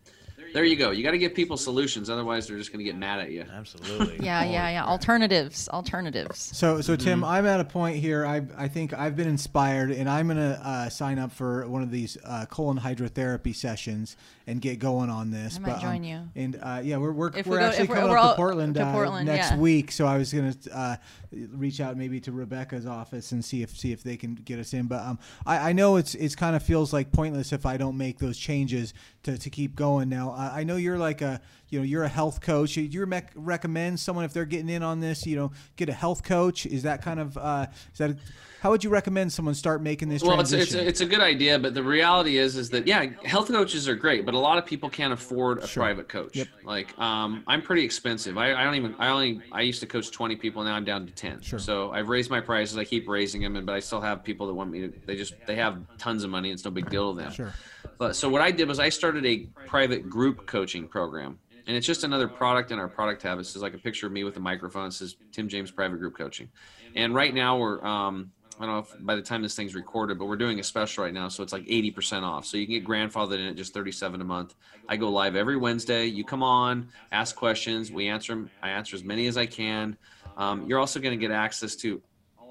there 0.56 0.64
you 0.64 0.78
go. 0.78 0.91
You 0.91 1.03
got 1.03 1.12
to 1.12 1.18
give 1.18 1.34
people 1.34 1.58
solutions, 1.58 2.10
otherwise 2.10 2.47
they're 2.47 2.58
just 2.58 2.72
going 2.72 2.80
to 2.80 2.86
get 2.86 2.97
mad 2.97 3.20
at 3.20 3.30
you. 3.30 3.43
Absolutely. 3.51 4.16
Yeah, 4.26 4.45
yeah, 4.45 4.70
yeah. 4.70 4.86
Alternatives, 4.86 5.68
alternatives. 5.68 6.39
So, 6.58 6.80
so 6.80 6.95
Tim, 6.95 7.26
I'm 7.26 7.45
at 7.45 7.60
a 7.60 7.66
point 7.66 7.97
here. 7.97 8.26
I 8.26 8.41
I 8.58 8.70
think 8.70 8.93
I've 8.93 9.18
been 9.18 9.28
inspired, 9.28 9.91
and 9.91 10.10
I'm 10.10 10.30
gonna 10.30 10.60
uh, 10.64 10.89
sign 10.89 11.20
up 11.20 11.34
for 11.34 11.68
one 11.68 11.82
of 11.82 11.91
these 11.91 12.18
uh, 12.24 12.45
colon 12.45 12.80
hydrotherapy 12.80 13.53
sessions 13.53 14.16
and 14.47 14.61
get 14.61 14.79
going 14.79 15.09
on 15.09 15.31
this. 15.31 15.57
I 15.57 15.59
might 15.59 15.71
but, 15.73 15.81
join 15.81 15.97
um, 15.97 16.03
you. 16.03 16.21
And 16.35 16.59
uh, 16.61 16.81
yeah, 16.83 16.97
we're 16.97 17.11
we're, 17.11 17.31
If 17.35 17.47
we're 17.47 17.57
we 17.57 17.59
go- 17.59 17.65
actually 17.65 17.87
coming 17.87 18.09
we're 18.09 18.17
up 18.17 18.31
to 18.31 18.35
Portland, 18.35 18.75
to 18.75 18.85
uh, 18.85 19.23
next 19.23 19.51
yeah. 19.51 19.57
week. 19.57 19.91
So 19.91 20.05
I 20.05 20.17
was 20.17 20.31
gonna 20.31 20.55
uh, 20.71 20.95
reach 21.31 21.81
out 21.81 21.97
maybe 21.97 22.19
to 22.21 22.31
Rebecca's 22.31 22.85
office 22.85 23.31
and 23.31 23.43
see 23.43 23.63
if 23.63 23.75
see 23.77 23.91
if 23.91 24.03
they 24.03 24.17
can 24.17 24.35
get 24.35 24.59
us 24.59 24.73
in. 24.73 24.87
But 24.87 25.01
um, 25.01 25.19
I, 25.45 25.69
I 25.69 25.73
know 25.73 25.95
it's 25.95 26.15
it's 26.15 26.35
kind 26.35 26.55
of 26.55 26.63
feels 26.63 26.93
like 26.93 27.11
pointless 27.11 27.53
if 27.53 27.65
I 27.65 27.77
don't 27.77 27.97
make 27.97 28.19
those 28.19 28.37
changes 28.37 28.93
to, 29.23 29.37
to 29.37 29.49
keep 29.49 29.75
going. 29.75 30.09
Now 30.09 30.31
I, 30.31 30.59
I 30.59 30.63
know 30.63 30.75
you're 30.75 30.97
like 30.97 31.21
a 31.21 31.41
you 31.70 31.80
know 31.80 31.86
you're 31.86 32.03
a 32.03 32.09
health 32.09 32.41
coach. 32.41 32.76
Do 32.76 32.82
you 32.82 33.05
rec- 33.05 33.32
recommend 33.36 33.99
someone 33.99 34.26
if 34.26 34.34
they're 34.34 34.45
getting 34.45 34.70
in 34.70 34.84
on 34.84 34.99
this, 34.99 35.26
you 35.26 35.36
know, 35.36 35.51
get 35.76 35.89
a 35.89 35.93
health 35.93 36.24
coach? 36.24 36.66
Is 36.66 36.84
that 36.84 37.01
kind 37.01 37.20
of 37.20 37.38
uh, 37.38 37.68
is 37.91 37.97
that 37.97 38.18
how 38.61 38.72
would 38.72 38.84
you 38.84 38.89
recommend 38.89 39.32
someone 39.32 39.53
start 39.53 39.82
making 39.84 40.09
this 40.09 40.24
Well, 40.24 40.39
it's, 40.39 40.49
transition? 40.49 40.80
it's, 40.80 40.88
it's 40.88 41.01
a 41.01 41.05
good 41.05 41.20
idea, 41.20 41.59
but 41.59 41.74
the 41.74 41.84
reality 41.84 42.38
is 42.38 42.55
is 42.55 42.70
that 42.72 42.88
yeah, 42.88 43.05
health 43.24 43.47
coaches 43.47 43.88
are 43.88 43.95
great, 43.95 44.26
but 44.26 44.34
a 44.34 44.39
lot 44.39 44.57
of 44.57 44.66
people 44.66 44.89
can't 44.89 45.13
afford 45.13 45.63
a 45.63 45.68
private 45.68 46.07
coach. 46.09 46.36
Yep. 46.36 46.47
Like 46.63 46.97
um, 46.97 47.43
I'm 47.47 47.61
pretty 47.61 47.84
expensive. 47.84 48.38
I, 48.38 48.53
I 48.53 48.63
don't 48.63 48.76
even 48.76 48.95
I 48.97 49.09
only 49.09 49.41
I 49.51 49.61
used 49.61 49.82
to 49.82 49.86
coach 49.86 50.11
20 50.11 50.36
people, 50.38 50.63
now 50.63 50.76
I'm 50.76 50.86
down 50.86 51.05
to 51.05 51.13
10. 51.13 51.41
Sure. 51.41 51.59
So 51.59 51.91
I've 51.91 52.09
raised 52.09 52.30
my 52.30 52.41
prices. 52.41 52.78
I 52.78 52.86
keep 52.86 53.07
raising 53.07 53.41
them, 53.41 53.55
and 53.55 53.66
but 53.66 53.76
I 53.76 53.80
still 53.80 54.01
have 54.01 54.24
people 54.24 54.47
that 54.47 54.53
want 54.53 54.72
me 54.72 54.82
to. 54.82 54.93
They 55.05 55.16
just 55.16 55.34
they 55.45 55.55
have 55.55 55.80
tons 55.97 56.24
of 56.24 56.30
money. 56.30 56.51
It's 56.51 56.66
no 56.66 56.72
big 56.72 56.89
deal 56.89 57.13
to 57.13 57.22
them. 57.22 57.32
Sure. 57.32 57.53
But 57.97 58.16
so 58.16 58.30
what 58.30 58.41
I 58.41 58.51
did 58.51 58.68
was 58.68 58.80
I 58.80 58.89
started 58.89 59.26
a 59.26 59.47
private 59.68 60.09
group 60.09 60.47
coaching 60.47 60.88
program. 60.88 61.39
And 61.68 61.76
it's 61.76 61.88
just 61.88 62.03
another 62.03 62.28
product 62.28 62.72
in 62.72 62.80
our 62.80 62.88
product 62.88 63.22
tab. 63.22 63.39
It 63.39 63.45
says 63.45 63.61
like 63.61 63.74
a 63.74 63.80
picture 63.80 64.07
of 64.07 64.13
me 64.13 64.24
with 64.24 64.38
a 64.38 64.39
microphone. 64.39 64.88
It 64.88 64.93
says 64.93 65.16
Tim 65.32 65.49
James 65.49 65.72
Private 65.72 65.97
Group 65.97 66.16
Coaching. 66.16 66.49
And 66.95 67.16
right 67.16 67.34
now 67.34 67.57
we're 67.57 67.84
um, 67.86 68.32
I 68.59 68.66
don't 68.66 68.74
know 68.74 68.80
if 68.80 69.05
by 69.05 69.16
the 69.16 69.22
time 69.22 69.41
this 69.41 69.55
thing's 69.55 69.76
recorded, 69.76 70.18
but 70.18 70.26
we're 70.26 70.38
doing 70.38 70.59
a 70.59 70.63
special 70.63 71.03
right 71.03 71.13
now, 71.13 71.28
so 71.28 71.43
it's 71.43 71.51
like 71.51 71.66
80% 71.66 72.24
off. 72.24 72.45
So 72.45 72.57
you 72.57 72.66
can 72.66 72.76
get 72.76 72.86
grandfathered 72.86 73.39
in 73.39 73.47
at 73.47 73.55
just 73.55 73.74
37 73.74 74.22
a 74.22 74.24
month. 74.24 74.55
I 74.88 74.95
go 74.95 75.09
live 75.09 75.36
every 75.36 75.57
Wednesday. 75.57 76.05
You 76.05 76.24
come 76.24 76.41
on, 76.41 76.89
ask 77.11 77.36
questions, 77.36 77.91
we 77.91 78.07
answer 78.07 78.34
them. 78.34 78.49
I 78.63 78.70
answer 78.70 78.95
as 78.95 79.03
many 79.03 79.28
as 79.28 79.38
I 79.38 79.45
can. 79.45 79.97
Um, 80.38 80.68
you're 80.68 80.80
also 80.80 80.99
going 80.99 81.18
to 81.18 81.22
get 81.22 81.34
access 81.34 81.76
to 81.78 82.01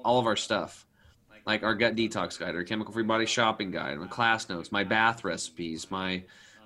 all 0.03 0.19
of 0.19 0.27
our 0.27 0.35
stuff, 0.35 0.85
like 1.47 1.63
our 1.63 1.73
gut 1.73 1.95
detox 1.95 2.37
guide, 2.37 2.53
our 2.53 2.63
chemical 2.63 2.93
free 2.93 3.03
body 3.03 3.25
shopping 3.25 3.71
guide, 3.71 3.97
my 3.97 4.07
class 4.07 4.47
notes, 4.47 4.71
my 4.71 4.83
bath 4.83 5.23
recipes, 5.23 5.89
my 5.89 6.23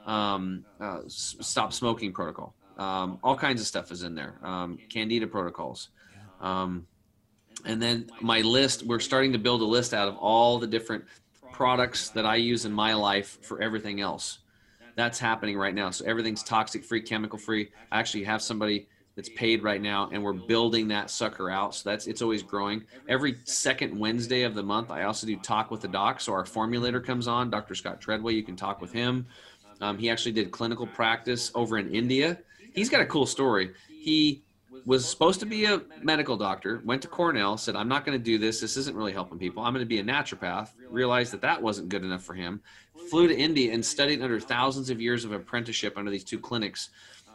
um, 0.09 0.65
uh, 0.79 1.01
stop 1.07 1.71
smoking 1.71 2.11
protocol. 2.11 2.55
Um, 2.77 3.19
all 3.23 3.35
kinds 3.35 3.61
of 3.61 3.67
stuff 3.67 3.91
is 3.91 4.01
in 4.01 4.15
there. 4.15 4.39
Um, 4.41 4.79
candida 4.89 5.27
protocols. 5.27 5.89
Um, 6.41 6.87
and 7.65 7.81
then 7.81 8.09
my 8.19 8.41
list, 8.41 8.83
we're 8.85 8.99
starting 8.99 9.33
to 9.33 9.37
build 9.39 9.61
a 9.61 9.65
list 9.65 9.93
out 9.93 10.07
of 10.07 10.17
all 10.17 10.57
the 10.57 10.67
different 10.67 11.03
products 11.51 12.09
that 12.09 12.25
I 12.25 12.37
use 12.37 12.65
in 12.65 12.71
my 12.71 12.93
life 12.93 13.37
for 13.43 13.61
everything 13.61 14.01
else. 14.01 14.39
That's 14.95 15.19
happening 15.19 15.57
right 15.57 15.75
now. 15.75 15.91
So 15.91 16.05
everything's 16.05 16.41
toxic 16.41 16.83
free, 16.83 17.01
chemical 17.01 17.37
free. 17.37 17.69
I 17.91 17.99
actually 17.99 18.23
have 18.23 18.41
somebody 18.41 18.87
that's 19.15 19.29
paid 19.29 19.61
right 19.61 19.81
now 19.81 20.09
and 20.13 20.23
we're 20.23 20.33
building 20.33 20.87
that 20.87 21.11
sucker 21.11 21.49
out. 21.49 21.75
So 21.75 21.89
that's 21.89 22.07
it's 22.07 22.21
always 22.21 22.41
growing. 22.41 22.85
Every 23.09 23.35
second 23.43 23.99
Wednesday 23.99 24.43
of 24.43 24.55
the 24.55 24.63
month, 24.63 24.89
I 24.89 25.03
also 25.03 25.27
do 25.27 25.35
talk 25.35 25.69
with 25.69 25.81
the 25.81 25.87
doc. 25.89 26.21
So 26.21 26.31
our 26.31 26.45
formulator 26.45 27.03
comes 27.03 27.27
on, 27.27 27.49
Dr. 27.49 27.75
Scott 27.75 27.99
Treadway. 27.99 28.33
You 28.33 28.43
can 28.43 28.55
talk 28.55 28.81
with 28.81 28.93
him. 28.93 29.27
Um, 29.81 29.97
he 29.97 30.09
actually 30.09 30.31
did 30.33 30.51
clinical 30.51 30.87
practice 30.87 31.51
over 31.55 31.77
in 31.77 31.93
India. 31.93 32.37
He's 32.73 32.89
got 32.89 33.01
a 33.01 33.05
cool 33.05 33.25
story. 33.25 33.71
He 33.89 34.43
was 34.85 35.07
supposed 35.07 35.39
to 35.39 35.45
be 35.45 35.65
a 35.65 35.81
medical 36.01 36.37
doctor, 36.37 36.81
went 36.85 37.01
to 37.01 37.07
Cornell, 37.07 37.57
said, 37.57 37.75
I'm 37.75 37.87
not 37.87 38.05
going 38.05 38.17
to 38.17 38.23
do 38.23 38.37
this. 38.37 38.61
This 38.61 38.77
isn't 38.77 38.95
really 38.95 39.13
helping 39.13 39.37
people. 39.37 39.63
I'm 39.63 39.73
going 39.73 39.85
to 39.85 39.87
be 39.87 39.99
a 39.99 40.03
naturopath. 40.03 40.69
Realized 40.89 41.33
that 41.33 41.41
that 41.41 41.61
wasn't 41.61 41.89
good 41.89 42.03
enough 42.03 42.23
for 42.23 42.33
him. 42.33 42.61
Flew 43.09 43.27
to 43.27 43.37
India 43.37 43.73
and 43.73 43.85
studied 43.85 44.21
under 44.21 44.39
thousands 44.39 44.89
of 44.89 45.01
years 45.01 45.25
of 45.25 45.31
apprenticeship 45.31 45.97
under 45.97 46.11
these 46.11 46.23
two 46.23 46.39
clinics 46.39 46.89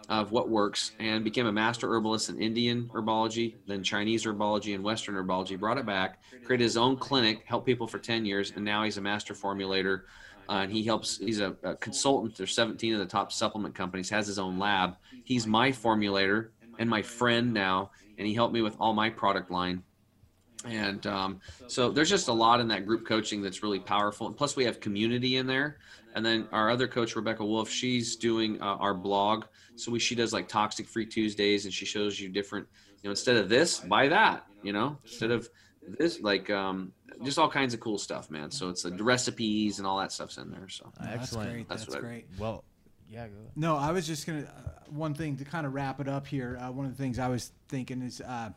of 0.09 0.33
what 0.33 0.49
works 0.49 0.93
and 0.99 1.25
became 1.25 1.47
a 1.47 1.53
master 1.53 1.93
herbalist 1.93 2.29
in 2.29 2.39
Indian 2.39 2.91
herbology, 2.93 3.55
then 3.67 3.83
Chinese 3.83 4.25
herbology 4.25 4.75
and 4.75 4.85
Western 4.85 5.15
herbology. 5.15 5.59
Brought 5.59 5.79
it 5.79 5.87
back, 5.87 6.23
created 6.45 6.65
his 6.65 6.77
own 6.77 6.97
clinic, 6.97 7.43
helped 7.47 7.67
people 7.67 7.87
for 7.87 7.99
10 7.99 8.25
years, 8.25 8.53
and 8.55 8.65
now 8.65 8.83
he's 8.85 8.99
a 8.99 9.01
master 9.01 9.35
formulator. 9.35 10.03
Uh, 10.49 10.53
and 10.63 10.73
he 10.73 10.83
helps, 10.83 11.19
he's 11.19 11.41
a, 11.41 11.57
a 11.63 11.75
consultant. 11.77 12.37
There's 12.37 12.55
17 12.55 12.95
of 12.95 13.01
the 13.01 13.07
top 13.07 13.33
supplement 13.33 13.75
companies, 13.75 14.11
has 14.11 14.27
his 14.27 14.39
own 14.39 14.59
lab. 14.59 14.97
He's 15.25 15.47
my 15.47 15.71
formulator 15.71 16.49
and 16.79 16.89
my 16.89 17.03
friend 17.03 17.53
now, 17.53 17.91
and 18.19 18.27
he 18.27 18.35
helped 18.35 18.53
me 18.53 18.63
with 18.63 18.77
all 18.79 18.93
my 18.93 19.11
product 19.11 19.51
line. 19.51 19.83
And 20.65 21.07
um, 21.07 21.41
so 21.67 21.91
there's 21.91 22.09
just 22.09 22.29
a 22.29 22.33
lot 22.33 22.61
in 22.61 22.69
that 22.69 22.87
group 22.87 23.07
coaching 23.07 23.43
that's 23.43 23.63
really 23.63 23.81
powerful. 23.81 24.27
And 24.27 24.37
plus, 24.37 24.57
we 24.57 24.65
have 24.65 24.81
community 24.81 25.37
in 25.37 25.47
there. 25.47 25.79
And 26.15 26.25
then 26.25 26.49
our 26.53 26.71
other 26.71 26.89
coach, 26.89 27.17
Rebecca 27.17 27.45
Wolf, 27.45 27.69
she's 27.69 28.17
doing 28.17 28.61
uh, 28.63 28.77
our 28.77 28.95
blog. 28.95 29.45
So 29.77 29.91
we, 29.91 29.99
she 29.99 30.15
does 30.15 30.33
like 30.33 30.49
toxic 30.49 30.87
free 30.87 31.07
Tuesdays, 31.07 31.65
and 31.65 31.75
she 31.75 31.85
shows 31.85 32.21
you 32.21 32.29
different, 32.29 32.67
you 33.03 33.09
know, 33.09 33.11
instead 33.11 33.37
of 33.37 33.49
this, 33.49 33.81
buy 33.81 34.09
that, 34.09 34.47
you 34.63 34.73
know, 34.73 34.97
instead 35.05 35.33
of 35.33 35.49
this, 35.99 36.21
like 36.21 36.49
um, 36.51 36.93
just 37.23 37.39
all 37.39 37.49
kinds 37.51 37.75
of 37.75 37.81
cool 37.81 37.99
stuff, 37.99 38.31
man. 38.31 38.51
So 38.51 38.69
it's 38.71 38.85
like 38.85 38.97
the 38.97 39.05
recipes 39.05 39.79
and 39.79 39.87
all 39.87 39.99
that 39.99 40.11
stuff's 40.13 40.37
in 40.39 40.51
there. 40.51 40.69
So 40.69 40.91
That's 41.01 41.15
Excellent. 41.15 41.51
great. 41.53 41.69
That's 41.69 41.83
That's, 41.85 41.95
what 41.95 42.05
I- 42.05 42.07
great. 42.09 42.27
Well, 42.39 42.65
yeah, 43.11 43.27
go 43.29 43.35
ahead. 43.39 43.51
No, 43.55 43.77
I 43.77 43.93
was 43.93 44.07
just 44.07 44.27
gonna 44.27 44.41
uh, 44.43 44.71
one 44.91 45.15
thing 45.15 45.37
to 45.37 45.45
kind 45.45 45.67
of 45.67 45.75
wrap 45.75 46.01
it 46.01 46.09
up 46.09 46.27
here. 46.27 46.59
Uh, 46.61 46.73
one 46.73 46.87
of 46.87 46.97
the 46.97 47.03
things 47.03 47.19
I 47.19 47.29
was 47.29 47.53
thinking 47.69 48.03
is, 48.03 48.21
uh, 48.21 48.51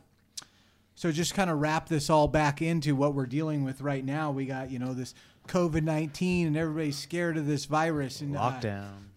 So 0.94 1.12
just 1.12 1.34
kind 1.34 1.48
of 1.50 1.58
wrap 1.60 1.88
this 1.88 2.10
all 2.10 2.26
back 2.26 2.60
into 2.62 2.96
what 2.96 3.14
we're 3.14 3.26
dealing 3.26 3.62
with 3.62 3.80
right 3.82 4.04
now. 4.04 4.32
We 4.32 4.46
got 4.46 4.70
you 4.70 4.78
know 4.80 4.94
this 4.94 5.14
COVID 5.46 5.82
nineteen, 5.82 6.46
and 6.48 6.56
everybody's 6.56 6.96
scared 6.98 7.36
of 7.36 7.46
this 7.46 7.66
virus 7.66 8.20
and 8.20 8.36
uh, 8.36 8.60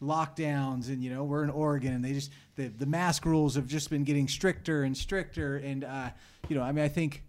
lockdowns, 0.02 0.88
and 0.88 1.04
you 1.04 1.14
know 1.14 1.24
we're 1.24 1.44
in 1.44 1.50
Oregon, 1.50 1.94
and 1.94 2.04
they 2.06 2.14
just 2.14 2.32
the 2.56 2.68
the 2.68 2.86
mask 2.86 3.26
rules 3.26 3.56
have 3.56 3.68
just 3.68 3.90
been 3.90 4.04
getting 4.04 4.28
stricter 4.28 4.84
and 4.84 4.96
stricter, 4.96 5.58
and 5.58 5.84
uh, 5.84 6.10
you 6.50 6.56
know 6.56 6.62
I 6.64 6.72
mean 6.72 6.86
I 6.86 6.90
think. 6.90 7.24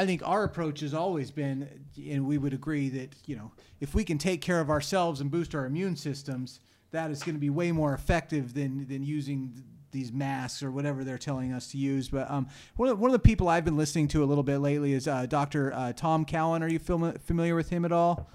I 0.00 0.06
think 0.06 0.26
our 0.26 0.44
approach 0.44 0.80
has 0.80 0.94
always 0.94 1.30
been, 1.30 1.68
and 2.10 2.26
we 2.26 2.38
would 2.38 2.54
agree 2.54 2.88
that 2.88 3.14
you 3.26 3.36
know 3.36 3.52
if 3.80 3.94
we 3.94 4.02
can 4.02 4.16
take 4.16 4.40
care 4.40 4.58
of 4.60 4.70
ourselves 4.70 5.20
and 5.20 5.30
boost 5.30 5.54
our 5.54 5.66
immune 5.66 5.94
systems, 5.96 6.60
that 6.92 7.10
is 7.10 7.22
going 7.22 7.34
to 7.34 7.40
be 7.40 7.50
way 7.50 7.70
more 7.70 7.92
effective 7.92 8.54
than 8.54 8.86
than 8.88 9.02
using 9.04 9.62
these 9.92 10.10
masks 10.12 10.62
or 10.62 10.70
whatever 10.70 11.04
they're 11.04 11.18
telling 11.18 11.52
us 11.52 11.68
to 11.72 11.76
use. 11.76 12.08
But 12.08 12.30
um, 12.30 12.46
one 12.76 12.88
of, 12.88 12.98
one 12.98 13.10
of 13.10 13.12
the 13.12 13.18
people 13.18 13.48
I've 13.48 13.64
been 13.64 13.76
listening 13.76 14.08
to 14.08 14.22
a 14.22 14.26
little 14.26 14.44
bit 14.44 14.58
lately 14.58 14.92
is 14.94 15.06
uh, 15.08 15.26
Dr. 15.26 15.72
Uh, 15.74 15.92
Tom 15.92 16.24
Cowan. 16.24 16.62
Are 16.62 16.68
you 16.68 16.78
fam- 16.78 17.18
familiar 17.18 17.54
with 17.56 17.68
him 17.68 17.84
at 17.84 17.92
all? 17.92 18.30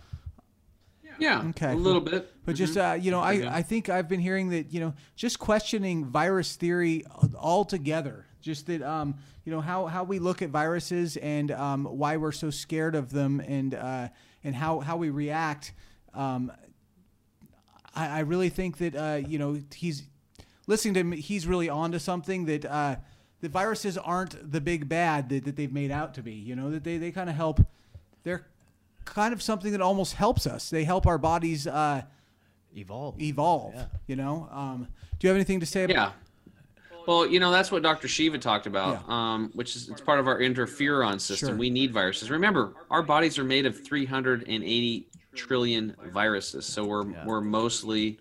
Yeah, 1.18 1.42
Okay. 1.52 1.72
a 1.72 1.76
little 1.76 2.02
bit. 2.02 2.30
But 2.46 2.58
just 2.58 2.76
Mhm. 2.76 2.92
uh, 2.92 2.94
you 2.96 3.10
know, 3.10 3.22
I, 3.22 3.58
I 3.60 3.62
think 3.64 3.88
I've 3.90 4.10
been 4.10 4.20
hearing 4.20 4.50
that 4.50 4.72
you 4.74 4.82
know 4.82 4.94
just 5.16 5.40
questioning 5.40 6.06
virus 6.06 6.56
theory 6.58 7.06
altogether. 7.36 8.25
Just 8.46 8.68
that 8.68 8.84
um, 8.84 9.16
you 9.44 9.52
know 9.52 9.60
how, 9.60 9.88
how 9.88 10.04
we 10.04 10.20
look 10.20 10.44
at 10.44 10.52
viruses 10.52 11.18
and 11.18 11.50
um, 11.50 11.86
why 11.86 12.18
we're 12.18 12.32
so 12.32 12.52
scared 12.52 12.94
of 12.94 13.10
them 13.10 13.40
and 13.40 13.74
uh, 13.74 14.10
and 14.44 14.54
how, 14.54 14.82
how 14.82 14.98
we 14.98 15.10
react. 15.10 15.74
Um, 16.14 16.52
I, 17.96 18.08
I 18.08 18.20
really 18.20 18.50
think 18.50 18.78
that 18.78 18.96
uh, 18.96 19.28
you 19.28 19.40
know 19.40 19.60
he's 19.74 20.04
listening 20.68 20.94
to 20.94 21.00
him. 21.00 21.12
He's 21.14 21.48
really 21.48 21.70
onto 21.70 21.98
something 21.98 22.46
that 22.46 22.66
uh, 22.66 22.98
the 23.42 23.50
viruses 23.50 23.98
aren't 23.98 24.52
the 24.52 24.62
big 24.62 24.88
bad 24.88 25.30
that, 25.30 25.46
that 25.46 25.56
they've 25.56 25.74
made 25.74 25.90
out 25.90 26.14
to 26.14 26.22
be. 26.22 26.34
You 26.34 26.56
know 26.56 26.70
that 26.70 26.84
they, 26.84 27.00
they 27.00 27.12
kind 27.12 27.32
of 27.32 27.36
help. 27.36 27.66
They're 28.22 28.46
kind 29.06 29.34
of 29.34 29.42
something 29.42 29.72
that 29.72 29.82
almost 29.82 30.14
helps 30.14 30.46
us. 30.46 30.70
They 30.70 30.84
help 30.84 31.08
our 31.08 31.18
bodies. 31.18 31.66
Uh, 31.66 32.04
Evolve. 32.78 33.20
evolve. 33.20 33.74
Yeah. 33.74 33.86
You 34.06 34.16
know, 34.18 34.50
um, 34.52 34.88
do 35.18 35.26
you 35.26 35.30
have 35.30 35.36
anything 35.38 35.62
to 35.62 35.66
say? 35.66 35.86
About 35.86 35.96
Yeah. 35.96 36.12
Well, 37.08 37.28
you 37.28 37.40
know 37.40 37.52
that's 37.52 37.72
what 37.72 37.84
Dr. 37.84 38.08
Shiva 38.08 38.38
talked 38.38 38.68
about, 38.68 39.04
Yeah. 39.08 39.34
um, 39.34 39.52
which 39.54 39.76
is 39.76 39.90
it's 39.90 40.02
part 40.02 40.20
of 40.20 40.28
our 40.28 40.40
interferon 40.40 41.20
system. 41.22 41.50
Sure. 41.50 41.56
We 41.58 41.70
need 41.70 41.94
viruses. 41.94 42.30
Remember, 42.32 42.74
our 42.90 43.04
bodies 43.04 43.38
are 43.38 43.44
made 43.44 43.66
of 43.66 43.84
380 43.86 45.08
trillion 45.36 45.96
viruses, 46.14 46.66
so 46.66 46.84
we're 46.86 47.08
Yeah. 47.10 47.26
we're 47.26 47.42
mostly 47.42 48.20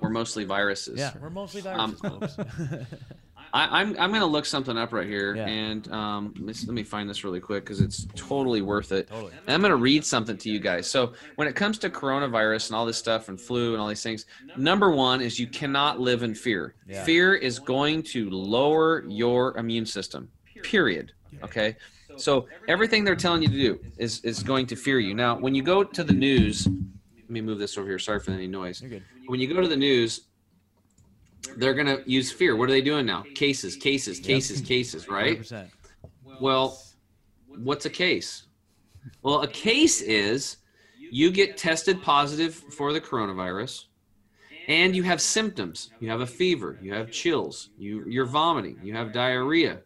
we're 0.00 0.10
mostly 0.10 0.44
viruses. 0.44 0.98
Yeah, 0.98 1.12
we're 1.20 1.30
mostly 1.30 1.60
Um, 1.66 1.94
viruses, 1.96 2.36
folks. 2.36 2.50
I, 3.52 3.80
I'm 3.80 3.96
I'm 3.98 4.12
gonna 4.12 4.26
look 4.26 4.44
something 4.46 4.76
up 4.76 4.92
right 4.92 5.06
here, 5.06 5.34
Yeah. 5.36 5.46
and 5.46 5.90
um, 5.92 6.34
let 6.40 6.66
me, 6.68 6.82
find 6.82 7.08
this 7.08 7.24
really 7.24 7.40
quick 7.40 7.64
because 7.64 7.80
it's 7.80 8.06
totally 8.14 8.62
worth 8.62 8.92
it. 8.92 9.08
Totally. 9.08 9.32
And 9.46 9.54
I'm 9.54 9.62
gonna 9.62 9.76
read 9.76 10.04
something 10.04 10.36
to 10.38 10.50
you 10.50 10.58
guys. 10.60 10.90
So 10.90 11.12
when 11.36 11.48
it 11.48 11.54
comes 11.54 11.78
to 11.78 11.90
coronavirus 11.90 12.68
and 12.68 12.76
all 12.76 12.86
this 12.86 12.96
stuff 12.98 13.28
and 13.28 13.40
flu 13.40 13.72
and 13.72 13.80
all 13.80 13.88
these 13.88 14.02
things, 14.02 14.26
number 14.56 14.90
one 14.90 15.20
is 15.20 15.38
you 15.38 15.46
cannot 15.46 16.00
live 16.00 16.22
in 16.22 16.34
fear. 16.34 16.74
Yeah. 16.86 17.04
Fear 17.04 17.34
is 17.36 17.58
going 17.58 18.02
to 18.04 18.30
lower 18.30 19.04
your 19.08 19.56
immune 19.56 19.86
system. 19.86 20.28
Period. 20.62 21.12
Okay. 21.42 21.76
So 22.16 22.48
everything 22.66 23.04
they're 23.04 23.14
telling 23.16 23.42
you 23.42 23.48
to 23.48 23.54
do 23.54 23.80
is 23.96 24.20
is 24.24 24.42
going 24.42 24.66
to 24.66 24.76
fear 24.76 24.98
you. 24.98 25.14
Now, 25.14 25.38
when 25.38 25.54
you 25.54 25.62
go 25.62 25.84
to 25.84 26.02
the 26.02 26.12
news, 26.12 26.66
let 26.66 27.30
me 27.30 27.40
move 27.40 27.58
this 27.58 27.78
over 27.78 27.86
here. 27.86 27.98
Sorry 27.98 28.18
for 28.20 28.32
any 28.32 28.46
noise 28.48 28.80
You're 28.80 28.90
good. 28.90 29.04
when 29.26 29.38
you 29.38 29.46
go 29.52 29.60
to 29.60 29.68
the 29.68 29.76
news, 29.76 30.22
they're 31.56 31.74
going 31.74 31.86
to 31.86 32.02
use 32.10 32.30
fear. 32.30 32.56
What 32.56 32.68
are 32.68 32.72
they 32.72 32.82
doing 32.82 33.06
now? 33.06 33.24
Cases, 33.34 33.76
cases, 33.76 34.18
cases, 34.20 34.60
cases, 34.60 35.08
right? 35.08 35.40
100%. 35.40 35.68
Well, 36.40 36.80
what's 37.46 37.86
a 37.86 37.90
case? 37.90 38.44
Well, 39.22 39.42
a 39.42 39.48
case 39.48 40.00
is 40.00 40.58
you 40.98 41.30
get 41.30 41.56
tested 41.56 42.02
positive 42.02 42.54
for 42.54 42.92
the 42.92 43.00
coronavirus 43.00 43.84
and 44.68 44.94
you 44.94 45.02
have 45.02 45.20
symptoms. 45.20 45.90
You 45.98 46.10
have 46.10 46.20
a 46.20 46.26
fever, 46.26 46.78
you 46.82 46.92
have 46.92 47.10
chills, 47.10 47.70
you 47.78 48.04
you're 48.06 48.26
vomiting, 48.26 48.78
you 48.82 48.94
have 48.94 49.12
diarrhea. 49.12 49.80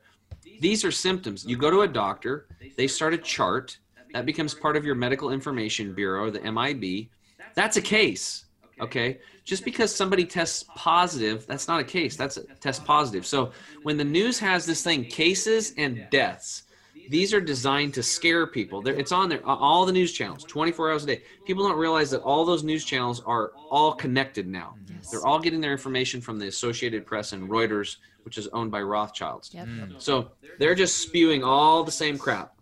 These 0.60 0.84
are 0.84 0.90
symptoms. 0.90 1.44
You 1.44 1.56
go 1.56 1.70
to 1.70 1.82
a 1.82 1.88
doctor, 1.88 2.46
they 2.76 2.86
start 2.86 3.14
a 3.14 3.18
chart 3.18 3.78
that 4.12 4.26
becomes 4.26 4.54
part 4.54 4.76
of 4.76 4.84
your 4.84 4.94
medical 4.94 5.30
information 5.30 5.94
bureau, 5.94 6.30
the 6.30 6.40
MIB. 6.40 7.08
That's 7.54 7.76
a 7.76 7.82
case. 7.82 8.46
Okay? 8.80 9.18
Just 9.44 9.64
because 9.64 9.94
somebody 9.94 10.24
tests 10.24 10.64
positive, 10.76 11.46
that's 11.46 11.66
not 11.66 11.80
a 11.80 11.84
case. 11.84 12.16
That's 12.16 12.36
a 12.36 12.44
test 12.60 12.84
positive. 12.84 13.26
So 13.26 13.52
when 13.82 13.96
the 13.96 14.04
news 14.04 14.38
has 14.38 14.64
this 14.66 14.82
thing, 14.82 15.04
cases 15.04 15.74
and 15.76 16.06
deaths, 16.10 16.64
these 17.08 17.34
are 17.34 17.40
designed 17.40 17.94
to 17.94 18.02
scare 18.02 18.46
people. 18.46 18.80
They're, 18.82 18.94
it's 18.94 19.12
on 19.12 19.28
there, 19.28 19.44
all 19.44 19.84
the 19.84 19.92
news 19.92 20.12
channels, 20.12 20.44
24 20.44 20.92
hours 20.92 21.04
a 21.04 21.06
day. 21.06 21.22
People 21.44 21.66
don't 21.66 21.76
realize 21.76 22.10
that 22.10 22.20
all 22.20 22.44
those 22.44 22.62
news 22.62 22.84
channels 22.84 23.20
are 23.26 23.52
all 23.70 23.92
connected 23.92 24.46
now. 24.46 24.76
They're 25.10 25.26
all 25.26 25.40
getting 25.40 25.60
their 25.60 25.72
information 25.72 26.20
from 26.20 26.38
the 26.38 26.46
Associated 26.46 27.04
Press 27.04 27.32
and 27.32 27.48
Reuters, 27.48 27.96
which 28.22 28.38
is 28.38 28.46
owned 28.48 28.70
by 28.70 28.82
Rothschilds. 28.82 29.52
Yep. 29.52 29.66
Mm. 29.66 30.00
So 30.00 30.30
they're 30.58 30.76
just 30.76 30.98
spewing 30.98 31.42
all 31.42 31.82
the 31.82 31.90
same 31.90 32.16
crap. 32.16 32.54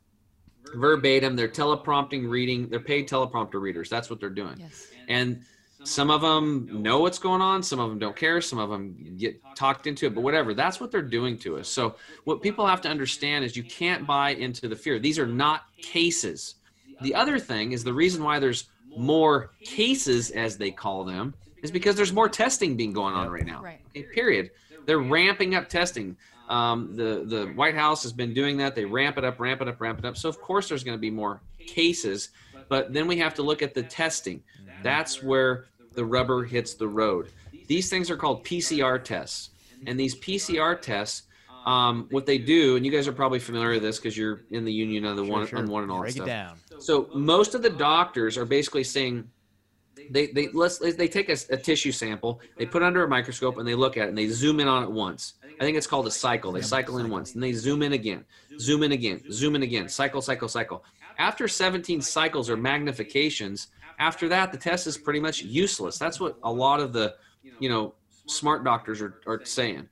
Verbatim, 0.75 1.37
they're 1.37 1.49
teleprompting 1.49 2.29
reading. 2.29 2.69
They're 2.69 2.81
paid 2.81 3.09
teleprompter 3.09 3.61
readers. 3.61 3.91
That's 3.91 4.09
what 4.09 4.21
they're 4.21 4.31
doing. 4.31 4.57
Yes. 4.59 4.87
And 5.09 5.43
some 5.85 6.11
of 6.11 6.21
them 6.21 6.83
know 6.83 6.99
what's 7.01 7.19
going 7.19 7.41
on. 7.41 7.63
Some 7.63 7.81
of 7.81 7.89
them 7.89 7.99
don't 7.99 8.17
care. 8.17 8.41
Some 8.41 8.59
of 8.59 8.69
them 8.69 9.17
get 9.17 9.41
talked 9.55 9.87
into 9.87 10.07
it. 10.07 10.15
But 10.15 10.21
whatever, 10.23 10.53
that's 10.55 10.81
what 10.81 10.91
they're 10.91 11.03
doing 11.03 11.39
to 11.39 11.59
us. 11.59 11.69
So 11.69 11.97
what 12.25 12.43
people 12.43 12.67
have 12.67 12.81
to 12.83 12.89
understand 12.89 13.45
is 13.45 13.57
you 13.57 13.65
can't 13.65 14.07
buy 14.07 14.31
into 14.31 14.69
the 14.69 14.77
fear. 14.77 14.99
These 14.99 15.19
are 15.19 15.27
not 15.27 15.65
cases. 15.79 16.57
The 17.01 17.15
other 17.15 17.39
thing 17.39 17.73
is 17.73 17.83
the 17.83 17.95
reason 17.95 18.23
why 18.23 18.39
there's 18.39 18.65
more 18.97 19.51
cases, 19.65 20.31
as 20.31 20.59
they 20.59 20.71
call 20.71 21.05
them, 21.05 21.35
is 21.63 21.71
because 21.71 21.95
there's 21.95 22.13
more 22.13 22.29
testing 22.29 22.77
being 22.77 22.93
going 22.93 23.15
on 23.15 23.31
right 23.31 23.47
now. 23.47 23.63
Right. 23.63 23.81
Okay, 23.91 24.03
period. 24.03 24.51
They're 24.87 24.99
ramping 24.99 25.55
up 25.55 25.69
testing. 25.69 26.17
Um, 26.49 26.97
the 26.97 27.25
the 27.25 27.47
White 27.55 27.77
House 27.77 28.03
has 28.03 28.13
been 28.13 28.35
doing 28.35 28.57
that. 28.59 28.75
They 28.75 28.85
ramp 28.85 29.19
it 29.19 29.25
up, 29.25 29.39
ramp 29.39 29.63
it 29.63 29.69
up, 29.69 29.81
ramp 29.81 30.01
it 30.01 30.05
up. 30.05 30.17
So 30.17 30.29
of 30.29 30.41
course 30.41 30.69
there's 30.69 30.83
going 30.83 30.97
to 30.97 31.01
be 31.01 31.11
more 31.11 31.41
cases, 31.59 32.31
but 32.71 32.93
then 32.93 33.07
we 33.07 33.19
have 33.19 33.35
to 33.35 33.43
look 33.43 33.61
at 33.61 33.75
the 33.75 33.83
testing. 33.83 34.43
That's 34.83 35.23
where 35.23 35.67
the 35.93 36.05
rubber 36.05 36.45
hits 36.45 36.75
the 36.75 36.89
road. 36.89 37.29
These 37.67 37.91
things 37.91 38.11
are 38.11 38.17
called 38.17 38.45
PCR 38.45 39.03
tests, 39.03 39.51
and 39.87 40.01
these 40.01 40.15
PCR 40.15 40.81
tests, 40.81 41.25
um, 41.67 42.07
what 42.11 42.25
they 42.25 42.39
do, 42.39 42.77
and 42.77 42.87
you 42.87 42.93
guys 42.93 43.07
are 43.07 43.13
probably 43.13 43.41
familiar 43.41 43.73
with 43.73 43.83
this 43.83 43.99
because 43.99 44.17
you're 44.17 44.43
in 44.51 44.65
the 44.65 44.73
union 44.73 45.05
of 45.05 45.17
the 45.17 45.25
one 45.25 45.47
Sure, 45.47 45.59
on 45.59 45.67
one 45.67 45.83
and 45.83 45.93
all 45.93 45.99
that 45.99 46.15
Break 46.15 46.17
it 46.17 46.27
down. 46.27 46.59
So 46.79 47.11
most 47.13 47.55
of 47.55 47.63
the 47.63 47.71
doctors 47.71 48.39
are 48.39 48.47
basically 48.47 48.85
saying 48.85 49.29
they 50.11 50.29
they 50.29 50.49
let's 50.49 50.79
they 50.79 51.09
take 51.09 51.29
a, 51.29 51.37
a 51.51 51.57
tissue 51.57 51.93
sample, 51.93 52.41
they 52.57 52.67
put 52.67 52.83
it 52.83 52.87
under 52.87 53.05
a 53.05 53.09
microscope, 53.09 53.59
and 53.59 53.67
they 53.67 53.75
look 53.75 53.97
at 53.97 54.05
it 54.05 54.09
and 54.11 54.19
they 54.19 54.29
zoom 54.29 54.61
in 54.61 54.69
on 54.69 54.85
it 54.85 54.91
once. 54.91 55.35
I 55.61 55.65
think 55.65 55.77
it's 55.77 55.87
called 55.87 56.07
a 56.07 56.11
cycle. 56.11 56.53
They 56.53 56.63
cycle 56.63 56.99
in 56.99 57.11
once, 57.11 57.35
and 57.35 57.43
they 57.43 57.53
zoom 57.53 57.83
in 57.83 57.93
again, 57.93 58.25
zoom 58.59 58.83
in 58.83 58.93
again, 58.93 59.21
zoom 59.31 59.57
in 59.57 59.63
again, 59.63 59.89
cycle, 59.89 60.23
cycle, 60.23 60.49
cycle. 60.49 60.85
After 61.21 61.47
17 61.47 62.01
cycles 62.01 62.49
or 62.49 62.57
magnifications, 62.57 63.67
after 63.99 64.27
that 64.31 64.53
the 64.53 64.59
test 64.59 64.87
is 64.87 64.97
pretty 64.97 65.21
much 65.21 65.43
useless. 65.43 65.99
That's 65.99 66.19
what 66.19 66.39
a 66.43 66.51
lot 66.51 66.81
of 66.81 66.95
the 66.95 67.15
you 67.61 67.69
know 67.69 67.95
smart 68.27 68.65
doctors 68.65 69.03
are, 69.03 69.21
are 69.27 69.45
saying. 69.45 69.87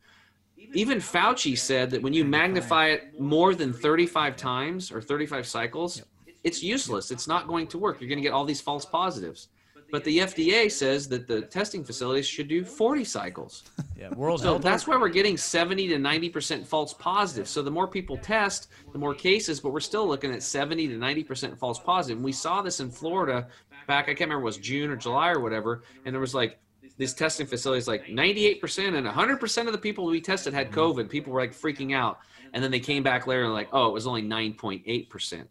Even 0.72 0.98
Fauci 0.98 1.56
said 1.56 1.90
that 1.90 2.00
when 2.00 2.14
you 2.14 2.24
magnify 2.24 2.88
it 2.88 3.20
more 3.20 3.54
than 3.54 3.74
35 3.74 4.36
times 4.36 4.90
or 4.90 5.02
35 5.02 5.46
cycles, 5.46 6.02
it's 6.44 6.62
useless. 6.62 7.10
It's 7.10 7.28
not 7.28 7.46
going 7.46 7.66
to 7.68 7.78
work. 7.78 8.00
You're 8.00 8.08
going 8.08 8.18
to 8.18 8.22
get 8.22 8.32
all 8.32 8.46
these 8.46 8.62
false 8.62 8.86
positives. 8.86 9.48
But 9.90 10.04
the 10.04 10.18
FDA 10.18 10.70
says 10.70 11.08
that 11.08 11.26
the 11.26 11.42
testing 11.42 11.82
facilities 11.82 12.26
should 12.26 12.48
do 12.48 12.64
40 12.64 13.04
cycles. 13.04 13.64
Yeah, 13.98 14.12
World 14.14 14.40
So 14.40 14.46
Health. 14.52 14.62
that's 14.62 14.86
why 14.86 14.96
we're 14.96 15.08
getting 15.08 15.36
70 15.36 15.88
to 15.88 15.96
90% 15.96 16.66
false 16.66 16.92
positives. 16.94 17.50
So 17.50 17.62
the 17.62 17.70
more 17.70 17.88
people 17.88 18.16
test, 18.18 18.68
the 18.92 18.98
more 18.98 19.14
cases, 19.14 19.60
but 19.60 19.72
we're 19.72 19.80
still 19.80 20.06
looking 20.06 20.32
at 20.32 20.42
70 20.42 20.88
to 20.88 20.94
90% 20.94 21.58
false 21.58 21.78
positive. 21.78 22.18
And 22.18 22.24
we 22.24 22.32
saw 22.32 22.60
this 22.62 22.80
in 22.80 22.90
Florida 22.90 23.48
back, 23.86 24.04
I 24.04 24.14
can't 24.14 24.20
remember, 24.28 24.42
it 24.42 24.44
was 24.44 24.58
June 24.58 24.90
or 24.90 24.96
July 24.96 25.30
or 25.30 25.40
whatever. 25.40 25.82
And 26.04 26.14
there 26.14 26.20
was 26.20 26.34
like 26.34 26.58
these 26.98 27.14
testing 27.14 27.46
facilities, 27.46 27.88
like 27.88 28.06
98% 28.06 28.96
and 28.96 29.06
100% 29.06 29.66
of 29.66 29.72
the 29.72 29.78
people 29.78 30.04
we 30.04 30.20
tested 30.20 30.52
had 30.52 30.70
COVID. 30.72 31.08
People 31.08 31.32
were 31.32 31.40
like 31.40 31.52
freaking 31.52 31.94
out. 31.94 32.18
And 32.52 32.64
then 32.64 32.70
they 32.70 32.80
came 32.80 33.02
back 33.02 33.26
later 33.26 33.44
and 33.44 33.52
like, 33.52 33.68
oh, 33.72 33.88
it 33.88 33.92
was 33.92 34.06
only 34.06 34.22
9.8%, 34.22 35.44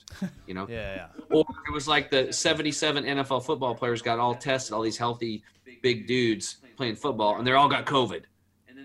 you 0.45 0.53
know? 0.53 0.67
yeah, 0.69 0.95
yeah. 0.95 1.23
or 1.29 1.45
it 1.67 1.71
was 1.71 1.87
like 1.87 2.09
the 2.09 2.33
77 2.33 3.03
NFL 3.03 3.45
football 3.45 3.75
players 3.75 4.01
got 4.01 4.19
all 4.19 4.35
tested, 4.35 4.73
all 4.73 4.81
these 4.81 4.97
healthy 4.97 5.43
big 5.81 6.07
dudes 6.07 6.57
playing 6.75 6.95
football, 6.95 7.37
and 7.37 7.45
they 7.45 7.51
all 7.51 7.69
got 7.69 7.85
COVID. 7.85 8.23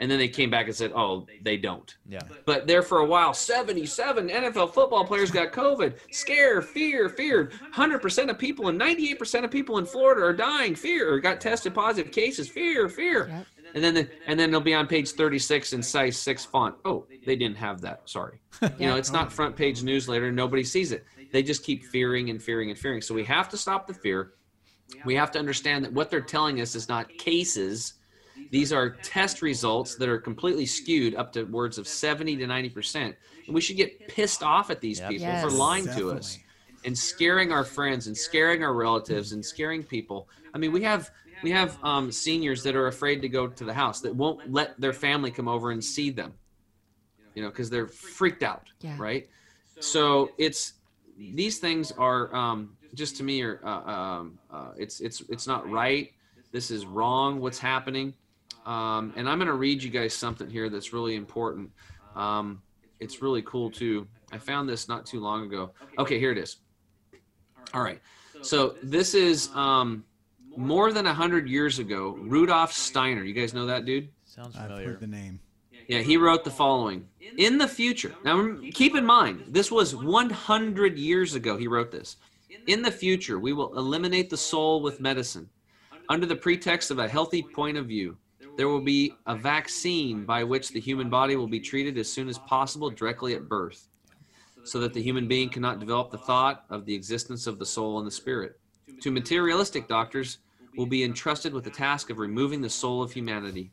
And 0.03 0.11
then 0.11 0.19
they 0.19 0.27
came 0.27 0.51
back 0.51 0.67
and 0.67 0.75
said, 0.75 0.91
oh, 0.97 1.29
they 1.43 1.57
don't. 1.57 1.97
Yeah. 2.09 2.19
But 2.45 2.67
there 2.67 2.83
for 2.83 2.99
a 2.99 3.07
while, 3.07 3.33
77 3.33 4.31
NFL 4.31 4.75
football 4.75 5.05
players 5.05 5.31
got 5.31 5.53
COVID. 5.53 5.95
Scare, 6.11 6.61
fear, 6.61 7.09
feared. 7.09 7.53
100% 7.73 8.29
of 8.29 8.37
people 8.37 8.67
and 8.67 8.81
98% 8.81 9.45
of 9.45 9.53
people 9.53 9.79
in 9.79 9.87
Florida 9.87 10.23
are 10.23 10.33
dying. 10.33 10.75
Fear, 10.75 11.15
or 11.15 11.21
got 11.21 11.41
tested 11.41 11.73
positive 11.73 12.11
cases. 12.11 12.49
Fear, 12.49 12.89
fear. 12.89 13.29
Yep. 13.29 13.47
and 13.77 13.85
then 13.85 13.95
the, 13.95 14.11
and 14.27 14.41
then 14.41 14.51
they'll 14.51 14.61
be 14.61 14.75
on 14.75 14.89
page 14.89 15.13
36 15.13 15.73
in 15.73 15.81
size 15.81 16.19
6 16.19 16.45
font 16.47 16.75
oh 16.85 17.07
they 17.25 17.37
didn't 17.37 17.57
have 17.57 17.81
that 17.81 18.03
sorry 18.07 18.41
you 18.79 18.87
know 18.87 18.97
it's 18.97 19.13
not 19.13 19.33
front 19.33 19.55
page 19.57 19.83
newsletter 19.85 20.33
nobody 20.33 20.65
sees 20.65 20.91
it 20.93 21.05
they 21.33 21.45
just 21.45 21.63
keep 21.65 21.85
fearing 21.85 22.29
and 22.29 22.43
fearing 22.43 22.71
and 22.71 22.79
fearing 22.79 23.01
so 23.01 23.15
we 23.15 23.25
have 23.25 23.49
to 23.49 23.57
stop 23.57 23.87
the 23.87 23.95
fear 23.95 24.33
we 25.07 25.15
have 25.15 25.31
to 25.31 25.39
understand 25.39 25.85
that 25.85 25.93
what 25.93 26.11
they're 26.11 26.21
telling 26.21 26.61
us 26.61 26.75
is 26.75 26.89
not 26.89 27.09
cases 27.17 27.95
these 28.53 28.73
are 28.73 28.91
test 29.03 29.43
results 29.43 29.97
that 29.97 30.09
are 30.09 30.19
completely 30.19 30.67
skewed 30.67 31.15
up 31.17 31.33
to 31.33 31.43
words 31.45 31.79
of 31.79 31.89
70 31.89 32.37
to 32.37 32.47
90 32.47 32.69
percent 32.71 33.17
and 33.47 33.55
we 33.55 33.61
should 33.61 33.77
get 33.77 34.07
pissed 34.07 34.43
off 34.45 34.71
at 34.71 34.81
these 34.81 35.01
Yep. 35.01 35.09
people 35.09 35.27
Yes. 35.27 35.43
for 35.43 35.51
lying 35.51 35.89
to 35.97 36.13
us 36.13 36.39
and 36.85 36.97
scaring 36.97 37.51
our 37.51 37.65
friends 37.65 38.07
and 38.07 38.17
scaring 38.17 38.63
our 38.63 38.75
relatives 38.75 39.33
and 39.33 39.45
scaring 39.45 39.83
people. 39.83 40.29
I 40.55 40.59
mean, 40.59 40.71
we 40.73 40.83
have 40.83 41.11
we 41.43 41.51
have 41.51 41.77
um, 41.83 42.13
seniors 42.13 42.63
that 42.63 42.77
are 42.77 42.87
afraid 42.87 43.23
to 43.23 43.29
go 43.29 43.49
to 43.49 43.65
the 43.65 43.75
house 43.75 44.01
that 44.03 44.15
won't 44.15 44.53
let 44.53 44.81
their 44.81 44.93
family 44.93 45.31
come 45.33 45.49
over 45.49 45.73
and 45.73 45.83
see 45.83 46.11
them. 46.11 46.35
You 47.35 47.43
know, 47.43 47.49
because 47.49 47.71
they're 47.71 47.89
freaked 47.89 48.43
out, 48.43 48.69
Yeah. 48.81 48.97
right? 48.99 49.29
So 49.81 50.33
it's 50.39 50.75
these 51.17 51.59
things 51.59 51.91
are 51.93 52.35
um, 52.35 52.77
just 52.95 53.17
to 53.17 53.23
me 53.25 53.43
are 53.43 53.61
uh, 53.65 53.91
um, 53.91 54.39
uh, 54.51 54.73
it's 54.77 55.01
it's 55.01 55.21
it's 55.31 55.47
not 55.47 55.69
right. 55.71 56.11
This 56.53 56.71
is 56.71 56.85
wrong. 56.87 57.41
What's 57.41 57.59
happening? 57.59 58.15
Um, 58.67 59.13
and 59.17 59.29
I'm 59.29 59.39
going 59.39 59.49
to 59.49 59.55
read 59.55 59.83
you 59.83 59.91
guys 59.91 60.15
something 60.15 60.49
here 60.49 60.69
that's 60.69 60.93
really 60.93 61.17
important. 61.17 61.71
Um, 62.15 62.63
it's 63.01 63.21
really 63.23 63.43
cool 63.43 63.71
too. 63.71 64.07
I 64.31 64.39
found 64.39 64.69
this 64.69 64.89
not 64.89 65.05
too 65.07 65.21
long 65.21 65.45
ago. 65.45 65.73
Okay, 65.99 66.19
here 66.19 66.31
it 66.31 66.39
is. 66.39 66.59
All 67.75 67.83
right. 67.83 68.01
So 68.43 68.77
this 68.83 69.15
is 69.15 69.49
um, 69.55 70.05
more 70.57 70.93
than 70.93 71.05
100 71.05 71.49
years 71.49 71.79
ago. 71.79 72.17
Rudolf 72.21 72.73
Steiner. 72.73 73.25
You 73.25 73.35
guys 73.35 73.55
know 73.55 73.67
that 73.67 73.85
dude? 73.85 74.09
Sounds 74.25 74.57
I've 74.57 74.69
familiar. 74.69 74.89
heard 74.89 75.01
the 75.01 75.07
name. 75.07 75.41
Yeah, 75.89 75.99
he 75.99 76.17
wrote 76.17 76.45
the 76.45 76.51
following. 76.51 77.07
In 77.39 77.59
the 77.59 77.69
future, 77.69 78.15
now 78.25 78.57
keep 78.73 78.95
in 78.95 79.05
mind, 79.05 79.45
this 79.49 79.71
was 79.71 79.97
100 79.97 80.99
years 80.99 81.35
ago 81.35 81.57
he 81.57 81.67
wrote 81.67 81.91
this. 81.91 82.17
In 82.67 82.83
the 82.83 82.91
future, 82.91 83.39
we 83.39 83.53
will 83.53 83.77
eliminate 83.77 84.31
the 84.31 84.37
soul 84.37 84.81
with 84.81 85.01
medicine. 85.01 85.49
Under 86.09 86.27
the 86.27 86.37
pretext 86.37 86.91
of 86.91 86.99
a 86.99 87.09
healthy 87.09 87.43
point 87.43 87.77
of 87.77 87.87
view, 87.87 88.17
there 88.57 88.69
will 88.69 88.81
be 88.81 89.15
a 89.27 89.35
vaccine 89.35 90.25
by 90.25 90.45
which 90.45 90.71
the 90.71 90.81
human 90.81 91.09
body 91.09 91.37
will 91.37 91.49
be 91.49 91.61
treated 91.61 91.99
as 91.99 92.11
soon 92.11 92.29
as 92.29 92.39
possible 92.39 92.91
directly 92.91 93.35
at 93.35 93.49
birth, 93.49 93.89
so 94.65 94.79
that 94.81 94.93
the 94.93 95.03
human 95.03 95.27
being 95.27 95.49
cannot 95.49 95.81
develop 95.81 96.11
the 96.11 96.19
thought 96.19 96.65
of 96.71 96.85
the 96.85 96.95
existence 96.95 97.47
of 97.47 97.59
the 97.59 97.67
soul 97.67 97.99
and 97.99 98.07
the 98.07 98.11
spirit. 98.11 98.59
To 99.01 99.11
materialistic 99.11 99.89
doctors, 99.89 100.39
will 100.77 100.87
be 100.87 101.05
entrusted 101.05 101.53
with 101.53 101.65
the 101.65 101.71
task 101.71 102.11
of 102.11 102.19
removing 102.19 102.61
the 102.61 102.71
soul 102.71 103.03
of 103.03 103.13
humanity. 103.13 103.71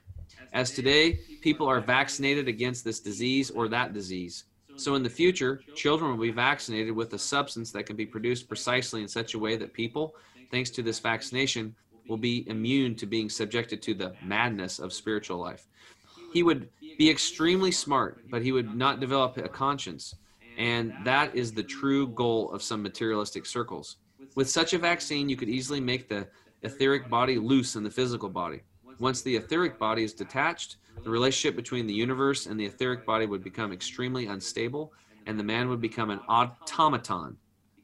As 0.53 0.71
today, 0.71 1.19
people 1.41 1.67
are 1.67 1.79
vaccinated 1.79 2.47
against 2.47 2.83
this 2.83 2.99
disease 2.99 3.49
or 3.49 3.67
that 3.67 3.93
disease. 3.93 4.45
So 4.75 4.95
in 4.95 5.03
the 5.03 5.09
future, 5.09 5.61
children 5.75 6.11
will 6.11 6.23
be 6.23 6.31
vaccinated 6.31 6.95
with 6.95 7.13
a 7.13 7.19
substance 7.19 7.71
that 7.71 7.85
can 7.85 7.95
be 7.95 8.05
produced 8.05 8.47
precisely 8.47 9.01
in 9.01 9.07
such 9.07 9.33
a 9.33 9.39
way 9.39 9.57
that 9.57 9.73
people, 9.73 10.15
thanks 10.51 10.69
to 10.71 10.81
this 10.81 10.99
vaccination, 10.99 11.75
will 12.09 12.17
be 12.17 12.47
immune 12.49 12.95
to 12.95 13.05
being 13.05 13.29
subjected 13.29 13.81
to 13.83 13.93
the 13.93 14.13
madness 14.23 14.79
of 14.79 14.91
spiritual 14.91 15.37
life. 15.37 15.67
He 16.33 16.43
would 16.43 16.69
be 16.97 17.09
extremely 17.09 17.71
smart, 17.71 18.23
but 18.29 18.41
he 18.41 18.51
would 18.51 18.75
not 18.75 18.99
develop 18.99 19.37
a 19.37 19.47
conscience. 19.47 20.15
And 20.57 20.93
that 21.05 21.33
is 21.35 21.53
the 21.53 21.63
true 21.63 22.07
goal 22.07 22.51
of 22.51 22.61
some 22.61 22.81
materialistic 22.83 23.45
circles. 23.45 23.97
With 24.35 24.49
such 24.49 24.73
a 24.73 24.77
vaccine, 24.77 25.29
you 25.29 25.37
could 25.37 25.49
easily 25.49 25.79
make 25.79 26.09
the 26.09 26.27
etheric 26.63 27.09
body 27.09 27.37
loose 27.37 27.75
in 27.75 27.83
the 27.83 27.89
physical 27.89 28.29
body. 28.29 28.61
Once 28.99 29.21
the 29.21 29.37
etheric 29.37 29.79
body 29.79 30.03
is 30.03 30.13
detached, 30.13 30.75
the 31.03 31.09
relationship 31.09 31.55
between 31.55 31.87
the 31.87 31.93
universe 31.93 32.47
and 32.47 32.59
the 32.59 32.65
etheric 32.65 33.05
body 33.05 33.25
would 33.25 33.43
become 33.43 33.71
extremely 33.71 34.25
unstable, 34.25 34.91
and 35.25 35.39
the 35.39 35.43
man 35.43 35.69
would 35.69 35.79
become 35.79 36.09
an 36.09 36.19
automaton. 36.27 37.37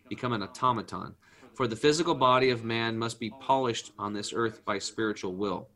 Become 0.09 0.33
an 0.33 0.43
automaton. 0.43 1.15
For 1.55 1.67
the 1.67 1.75
physical 1.75 2.13
body 2.15 2.49
of 2.49 2.63
man 2.65 2.97
must 2.97 3.19
be 3.19 3.29
polished 3.39 3.91
on 3.97 4.13
this 4.13 4.33
earth 4.33 4.63
by 4.65 4.77
spiritual 4.79 5.33
will. 5.33 5.69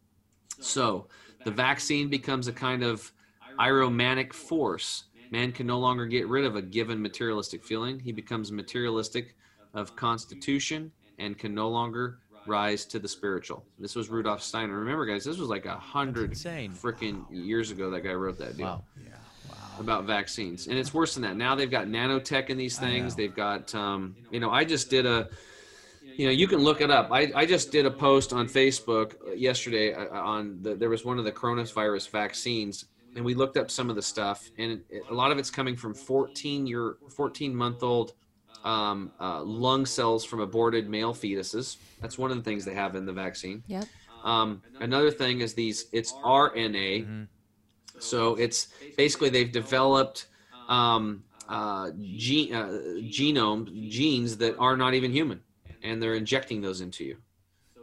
So, 0.59 1.07
the 1.45 1.51
vaccine 1.51 2.09
becomes 2.09 2.47
a 2.49 2.53
kind 2.53 2.83
of 2.83 3.11
Ahrimanic 3.57 4.33
force. 4.33 5.05
Man 5.31 5.51
can 5.53 5.67
no 5.67 5.79
longer 5.79 6.05
get 6.05 6.27
rid 6.27 6.43
of 6.43 6.55
a 6.57 6.61
given 6.61 7.01
materialistic 7.01 7.63
feeling. 7.63 7.99
He 7.99 8.11
becomes 8.11 8.51
materialistic 8.51 9.35
of 9.73 9.95
constitution 9.95 10.91
and 11.17 11.37
can 11.37 11.53
no 11.53 11.69
longer 11.69 12.19
rise 12.45 12.83
to 12.85 12.99
the 12.99 13.07
spiritual. 13.07 13.63
This 13.77 13.95
was 13.95 14.09
Rudolf 14.09 14.41
Steiner. 14.41 14.77
Remember, 14.79 15.05
guys, 15.05 15.23
this 15.23 15.37
was 15.37 15.49
like 15.49 15.65
a 15.65 15.75
hundred 15.75 16.31
That's 16.31 16.45
insane. 16.45 16.71
freaking 16.71 17.25
years 17.29 17.71
ago. 17.71 17.89
That 17.91 18.01
guy 18.01 18.13
wrote 18.13 18.37
that 18.39 18.57
deal 18.57 18.65
Wow. 18.65 19.55
about 19.79 20.05
vaccines, 20.05 20.67
and 20.67 20.77
it's 20.77 20.93
worse 20.93 21.13
than 21.13 21.23
that. 21.23 21.37
Now 21.37 21.55
they've 21.55 21.71
got 21.71 21.87
nanotech 21.87 22.49
in 22.49 22.57
these 22.57 22.77
things. 22.77 23.15
They've 23.15 23.33
got, 23.35 23.73
um, 23.75 24.15
you 24.31 24.39
know, 24.39 24.49
I 24.51 24.63
just 24.65 24.89
did 24.89 25.05
a, 25.05 25.29
you 26.19 26.25
know, 26.25 26.31
you 26.33 26.49
can 26.49 26.59
look 26.59 26.81
it 26.81 26.91
up. 26.91 27.13
I, 27.13 27.31
I 27.33 27.45
just 27.45 27.71
did 27.71 27.85
a 27.85 27.91
post 27.91 28.33
on 28.33 28.45
Facebook 28.45 29.13
yesterday 29.37 29.93
uh, 29.93 30.09
on 30.09 30.61
the, 30.61 30.75
there 30.75 30.89
was 30.89 31.05
one 31.05 31.17
of 31.17 31.23
the 31.23 31.31
coronavirus 31.31 32.09
vaccines, 32.09 32.83
and 33.15 33.23
we 33.23 33.33
looked 33.33 33.55
up 33.55 33.71
some 33.71 33.89
of 33.89 33.95
the 33.95 34.01
stuff, 34.01 34.49
and 34.57 34.81
it, 34.89 35.03
a 35.09 35.13
lot 35.13 35.31
of 35.31 35.37
it's 35.37 35.49
coming 35.49 35.77
from 35.77 35.93
14 35.93 36.67
year, 36.67 36.97
14 37.15 37.55
month 37.55 37.83
old 37.83 38.15
um, 38.65 39.13
uh, 39.21 39.41
lung 39.41 39.85
cells 39.85 40.25
from 40.25 40.41
aborted 40.41 40.89
male 40.89 41.13
fetuses. 41.13 41.77
That's 42.01 42.17
one 42.17 42.31
of 42.31 42.35
the 42.37 42.43
things 42.43 42.65
they 42.65 42.73
have 42.73 42.97
in 42.97 43.05
the 43.05 43.13
vaccine. 43.13 43.63
Yep. 43.67 43.85
Um, 44.21 44.61
another 44.81 45.11
thing 45.11 45.39
is 45.39 45.53
these. 45.53 45.85
It's 45.93 46.11
RNA, 46.11 47.07
Mhm. 47.07 47.27
so 47.97 48.35
it's 48.35 48.67
basically 48.97 49.29
they've 49.29 49.53
developed 49.53 50.27
um, 50.67 51.23
uh, 51.47 51.91
gene, 51.97 52.53
uh, 52.53 52.67
genome 53.07 53.89
genes 53.89 54.35
that 54.37 54.57
are 54.57 54.75
not 54.75 54.93
even 54.93 55.13
human, 55.13 55.39
and 55.83 56.01
they're 56.01 56.15
injecting 56.15 56.61
those 56.61 56.81
into 56.81 57.03
you. 57.03 57.17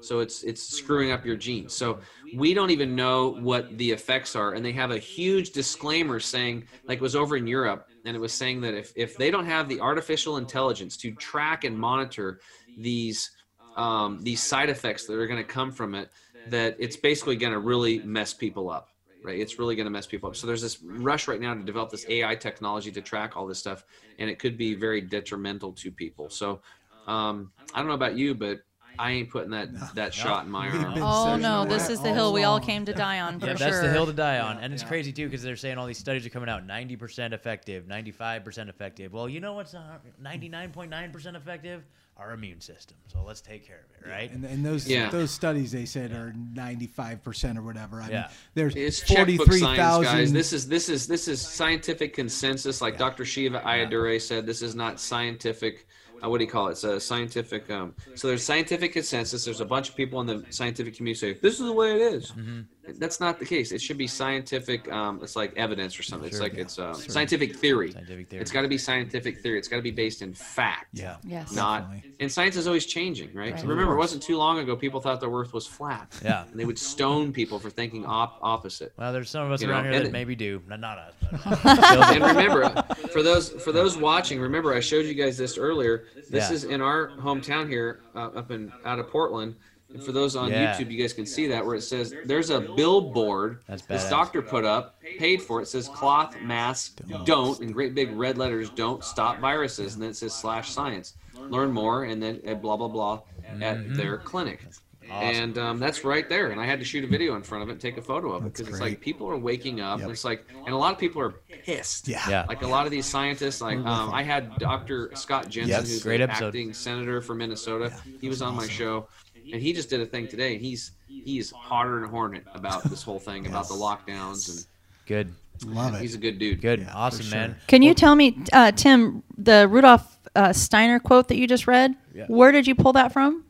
So 0.01 0.21
it's 0.21 0.43
it's 0.43 0.63
screwing 0.63 1.11
up 1.11 1.25
your 1.25 1.37
genes. 1.37 1.75
So 1.75 1.99
we 2.35 2.55
don't 2.55 2.71
even 2.71 2.95
know 2.95 3.31
what 3.41 3.77
the 3.79 3.91
effects 3.91 4.37
are, 4.37 4.53
and 4.53 4.65
they 4.65 4.73
have 4.73 4.91
a 4.91 4.99
huge 4.99 5.51
disclaimer 5.53 6.21
saying, 6.21 6.65
like 6.87 6.99
it 6.99 7.03
was 7.03 7.17
over 7.17 7.37
in 7.37 7.47
Europe, 7.47 7.89
and 8.05 8.15
it 8.15 8.21
was 8.21 8.33
saying 8.33 8.61
that 8.61 8.75
if 8.75 8.93
if 8.95 9.17
they 9.17 9.31
don't 9.31 9.47
have 9.47 9.69
the 9.69 9.81
artificial 9.81 10.37
intelligence 10.37 10.97
to 10.99 11.13
track 11.13 11.65
and 11.65 11.79
monitor 11.79 12.41
these 12.79 13.31
um, 13.77 14.23
these 14.23 14.43
side 14.43 14.69
effects 14.69 15.07
that 15.07 15.15
are 15.15 15.27
going 15.27 15.43
to 15.43 15.49
come 15.49 15.73
from 15.73 15.95
it, 15.95 16.11
that 16.49 16.77
it's 16.79 16.97
basically 16.97 17.37
going 17.37 17.53
to 17.53 17.59
really 17.59 17.99
mess 18.01 18.33
people 18.33 18.71
up 18.71 18.89
right 19.25 19.41
it's 19.41 19.59
really 19.59 19.75
going 19.75 19.87
to 19.87 19.91
mess 19.91 20.07
people 20.07 20.29
up 20.29 20.37
so 20.37 20.47
there's 20.47 20.63
this 20.63 20.83
rush 20.83 21.27
right 21.27 21.41
now 21.41 21.55
to 21.55 21.63
develop 21.63 21.91
this 21.91 22.07
ai 22.09 22.35
technology 22.35 22.93
to 22.93 23.01
track 23.01 23.37
all 23.37 23.47
this 23.47 23.59
stuff 23.59 23.85
and 24.19 24.31
it 24.31 24.39
could 24.39 24.57
be 24.57 24.75
very 24.75 25.01
detrimental 25.01 25.73
to 25.73 25.91
people 25.91 26.29
so 26.29 26.61
um, 27.07 27.51
i 27.75 27.79
don't 27.79 27.89
know 27.89 27.95
about 27.95 28.17
you 28.17 28.35
but 28.35 28.59
i 28.99 29.11
ain't 29.13 29.31
putting 29.31 29.51
that 29.51 29.69
that 29.95 30.15
shot 30.15 30.45
in 30.45 30.51
my 30.51 30.69
arm 30.71 30.95
Oh 31.03 31.25
saying 31.27 31.43
no, 31.43 31.65
this 31.67 31.91
is 31.91 32.01
the 32.01 32.13
hill 32.13 32.33
we 32.33 32.45
all 32.45 32.61
came 32.61 32.85
to 32.87 32.93
die 32.95 33.21
on 33.21 33.39
for 33.41 33.47
Yeah, 33.47 33.55
sure. 33.57 33.67
that's 33.71 33.81
the 33.83 33.91
hill 33.91 34.07
to 34.07 34.13
die 34.13 34.39
on, 34.39 34.59
and 34.59 34.73
it's 34.73 34.83
Yeah. 34.83 34.89
crazy 34.89 35.13
too 35.13 35.27
because 35.27 35.43
they're 35.43 35.57
saying 35.57 35.77
all 35.77 35.87
these 35.87 35.99
studies 35.99 36.25
are 36.25 36.31
coming 36.31 36.49
out 36.49 36.67
90% 36.67 37.33
effective, 37.35 37.85
95% 37.85 38.69
effective. 38.71 39.13
Well, 39.13 39.29
you 39.29 39.41
know 39.41 39.53
what's 39.53 39.75
99.9% 39.75 41.37
effective? 41.37 41.85
Our 42.17 42.33
immune 42.33 42.63
system. 42.63 42.97
So 43.09 43.23
let's 43.23 43.43
take 43.43 43.67
care 43.67 43.85
of 43.85 44.07
it, 44.07 44.11
right? 44.11 44.31
And, 44.33 44.43
and 44.47 44.65
those 44.65 44.89
Yeah. 44.89 45.11
those 45.11 45.31
studies 45.31 45.71
they 45.71 45.85
said 45.85 46.13
are 46.13 46.33
ninety 46.55 46.87
five 46.87 47.23
percent 47.23 47.59
or 47.59 47.63
whatever. 47.63 48.01
I 48.01 48.05
mean, 48.05 48.13
Yeah. 48.13 48.31
there's 48.55 48.75
it's 48.75 49.01
forty 49.03 49.33
checkbook 49.37 49.49
three 49.49 49.61
science 49.61 49.79
guys 49.79 50.05
thousand. 50.15 50.33
this 50.33 50.55
is 50.55 50.67
this 50.67 50.89
is 50.89 51.07
this 51.07 51.29
is 51.29 51.43
scientific 51.43 52.15
consensus 52.15 52.81
like 52.81 52.97
dr 52.97 53.23
shiva 53.27 53.61
Ayyadurai 53.61 54.19
said 54.19 54.47
this 54.47 54.63
is 54.63 54.75
not 54.75 54.99
scientific 54.99 55.87
uh, 56.23 56.29
what 56.29 56.39
do 56.39 56.45
you 56.45 56.51
call 56.51 56.69
it 56.69 56.73
it's 56.73 56.85
a 56.85 57.01
scientific 57.01 57.71
um, 57.71 57.95
so 58.15 58.29
there's 58.29 58.43
scientific 58.43 58.93
consensus 58.93 59.45
there's 59.45 59.61
a 59.61 59.65
bunch 59.65 59.89
of 59.89 59.97
people 59.97 60.21
in 60.21 60.27
the 60.27 60.45
scientific 60.51 60.97
community 60.97 61.33
say 61.33 61.39
this 61.41 61.55
is 61.55 61.67
the 61.67 61.73
way 61.73 61.93
it 61.95 62.01
is." 62.01 62.33
Mm-hmm. 62.33 62.61
That's 62.99 63.21
not 63.21 63.39
the 63.39 63.45
case 63.45 63.73
it 63.73 63.81
should 63.81 63.99
be 63.99 64.07
scientific 64.07 64.91
um, 64.93 65.21
it's 65.23 65.37
like 65.37 65.53
evidence 65.57 65.99
or 65.99 66.03
something 66.03 66.29
it's 66.29 66.37
Sure. 66.37 66.45
like 66.49 66.55
it's 66.55 66.79
um, 66.79 66.95
scientific 66.95 67.57
theory 67.57 67.93
Scientific 67.93 68.29
theory. 68.29 68.41
it's 68.43 68.51
got 68.51 68.63
to 68.63 68.69
be 68.69 68.79
scientific 68.79 69.41
theory 69.41 69.59
it's 69.59 69.69
got 69.69 69.77
to 69.77 69.83
be 69.83 69.91
based 69.91 70.23
in 70.23 70.33
fact 70.35 70.87
yeah. 70.93 71.17
Yes. 71.25 71.53
not 71.55 71.83
Definitely. 71.91 72.13
and 72.21 72.31
science 72.33 72.57
is 72.57 72.67
always 72.67 72.87
changing 72.87 73.33
right, 73.35 73.53
Right. 73.53 73.61
So 73.61 73.67
remember 73.67 73.95
it 73.95 73.99
wasn't 73.99 74.23
too 74.23 74.37
long 74.37 74.59
ago 74.59 74.77
people 74.77 75.01
thought 75.01 75.21
the 75.21 75.31
earth 75.31 75.53
was 75.53 75.67
flat 75.67 76.15
Yeah. 76.23 76.45
and 76.51 76.59
they 76.59 76.65
would 76.65 76.79
stone 76.79 77.33
people 77.33 77.59
for 77.59 77.71
thinking 77.71 78.05
op- 78.07 78.39
opposite 78.43 78.93
Well, 78.97 79.13
there's 79.13 79.31
some 79.31 79.45
of 79.47 79.53
us 79.53 79.63
You 79.63 79.71
around 79.71 79.85
know, 79.85 79.91
here 79.91 79.97
and 79.99 80.05
that 80.07 80.09
it- 80.09 80.13
maybe 80.13 80.35
do. 80.35 80.63
Not, 80.67 80.81
not 80.81 80.99
us. 80.99 81.15
But 81.45 81.65
and 82.15 82.23
remember 82.25 82.71
for 83.13 83.23
those 83.23 83.51
for 83.51 83.73
those 83.73 83.97
watching 83.97 84.41
remember 84.41 84.73
i 84.75 84.81
showed 84.81 85.05
you 85.07 85.15
guys 85.15 85.37
this 85.37 85.59
earlier 85.59 86.05
this 86.31 86.49
Yeah. 86.49 86.53
is 86.53 86.65
in 86.65 86.81
our 86.81 87.09
hometown 87.19 87.69
here 87.69 88.01
uh, 88.15 88.29
up 88.29 88.51
in 88.51 88.73
out 88.85 88.99
of 88.99 89.09
portland 89.09 89.57
and 89.93 90.03
for 90.03 90.13
those 90.13 90.37
on 90.37 90.51
Yeah. 90.51 90.75
youtube 90.75 90.91
you 90.91 90.99
guys 91.01 91.13
can 91.13 91.27
see 91.27 91.47
that 91.49 91.65
where 91.65 91.75
it 91.77 91.83
says 91.83 92.15
there's 92.25 92.51
a 92.51 92.61
billboard 92.61 93.61
That's 93.69 93.83
this 93.83 94.09
doctor 94.09 94.43
put 94.43 94.65
up 94.65 94.97
paid 95.19 95.43
for 95.43 95.61
it 95.63 95.67
says 95.69 95.89
cloth 95.89 96.37
mask 96.43 97.01
don't 97.25 97.61
in 97.61 97.73
great 97.73 97.95
big 97.95 98.11
red 98.13 98.37
letters 98.39 98.71
don't 98.71 99.05
stop 99.05 99.39
viruses 99.39 99.95
and 99.95 100.03
then 100.03 100.11
it 100.11 100.17
says 100.17 100.33
slash 100.35 100.71
science 100.71 101.15
learn 101.35 101.71
more 101.73 102.05
and 102.05 102.23
then 102.23 102.41
uh, 102.49 102.55
blah 102.55 102.77
blah 102.77 102.89
blah 102.89 103.21
at 103.61 103.77
Mm-hmm. 103.79 103.95
their 103.95 104.19
clinic 104.19 104.67
And 105.09 105.57
um, 105.57 105.79
that's 105.79 106.03
right 106.03 106.29
there. 106.29 106.51
And 106.51 106.61
I 106.61 106.67
had 106.67 106.81
to 106.81 106.85
shoot 106.85 107.05
a 107.05 107.07
video 107.07 107.37
in 107.37 107.43
front 107.45 107.63
of 107.63 107.69
it 107.69 107.73
and 107.75 107.81
take 107.81 107.97
a 107.97 108.03
photo 108.03 108.33
of 108.33 108.45
it 108.45 108.53
because 108.53 108.67
it's 108.67 108.81
like 108.81 109.01
people 109.01 109.29
are 109.31 109.37
waking 109.37 109.81
up. 109.81 109.99
Yep. 110.01 110.05
And 110.07 110.13
it's 110.13 110.25
like, 110.25 110.45
and 110.67 110.75
a 110.75 110.77
lot 110.77 110.93
of 110.93 110.99
people 110.99 111.23
are 111.23 111.31
pissed. 111.65 112.09
Yeah. 112.09 112.29
Yeah. 112.29 112.45
Like 112.49 112.63
a 112.63 112.67
lot 112.67 112.87
of 112.87 112.91
these 112.91 113.07
scientists, 113.07 113.61
like 113.61 113.79
um, 113.79 114.13
I 114.13 114.25
had 114.25 114.57
Dr. 114.59 115.13
Scott 115.15 115.49
Jensen, 115.49 115.69
Yes. 115.71 115.89
who's 115.89 116.03
Great 116.03 116.17
the 116.17 116.25
episode. 116.25 116.47
acting 116.49 116.75
senator 116.75 117.21
for 117.23 117.37
Minnesota. 117.37 117.93
he 118.21 118.29
was 118.29 118.43
on 118.43 118.57
my 118.57 118.67
show, 118.67 119.07
and 119.53 119.61
he 119.63 119.73
just 119.73 119.91
did 119.91 120.01
a 120.01 120.07
thing 120.07 120.29
today. 120.29 120.55
And 120.55 120.63
he's 120.63 120.93
he's 121.09 121.51
hotter 121.51 121.95
than 121.97 122.05
a 122.05 122.09
hornet 122.09 122.45
about 122.55 122.85
this 122.85 123.03
whole 123.03 123.19
thing 123.19 123.47
about 123.47 123.69
the 123.69 123.75
lockdowns, 123.75 124.51
and 124.51 124.67
Good. 125.07 125.33
Love 125.65 125.95
it. 125.95 126.01
he's 126.03 126.15
a 126.15 126.19
good 126.19 126.39
dude. 126.39 126.61
Good. 126.61 126.81
Yeah, 126.81 126.93
awesome, 126.95 127.25
sure. 127.25 127.39
man. 127.39 127.57
Can 127.67 127.81
you 127.83 127.95
tell 127.95 128.15
me, 128.15 128.39
uh, 128.53 128.73
Tim, 128.73 129.23
the 129.39 129.67
Rudolph 129.69 130.19
uh, 130.35 130.53
Steiner 130.53 130.99
quote 130.99 131.29
that 131.29 131.37
you 131.37 131.47
just 131.47 131.67
read? 131.67 131.95
Yeah. 132.15 132.27
Where 132.29 132.53
did 132.53 132.67
you 132.67 132.75
pull 132.75 132.93
that 132.93 133.13
from? 133.13 133.45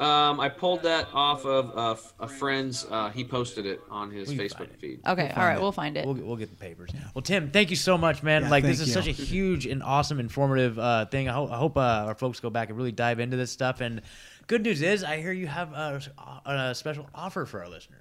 Um, 0.00 0.40
I 0.40 0.48
pulled 0.48 0.82
that 0.82 1.06
off 1.14 1.46
of 1.46 1.78
uh, 1.78 1.94
a 2.24 2.26
friend's. 2.26 2.84
Uh, 2.90 3.10
he 3.10 3.22
posted 3.22 3.64
it 3.64 3.80
on 3.88 4.10
his 4.10 4.28
We 4.28 4.36
can 4.36 4.48
Facebook 4.48 4.76
feed. 4.76 5.00
Okay, 5.06 5.32
all 5.36 5.44
right, 5.44 5.56
it. 5.56 5.60
we'll 5.60 5.70
find 5.70 5.96
it. 5.96 6.04
We'll, 6.04 6.14
we'll 6.14 6.36
get 6.36 6.50
the 6.50 6.56
papers. 6.56 6.90
Well, 7.14 7.22
Tim, 7.22 7.52
thank 7.52 7.70
you 7.70 7.76
so 7.76 7.96
much, 7.96 8.24
man. 8.24 8.42
Yeah, 8.42 8.50
like 8.50 8.64
this 8.64 8.80
is 8.80 8.88
you. 8.88 8.94
such 8.94 9.06
a 9.06 9.12
huge 9.12 9.66
and 9.66 9.84
awesome, 9.84 10.18
informative 10.18 10.80
uh, 10.80 11.06
thing. 11.06 11.28
I, 11.28 11.32
ho- 11.32 11.48
I 11.48 11.56
hope 11.56 11.76
uh, 11.76 12.06
our 12.08 12.16
folks 12.16 12.40
go 12.40 12.50
back 12.50 12.70
and 12.70 12.76
really 12.76 12.90
dive 12.90 13.20
into 13.20 13.36
this 13.36 13.52
stuff. 13.52 13.80
And 13.80 14.02
good 14.46 14.62
news 14.62 14.82
is, 14.82 15.04
I 15.04 15.20
hear 15.20 15.32
you 15.32 15.46
have 15.46 15.72
a, 15.72 16.00
a 16.46 16.74
special 16.74 17.08
offer 17.14 17.46
for 17.46 17.62
our 17.62 17.68
listeners. 17.68 18.00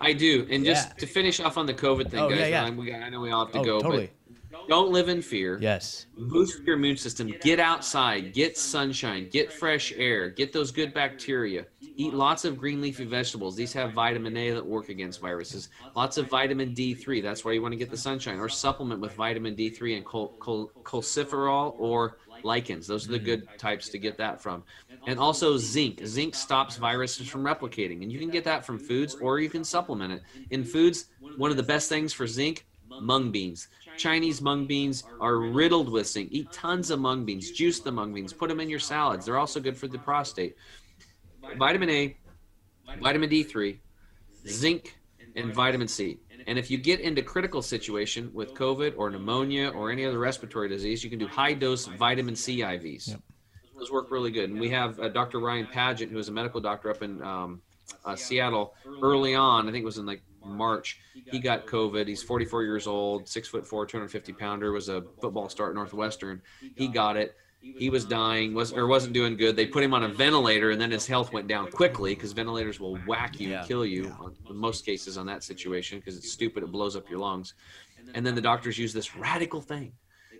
I 0.00 0.12
do, 0.14 0.46
and 0.50 0.64
just 0.64 0.88
Yeah. 0.88 0.94
to 0.94 1.06
finish 1.06 1.38
off 1.40 1.58
on 1.58 1.66
the 1.66 1.74
COVID 1.74 2.10
thing, 2.10 2.20
Oh, 2.20 2.30
guys. 2.30 2.38
yeah, 2.40 2.46
yeah. 2.46 2.64
I, 2.64 2.70
we, 2.70 2.94
I 2.94 3.10
know 3.10 3.20
we 3.20 3.30
all 3.30 3.44
have 3.44 3.52
to 3.54 3.60
Oh, 3.60 3.64
go, 3.64 3.80
totally. 3.80 4.10
but 4.50 4.68
don't 4.68 4.90
live 4.90 5.10
in 5.10 5.20
fear. 5.20 5.58
Yes. 5.60 6.06
Boost 6.16 6.62
your 6.62 6.76
immune 6.76 6.96
system. 6.96 7.30
Get 7.42 7.60
outside. 7.60 8.32
Get 8.32 8.56
sunshine. 8.56 9.28
Get 9.28 9.52
fresh 9.52 9.92
air. 9.96 10.30
Get 10.30 10.52
those 10.54 10.70
good 10.70 10.94
bacteria. 10.94 11.66
Eat 11.96 12.14
lots 12.14 12.44
of 12.46 12.56
green 12.56 12.80
leafy 12.80 13.04
vegetables. 13.04 13.54
These 13.54 13.72
have 13.74 13.92
vitamin 13.92 14.34
A 14.36 14.50
that 14.52 14.64
work 14.64 14.88
against 14.88 15.20
viruses. 15.20 15.68
Lots 15.94 16.16
of 16.16 16.28
vitamin 16.30 16.72
D3. 16.74 17.22
That's 17.22 17.44
why 17.44 17.52
you 17.52 17.60
want 17.60 17.72
to 17.72 17.76
get 17.76 17.90
the 17.90 17.96
sunshine. 17.98 18.38
Or 18.38 18.48
supplement 18.48 19.00
with 19.00 19.12
vitamin 19.12 19.54
D3 19.54 19.96
and 19.98 20.04
col- 20.06 20.28
col- 20.40 20.70
calciferol 20.84 21.74
or 21.78 22.16
lichens. 22.42 22.86
Those 22.86 23.08
are 23.08 23.12
the 23.12 23.18
good 23.18 23.46
types 23.58 23.88
to 23.90 23.98
get 23.98 24.16
that 24.18 24.40
from. 24.42 24.62
And 25.06 25.18
also 25.18 25.56
zinc. 25.56 26.00
Zinc 26.04 26.34
stops 26.34 26.76
viruses 26.76 27.28
from 27.28 27.44
replicating. 27.44 28.02
And 28.02 28.10
you 28.10 28.18
can 28.18 28.30
get 28.30 28.44
that 28.44 28.64
from 28.64 28.78
foods 28.78 29.14
or 29.14 29.38
you 29.38 29.50
can 29.50 29.64
supplement 29.64 30.12
it. 30.12 30.22
In 30.50 30.64
foods, 30.64 31.06
one 31.36 31.50
of 31.50 31.56
the 31.56 31.62
best 31.62 31.88
things 31.88 32.12
for 32.12 32.26
zinc, 32.26 32.66
mung 32.88 33.30
beans. 33.30 33.68
Chinese 33.96 34.40
mung 34.40 34.66
beans 34.66 35.04
are 35.20 35.38
riddled 35.38 35.90
with 35.90 36.06
zinc. 36.06 36.30
Eat 36.32 36.50
tons 36.52 36.90
of 36.90 37.00
mung 37.00 37.24
beans. 37.24 37.50
Juice 37.50 37.80
the 37.80 37.92
mung 37.92 38.12
beans. 38.14 38.32
Put 38.32 38.48
them 38.48 38.60
in 38.60 38.68
your 38.68 38.78
salads. 38.78 39.26
They're 39.26 39.38
also 39.38 39.60
good 39.60 39.76
for 39.76 39.88
the 39.88 39.98
prostate. 39.98 40.56
Vitamin 41.58 41.90
A, 41.90 42.16
vitamin 43.00 43.28
D3, 43.30 43.78
zinc, 44.48 44.96
and 45.36 45.54
vitamin 45.54 45.88
C. 45.88 46.18
And 46.46 46.58
if 46.58 46.70
you 46.70 46.78
get 46.78 47.00
into 47.00 47.22
critical 47.22 47.62
situation 47.62 48.30
with 48.34 48.54
COVID 48.54 48.94
or 48.96 49.10
pneumonia 49.10 49.68
or 49.70 49.90
any 49.90 50.04
other 50.04 50.18
respiratory 50.18 50.68
disease, 50.68 51.02
you 51.02 51.10
can 51.10 51.18
do 51.18 51.26
high 51.26 51.54
dose 51.54 51.86
vitamin 51.86 52.36
C 52.36 52.58
IVs. 52.58 53.08
Yep. 53.08 53.20
Those 53.84 53.92
work 53.92 54.10
really 54.10 54.30
good. 54.30 54.48
And 54.48 54.58
we 54.58 54.70
have 54.70 54.98
uh, 54.98 55.08
Dr. 55.10 55.40
Ryan 55.40 55.66
Padgett, 55.66 56.10
who 56.10 56.16
is 56.18 56.28
a 56.28 56.32
medical 56.32 56.58
doctor 56.58 56.90
up 56.90 57.02
in 57.02 57.20
um, 57.22 57.60
uh, 58.06 58.16
Seattle 58.16 58.74
early 59.02 59.34
on. 59.34 59.68
I 59.68 59.72
think 59.72 59.82
it 59.82 59.84
was 59.84 59.98
in 59.98 60.06
like 60.06 60.22
March. 60.42 60.98
He 61.30 61.38
got 61.38 61.66
COVID. 61.66 62.08
He's 62.08 62.22
44 62.22 62.62
years 62.62 62.86
old, 62.86 63.28
six 63.28 63.46
foot 63.46 63.66
four, 63.66 63.84
250 63.84 64.32
pounder. 64.32 64.72
Was 64.72 64.88
a 64.88 65.02
football 65.20 65.50
star 65.50 65.68
at 65.68 65.74
Northwestern. 65.74 66.40
He 66.76 66.88
got 66.88 67.18
it. 67.18 67.36
He 67.60 67.88
was 67.90 68.04
dying, 68.06 68.52
was 68.54 68.72
or 68.74 68.86
wasn't 68.86 69.12
doing 69.14 69.36
good. 69.36 69.54
They 69.56 69.66
put 69.66 69.82
him 69.82 69.92
on 69.94 70.02
a 70.04 70.08
ventilator, 70.08 70.70
and 70.70 70.80
then 70.80 70.90
his 70.90 71.06
health 71.06 71.32
went 71.32 71.46
down 71.46 71.70
quickly 71.70 72.14
because 72.14 72.32
ventilators 72.32 72.78
will 72.80 72.96
whack 73.06 73.38
you 73.40 73.48
and 73.60 73.68
kill 73.68 73.84
you. 73.86 74.08
on- 74.20 74.34
In 74.50 74.56
most 74.56 74.84
cases, 74.86 75.16
on 75.18 75.24
that 75.26 75.42
situation, 75.42 75.98
because 75.98 76.16
it's 76.16 76.30
stupid, 76.30 76.62
it 76.62 76.70
blows 76.72 76.94
up 76.96 77.08
your 77.10 77.18
lungs. 77.18 77.52
And 78.14 78.24
then 78.26 78.34
the 78.34 78.42
doctors 78.42 78.78
use 78.78 78.92
this 78.94 79.16
radical 79.16 79.62
thing. 79.62 79.92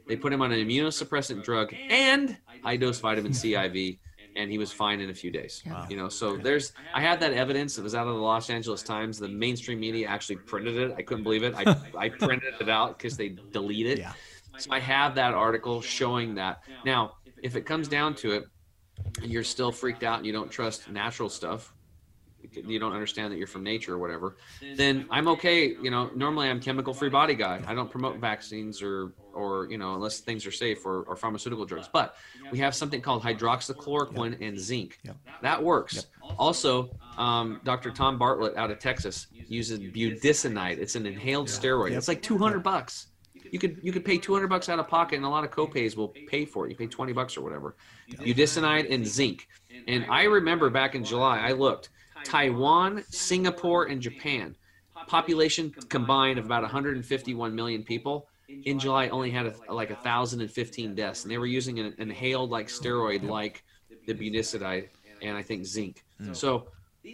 They 0.06 0.16
put 0.16 0.32
him 0.32 0.43
on 0.43 0.52
an 0.52 0.59
immunosuppressant 0.59 1.44
drug 1.44 1.74
and 1.89 2.36
high 2.62 2.76
dose 2.76 3.01
vitamin 3.01 3.32
C 3.32 3.55
IV, 3.55 3.97
and 4.36 4.51
he 4.51 4.59
was 4.59 4.72
fine 4.72 5.01
in 5.01 5.10
a 5.10 5.14
few 5.14 5.31
days. 5.31 5.62
Wow. 5.66 5.86
You 5.89 5.97
know, 5.97 6.09
so 6.09 6.36
there's 6.36 6.72
I 6.93 7.01
had 7.01 7.20
that 7.20 7.32
evidence. 7.32 7.78
It 7.78 7.82
was 7.82 7.94
out 7.94 8.06
of 8.06 8.14
the 8.14 8.20
Los 8.20 8.51
Angeles 8.51 8.82
Times. 8.82 9.18
The 9.18 9.28
mainstream 9.28 9.81
media 9.81 10.09
actually 10.09 10.36
printed 10.36 10.76
it. 10.76 10.94
I 10.97 11.02
couldn't 11.02 11.24
believe 11.24 11.43
it. 11.43 11.55
I 11.56 11.76
I 11.97 12.09
printed 12.09 12.55
it 12.60 12.68
out 12.68 12.98
because 12.98 13.16
they 13.16 13.36
delete 13.52 13.86
it. 13.86 13.98
Yeah. 13.98 14.12
So 14.59 14.70
I 14.72 14.78
have 14.78 15.14
that 15.16 15.35
article 15.35 15.81
showing 15.81 16.35
that. 16.36 16.62
Now, 16.85 17.16
if 17.43 17.56
it 17.56 17.62
comes 17.62 17.89
down 17.89 18.14
to 18.16 18.32
it, 18.32 18.44
you're 19.22 19.44
still 19.44 19.72
freaked 19.72 20.02
out 20.02 20.18
and 20.18 20.26
you 20.26 20.32
don't 20.32 20.51
trust 20.51 20.89
natural 20.90 21.28
stuff, 21.28 21.74
you 22.52 22.78
don't 22.78 22.93
understand 22.93 23.32
that 23.32 23.39
you're 23.39 23.47
from 23.47 23.64
nature 23.64 23.94
or 23.94 23.98
whatever, 23.98 24.36
then 24.76 25.06
I'm 25.10 25.28
okay. 25.28 25.68
You 25.68 25.90
know, 25.90 26.10
normally 26.14 26.48
I'm 26.48 26.60
chemical 26.60 26.94
free 26.94 27.09
body 27.09 27.35
guy. 27.35 27.60
I 27.66 27.74
don't 27.74 27.90
promote 27.90 28.18
vaccines 28.18 28.82
or 28.82 29.12
or 29.35 29.69
you 29.70 29.78
know 29.78 29.94
unless 29.94 30.20
things 30.20 30.47
are 30.47 30.52
safe 30.52 30.85
or, 30.86 31.02
or 31.02 31.16
pharmaceutical 31.16 31.65
drugs. 31.65 31.89
But 31.93 32.16
we 32.51 32.59
have 32.59 32.74
something 32.74 33.01
called 33.01 33.23
hydroxychloroquine 33.23 34.40
and 34.40 34.59
zinc. 34.59 34.98
Yep. 35.02 35.16
That 35.43 35.62
works. 35.62 36.06
Also, 36.39 36.90
um, 37.19 37.61
Dr. 37.65 37.90
Tom 37.90 38.19
Bartlett 38.19 38.56
out 38.56 38.70
of 38.70 38.78
Texas 38.78 39.27
uses 39.48 39.78
budesonide. 39.78 40.78
It's 40.78 40.94
an 40.94 41.06
inhaled 41.06 41.48
steroid. 41.48 41.90
Yep. 41.90 41.98
It's 41.98 42.09
like 42.09 42.23
200 42.23 42.62
bucks. 42.62 43.09
You 43.51 43.59
could 43.59 43.78
you 43.82 43.93
could 43.93 44.05
pay 44.05 44.19
200 44.19 44.48
bucks 44.48 44.69
out 44.69 44.78
of 44.78 44.89
pocket, 44.89 45.16
and 45.16 45.24
a 45.24 45.28
lot 45.28 45.44
of 45.44 45.51
copays 45.51 45.97
will 45.97 46.09
pay 46.09 46.44
for 46.44 46.66
it. 46.66 46.70
You 46.70 46.77
pay 46.77 46.86
20 46.86 47.12
bucks 47.12 47.36
or 47.36 47.43
whatever. 47.43 47.77
Budesonide 48.11 48.93
and 48.93 49.06
zinc. 49.06 49.48
And 49.86 50.06
I 50.09 50.24
remember 50.24 50.70
back 50.70 50.94
in 50.94 51.05
July, 51.05 51.39
I 51.39 51.52
looked. 51.52 51.90
Taiwan, 52.24 53.05
Singapore, 53.11 53.85
and 53.85 54.01
Japan, 54.01 54.56
population 55.06 55.70
combined 55.89 56.39
of 56.39 56.47
about 56.47 56.62
151 56.62 57.55
million 57.55 57.82
people. 57.82 58.28
In 58.64 58.78
July, 58.78 59.09
only 59.09 59.31
had 59.31 59.47
a, 59.47 59.72
like 59.72 59.90
1,015 59.90 60.94
deaths, 60.94 61.22
and 61.22 61.31
they 61.31 61.39
were 61.39 61.47
using 61.47 61.78
an 61.78 61.94
inhaled 61.98 62.51
like 62.51 62.68
steroid 62.68 63.22
like 63.28 63.64
the 64.06 64.14
budesonide 64.14 64.89
and 65.22 65.36
I 65.36 65.43
think 65.43 65.64
zinc. 65.64 66.05
Hmm. 66.18 66.32
So 66.32 66.68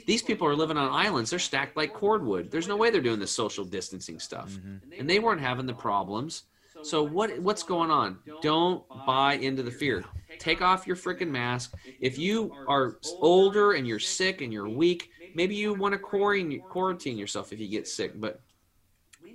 these 0.06 0.22
people 0.22 0.46
are 0.46 0.54
living 0.54 0.76
on 0.76 0.90
islands. 0.90 1.30
They're 1.30 1.38
stacked 1.38 1.76
like 1.76 1.92
cordwood. 1.92 2.50
There's 2.50 2.68
no 2.68 2.76
way 2.76 2.90
they're 2.90 3.00
doing 3.00 3.18
the 3.18 3.26
social 3.26 3.64
distancing 3.64 4.20
stuff, 4.20 4.50
mm-hmm. 4.52 4.92
and 4.98 5.08
they 5.08 5.18
weren't 5.18 5.40
having 5.40 5.66
the 5.66 5.74
problems. 5.74 6.44
So 6.82 7.02
what 7.02 7.38
what's 7.40 7.62
going 7.62 7.90
on? 7.90 8.18
Don't 8.40 8.84
buy 9.06 9.34
into 9.34 9.62
the 9.62 9.70
fear. 9.70 10.04
Take 10.38 10.62
off 10.62 10.86
your 10.86 10.96
freaking 10.96 11.28
mask. 11.28 11.74
If 12.00 12.18
you 12.18 12.52
are 12.68 12.98
older 13.20 13.72
and 13.72 13.86
you're 13.86 13.98
sick 13.98 14.40
and 14.40 14.52
you're 14.52 14.68
weak, 14.68 15.10
maybe 15.34 15.54
you 15.54 15.74
want 15.74 15.92
to 15.92 15.98
quarantine 15.98 16.60
quarantine 16.62 17.18
yourself 17.18 17.52
if 17.52 17.60
you 17.60 17.68
get 17.68 17.86
sick. 17.86 18.18
But 18.18 18.40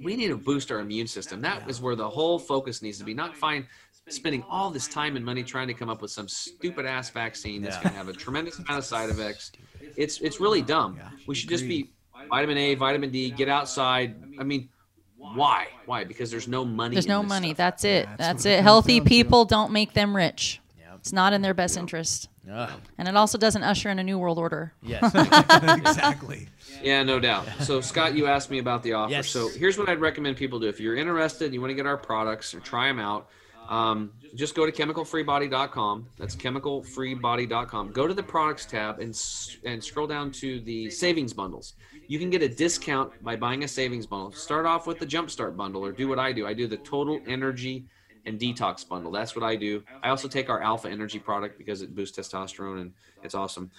we 0.03 0.15
need 0.15 0.27
to 0.29 0.37
boost 0.37 0.71
our 0.71 0.79
immune 0.79 1.07
system. 1.07 1.41
That 1.41 1.69
is 1.69 1.81
where 1.81 1.95
the 1.95 2.09
whole 2.09 2.37
focus 2.39 2.81
needs 2.81 2.97
to 2.99 3.03
be. 3.03 3.13
Not 3.13 3.35
find 3.37 3.65
spending 4.07 4.43
all 4.49 4.69
this 4.69 4.87
time 4.87 5.15
and 5.15 5.25
money 5.25 5.43
trying 5.43 5.67
to 5.67 5.73
come 5.73 5.89
up 5.89 6.01
with 6.01 6.11
some 6.11 6.27
stupid 6.27 6.85
ass 6.85 7.09
vaccine 7.09 7.61
that's 7.61 7.75
Yeah. 7.77 7.83
going 7.83 7.91
to 7.93 7.97
have 7.97 8.07
a 8.09 8.13
tremendous 8.13 8.57
amount 8.59 8.77
of 8.79 8.85
side 8.85 9.09
effects. 9.09 9.51
It's 9.97 10.19
it's 10.21 10.39
really 10.39 10.61
dumb. 10.61 10.95
Yeah, 10.97 11.09
We 11.27 11.33
should 11.35 11.49
just 11.49 11.67
be 11.67 11.89
vitamin 12.29 12.57
A, 12.57 12.75
vitamin 12.75 13.09
D, 13.11 13.31
get 13.31 13.49
outside. 13.49 14.15
I 14.39 14.43
mean, 14.43 14.69
why? 15.17 15.67
Why? 15.85 16.03
Because 16.03 16.29
there's 16.29 16.47
no 16.47 16.63
money. 16.65 16.95
There's 16.95 17.05
in 17.05 17.09
no 17.09 17.21
this 17.23 17.29
money. 17.29 17.47
stuff. 17.49 17.57
That's 17.57 17.83
it. 17.83 18.05
That's 18.05 18.17
That's 18.19 18.45
it 18.45 18.49
it. 18.59 18.63
Healthy 18.63 18.99
down 18.99 19.05
to. 19.05 19.09
people 19.09 19.45
don't 19.45 19.71
make 19.71 19.93
them 19.93 20.15
rich. 20.15 20.61
Yep. 20.79 20.89
It's 20.99 21.11
not 21.13 21.33
in 21.33 21.41
their 21.41 21.53
best 21.55 21.75
interest. 21.77 22.29
Ugh. 22.51 22.69
And 22.97 23.07
it 23.07 23.15
also 23.15 23.37
doesn't 23.37 23.63
usher 23.63 23.89
in 23.89 23.99
a 23.99 24.03
new 24.03 24.19
world 24.19 24.37
order. 24.37 24.73
yes. 24.81 25.03
exactly. 25.77 26.47
Yeah, 26.83 27.03
no 27.03 27.19
doubt. 27.19 27.47
So, 27.61 27.81
Scott, 27.81 28.15
you 28.15 28.27
asked 28.27 28.51
me 28.51 28.59
about 28.59 28.83
the 28.83 28.93
offer. 28.93 29.11
Yes. 29.11 29.29
So, 29.29 29.49
here's 29.49 29.77
what 29.77 29.89
I'd 29.89 29.99
recommend 29.99 30.37
people 30.37 30.59
do. 30.59 30.67
If 30.67 30.79
you're 30.79 30.95
interested, 30.95 31.53
you 31.53 31.61
want 31.61 31.71
to 31.71 31.75
get 31.75 31.85
our 31.85 31.97
products 31.97 32.53
or 32.53 32.59
try 32.59 32.87
them 32.87 32.99
out, 32.99 33.29
um, 33.67 34.11
just 34.35 34.53
go 34.53 34.65
to 34.65 34.71
chemicalfreebody.com. 34.71 36.07
That's 36.17 36.35
chemicalfreebody.com. 36.35 37.91
Go 37.91 38.07
to 38.07 38.13
the 38.13 38.23
products 38.23 38.65
tab 38.65 38.99
and 38.99 39.19
and 39.63 39.83
scroll 39.83 40.07
down 40.07 40.31
to 40.33 40.59
the 40.61 40.89
savings 40.89 41.33
bundles. 41.33 41.73
You 42.07 42.19
can 42.19 42.29
get 42.29 42.43
a 42.43 42.49
discount 42.49 43.23
by 43.23 43.35
buying 43.35 43.63
a 43.63 43.67
savings 43.67 44.05
bundle. 44.05 44.31
Start 44.31 44.65
off 44.65 44.85
with 44.85 44.99
the 44.99 45.05
Jumpstart 45.05 45.55
bundle 45.57 45.83
or 45.83 45.91
do 45.91 46.07
what 46.07 46.19
I 46.19 46.31
do. 46.31 46.45
I 46.45 46.53
do 46.53 46.67
the 46.67 46.77
Total 46.77 47.19
Energy 47.27 47.85
and 48.25 48.39
Detox 48.39 48.87
bundle. 48.87 49.11
That's 49.11 49.35
what 49.35 49.43
I 49.43 49.55
do. 49.55 49.83
I 50.03 50.09
also 50.09 50.27
take 50.27 50.49
our 50.49 50.61
Alpha 50.61 50.89
Energy 50.89 51.19
product 51.19 51.57
because 51.57 51.81
it 51.81 51.95
boosts 51.95 52.17
testosterone 52.17 52.81
and 52.81 52.93
it's 53.23 53.35
awesome. 53.35 53.71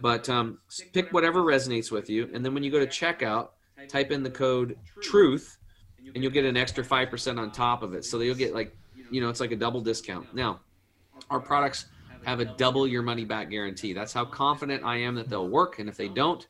But 0.00 0.28
um, 0.28 0.58
pick 0.92 1.12
whatever 1.12 1.42
resonates 1.42 1.90
with 1.90 2.08
you, 2.08 2.30
and 2.32 2.44
then 2.44 2.54
when 2.54 2.62
you 2.62 2.70
go 2.70 2.78
to 2.78 2.86
checkout, 2.86 3.48
type 3.88 4.10
in 4.10 4.22
the 4.22 4.30
code 4.30 4.78
TRUTH, 5.02 5.58
and 6.14 6.22
you'll 6.22 6.32
get 6.32 6.44
an 6.44 6.56
extra 6.56 6.84
five 6.84 7.10
percent 7.10 7.38
on 7.38 7.50
top 7.50 7.82
of 7.82 7.94
it. 7.94 8.04
So 8.04 8.20
you'll 8.20 8.34
get 8.34 8.54
like, 8.54 8.76
you 9.10 9.20
know, 9.20 9.28
it's 9.28 9.40
like 9.40 9.52
a 9.52 9.56
double 9.56 9.80
discount. 9.80 10.34
Now, 10.34 10.60
our 11.28 11.40
products 11.40 11.86
have 12.24 12.40
a 12.40 12.44
double 12.44 12.86
your 12.86 13.02
money 13.02 13.24
back 13.24 13.50
guarantee. 13.50 13.92
That's 13.92 14.12
how 14.12 14.24
confident 14.24 14.84
I 14.84 14.98
am 14.98 15.14
that 15.16 15.28
they'll 15.28 15.48
work. 15.48 15.78
And 15.78 15.88
if 15.88 15.96
they 15.96 16.08
don't, 16.08 16.46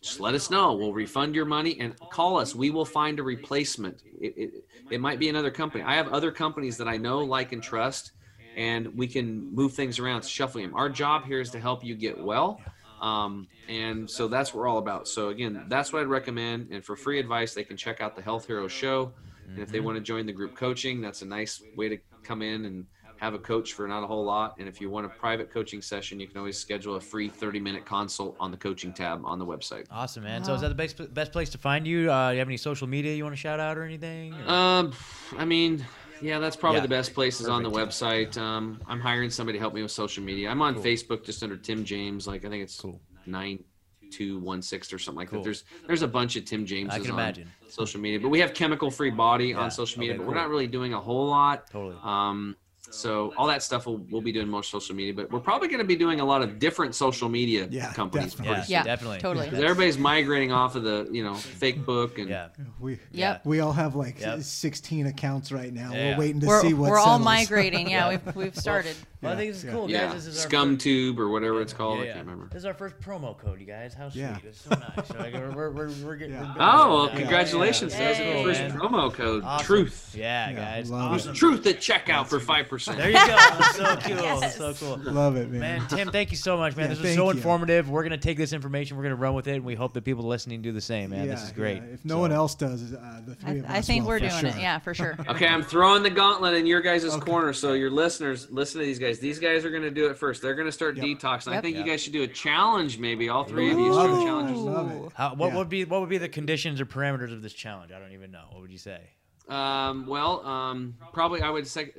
just 0.00 0.20
let 0.20 0.34
us 0.34 0.50
know. 0.50 0.74
We'll 0.74 0.92
refund 0.92 1.34
your 1.34 1.44
money 1.44 1.78
and 1.80 1.98
call 1.98 2.38
us. 2.38 2.54
We 2.54 2.70
will 2.70 2.84
find 2.84 3.18
a 3.18 3.22
replacement. 3.22 4.02
It, 4.20 4.34
it, 4.36 4.64
it 4.90 5.00
might 5.00 5.18
be 5.18 5.28
another 5.28 5.50
company. 5.50 5.82
I 5.84 5.94
have 5.94 6.08
other 6.08 6.30
companies 6.30 6.76
that 6.76 6.88
I 6.88 6.96
know, 6.96 7.18
like, 7.18 7.52
and 7.52 7.62
trust, 7.62 8.12
and 8.56 8.96
we 8.96 9.06
can 9.06 9.52
move 9.54 9.72
things 9.72 9.98
around, 9.98 10.24
shuffling 10.24 10.66
them. 10.66 10.74
Our 10.74 10.88
job 10.88 11.24
here 11.24 11.40
is 11.40 11.50
to 11.50 11.60
help 11.60 11.84
you 11.84 11.94
get 11.94 12.18
well. 12.18 12.60
Um, 13.00 13.46
and 13.68 14.08
so 14.08 14.28
that's 14.28 14.52
what 14.52 14.60
we're 14.60 14.68
all 14.68 14.78
about. 14.78 15.08
So 15.08 15.28
again, 15.28 15.64
that's 15.68 15.92
what 15.92 16.02
I'd 16.02 16.08
recommend. 16.08 16.68
And 16.70 16.84
for 16.84 16.96
free 16.96 17.18
advice, 17.18 17.54
they 17.54 17.64
can 17.64 17.76
check 17.76 18.00
out 18.00 18.16
the 18.16 18.22
Health 18.22 18.46
Hero 18.46 18.66
Show. 18.68 19.12
And 19.48 19.58
if 19.58 19.70
they 19.70 19.80
want 19.80 19.96
to 19.96 20.02
join 20.02 20.26
the 20.26 20.32
group 20.32 20.54
coaching, 20.54 21.00
that's 21.00 21.22
a 21.22 21.26
nice 21.26 21.62
way 21.76 21.88
to 21.88 21.98
come 22.22 22.42
in 22.42 22.66
and 22.66 22.86
have 23.18 23.34
a 23.34 23.38
coach 23.38 23.72
for 23.72 23.86
not 23.88 24.02
a 24.02 24.06
whole 24.06 24.24
lot. 24.24 24.54
And 24.58 24.68
if 24.68 24.80
you 24.80 24.90
want 24.90 25.06
a 25.06 25.08
private 25.08 25.50
coaching 25.50 25.82
session, 25.82 26.20
you 26.20 26.26
can 26.28 26.38
always 26.38 26.56
schedule 26.56 26.96
a 26.96 27.00
free 27.00 27.28
30 27.28 27.60
minute 27.60 27.84
consult 27.84 28.36
on 28.40 28.50
the 28.50 28.56
coaching 28.56 28.92
tab 28.92 29.22
on 29.24 29.38
the 29.38 29.46
website. 29.46 29.86
Awesome, 29.90 30.22
man. 30.24 30.44
So 30.44 30.54
is 30.54 30.60
that 30.60 30.68
the 30.68 30.74
best 30.74 31.12
best 31.14 31.32
place 31.32 31.50
to 31.50 31.58
find 31.58 31.86
you? 31.86 32.10
Uh, 32.10 32.30
you 32.30 32.38
have 32.38 32.48
any 32.48 32.56
social 32.56 32.86
media 32.86 33.14
you 33.14 33.24
want 33.24 33.34
to 33.34 33.40
shout 33.40 33.60
out 33.60 33.76
or 33.76 33.82
anything? 33.84 34.34
or- 34.34 34.50
Um, 34.50 34.92
I 35.36 35.44
mean, 35.44 35.84
yeah, 36.22 36.38
that's 36.38 36.56
probably 36.56 36.78
Yeah. 36.78 36.82
the 36.82 36.88
best 36.88 37.14
places 37.14 37.48
on 37.48 37.62
the 37.62 37.70
Perfect. 37.70 37.92
website. 38.36 38.36
Um, 38.40 38.80
I'm 38.86 39.00
hiring 39.00 39.30
somebody 39.30 39.58
to 39.58 39.60
help 39.60 39.74
me 39.74 39.82
with 39.82 39.90
social 39.92 40.22
media. 40.22 40.48
I'm 40.50 40.62
on 40.62 40.76
Facebook 40.76 41.24
just 41.24 41.42
under 41.42 41.56
Tim 41.56 41.84
James. 41.84 42.26
Like 42.26 42.44
I 42.44 42.48
think 42.48 42.62
it's 42.62 42.80
Cool. 42.80 43.00
nine 43.26 43.64
two 44.10 44.38
one 44.38 44.62
six 44.62 44.90
or 44.90 44.98
something 44.98 45.18
like 45.18 45.28
Cool. 45.28 45.40
that. 45.40 45.44
There's 45.44 45.64
there's 45.86 46.00
a 46.02 46.08
bunch 46.08 46.36
of 46.36 46.44
Tim 46.46 46.64
James. 46.64 46.90
I 46.94 46.98
can 46.98 47.10
imagine. 47.10 47.50
social 47.68 48.00
media, 48.00 48.18
but 48.18 48.30
we 48.30 48.40
have 48.40 48.54
chemical 48.54 48.90
free 48.90 49.10
body 49.10 49.48
Yeah. 49.48 49.58
on 49.60 49.70
social 49.70 50.00
media, 50.00 50.14
Okay, 50.14 50.18
but 50.18 50.24
cool. 50.24 50.32
we're 50.34 50.40
not 50.40 50.48
really 50.48 50.66
doing 50.66 50.94
a 50.94 51.00
whole 51.00 51.26
lot. 51.26 51.68
Totally. 51.70 51.96
Um, 52.02 52.56
so 52.90 53.34
all 53.36 53.46
that 53.48 53.62
stuff 53.62 53.86
we'll, 53.86 53.98
we'll 54.10 54.22
be 54.22 54.32
doing 54.32 54.48
more 54.48 54.62
social 54.62 54.94
media, 54.94 55.12
but 55.12 55.30
we're 55.30 55.40
probably 55.40 55.68
going 55.68 55.78
to 55.80 55.84
be 55.84 55.96
doing 55.96 56.20
a 56.20 56.24
lot 56.24 56.40
of 56.42 56.58
different 56.58 56.94
social 56.94 57.28
media 57.28 57.68
Yeah, 57.70 57.92
companies. 57.92 58.32
definitely. 58.34 58.64
yeah, 58.68 58.78
Yeah, 58.78 58.84
definitely. 58.84 59.18
totally. 59.18 59.46
Because 59.46 59.62
everybody's 59.62 59.98
migrating 59.98 60.52
off 60.52 60.74
of 60.74 60.84
the 60.84 61.06
you 61.12 61.22
know 61.22 61.34
fake 61.34 61.84
book 61.84 62.18
and 62.18 62.30
Yeah. 62.30 62.48
We 62.80 62.98
Yep. 63.12 63.44
we 63.44 63.60
all 63.60 63.72
have 63.72 63.94
like 63.94 64.20
Yep. 64.20 64.40
16 64.42 65.06
accounts 65.06 65.52
right 65.52 65.72
now. 65.72 65.92
Yeah. 65.92 66.12
We're 66.14 66.18
waiting 66.20 66.40
to 66.40 66.46
We're, 66.46 66.60
see 66.62 66.72
what 66.74 66.90
we're 66.90 66.98
all 66.98 67.18
migrating. 67.18 67.90
Yeah, 67.90 68.08
we've 68.10 68.36
we've 68.36 68.56
started. 68.56 68.96
Well, 69.20 69.32
I 69.32 69.36
think 69.36 69.50
this 69.50 69.58
is 69.58 69.64
yeah. 69.64 69.70
cool, 69.72 69.88
guys. 69.88 70.14
This 70.14 70.26
is 70.26 70.38
our 70.44 70.48
scum 70.48 70.74
first- 70.74 70.84
tube 70.84 71.18
or 71.18 71.28
whatever 71.28 71.60
it's 71.60 71.72
called. 71.72 71.98
Yeah, 71.98 72.04
I 72.04 72.06
can't 72.14 72.18
remember. 72.26 72.46
This 72.52 72.58
is 72.60 72.64
our 72.66 72.74
first 72.74 73.00
promo 73.00 73.36
code, 73.36 73.58
you 73.58 73.66
guys. 73.66 73.92
How 73.92 74.08
sweet. 74.10 74.20
Yeah. 74.20 74.38
It's 74.44 74.60
so 74.60 74.70
nice. 74.70 75.10
Like, 75.18 75.34
we're, 75.34 75.50
we're, 75.50 75.70
we're, 75.70 75.90
we're 76.04 76.16
getting. 76.16 76.34
Yeah. 76.34 76.54
we're 76.56 76.62
Oh, 76.62 76.94
well, 76.94 77.08
congratulations. 77.08 77.92
yeah. 77.94 77.98
That's 77.98 78.18
Yay. 78.20 78.36
the 78.44 78.44
first 78.44 78.60
man. 78.60 78.78
promo 78.78 79.12
code. 79.12 79.42
Awesome. 79.44 79.66
Truth. 79.66 80.14
Yeah, 80.16 80.50
Yeah, 80.50 80.56
guys. 80.56 80.90
love. 80.90 81.12
Awesome. 81.12 81.34
Truth 81.34 81.66
at 81.66 81.78
checkout 81.78 82.28
for 82.28 82.38
5%. 82.38 82.96
There 82.96 83.08
you 83.08 83.14
go. 83.14 83.26
That's 83.26 83.76
so 83.76 83.96
cool. 84.02 84.16
Yes. 84.22 84.56
So 84.56 84.74
cool. 84.74 85.12
Love 85.12 85.36
it, 85.36 85.50
man. 85.50 85.60
Man, 85.80 85.88
Tim, 85.88 86.10
thank 86.12 86.30
you 86.30 86.36
so 86.36 86.56
much, 86.56 86.76
man. 86.76 86.84
Yeah, 86.84 86.88
this 86.90 86.98
was 86.98 87.06
thank 87.08 87.18
so 87.18 87.24
you. 87.24 87.30
informative. 87.32 87.90
We're 87.90 88.04
gonna 88.04 88.18
take 88.18 88.38
this 88.38 88.52
information, 88.52 88.96
we're 88.96 89.02
gonna 89.02 89.16
run 89.16 89.34
with 89.34 89.48
it, 89.48 89.56
and 89.56 89.64
we 89.64 89.74
hope 89.74 89.94
that 89.94 90.04
people 90.04 90.24
listening 90.26 90.62
do 90.62 90.70
the 90.72 90.80
same, 90.80 91.10
man. 91.10 91.26
this 91.26 91.42
is 91.42 91.50
great. 91.50 91.78
yeah. 91.78 91.94
If 91.94 92.04
no 92.04 92.14
So- 92.14 92.20
one 92.20 92.32
else 92.32 92.54
does, 92.54 92.92
uh, 92.92 93.20
the 93.26 93.34
three 93.34 93.50
I, 93.50 93.54
of 93.54 93.64
us 93.64 93.70
I 93.70 93.80
think 93.80 94.06
we're 94.06 94.20
doing 94.20 94.46
it. 94.46 94.54
Yeah, 94.60 94.78
for 94.78 94.94
sure. 94.94 95.16
Okay, 95.28 95.46
I'm 95.48 95.62
throwing 95.62 96.02
the 96.02 96.10
gauntlet 96.10 96.54
in 96.54 96.66
your 96.66 96.80
guys' 96.80 97.04
corner. 97.16 97.52
So 97.52 97.72
your 97.72 97.90
listeners, 97.90 98.48
listen 98.50 98.80
to 98.80 98.86
these 98.86 98.98
guys. 98.98 99.07
These 99.18 99.38
guys 99.38 99.64
are 99.64 99.70
going 99.70 99.82
to 99.82 99.90
do 99.90 100.08
it 100.10 100.16
first. 100.18 100.42
They're 100.42 100.54
going 100.54 100.66
to 100.68 100.72
start 100.72 100.96
Yep. 100.96 101.04
detoxing. 101.06 101.52
I 101.52 101.60
think 101.62 101.76
Yep. 101.76 101.86
you 101.86 101.90
guys 101.92 102.02
should 102.02 102.12
do 102.12 102.22
a 102.24 102.28
challenge. 102.28 102.98
Maybe 102.98 103.28
all 103.30 103.44
three 103.44 103.70
of 103.70 103.78
you 103.78 103.90
Love 103.92 104.10
start 104.10 104.20
it. 104.20 104.24
challenges. 104.26 105.12
How, 105.16 105.34
what 105.34 105.48
Yeah. 105.52 105.56
would 105.56 105.68
be 105.70 105.84
what 105.86 106.00
would 106.00 106.10
be 106.10 106.18
the 106.18 106.28
conditions 106.28 106.80
or 106.80 106.86
parameters 106.86 107.32
of 107.32 107.40
this 107.40 107.54
challenge? 107.54 107.90
I 107.92 107.98
don't 107.98 108.12
even 108.12 108.30
know. 108.30 108.44
What 108.50 108.60
would 108.60 108.70
you 108.70 108.78
say? 108.78 109.00
Um, 109.48 110.06
well, 110.06 110.44
um, 110.46 110.94
probably 111.14 111.40
I 111.40 111.48
would 111.48 111.66
say 111.66 111.92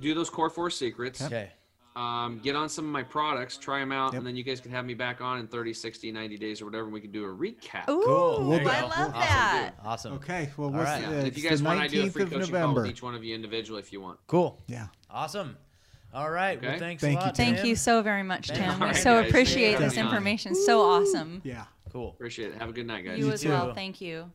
do 0.00 0.14
those 0.14 0.30
core 0.30 0.48
four 0.50 0.70
secrets. 0.70 1.20
Okay. 1.20 1.50
Um, 1.94 2.40
get 2.42 2.56
on 2.56 2.70
some 2.70 2.86
of 2.86 2.90
my 2.90 3.02
products, 3.02 3.58
try 3.58 3.78
them 3.80 3.92
out, 3.92 4.12
Yep. 4.14 4.20
and 4.20 4.26
then 4.26 4.34
you 4.34 4.42
guys 4.44 4.60
can 4.60 4.70
have 4.70 4.86
me 4.86 4.94
back 4.94 5.20
on 5.20 5.38
in 5.40 5.46
30, 5.46 5.74
60, 5.74 6.10
90 6.10 6.38
days 6.38 6.62
or 6.62 6.64
whatever. 6.64 6.84
And 6.84 6.92
we 6.94 7.02
can 7.02 7.10
do 7.12 7.24
a 7.26 7.28
recap. 7.28 7.86
Ooh, 7.90 8.02
Cool. 8.06 8.48
There 8.48 8.62
you 8.62 8.68
I 8.70 8.80
love 8.80 8.92
Awesome. 8.92 9.12
that. 9.12 9.74
Awesome. 9.84 10.12
Okay, 10.14 10.50
well, 10.56 10.68
All 10.68 10.72
what's 10.74 10.86
right. 10.88 11.02
Yeah. 11.02 11.10
if 11.20 11.36
you 11.36 11.46
guys 11.46 11.62
want, 11.62 11.80
I 11.80 11.88
do 11.88 12.04
a 12.06 12.08
free 12.10 12.22
of 12.22 12.30
coaching 12.30 12.54
call 12.54 12.74
with 12.76 12.86
each 12.86 13.02
one 13.02 13.14
of 13.14 13.22
you 13.22 13.34
individually 13.34 13.80
if 13.80 13.92
you 13.92 14.00
want. 14.00 14.18
Cool. 14.26 14.62
Yeah. 14.68 14.86
Awesome. 15.10 15.54
All 16.14 16.30
right. 16.30 16.60
Well, 16.60 16.78
thanks 16.78 17.02
Thank 17.02 17.16
a 17.18 17.20
you, 17.20 17.26
lot. 17.26 17.36
Thank 17.36 17.64
you 17.64 17.74
so 17.76 18.02
very 18.02 18.22
much, 18.22 18.48
Tim. 18.48 18.56
you. 18.58 18.64
We 18.66 18.72
Alright, 18.72 18.96
so 18.96 19.20
guys. 19.20 19.28
appreciate 19.30 19.78
this 19.78 19.94
having 19.94 20.04
me 20.04 20.10
information. 20.10 20.54
So 20.54 20.80
awesome. 20.82 21.40
Yeah. 21.44 21.64
Cool. 21.90 22.10
Appreciate 22.10 22.52
it. 22.52 22.58
Have 22.58 22.68
a 22.68 22.72
good 22.72 22.86
night, 22.86 23.04
guys. 23.04 23.18
You 23.18 23.26
You 23.26 23.32
as 23.32 23.44
well. 23.44 23.74
Thank 23.74 24.00
you. 24.00 24.30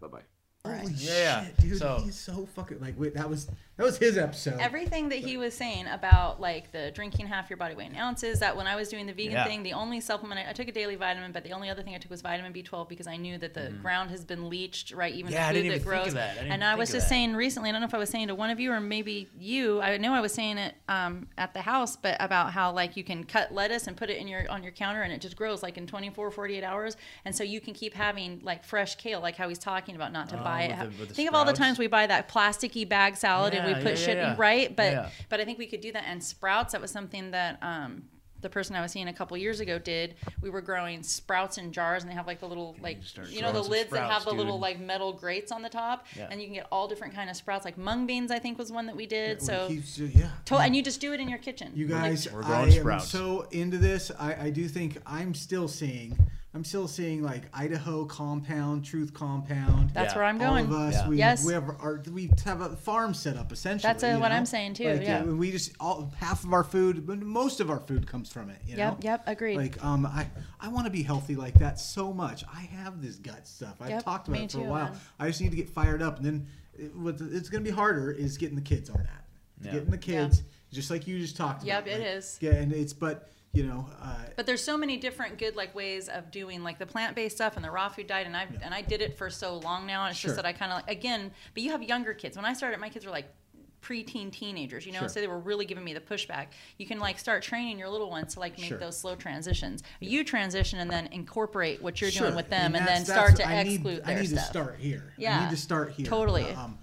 Bye 0.00 0.08
bye. 0.08 0.20
Holy 0.66 0.92
Yeah, 0.94 1.44
shit, 1.44 1.56
dude! 1.58 1.78
so- 1.78 2.00
he's 2.02 2.18
so 2.18 2.46
fucking 2.54 2.80
like 2.80 2.98
wait, 2.98 3.12
that 3.14 3.28
was 3.28 3.48
that 3.76 3.82
was 3.84 3.98
his 3.98 4.16
episode. 4.16 4.60
Everything 4.60 5.08
that 5.08 5.18
he 5.18 5.36
was 5.36 5.52
saying 5.52 5.86
about 5.88 6.40
like 6.40 6.70
the 6.70 6.92
drinking 6.94 7.26
half 7.26 7.50
your 7.50 7.56
body 7.56 7.74
weight 7.74 7.90
in 7.90 7.96
ounces, 7.96 8.38
that 8.38 8.56
when 8.56 8.66
I 8.68 8.76
was 8.76 8.88
doing 8.88 9.06
the 9.06 9.12
vegan 9.12 9.32
Yeah. 9.32 9.44
thing, 9.46 9.62
the 9.64 9.72
only 9.72 10.00
supplement 10.00 10.46
I, 10.46 10.50
I 10.50 10.52
took 10.52 10.68
a 10.68 10.72
daily 10.72 10.94
vitamin, 10.94 11.32
but 11.32 11.42
the 11.42 11.52
only 11.52 11.68
other 11.70 11.82
thing 11.82 11.94
I 11.94 11.98
took 11.98 12.10
was 12.10 12.22
vitamin 12.22 12.52
B12 12.52 12.88
because 12.88 13.06
I 13.08 13.16
knew 13.16 13.36
that 13.38 13.52
the 13.54 13.70
ground 13.82 14.10
has 14.10 14.24
been 14.24 14.48
leached, 14.48 14.92
right? 14.92 15.12
Even. 15.12 15.32
Yeah, 15.32 15.48
the 15.52 15.54
food 15.58 15.62
didn't 15.62 15.68
that 15.70 15.74
even 15.76 15.88
grows. 15.88 15.98
think 16.04 16.08
of 16.08 16.14
that. 16.14 16.30
I 16.30 16.34
didn't 16.34 16.52
and 16.52 16.62
even 16.62 16.68
I 16.68 16.74
was 16.76 16.90
just 16.92 17.06
that. 17.06 17.08
saying 17.08 17.34
recently, 17.34 17.68
I 17.70 17.72
don't 17.72 17.80
know 17.80 17.86
if 17.88 17.94
I 17.94 17.98
was 17.98 18.10
saying 18.10 18.28
to 18.28 18.34
one 18.36 18.50
of 18.50 18.60
you 18.60 18.70
or 18.70 18.78
maybe 18.80 19.28
you, 19.36 19.80
I 19.80 19.96
know 19.96 20.14
I 20.14 20.20
was 20.20 20.32
saying 20.32 20.58
it 20.58 20.76
um, 20.88 21.26
at 21.36 21.52
the 21.52 21.62
house, 21.62 21.96
but 21.96 22.16
about 22.20 22.52
how 22.52 22.70
like 22.72 22.96
you 22.96 23.02
can 23.02 23.24
cut 23.24 23.52
lettuce 23.52 23.88
and 23.88 23.96
put 23.96 24.08
it 24.08 24.18
in 24.18 24.28
your 24.28 24.48
on 24.50 24.62
your 24.62 24.72
counter 24.72 25.02
and 25.02 25.12
it 25.12 25.20
just 25.20 25.34
grows 25.36 25.64
like 25.64 25.76
in 25.78 25.86
24, 25.88 26.30
48 26.30 26.62
hours, 26.62 26.96
and 27.24 27.34
so 27.34 27.42
you 27.42 27.60
can 27.60 27.74
keep 27.74 27.92
having 27.94 28.38
like 28.44 28.62
fresh 28.64 28.94
kale, 28.94 29.20
like 29.20 29.34
how 29.34 29.48
he's 29.48 29.58
talking 29.58 29.96
about 29.96 30.12
not 30.12 30.28
to 30.28 30.38
Oh, 30.40 30.44
buy 30.44 30.62
it. 30.62 30.78
the- 30.78 30.86
with 31.00 31.08
the 31.08 31.14
Think 31.14 31.28
of 31.28 31.34
all 31.34 31.44
the 31.44 31.52
times 31.52 31.78
we 31.78 31.88
buy 31.88 32.06
that 32.06 32.28
plasticky 32.28 32.88
bag 32.88 33.16
salad 33.16 33.52
and 33.66 33.76
we 33.76 33.82
put 33.82 33.98
yeah, 33.98 34.06
shit 34.06 34.16
yeah, 34.16 34.34
right, 34.38 34.74
but 34.74 34.92
Yeah. 34.92 35.08
but 35.28 35.40
I 35.40 35.44
think 35.44 35.58
we 35.58 35.66
could 35.66 35.80
do 35.80 35.92
that. 35.92 36.04
And 36.06 36.22
sprouts, 36.22 36.72
that 36.72 36.80
was 36.80 36.90
something 36.90 37.30
that 37.32 37.58
um, 37.62 38.04
the 38.40 38.50
person 38.50 38.76
I 38.76 38.82
was 38.82 38.92
seeing 38.92 39.08
a 39.08 39.12
couple 39.12 39.36
years 39.38 39.60
ago 39.60 39.78
did. 39.78 40.16
We 40.42 40.50
were 40.50 40.60
growing 40.60 41.02
sprouts 41.02 41.56
in 41.56 41.72
jars, 41.72 42.02
and 42.02 42.10
they 42.10 42.14
have 42.14 42.26
like 42.26 42.40
the 42.40 42.46
little 42.48 42.76
like 42.82 43.02
start 43.02 43.30
you 43.30 43.40
know 43.40 43.46
the 43.46 43.52
growing 43.52 43.64
some 43.64 43.70
lids 43.72 43.90
that 43.90 44.00
have 44.00 44.08
sprouts, 44.20 44.24
the 44.26 44.32
little 44.34 44.58
like 44.58 44.78
metal 44.78 45.14
grates 45.14 45.50
on 45.50 45.62
the 45.62 45.70
top, 45.70 46.06
Yeah. 46.14 46.28
and 46.30 46.40
you 46.40 46.46
can 46.48 46.54
get 46.56 46.66
all 46.70 46.86
different 46.86 47.14
kind 47.14 47.30
of 47.30 47.36
sprouts. 47.36 47.64
Like 47.64 47.78
mung 47.78 48.06
beans, 48.06 48.30
I 48.30 48.38
think 48.38 48.58
was 48.58 48.70
one 48.70 48.84
that 48.86 48.96
we 48.96 49.06
did. 49.06 49.40
So. 49.40 49.68
He's- 49.68 49.98
yeah. 49.98 50.28
To- 50.46 50.56
and 50.58 50.76
you 50.76 50.82
just 50.82 51.00
do 51.00 51.14
it 51.14 51.20
in 51.20 51.28
your 51.30 51.38
kitchen. 51.38 51.72
You 51.74 51.86
Like, 51.88 52.02
guys, 52.02 52.30
We're 52.30 52.42
I 52.42 52.46
growing 52.46 52.72
am 52.74 52.80
sprouts. 52.80 53.08
so 53.08 53.46
into 53.50 53.78
this. 53.78 54.10
I, 54.18 54.34
I 54.46 54.50
do 54.50 54.68
think 54.68 54.98
I'm 55.06 55.32
still 55.32 55.66
seeing. 55.68 56.18
I'm 56.56 56.62
still 56.62 56.86
seeing 56.86 57.20
like 57.20 57.42
Idaho 57.52 58.04
compound, 58.04 58.84
Truth 58.84 59.12
compound. 59.12 59.90
that's 59.90 60.12
Yeah. 60.12 60.18
where 60.18 60.24
I'm 60.24 60.38
going. 60.38 60.66
All 60.66 60.70
going. 60.72 60.88
of 60.88 60.94
us, 60.94 61.02
Yeah. 61.02 61.08
we, 61.08 61.16
Yes. 61.18 61.44
we 61.44 61.52
have 61.52 61.68
our 61.68 62.00
we 62.12 62.30
have 62.44 62.60
a 62.60 62.76
farm 62.76 63.12
set 63.12 63.36
up 63.36 63.50
essentially. 63.50 63.88
That's, 63.92 64.04
uh, 64.04 64.08
you 64.08 64.20
what 64.20 64.28
know? 64.28 64.36
I'm 64.36 64.46
saying, 64.46 64.74
too, 64.74 64.88
Like, 64.88 65.02
yeah. 65.02 65.22
uh, 65.22 65.24
we 65.24 65.50
just 65.50 65.72
all 65.80 66.12
half 66.16 66.44
of 66.44 66.52
our 66.52 66.62
food, 66.62 67.06
but 67.08 67.18
most 67.18 67.58
of 67.58 67.70
our 67.70 67.80
food 67.80 68.06
comes 68.06 68.30
from 68.30 68.50
it. 68.50 68.58
You 68.64 68.76
know? 68.76 68.82
Yep, 69.00 69.04
yep, 69.04 69.22
agreed. 69.26 69.56
Like 69.56 69.84
um, 69.84 70.06
I 70.06 70.28
I 70.60 70.68
want 70.68 70.86
to 70.86 70.92
be 70.92 71.02
healthy 71.02 71.34
like 71.34 71.54
that 71.58 71.80
so 71.80 72.12
much. 72.12 72.44
I 72.54 72.60
have 72.60 73.02
this 73.02 73.16
gut 73.16 73.48
stuff. 73.48 73.74
I've 73.80 73.90
Yep, 73.90 74.04
talked 74.04 74.28
about 74.28 74.40
it 74.42 74.52
for 74.52 74.58
too, 74.58 74.64
a 74.64 74.68
while. 74.68 74.84
man. 74.90 74.98
I 75.18 75.26
just 75.26 75.40
need 75.40 75.50
to 75.50 75.56
get 75.56 75.68
fired 75.68 76.02
up, 76.02 76.18
and 76.18 76.24
then 76.26 76.46
it, 76.78 76.94
what 76.94 77.20
it's 77.20 77.48
going 77.48 77.64
to 77.64 77.68
be 77.68 77.74
harder 77.74 78.12
is 78.12 78.38
getting 78.38 78.54
the 78.54 78.62
kids 78.62 78.88
on 78.90 78.98
that. 79.02 79.24
Yeah. 79.60 79.72
Getting 79.72 79.90
the 79.90 79.98
kids, 79.98 80.42
just 80.72 80.88
like 80.90 81.08
you 81.08 81.18
just 81.18 81.36
talked 81.36 81.64
Yep, 81.64 81.82
about. 81.86 81.94
it 81.96 81.98
like, 82.00 82.08
is. 82.18 82.38
Yeah, 82.40 82.52
and 82.52 82.72
it's 82.72 82.92
but 82.92 83.28
you 83.54 83.62
know. 83.64 83.88
Uh, 84.02 84.16
But 84.36 84.46
there's 84.46 84.62
so 84.62 84.76
many 84.76 84.96
different 84.96 85.38
good 85.38 85.56
like 85.56 85.74
ways 85.74 86.08
of 86.08 86.30
doing 86.30 86.62
like 86.62 86.78
the 86.78 86.86
plant 86.86 87.14
based 87.14 87.36
stuff 87.36 87.56
and 87.56 87.64
the 87.64 87.70
raw 87.70 87.88
food 87.88 88.06
diet, 88.08 88.26
and 88.26 88.36
I 88.36 88.46
and 88.62 88.74
I 88.74 88.82
did 88.82 89.00
it 89.00 89.16
for 89.16 89.30
so 89.30 89.58
long 89.58 89.86
now. 89.86 90.02
And 90.04 90.10
it's 90.10 90.18
Sure. 90.20 90.30
just 90.30 90.36
that 90.36 90.44
I 90.46 90.52
kind 90.52 90.72
of 90.72 90.78
like 90.78 90.90
again. 90.90 91.30
But 91.54 91.62
you 91.62 91.70
have 91.70 91.82
younger 91.82 92.12
kids. 92.12 92.36
When 92.36 92.44
I 92.44 92.52
started, 92.52 92.80
my 92.80 92.88
kids 92.90 93.06
were 93.06 93.12
like 93.12 93.32
preteen 93.80 94.32
teenagers, 94.32 94.86
you 94.86 94.92
know, 94.92 95.00
Sure. 95.00 95.08
so 95.10 95.20
they 95.20 95.26
were 95.26 95.38
really 95.38 95.66
giving 95.66 95.84
me 95.84 95.92
the 95.92 96.00
pushback. 96.00 96.46
You 96.78 96.86
can 96.86 96.98
like 96.98 97.18
start 97.18 97.42
training 97.42 97.78
your 97.78 97.90
little 97.90 98.08
ones 98.08 98.32
to 98.32 98.40
like 98.40 98.56
make 98.58 98.68
Sure. 98.68 98.78
those 98.78 98.98
slow 98.98 99.14
transitions. 99.14 99.82
You 100.00 100.24
transition 100.24 100.78
and 100.80 100.90
then 100.90 101.06
incorporate 101.08 101.82
what 101.82 102.00
you're 102.00 102.10
Sure. 102.10 102.22
doing 102.28 102.34
with 102.34 102.48
them, 102.48 102.74
and, 102.74 102.86
that's- 102.86 103.06
then 103.06 103.14
start 103.14 103.36
to 103.36 103.46
I 103.46 103.62
need, 103.62 103.74
exclude 103.74 104.02
I 104.06 104.14
need 104.14 104.28
stuff. 104.30 104.38
to 104.40 104.44
start 104.46 104.76
here. 104.80 105.12
I 105.18 105.20
Yeah, 105.20 105.44
need 105.44 105.50
to 105.50 105.60
start 105.60 105.92
here. 105.92 106.06
totally. 106.06 106.50
Um, 106.52 106.78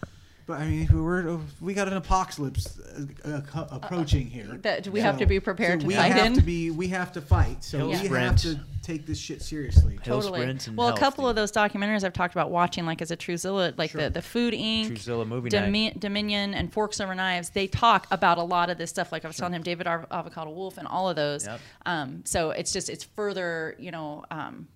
but 0.51 0.59
I 0.61 0.67
mean, 0.67 0.87
we're 0.91 1.39
we 1.61 1.73
got 1.73 1.87
an 1.87 1.93
apocalypse 1.95 2.79
uh, 3.25 3.41
uh, 3.55 3.67
approaching 3.71 4.27
here. 4.27 4.59
That 4.61 4.87
we 4.87 4.99
have 4.99 5.17
to 5.19 5.25
be 5.25 5.39
prepared 5.39 5.79
to 5.81 5.85
fight. 5.85 5.87
we 5.87 5.93
have 5.95 6.25
in. 6.25 6.33
to 6.35 6.41
be. 6.41 6.71
We 6.71 6.87
have 6.89 7.11
to 7.13 7.21
fight. 7.21 7.63
So 7.63 7.77
Hill 7.77 7.89
we 7.89 8.17
have 8.19 8.35
to 8.37 8.59
take 8.83 9.05
this 9.05 9.19
shit 9.19 9.41
seriously. 9.41 9.93
Hill 10.03 10.21
Totally. 10.21 10.41
sprints 10.41 10.67
and 10.67 10.75
Well, 10.75 10.89
a 10.89 10.97
couple 10.97 11.23
dude. 11.25 11.29
of 11.31 11.35
those 11.35 11.51
documentaries 11.51 12.03
I've 12.03 12.13
talked 12.13 12.33
about 12.33 12.49
watching, 12.51 12.85
like 12.85 13.01
as 13.01 13.11
a 13.11 13.17
Truezilla, 13.17 13.77
like 13.77 13.91
Sure. 13.91 14.01
the, 14.01 14.09
the 14.09 14.21
Food 14.21 14.53
Inc., 14.55 14.91
Truezilla 14.91 15.25
movie 15.27 15.49
Domi- 15.49 15.89
night. 15.89 15.99
Dominion, 15.99 16.53
and 16.55 16.73
Forks 16.73 16.99
Over 16.99 17.13
Knives, 17.15 17.51
they 17.51 17.67
talk 17.67 18.07
about 18.11 18.37
a 18.39 18.43
lot 18.43 18.69
of 18.69 18.77
this 18.77 18.89
stuff. 18.89 19.11
Like 19.11 19.23
I 19.23 19.27
was 19.27 19.37
telling 19.37 19.53
him, 19.53 19.61
David 19.63 19.87
Avocado 19.87 20.49
Wolfe, 20.51 20.77
and 20.77 20.87
all 20.87 21.07
of 21.09 21.15
those. 21.15 21.45
Yep. 21.45 21.59
Um, 21.85 22.21
so 22.25 22.49
it's 22.51 22.73
just 22.73 22.89
it's 22.89 23.03
further, 23.03 23.75
you 23.79 23.91
know. 23.91 24.25
Um, 24.31 24.67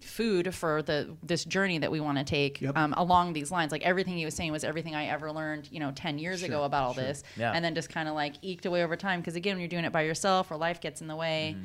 food 0.00 0.54
for 0.54 0.82
the 0.82 1.16
this 1.22 1.44
journey 1.44 1.78
that 1.78 1.90
we 1.90 2.00
want 2.00 2.18
to 2.18 2.24
take 2.24 2.60
Yep. 2.60 2.76
um, 2.76 2.94
along 2.96 3.32
these 3.32 3.50
lines 3.50 3.72
like 3.72 3.82
everything 3.82 4.16
he 4.16 4.24
was 4.24 4.34
saying 4.34 4.52
was 4.52 4.64
everything 4.64 4.94
i 4.94 5.06
ever 5.06 5.32
learned 5.32 5.68
you 5.72 5.80
know 5.80 5.92
10 5.94 6.18
years 6.18 6.42
ago 6.42 6.64
about 6.64 6.84
all 6.84 6.94
this 6.94 7.22
Yeah. 7.36 7.52
and 7.52 7.64
then 7.64 7.74
just 7.74 7.88
kind 7.88 8.08
of 8.08 8.14
like 8.14 8.34
eked 8.42 8.66
away 8.66 8.82
over 8.82 8.96
time 8.96 9.20
because 9.20 9.36
again 9.36 9.54
when 9.54 9.60
you're 9.60 9.68
doing 9.68 9.84
it 9.84 9.92
by 9.92 10.02
yourself 10.02 10.50
or 10.50 10.56
life 10.56 10.80
gets 10.80 11.00
in 11.00 11.06
the 11.06 11.16
way 11.16 11.56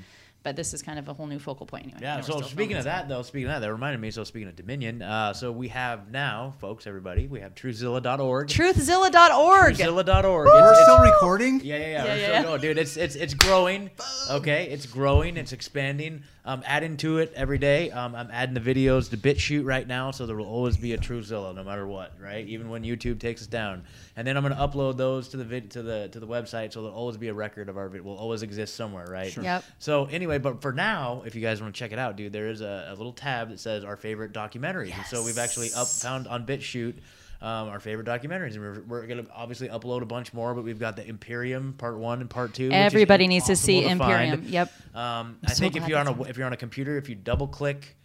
but 0.43 0.56
this 0.56 0.73
is 0.73 0.81
kind 0.81 0.98
of 0.98 1.07
a 1.07 1.14
whole 1.14 1.27
new 1.27 1.38
focal 1.38 1.65
point 1.68 1.84
anyway 1.84 1.98
Mm-hmm. 1.99 2.03
Yeah. 2.03 2.22
So 2.22 2.41
speaking 2.41 2.76
of 2.77 2.81
so- 2.84 2.89
that, 2.89 3.07
though, 3.07 3.22
speaking 3.22 3.45
of 3.48 3.53
that, 3.53 3.60
that 3.60 3.72
reminded 3.72 4.02
me. 4.02 4.10
So 4.10 4.23
speaking 4.23 4.48
of 4.48 4.56
Dominion, 4.56 5.03
uh, 5.03 5.34
so 5.34 5.52
we 5.52 5.68
have 5.68 6.10
now, 6.10 6.56
folks, 6.57 6.88
everybody, 6.88 7.27
we 7.27 7.41
have 7.41 7.53
TrueZilla.org. 7.53 8.48
truthzilla.org 8.48 9.76
TrueZilla.org. 9.76 10.48
We're 10.48 10.57
It's- 10.72 10.81
still 10.84 10.95
it's- 10.95 11.14
recording. 11.14 11.61
Yeah, 11.64 11.77
yeah, 11.77 11.81
yeah. 11.81 11.91
Yeah, 11.91 12.03
we're 12.03 12.10
yeah, 12.10 12.15
still 12.15 12.34
yeah. 12.34 12.43
going, 12.43 12.61
dude. 12.61 12.77
It's 12.80 12.98
it's 12.98 13.15
it's 13.15 13.34
growing. 13.35 13.91
Okay, 14.31 14.65
it's 14.72 14.88
growing. 14.88 15.38
It's 15.38 15.52
expanding. 15.53 16.23
I'm 16.44 16.64
adding 16.66 16.98
to 16.98 17.20
it 17.20 17.32
every 17.36 17.60
day. 17.60 17.92
Um, 17.92 18.16
I'm 18.16 18.30
adding 18.32 18.56
the 18.56 18.62
videos 18.62 19.12
to 19.12 19.18
BitChute 19.18 19.64
right 19.64 19.88
now, 19.88 20.10
so 20.10 20.26
there 20.26 20.36
will 20.36 20.48
always 20.48 20.76
be 20.76 20.94
a 20.94 20.98
Truezilla 20.98 21.54
no 21.54 21.64
matter 21.64 21.86
what, 21.86 22.14
right? 22.20 22.48
Even 22.48 22.70
when 22.70 22.84
YouTube 22.84 23.20
takes 23.20 23.42
us 23.42 23.48
down. 23.48 23.84
And 24.16 24.26
then 24.26 24.38
I'm 24.38 24.44
going 24.44 24.56
to 24.56 24.60
upload 24.60 24.98
those 24.98 25.30
to 25.30 25.38
the 25.38 25.44
vid- 25.44 25.72
to 25.72 25.84
the 25.84 26.10
to 26.12 26.20
the 26.20 26.28
website, 26.28 26.74
so 26.74 26.82
there'll 26.82 26.98
always 26.98 27.18
be 27.18 27.28
a 27.28 27.34
record 27.34 27.70
of 27.70 27.78
our 27.78 27.90
vid. 27.90 28.02
Will 28.02 28.18
always 28.18 28.42
exist 28.42 28.76
somewhere, 28.76 29.06
right? 29.06 29.32
Sure. 29.32 29.44
Yep. 29.44 29.64
So 29.78 30.06
anyway, 30.06 30.40
but 30.40 30.62
for 30.62 30.74
now, 30.74 31.22
if 31.26 31.36
you 31.36 31.42
guys 31.42 31.62
want 31.62 31.76
to 31.76 31.80
check 31.80 31.92
it 31.92 32.00
out, 32.00 32.16
dude, 32.16 32.34
there 32.34 32.50
is 32.50 32.62
a, 32.62 32.88
a 32.90 32.96
little 32.96 33.14
tab 33.14 33.50
that 33.50 33.60
says 33.60 33.84
our 33.84 33.96
favorite 33.96 34.34
documentaries, 34.34 34.96
and 34.96 35.06
so 35.06 35.24
we've 35.24 35.38
actually 35.38 35.72
up 35.74 35.88
found 35.88 36.28
on 36.28 36.46
BitChute. 36.46 36.96
Um, 37.42 37.70
our 37.70 37.80
favorite 37.80 38.06
documentaries, 38.06 38.54
and 38.54 38.62
we're, 38.62 38.82
we're 38.82 39.08
gonna 39.08 39.26
obviously 39.34 39.68
upload 39.68 40.04
a 40.04 40.06
bunch 40.06 40.32
more. 40.32 40.54
But 40.54 40.64
we've 40.64 40.80
got 40.80 40.96
the 40.96 41.08
Imperium 41.08 41.74
Part 41.74 41.98
One 41.98 42.22
and 42.22 42.30
Part 42.30 42.54
Two. 42.54 42.70
Everybody 42.72 43.28
needs 43.28 43.48
to 43.48 43.56
see 43.56 43.82
to 43.82 43.96
find. 43.96 44.02
Imperium. 44.02 44.44
Yep. 44.48 44.72
Um, 44.94 45.40
I 45.44 45.54
so 45.54 45.60
think 45.60 45.76
if 45.76 45.88
you're 45.88 45.98
on 45.98 46.08
a 46.08 46.22
if 46.24 46.38
you're 46.38 46.46
on 46.46 46.54
a 46.54 46.58
computer, 46.58 46.98
if 46.98 47.10
you 47.10 47.16
double 47.16 47.48
click 47.48 47.98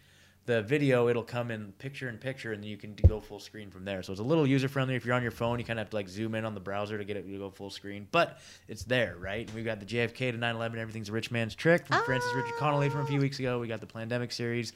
the 0.46 0.62
video, 0.62 1.08
it'll 1.08 1.24
come 1.24 1.50
in 1.50 1.72
picture 1.72 2.08
in 2.08 2.16
picture, 2.16 2.52
and 2.52 2.62
then 2.62 2.70
you 2.70 2.76
can 2.76 2.94
go 3.06 3.20
full 3.20 3.40
screen 3.40 3.70
from 3.70 3.84
there. 3.84 4.02
So 4.02 4.12
it's 4.12 4.20
a 4.20 4.24
little 4.24 4.46
user 4.46 4.68
friendly. 4.68 4.94
If 4.94 5.04
you're 5.04 5.14
on 5.14 5.22
your 5.22 5.32
phone, 5.32 5.58
you 5.58 5.64
kind 5.64 5.78
of 5.78 5.84
have 5.84 5.90
to 5.90 5.96
like 5.96 6.08
zoom 6.08 6.34
in 6.34 6.44
on 6.44 6.54
the 6.54 6.60
browser 6.60 6.96
to 6.96 7.04
get 7.04 7.16
it 7.16 7.30
to 7.30 7.38
go 7.38 7.50
full 7.50 7.70
screen, 7.70 8.06
but 8.12 8.38
it's 8.68 8.84
there, 8.84 9.16
right? 9.18 9.46
And 9.46 9.54
we've 9.54 9.64
got 9.64 9.80
the 9.80 9.86
JFK 9.86 10.30
to 10.32 10.38
9/11, 10.38 10.76
everything's 10.76 11.08
a 11.08 11.12
rich 11.12 11.30
man's 11.30 11.54
trick 11.54 11.86
from 11.86 12.02
Francis 12.04 12.32
Richard 12.34 12.54
Connolly 12.58 12.88
from 12.88 13.00
a 13.00 13.06
few 13.06 13.20
weeks 13.20 13.38
ago. 13.40 13.58
We 13.58 13.66
got 13.66 13.80
the 13.80 13.86
Pandemic 13.86 14.32
series. 14.32 14.72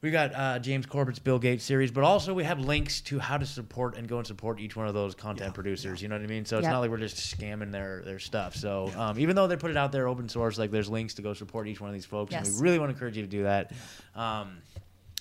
We 0.00 0.12
got 0.12 0.32
uh, 0.32 0.58
James 0.60 0.86
Corbett's 0.86 1.18
Bill 1.18 1.40
Gates 1.40 1.64
series, 1.64 1.90
but 1.90 2.04
also 2.04 2.32
we 2.32 2.44
have 2.44 2.60
links 2.60 3.00
to 3.02 3.18
how 3.18 3.36
to 3.36 3.44
support 3.44 3.96
and 3.96 4.06
go 4.06 4.18
and 4.18 4.26
support 4.26 4.60
each 4.60 4.76
one 4.76 4.86
of 4.86 4.94
those 4.94 5.16
content 5.16 5.54
producers. 5.54 6.00
You 6.00 6.06
know 6.06 6.14
what 6.14 6.22
I 6.22 6.28
mean? 6.28 6.44
So 6.44 6.58
it's 6.58 6.64
Yep. 6.66 6.72
not 6.72 6.78
like 6.80 6.90
we're 6.90 6.98
just 6.98 7.16
scamming 7.16 7.72
their 7.72 8.02
their 8.04 8.20
stuff. 8.20 8.54
So 8.54 8.92
um, 8.96 9.18
even 9.18 9.34
though 9.34 9.48
they 9.48 9.56
put 9.56 9.72
it 9.72 9.76
out 9.76 9.90
there 9.90 10.06
open 10.06 10.28
source, 10.28 10.56
like 10.56 10.70
there's 10.70 10.88
links 10.88 11.14
to 11.14 11.22
go 11.22 11.34
support 11.34 11.66
each 11.66 11.80
one 11.80 11.90
of 11.90 11.94
these 11.94 12.04
folks, 12.06 12.32
and 12.32 12.46
we 12.46 12.62
really 12.62 12.78
want 12.78 12.90
to 12.90 12.94
encourage 12.94 13.16
you 13.16 13.22
to 13.24 13.28
do 13.28 13.42
that. 13.42 13.72
Um, 14.14 14.58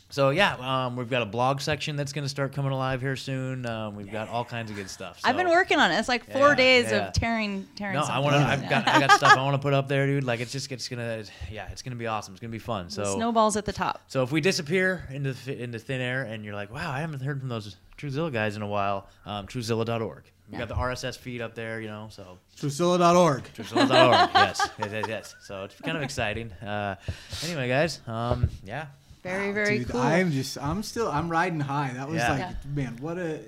so 0.10 0.30
yeah, 0.30 0.56
um, 0.86 0.96
we've 0.96 1.10
got 1.10 1.22
a 1.22 1.26
blog 1.26 1.60
section 1.62 1.96
that's 1.96 2.14
going 2.14 2.24
to 2.26 2.30
start 2.30 2.54
coming 2.54 2.72
alive 2.72 3.02
here 3.02 3.16
soon. 3.16 3.66
Um, 3.66 3.96
we've 3.96 4.12
got 4.12 4.30
all 4.30 4.46
kinds 4.46 4.70
of 4.72 4.78
good 4.78 4.90
stuff. 4.90 5.20
I've 5.24 5.36
been 5.36 5.50
working 5.50 5.80
on 5.80 5.92
it. 5.92 5.96
It's 6.00 6.08
like 6.08 6.24
four 6.32 6.50
Yeah, 6.50 6.56
days 6.56 6.92
yeah. 6.92 7.08
of 7.08 7.14
tearing, 7.14 7.68
tearing. 7.76 7.96
No, 7.96 8.04
I 8.04 8.20
want 8.20 8.36
to. 8.36 8.42
I've 8.42 8.70
got. 8.70 8.88
I 8.88 9.00
got 9.00 9.12
stuff 9.12 9.34
I 9.38 9.44
want 9.44 9.56
to 9.56 9.62
put 9.62 9.74
up 9.74 9.88
there, 9.88 10.06
dude. 10.08 10.24
Like 10.24 10.40
it's 10.40 10.52
just. 10.52 10.72
It's 10.72 10.88
gonna. 10.88 11.24
Yeah, 11.52 11.68
it's 11.72 11.82
gonna 11.82 11.96
be 11.98 12.08
awesome. 12.08 12.34
It's 12.34 12.42
gonna 12.42 12.52
be 12.52 12.60
fun. 12.60 12.90
So 12.90 13.04
The 13.04 13.14
snowballs 13.16 13.58
at 13.58 13.66
the 13.66 13.74
top. 13.74 14.02
so 14.08 14.24
if 14.24 14.32
we 14.32 14.40
disappear 14.42 15.08
into 15.12 15.34
th- 15.34 15.60
into 15.60 15.80
thin 15.80 16.02
air, 16.02 16.24
and 16.24 16.44
you're 16.46 16.56
like, 16.56 16.72
"Wow, 16.74 16.92
I 16.92 17.00
haven't 17.02 17.22
heard 17.22 17.40
from 17.40 17.50
those 17.50 17.76
Truezilla 17.98 18.32
guys 18.32 18.56
in 18.56 18.62
a 18.62 18.68
while," 18.68 19.08
um, 19.26 19.46
Truezilla.org. 19.48 20.24
We 20.50 20.54
Yeah. 20.54 20.60
got 20.60 20.70
the 20.70 20.76
RSS 20.76 21.18
feed 21.18 21.42
up 21.42 21.56
there, 21.56 21.82
you 21.82 21.88
know. 21.90 22.08
So 22.12 22.38
Truezilla.org. 22.58 23.44
Truezilla.org. 23.56 24.30
yes, 24.34 24.70
yes, 24.80 24.90
yes, 24.92 25.06
yes. 25.10 25.36
So 25.42 25.66
it's 25.66 25.76
kind 25.82 25.98
of 25.98 26.04
exciting. 26.04 26.52
Uh, 26.54 26.96
anyway, 27.44 27.68
guys. 27.68 28.00
Um, 28.08 28.50
yeah. 28.64 28.86
Very, 29.28 29.52
very 29.52 29.80
Dude, 29.80 29.90
cool. 29.90 30.02
I'm 30.02 30.32
just, 30.32 30.58
I'm 30.58 30.84
still, 30.84 31.10
I'm 31.10 31.30
riding 31.30 31.60
high. 31.60 31.91
That 31.94 32.08
was 32.08 32.18
Yeah. 32.18 32.32
like, 32.32 32.40
Yeah. 32.40 32.54
man, 32.74 32.98
what 33.02 33.18
a, 33.18 33.40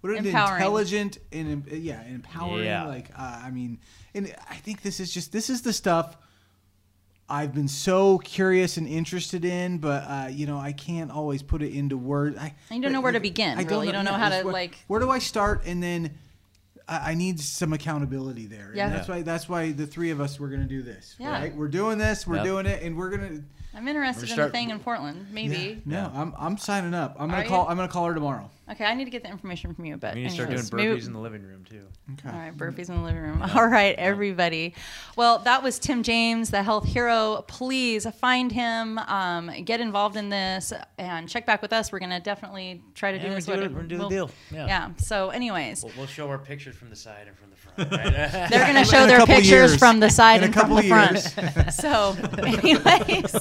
what 0.00 0.12
an 0.16 0.26
Empowering. 0.26 0.56
intelligent 0.62 1.18
and 1.32 1.66
yeah, 1.72 2.02
empowering. 2.06 2.64
Yeah. 2.64 2.84
Like, 2.86 3.10
uh, 3.18 3.40
I 3.44 3.50
mean, 3.50 3.78
and 4.14 4.34
I 4.48 4.54
think 4.56 4.82
this 4.82 5.00
is 5.00 5.12
just, 5.12 5.32
this 5.32 5.50
is 5.50 5.62
the 5.62 5.72
stuff 5.72 6.16
I've 7.28 7.52
been 7.52 7.68
so 7.68 8.18
curious 8.18 8.76
and 8.78 8.86
interested 8.88 9.44
in, 9.44 9.78
but 9.78 10.04
uh, 10.04 10.28
you 10.30 10.46
know, 10.46 10.58
I 10.58 10.72
can't 10.72 11.10
always 11.10 11.42
put 11.42 11.62
it 11.62 11.74
into 11.74 11.96
words. 11.98 12.38
I, 12.38 12.54
You 12.70 12.80
don't 12.80 12.92
know 12.92 13.00
where 13.02 13.12
to 13.12 13.20
begin, 13.20 13.58
I 13.58 13.62
really. 13.64 13.86
You 13.88 13.92
don't 13.92 14.04
know 14.06 14.12
yeah, 14.12 14.18
how 14.18 14.28
to, 14.30 14.42
where, 14.44 14.52
like- 14.52 14.78
Where 14.86 15.00
do 15.00 15.10
I 15.10 15.18
start? 15.18 15.64
And 15.66 15.82
then 15.82 16.14
I, 16.88 17.10
I 17.10 17.14
need 17.14 17.38
some 17.40 17.72
accountability 17.72 18.46
there. 18.46 18.72
Yeah. 18.74 18.86
And 18.86 18.94
that's 18.94 19.08
Yeah. 19.08 19.16
why 19.16 19.22
that's 19.22 19.48
why 19.48 19.72
the 19.72 19.86
three 19.86 20.10
of 20.10 20.20
us 20.20 20.40
we're 20.40 20.48
gonna 20.48 20.64
do 20.64 20.82
this. 20.82 21.14
Yeah. 21.18 21.30
Right? 21.32 21.54
We're 21.54 21.68
doing 21.68 21.98
this. 21.98 22.26
We're 22.26 22.36
Yep. 22.36 22.44
doing 22.44 22.66
it, 22.66 22.82
and 22.82 22.96
we're 22.96 23.10
gonna. 23.10 23.40
I'm 23.74 23.86
interested 23.86 24.24
in 24.28 24.34
start- 24.34 24.48
the 24.52 24.58
thing 24.58 24.70
in 24.70 24.78
Portland. 24.80 25.26
Maybe. 25.30 25.82
No, 25.84 26.10
I'm 26.14 26.34
I'm 26.38 26.56
signing 26.58 26.94
up. 26.94 27.16
I'm 27.18 27.28
gonna 27.28 27.42
Are 27.42 27.46
call. 27.46 27.64
you? 27.64 27.70
I'm 27.70 27.76
gonna 27.76 27.88
call 27.88 28.06
her 28.06 28.14
tomorrow. 28.14 28.50
Okay, 28.70 28.84
I 28.84 28.94
need 28.94 29.04
to 29.06 29.10
get 29.10 29.22
the 29.22 29.30
information 29.30 29.72
from 29.74 29.84
you. 29.86 29.96
But 29.96 30.14
We 30.14 30.22
need 30.22 30.28
to 30.28 30.34
start 30.34 30.50
doing 30.50 30.60
burpees 30.62 30.72
maybe- 30.74 31.06
in 31.06 31.12
the 31.14 31.18
living 31.18 31.42
room 31.42 31.64
too. 31.64 31.86
Okay. 32.12 32.28
All 32.28 32.38
right, 32.38 32.56
burpees 32.56 32.88
in 32.90 32.96
the 32.96 33.02
living 33.02 33.20
room. 33.22 33.42
All 33.54 33.66
right, 33.66 33.94
everybody. 33.96 34.74
Well, 35.16 35.38
that 35.40 35.62
was 35.62 35.78
Tim 35.78 36.02
James, 36.02 36.50
the 36.50 36.62
health 36.62 36.84
hero. 36.86 37.44
Please 37.48 38.06
find 38.16 38.52
him, 38.52 38.98
um, 38.98 39.50
get 39.64 39.80
involved 39.80 40.16
in 40.16 40.28
this, 40.28 40.72
and 40.98 41.28
check 41.28 41.46
back 41.46 41.62
with 41.62 41.72
us. 41.72 41.90
We're 41.92 41.98
gonna 41.98 42.20
definitely 42.20 42.82
try 42.94 43.12
to 43.12 43.16
Yeah, 43.18 43.22
do 43.24 43.28
we're 43.30 43.34
this. 43.36 43.46
doing 43.46 43.58
what- 43.58 43.64
it. 43.66 43.70
We're 43.72 43.76
gonna 43.78 43.88
do 43.88 43.96
the 43.96 44.00
we'll- 44.08 44.10
deal. 44.26 44.30
Yeah. 44.50 44.66
yeah. 44.66 44.90
So, 44.98 45.30
anyways, 45.30 45.82
We'll, 45.84 45.92
we'll 45.96 46.06
show 46.06 46.28
our 46.28 46.38
pictures 46.38 46.76
from 46.76 46.90
the 46.90 46.96
side 46.96 47.26
and 47.26 47.36
from 47.36 47.48
the 47.50 47.56
front. 47.56 47.56
Right? 47.56 47.57
They're 47.78 48.66
gonna 48.66 48.84
show 48.84 49.06
their 49.06 49.24
pictures 49.24 49.48
years. 49.48 49.76
from 49.76 50.00
the 50.00 50.10
side 50.10 50.42
and 50.42 50.52
from 50.52 50.74
the 50.74 50.82
front. 50.82 51.18
so, 51.72 52.16
anyways, 52.38 53.34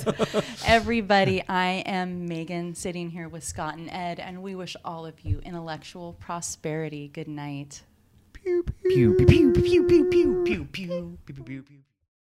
everybody, 0.65 1.43
I 1.47 1.83
am 1.85 2.27
Megan 2.27 2.75
sitting 2.75 3.09
here 3.09 3.27
with 3.27 3.43
Scott 3.43 3.77
and 3.77 3.89
Ed, 3.89 4.19
and 4.19 4.43
we 4.43 4.55
wish 4.55 4.75
all 4.85 5.05
of 5.05 5.21
you 5.21 5.39
intellectual 5.43 6.13
prosperity. 6.13 7.07
Good 7.07 7.27
night. 7.27 7.81
pew 8.33 8.63
pew 8.63 9.13
pew 9.15 9.51
pew 9.53 9.53
pew 9.53 9.83
pew 9.83 10.09
pew 10.09 10.35
pew 10.45 10.65
pew 10.65 11.17
pew 11.25 11.43
pew 11.43 11.63
pew. 11.63 11.86